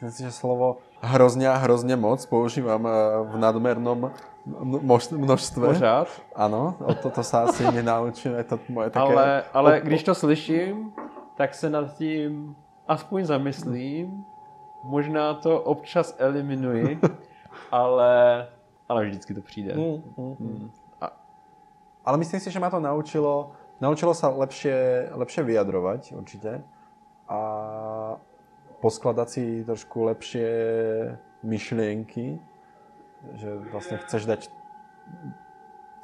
Myslím 0.04 0.12
si, 0.12 0.22
že 0.28 0.32
slovo 0.36 0.84
hrozne 1.00 1.48
a 1.48 1.56
hrozne 1.56 1.96
moc 1.96 2.20
používam 2.28 2.84
v 3.32 3.34
nadmernom 3.40 4.12
množstve. 5.16 5.66
Pořád? 5.72 6.08
Áno, 6.36 6.76
o 6.76 6.92
toto 6.92 7.24
sa 7.24 7.48
asi 7.48 7.64
nenaučím. 7.72 8.36
Je 8.36 8.44
to 8.44 8.60
moje 8.68 8.92
také... 8.92 9.00
Ale, 9.00 9.26
ale 9.54 9.70
když 9.80 10.02
to 10.04 10.14
slyším, 10.14 10.92
tak 11.40 11.54
se 11.54 11.70
nad 11.70 11.96
tím 11.96 12.52
aspoň 12.88 13.24
zamyslím 13.24 14.24
možná 14.84 15.34
to 15.34 15.60
občas 15.60 16.14
eliminuji, 16.18 17.00
ale, 17.70 18.46
ale 18.88 19.06
vždycky 19.06 19.34
to 19.34 19.42
přijde. 19.42 19.74
Mm, 19.74 20.02
mm, 20.16 20.36
mm. 20.38 20.70
A... 21.00 21.12
Ale 22.04 22.18
myslím 22.18 22.40
si, 22.40 22.50
že 22.50 22.60
ma 22.60 22.70
to 22.70 22.80
naučilo, 22.80 23.52
naučilo 23.80 24.14
sa 24.14 24.28
lepšie, 24.28 25.08
lepšie 25.16 25.42
vyjadrovať 25.42 26.12
určite 26.12 26.62
a 27.28 27.40
poskladať 28.80 29.28
si 29.28 29.64
trošku 29.64 30.04
lepšie 30.04 30.48
myšlienky, 31.42 32.36
že 33.32 33.48
vlastne 33.72 33.96
chceš 33.96 34.28
dať 34.28 34.40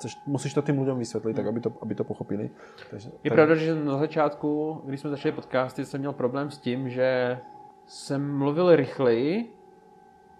chceš, 0.00 0.16
musíš 0.24 0.56
to 0.56 0.64
tým 0.64 0.80
ľuďom 0.80 0.96
vysvetliť, 0.96 1.36
tak 1.36 1.46
aby 1.46 1.60
to, 1.60 1.70
aby 1.84 1.92
to 1.92 2.04
pochopili. 2.08 2.48
Takže, 2.88 3.08
je 3.20 3.30
tak... 3.30 3.36
pravda, 3.36 3.54
že 3.54 3.76
na 3.76 4.00
začátku, 4.00 4.80
když 4.88 5.00
jsme 5.00 5.10
začali 5.10 5.32
podcasty, 5.32 5.84
jsem 5.84 6.00
měl 6.00 6.12
problém 6.12 6.50
s 6.50 6.58
tím, 6.58 6.88
že 6.88 7.38
jsem 7.90 8.38
mluvil 8.38 8.76
rychleji, 8.76 9.52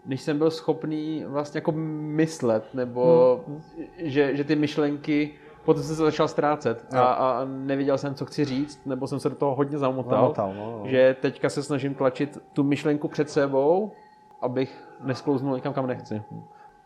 než 0.07 0.21
jsem 0.23 0.39
byl 0.39 0.51
schopný 0.51 1.25
vlastně 1.27 1.59
jako 1.59 1.73
myslet, 1.73 2.75
nebo 2.75 3.41
hmm. 3.47 3.63
že, 3.99 4.37
že 4.37 4.45
ty 4.45 4.57
myšlenky 4.57 5.35
potom 5.65 5.83
jsem 5.83 5.97
se 5.97 6.03
začal 6.03 6.29
ztrácet 6.29 6.95
a, 6.95 7.03
a 7.03 7.45
nevěděl 7.45 7.99
jsem, 7.99 8.15
co 8.15 8.27
chci 8.27 8.45
říct, 8.45 8.87
nebo 8.87 9.07
jsem 9.07 9.21
se 9.21 9.29
do 9.29 9.35
toho 9.35 9.55
hodně 9.55 9.79
zamotal, 9.79 10.21
zamotal 10.21 10.55
no, 10.55 10.79
no. 10.79 10.89
že 10.89 11.17
teďka 11.21 11.49
se 11.49 11.63
snažím 11.63 11.95
tlačit 11.95 12.39
tu 12.53 12.63
myšlenku 12.63 13.09
před 13.09 13.31
sebou, 13.31 13.93
abych 14.41 14.89
nesklouznul 15.05 15.55
někam, 15.55 15.73
kam 15.73 15.87
nechci. 15.87 16.23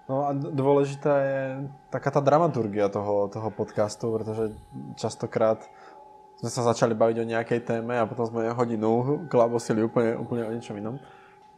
No 0.09 0.29
a 0.29 0.37
dôležitá 0.37 1.17
je 1.25 1.45
taká 1.89 2.13
tá 2.13 2.21
dramaturgia 2.21 2.93
toho, 2.93 3.29
toho 3.29 3.49
podcastu, 3.49 4.13
pretože 4.13 4.53
častokrát 5.01 5.65
sme 6.45 6.53
sa 6.53 6.61
začali 6.77 6.93
baviť 6.93 7.25
o 7.25 7.31
nejakej 7.33 7.65
téme 7.65 7.97
a 7.97 8.05
potom 8.05 8.29
sme 8.29 8.53
hodinu 8.53 9.25
klavosili 9.33 9.81
úplne, 9.81 10.13
úplne 10.21 10.45
o 10.45 10.53
niečom 10.53 10.77
inom. 10.77 11.01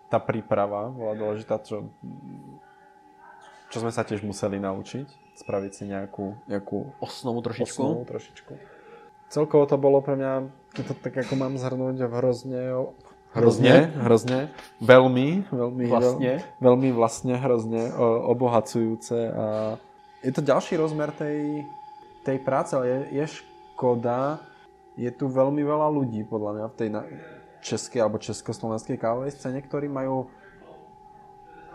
Tá 0.07 0.23
príprava 0.23 0.87
bola 0.95 1.19
dôležitá, 1.19 1.59
čo, 1.59 1.91
čo 3.75 3.83
sme 3.83 3.91
sa 3.91 4.07
tiež 4.07 4.23
museli 4.23 4.63
naučiť. 4.63 5.27
Spraviť 5.43 5.73
si 5.75 5.91
nejakú, 5.91 6.39
nejakú 6.47 6.87
osnovu 7.03 7.43
trošičku. 7.43 7.83
Osnovu 7.83 8.07
trošičku. 8.07 8.53
Celkovo 9.27 9.67
to 9.67 9.75
bolo 9.75 9.99
pre 9.99 10.15
mňa, 10.15 10.55
keď 10.71 10.85
to 10.87 10.95
tak 11.03 11.19
ako 11.19 11.35
mám 11.35 11.59
zhrnúť, 11.59 12.07
hrozne 12.07 12.87
Hrozne, 13.37 13.93
hrozne, 14.01 14.49
veľmi, 14.81 15.51
veľmi, 15.53 15.85
vlastne. 15.93 16.41
veľmi 16.57 16.89
vlastne 16.95 17.35
hrozne 17.37 17.93
obohacujúce 18.33 19.19
a 19.29 19.77
je 20.25 20.33
to 20.33 20.41
ďalší 20.41 20.81
rozmer 20.81 21.13
tej, 21.13 21.69
tej 22.25 22.41
práce, 22.41 22.73
ale 22.73 22.89
je, 22.89 22.99
je 23.21 23.25
škoda, 23.37 24.41
je 24.97 25.11
tu 25.13 25.29
veľmi 25.29 25.61
veľa 25.61 25.89
ľudí, 25.93 26.25
podľa 26.25 26.51
mňa, 26.57 26.67
v 26.73 26.77
tej, 26.77 26.89
českej 27.61 28.01
alebo 28.01 28.23
československej 28.23 28.97
kávovej 28.97 29.37
scéne, 29.37 29.61
ktorí 29.61 29.93
majú 29.93 30.33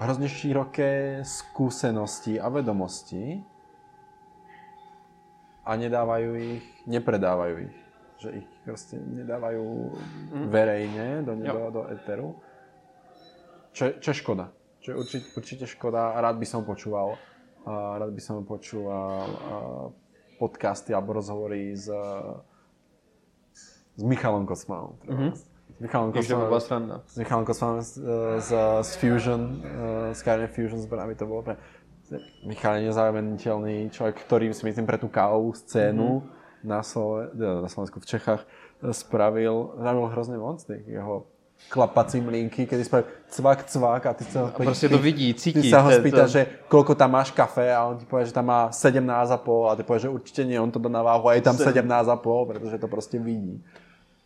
hrozne 0.01 0.25
široké 0.25 1.21
skúsenosti 1.21 2.41
a 2.41 2.49
vedomosti 2.49 3.45
a 5.61 5.77
nedávajú 5.77 6.29
ich, 6.39 6.65
nepredávajú 6.89 7.55
ich. 7.69 7.77
Že 8.17 8.29
ich 8.41 8.49
proste 8.65 8.95
nedávajú 8.97 9.65
mm. 10.33 10.45
verejne 10.49 11.07
do, 11.21 11.33
do, 11.37 11.61
do 11.69 11.81
eteru. 11.93 12.37
Čo, 13.73 14.01
čo 14.01 14.09
je 14.09 14.17
škoda. 14.17 14.49
Čo 14.81 14.87
je 14.93 14.95
určite, 14.97 15.25
určite 15.37 15.65
škoda 15.69 16.17
a 16.17 16.17
rád 16.17 16.41
by 16.41 16.47
som 16.49 16.65
počúval 16.65 17.17
a 17.61 18.01
rád 18.01 18.17
by 18.17 18.21
som 18.21 18.41
počúval 18.41 19.29
podcasty 20.41 20.97
alebo 20.97 21.13
rozhovory 21.13 21.77
s, 21.77 21.85
s 23.97 24.03
Michalom 24.03 24.45
Kosmanom. 24.45 24.95
Mm-hmm. 25.07 25.31
S 25.35 25.79
Michalom 25.79 26.09
Kosmanom, 26.13 27.01
s 27.05 27.17
Michalom 27.17 27.45
Kosmanom 27.45 27.81
z, 27.81 27.91
z, 28.39 28.49
z 28.85 28.91
Fusion, 28.95 29.41
z 30.13 30.17
Skyrim 30.17 30.47
Fusion 30.47 30.79
zbrami, 30.79 31.15
to 31.15 31.25
bolo 31.25 31.41
pre 31.41 31.55
Michal 32.43 32.81
je 32.81 32.91
nezaveniteľný 32.91 33.87
človek, 33.93 34.19
ktorý 34.27 34.51
si 34.51 34.67
myslím 34.67 34.83
pre 34.83 34.99
tú 34.99 35.07
kávovú 35.07 35.55
scénu 35.55 36.19
mm-hmm. 36.19 36.67
na, 36.67 36.83
Slo- 36.83 37.31
na 37.35 37.69
Slovensku, 37.71 38.03
v 38.03 38.07
Čechách 38.07 38.43
e, 38.83 38.91
spravil, 38.91 39.79
spravil 39.79 40.05
hrozne 40.11 40.35
moc 40.35 40.59
tých 40.59 40.83
jeho 40.83 41.31
klapacím 41.69 42.27
linky, 42.33 42.65
kedy 42.65 42.83
spravil 42.83 43.05
cvak, 43.29 43.69
cvak 43.69 44.01
a 44.09 44.11
ty 44.17 44.25
sa 44.25 44.37
ho 44.43 44.47
a 44.49 44.57
proste 44.57 44.89
to 44.89 44.97
vidí, 44.97 45.29
cíti. 45.37 45.69
Ty 45.69 45.69
sa 45.69 45.81
ho 45.85 45.89
spýta, 45.93 46.25
to... 46.25 46.33
že 46.33 46.41
koľko 46.65 46.97
tam 46.97 47.13
máš 47.13 47.29
kafe 47.31 47.69
a 47.69 47.85
on 47.85 48.01
ti 48.01 48.09
povie, 48.09 48.25
že 48.25 48.33
tam 48.33 48.49
má 48.49 48.73
17,5 48.73 49.69
a 49.69 49.71
ty 49.77 49.81
povieš, 49.85 50.03
že 50.03 50.11
určite 50.11 50.41
nie, 50.41 50.57
on 50.57 50.73
to 50.73 50.81
dá 50.81 50.89
na 50.89 51.05
váhu 51.05 51.29
a 51.29 51.37
je 51.37 51.45
tam 51.45 51.53
17,5, 51.53 52.49
pretože 52.49 52.75
to 52.81 52.87
proste 52.89 53.21
vidí. 53.21 53.61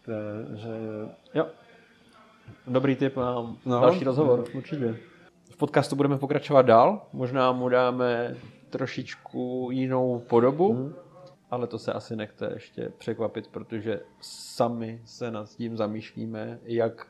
Takže... 0.05 0.69
Jo. 1.33 1.47
Dobrý 2.67 2.95
tip 2.95 3.17
na 3.17 3.55
no, 3.65 3.81
další 3.81 4.03
rozhovor, 4.03 4.45
určitě 4.53 4.95
v 5.55 5.57
podcastu 5.57 5.95
budeme 5.95 6.17
pokračovat 6.17 6.61
dál. 6.61 7.01
Možná 7.13 7.51
mu 7.51 7.69
dáme 7.69 8.35
trošičku 8.69 9.69
jinou 9.71 10.19
podobu, 10.19 10.73
mm. 10.73 10.93
ale 11.51 11.67
to 11.67 11.79
se 11.79 11.93
asi 11.93 12.15
nechte 12.15 12.51
ještě 12.53 12.91
překvapit, 12.97 13.47
protože 13.47 13.99
sami 14.21 15.01
se 15.05 15.31
nad 15.31 15.49
tím 15.49 15.77
zamýšlíme, 15.77 16.59
jak, 16.63 17.07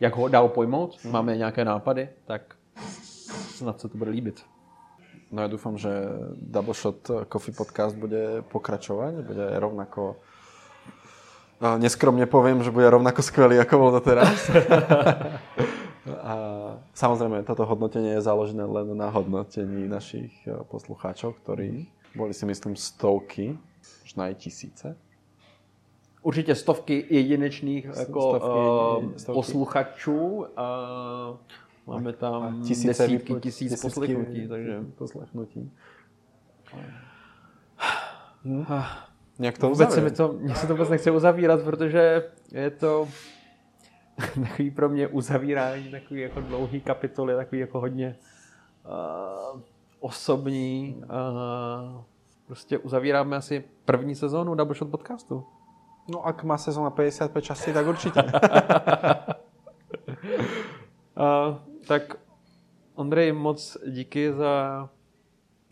jak 0.00 0.16
ho 0.16 0.28
dál 0.28 0.48
pojmout. 0.48 1.04
Mm. 1.04 1.12
Máme 1.12 1.36
nějaké 1.36 1.64
nápady, 1.64 2.08
tak 2.24 2.54
snad 3.56 3.80
se 3.80 3.88
to 3.88 3.98
bude 3.98 4.10
líbit. 4.10 4.44
No 5.28 5.44
ja 5.44 5.48
dúfam, 5.52 5.76
že 5.76 5.92
Double 6.40 6.72
Shot 6.72 7.28
Coffee 7.28 7.52
Podcast 7.52 7.92
bude 8.00 8.40
pokračovať, 8.48 9.28
bude 9.28 9.60
rovnako 9.60 10.16
neskromne 11.60 12.26
poviem, 12.30 12.62
že 12.62 12.70
bude 12.70 12.86
rovnako 12.86 13.22
skvelý, 13.22 13.58
ako 13.58 13.74
bol 13.78 13.90
to 13.98 14.00
teraz. 14.00 14.38
A 16.08 16.34
samozrejme, 16.96 17.44
toto 17.44 17.68
hodnotenie 17.68 18.16
je 18.16 18.24
založené 18.24 18.64
len 18.64 18.96
na 18.96 19.12
hodnotení 19.12 19.84
našich 19.84 20.32
e, 20.48 20.56
poslucháčov, 20.64 21.36
ktorí 21.44 21.84
mm. 21.84 22.16
boli 22.16 22.32
si 22.32 22.48
myslím 22.48 22.80
stovky, 22.80 23.60
možno 24.02 24.22
aj 24.24 24.34
tisíce. 24.34 24.96
Určitě 26.22 26.54
stovky 26.54 27.06
jedinečných 27.10 27.84
jako, 27.84 28.20
stovky, 28.20 29.06
uh, 29.06 29.16
stovky. 29.16 29.36
posluchačů 29.36 30.46
a 30.56 30.66
máme 31.86 32.12
tam 32.12 32.62
tisíce 32.62 32.88
desítky 32.88 33.34
tisíc 33.40 33.70
tisícky 33.70 33.82
poslechnutí. 33.82 34.48
Takže... 34.48 34.80
poslechnutí. 34.98 35.70
Hm? 38.44 38.64
Jak 39.38 39.58
to 39.58 39.68
vůbec 39.68 39.94
se 39.94 40.00
mi 40.00 40.10
to, 40.10 40.32
mě 40.32 40.54
se 40.54 40.66
to 40.66 40.72
vůbec 40.74 40.88
nechce 40.88 41.10
uzavírat, 41.10 41.62
protože 41.62 42.30
je 42.52 42.70
to 42.70 43.08
takový 44.42 44.70
pro 44.70 44.88
mě 44.88 45.08
uzavírání 45.08 45.90
takový 45.90 46.20
jako 46.20 46.40
dlouhý 46.40 46.80
kapitoly, 46.80 47.34
takový 47.34 47.60
jako 47.60 47.80
hodně 47.80 48.16
uh, 48.84 49.60
osobní. 50.00 51.02
Uh, 51.04 52.02
prostě 52.46 52.78
uzavíráme 52.78 53.36
asi 53.36 53.64
první 53.84 54.14
sezónu 54.14 54.54
Double 54.54 54.74
Shot 54.74 54.90
podcastu. 54.90 55.44
No 56.10 56.26
ak 56.26 56.44
má 56.44 56.58
sezóna 56.58 56.90
55 56.90 57.42
časí, 57.42 57.72
tak 57.72 57.86
určitě. 57.86 58.22
uh, 58.22 58.30
tak 61.86 62.16
Ondrej, 62.94 63.32
moc 63.32 63.76
díky 63.86 64.32
za 64.32 64.88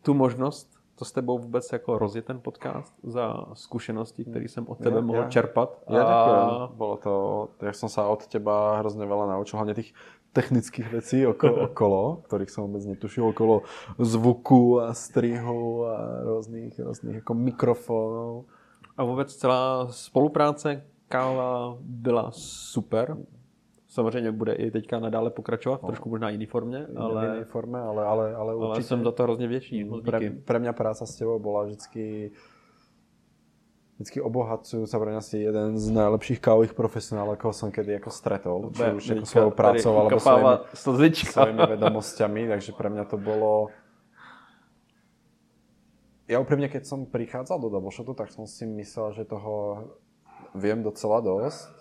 tu 0.03 0.15
možnost 0.15 0.76
to 0.97 1.05
s 1.05 1.12
tebou 1.12 1.39
vůbec 1.39 1.73
jako 1.73 1.98
rozjet 1.98 2.24
ten 2.24 2.40
podcast 2.40 2.94
za 3.02 3.47
zkušenosti, 3.52 4.24
které 4.24 4.44
jsem 4.48 4.68
od 4.68 4.78
tebe 4.78 4.97
ja, 4.97 5.02
mohl 5.02 5.18
ja, 5.18 5.28
čerpat. 5.28 5.82
Ja 5.90 6.02
a... 6.02 6.09
ďakujem. 6.09 6.77
Bolo 6.77 6.97
to, 6.97 7.14
ja 7.60 7.73
som 7.77 7.93
sa 7.93 8.09
od 8.09 8.24
teba 8.27 8.81
hrozne 8.81 9.05
veľa 9.05 9.36
naučil, 9.36 9.60
hlavne 9.60 9.77
tých 9.77 9.93
technických 10.32 10.89
vecí 10.89 11.20
okolo, 11.32 11.68
okolo 11.68 12.02
ktorých 12.24 12.51
som 12.51 12.64
vôbec 12.64 12.89
netušil, 12.89 13.28
okolo 13.36 13.68
zvuku 14.01 14.89
a 14.89 14.97
strihu 14.97 15.85
a 15.85 15.97
rôznych, 16.24 16.81
rôznych 16.81 17.20
ako 17.20 17.32
mikrofónov. 17.36 18.32
A 18.97 19.05
vůbec 19.05 19.28
celá 19.36 19.93
spolupráce 19.93 20.85
káva 21.09 21.77
byla 21.81 22.32
super 22.32 23.16
samozřejmě 23.89 24.33
bude 24.33 24.53
i 24.53 24.71
teďka 24.71 24.99
nadále 24.99 25.31
pokračovat, 25.31 25.83
no. 25.83 25.87
trošku 25.87 26.09
možná 26.09 26.31
jiný 26.31 26.47
formě, 26.47 26.87
ale... 26.97 27.27
Jiný 27.27 27.45
forme, 27.45 27.81
ale, 27.81 28.05
ale, 28.05 28.35
ale 28.35 28.55
určitě... 28.55 28.73
Ale 28.73 28.83
jsem 28.83 29.05
za 29.05 29.13
to 29.13 29.23
hrozně 29.23 29.47
vděčný. 29.47 29.91
Pre, 30.05 30.31
pre 30.31 30.59
mňa 30.59 30.73
práca 30.73 31.07
s 31.07 31.17
tebou 31.17 31.39
bola 31.39 31.65
vždycky 31.65 32.31
vždycky 33.97 34.21
obohacujúca 34.21 34.93
pre 35.01 35.09
mňa 35.09 35.23
si 35.25 35.37
jeden 35.41 35.81
z 35.81 35.89
najlepších 35.89 36.37
kávových 36.37 36.77
profesionálov, 36.77 37.41
akého 37.41 37.53
som 37.57 37.73
kedy 37.73 37.97
ako 37.97 38.11
stretol. 38.13 38.59
Či 38.77 38.93
už 38.93 39.05
ako 39.17 39.25
svojou 39.25 39.53
prácou, 39.57 39.93
alebo 39.97 40.21
svojimi, 40.21 41.17
svojimi 41.17 41.63
vedomosťami, 41.65 42.43
takže 42.53 42.77
pre 42.77 42.93
mňa 42.93 43.05
to 43.09 43.17
bolo... 43.17 43.73
Ja 46.29 46.43
úprimne, 46.45 46.69
keď 46.69 46.85
som 46.85 47.09
prichádzal 47.09 47.57
do 47.57 47.73
Doubleshotu, 47.73 48.13
tak 48.13 48.29
som 48.35 48.45
si 48.45 48.69
myslel, 48.69 49.17
že 49.17 49.25
toho 49.25 49.87
viem 50.53 50.85
docela 50.85 51.25
dosť 51.25 51.76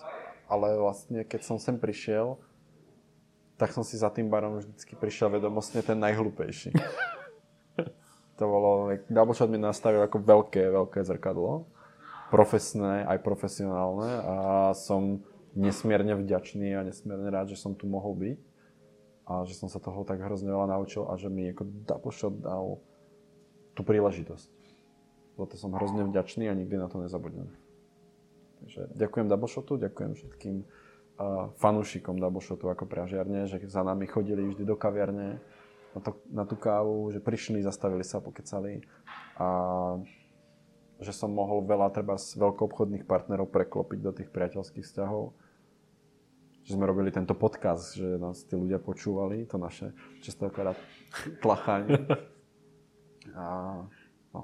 ale 0.46 0.78
vlastne 0.78 1.26
keď 1.26 1.42
som 1.42 1.58
sem 1.58 1.78
prišiel, 1.78 2.38
tak 3.56 3.72
som 3.72 3.84
si 3.88 3.96
za 3.96 4.12
tým 4.12 4.28
barom 4.28 4.60
vždycky 4.60 5.00
prišiel 5.00 5.32
vedomostne 5.32 5.80
ten 5.80 5.96
najhlupejší. 5.96 6.76
to 8.40 8.44
bolo, 8.44 8.92
Doubleshot 9.08 9.48
mi 9.48 9.56
nastavil 9.56 10.04
ako 10.04 10.20
veľké, 10.20 10.64
veľké 10.72 11.00
zrkadlo. 11.08 11.68
Profesné, 12.34 13.08
aj 13.08 13.24
profesionálne 13.24 14.12
a 14.12 14.36
som 14.76 15.24
nesmierne 15.56 16.20
vďačný 16.20 16.76
a 16.76 16.84
nesmierne 16.84 17.32
rád, 17.32 17.56
že 17.56 17.62
som 17.62 17.72
tu 17.72 17.88
mohol 17.88 18.12
byť 18.18 18.40
a 19.26 19.34
že 19.48 19.56
som 19.56 19.72
sa 19.72 19.80
toho 19.80 20.04
tak 20.04 20.20
hrozne 20.20 20.52
veľa 20.52 20.76
naučil 20.76 21.08
a 21.08 21.16
že 21.16 21.32
mi 21.32 21.48
ako 21.50 21.64
Doubleshot 21.88 22.36
dal 22.44 22.84
tú 23.72 23.82
príležitosť. 23.88 24.52
Za 25.36 25.46
to 25.48 25.56
som 25.56 25.76
hrozne 25.76 26.08
vďačný 26.12 26.48
a 26.48 26.56
nikdy 26.56 26.76
na 26.76 26.88
to 26.92 27.00
nezabudnem. 27.00 27.48
Takže 28.66 28.98
ďakujem 28.98 29.30
Doubleshotu, 29.30 29.78
ďakujem 29.78 30.12
všetkým 30.18 30.56
fanúšikom 31.62 32.18
Doubleshotu 32.18 32.66
ako 32.68 32.90
pražiarne, 32.90 33.46
že 33.46 33.62
za 33.70 33.86
nami 33.86 34.10
chodili 34.10 34.42
vždy 34.42 34.66
do 34.66 34.74
kaviarne 34.74 35.40
na, 35.96 36.00
to, 36.02 36.12
na 36.28 36.44
tú 36.44 36.60
kávu, 36.60 37.14
že 37.14 37.24
prišli, 37.24 37.64
zastavili 37.64 38.04
sa, 38.04 38.20
pokecali 38.20 38.84
a 39.40 39.48
že 41.00 41.12
som 41.12 41.32
mohol 41.32 41.64
veľa 41.64 41.92
treba 41.92 42.20
z 42.20 42.36
veľkoobchodných 42.36 43.08
partnerov 43.08 43.52
preklopiť 43.52 44.00
do 44.00 44.12
tých 44.16 44.30
priateľských 44.32 44.84
vzťahov. 44.84 45.36
Že 46.66 46.82
sme 46.82 46.90
robili 46.90 47.14
tento 47.14 47.38
podcast, 47.38 47.94
že 47.94 48.18
nás 48.18 48.42
tí 48.48 48.58
ľudia 48.58 48.82
počúvali, 48.82 49.46
to 49.46 49.62
naše 49.62 49.94
častokrát 50.26 50.76
tlachanie. 51.44 52.10
A 53.38 53.46
no, 54.34 54.42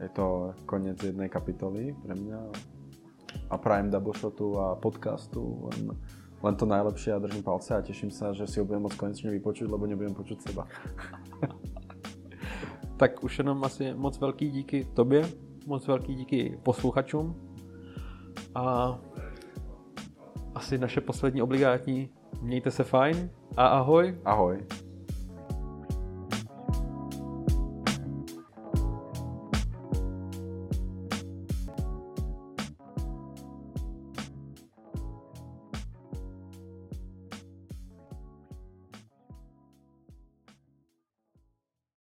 je 0.00 0.10
to 0.10 0.56
koniec 0.66 0.98
jednej 0.98 1.30
kapitoly 1.30 1.94
pre 2.02 2.18
mňa 2.18 2.40
a 3.50 3.58
Prime 3.58 3.90
Double 3.90 4.12
Shotu 4.16 4.58
a 4.58 4.74
podcastu. 4.74 5.68
Len, 5.72 5.96
len 6.42 6.54
to 6.54 6.66
najlepšie 6.66 7.12
a 7.14 7.18
držím 7.18 7.42
palce 7.42 7.76
a 7.76 7.82
teším 7.82 8.10
sa, 8.10 8.32
že 8.32 8.46
si 8.46 8.60
ho 8.60 8.64
budem 8.64 8.82
môcť 8.82 8.98
konečne 8.98 9.30
vypočuť, 9.30 9.70
lebo 9.70 9.86
nebudem 9.86 10.14
počuť 10.14 10.38
seba. 10.42 10.66
tak 12.96 13.24
už 13.24 13.38
jenom 13.38 13.64
asi 13.64 13.94
moc 13.94 14.18
velký 14.18 14.50
díky 14.50 14.84
tobě, 14.94 15.28
moc 15.66 15.86
velký 15.86 16.14
díky 16.14 16.58
posluchačům 16.62 17.36
a 18.54 18.98
asi 20.54 20.78
naše 20.78 21.00
poslední 21.00 21.42
obligátní. 21.42 22.10
Mějte 22.42 22.70
se 22.70 22.84
fajn 22.84 23.30
a 23.56 23.66
ahoj. 23.66 24.18
Ahoj. 24.24 24.85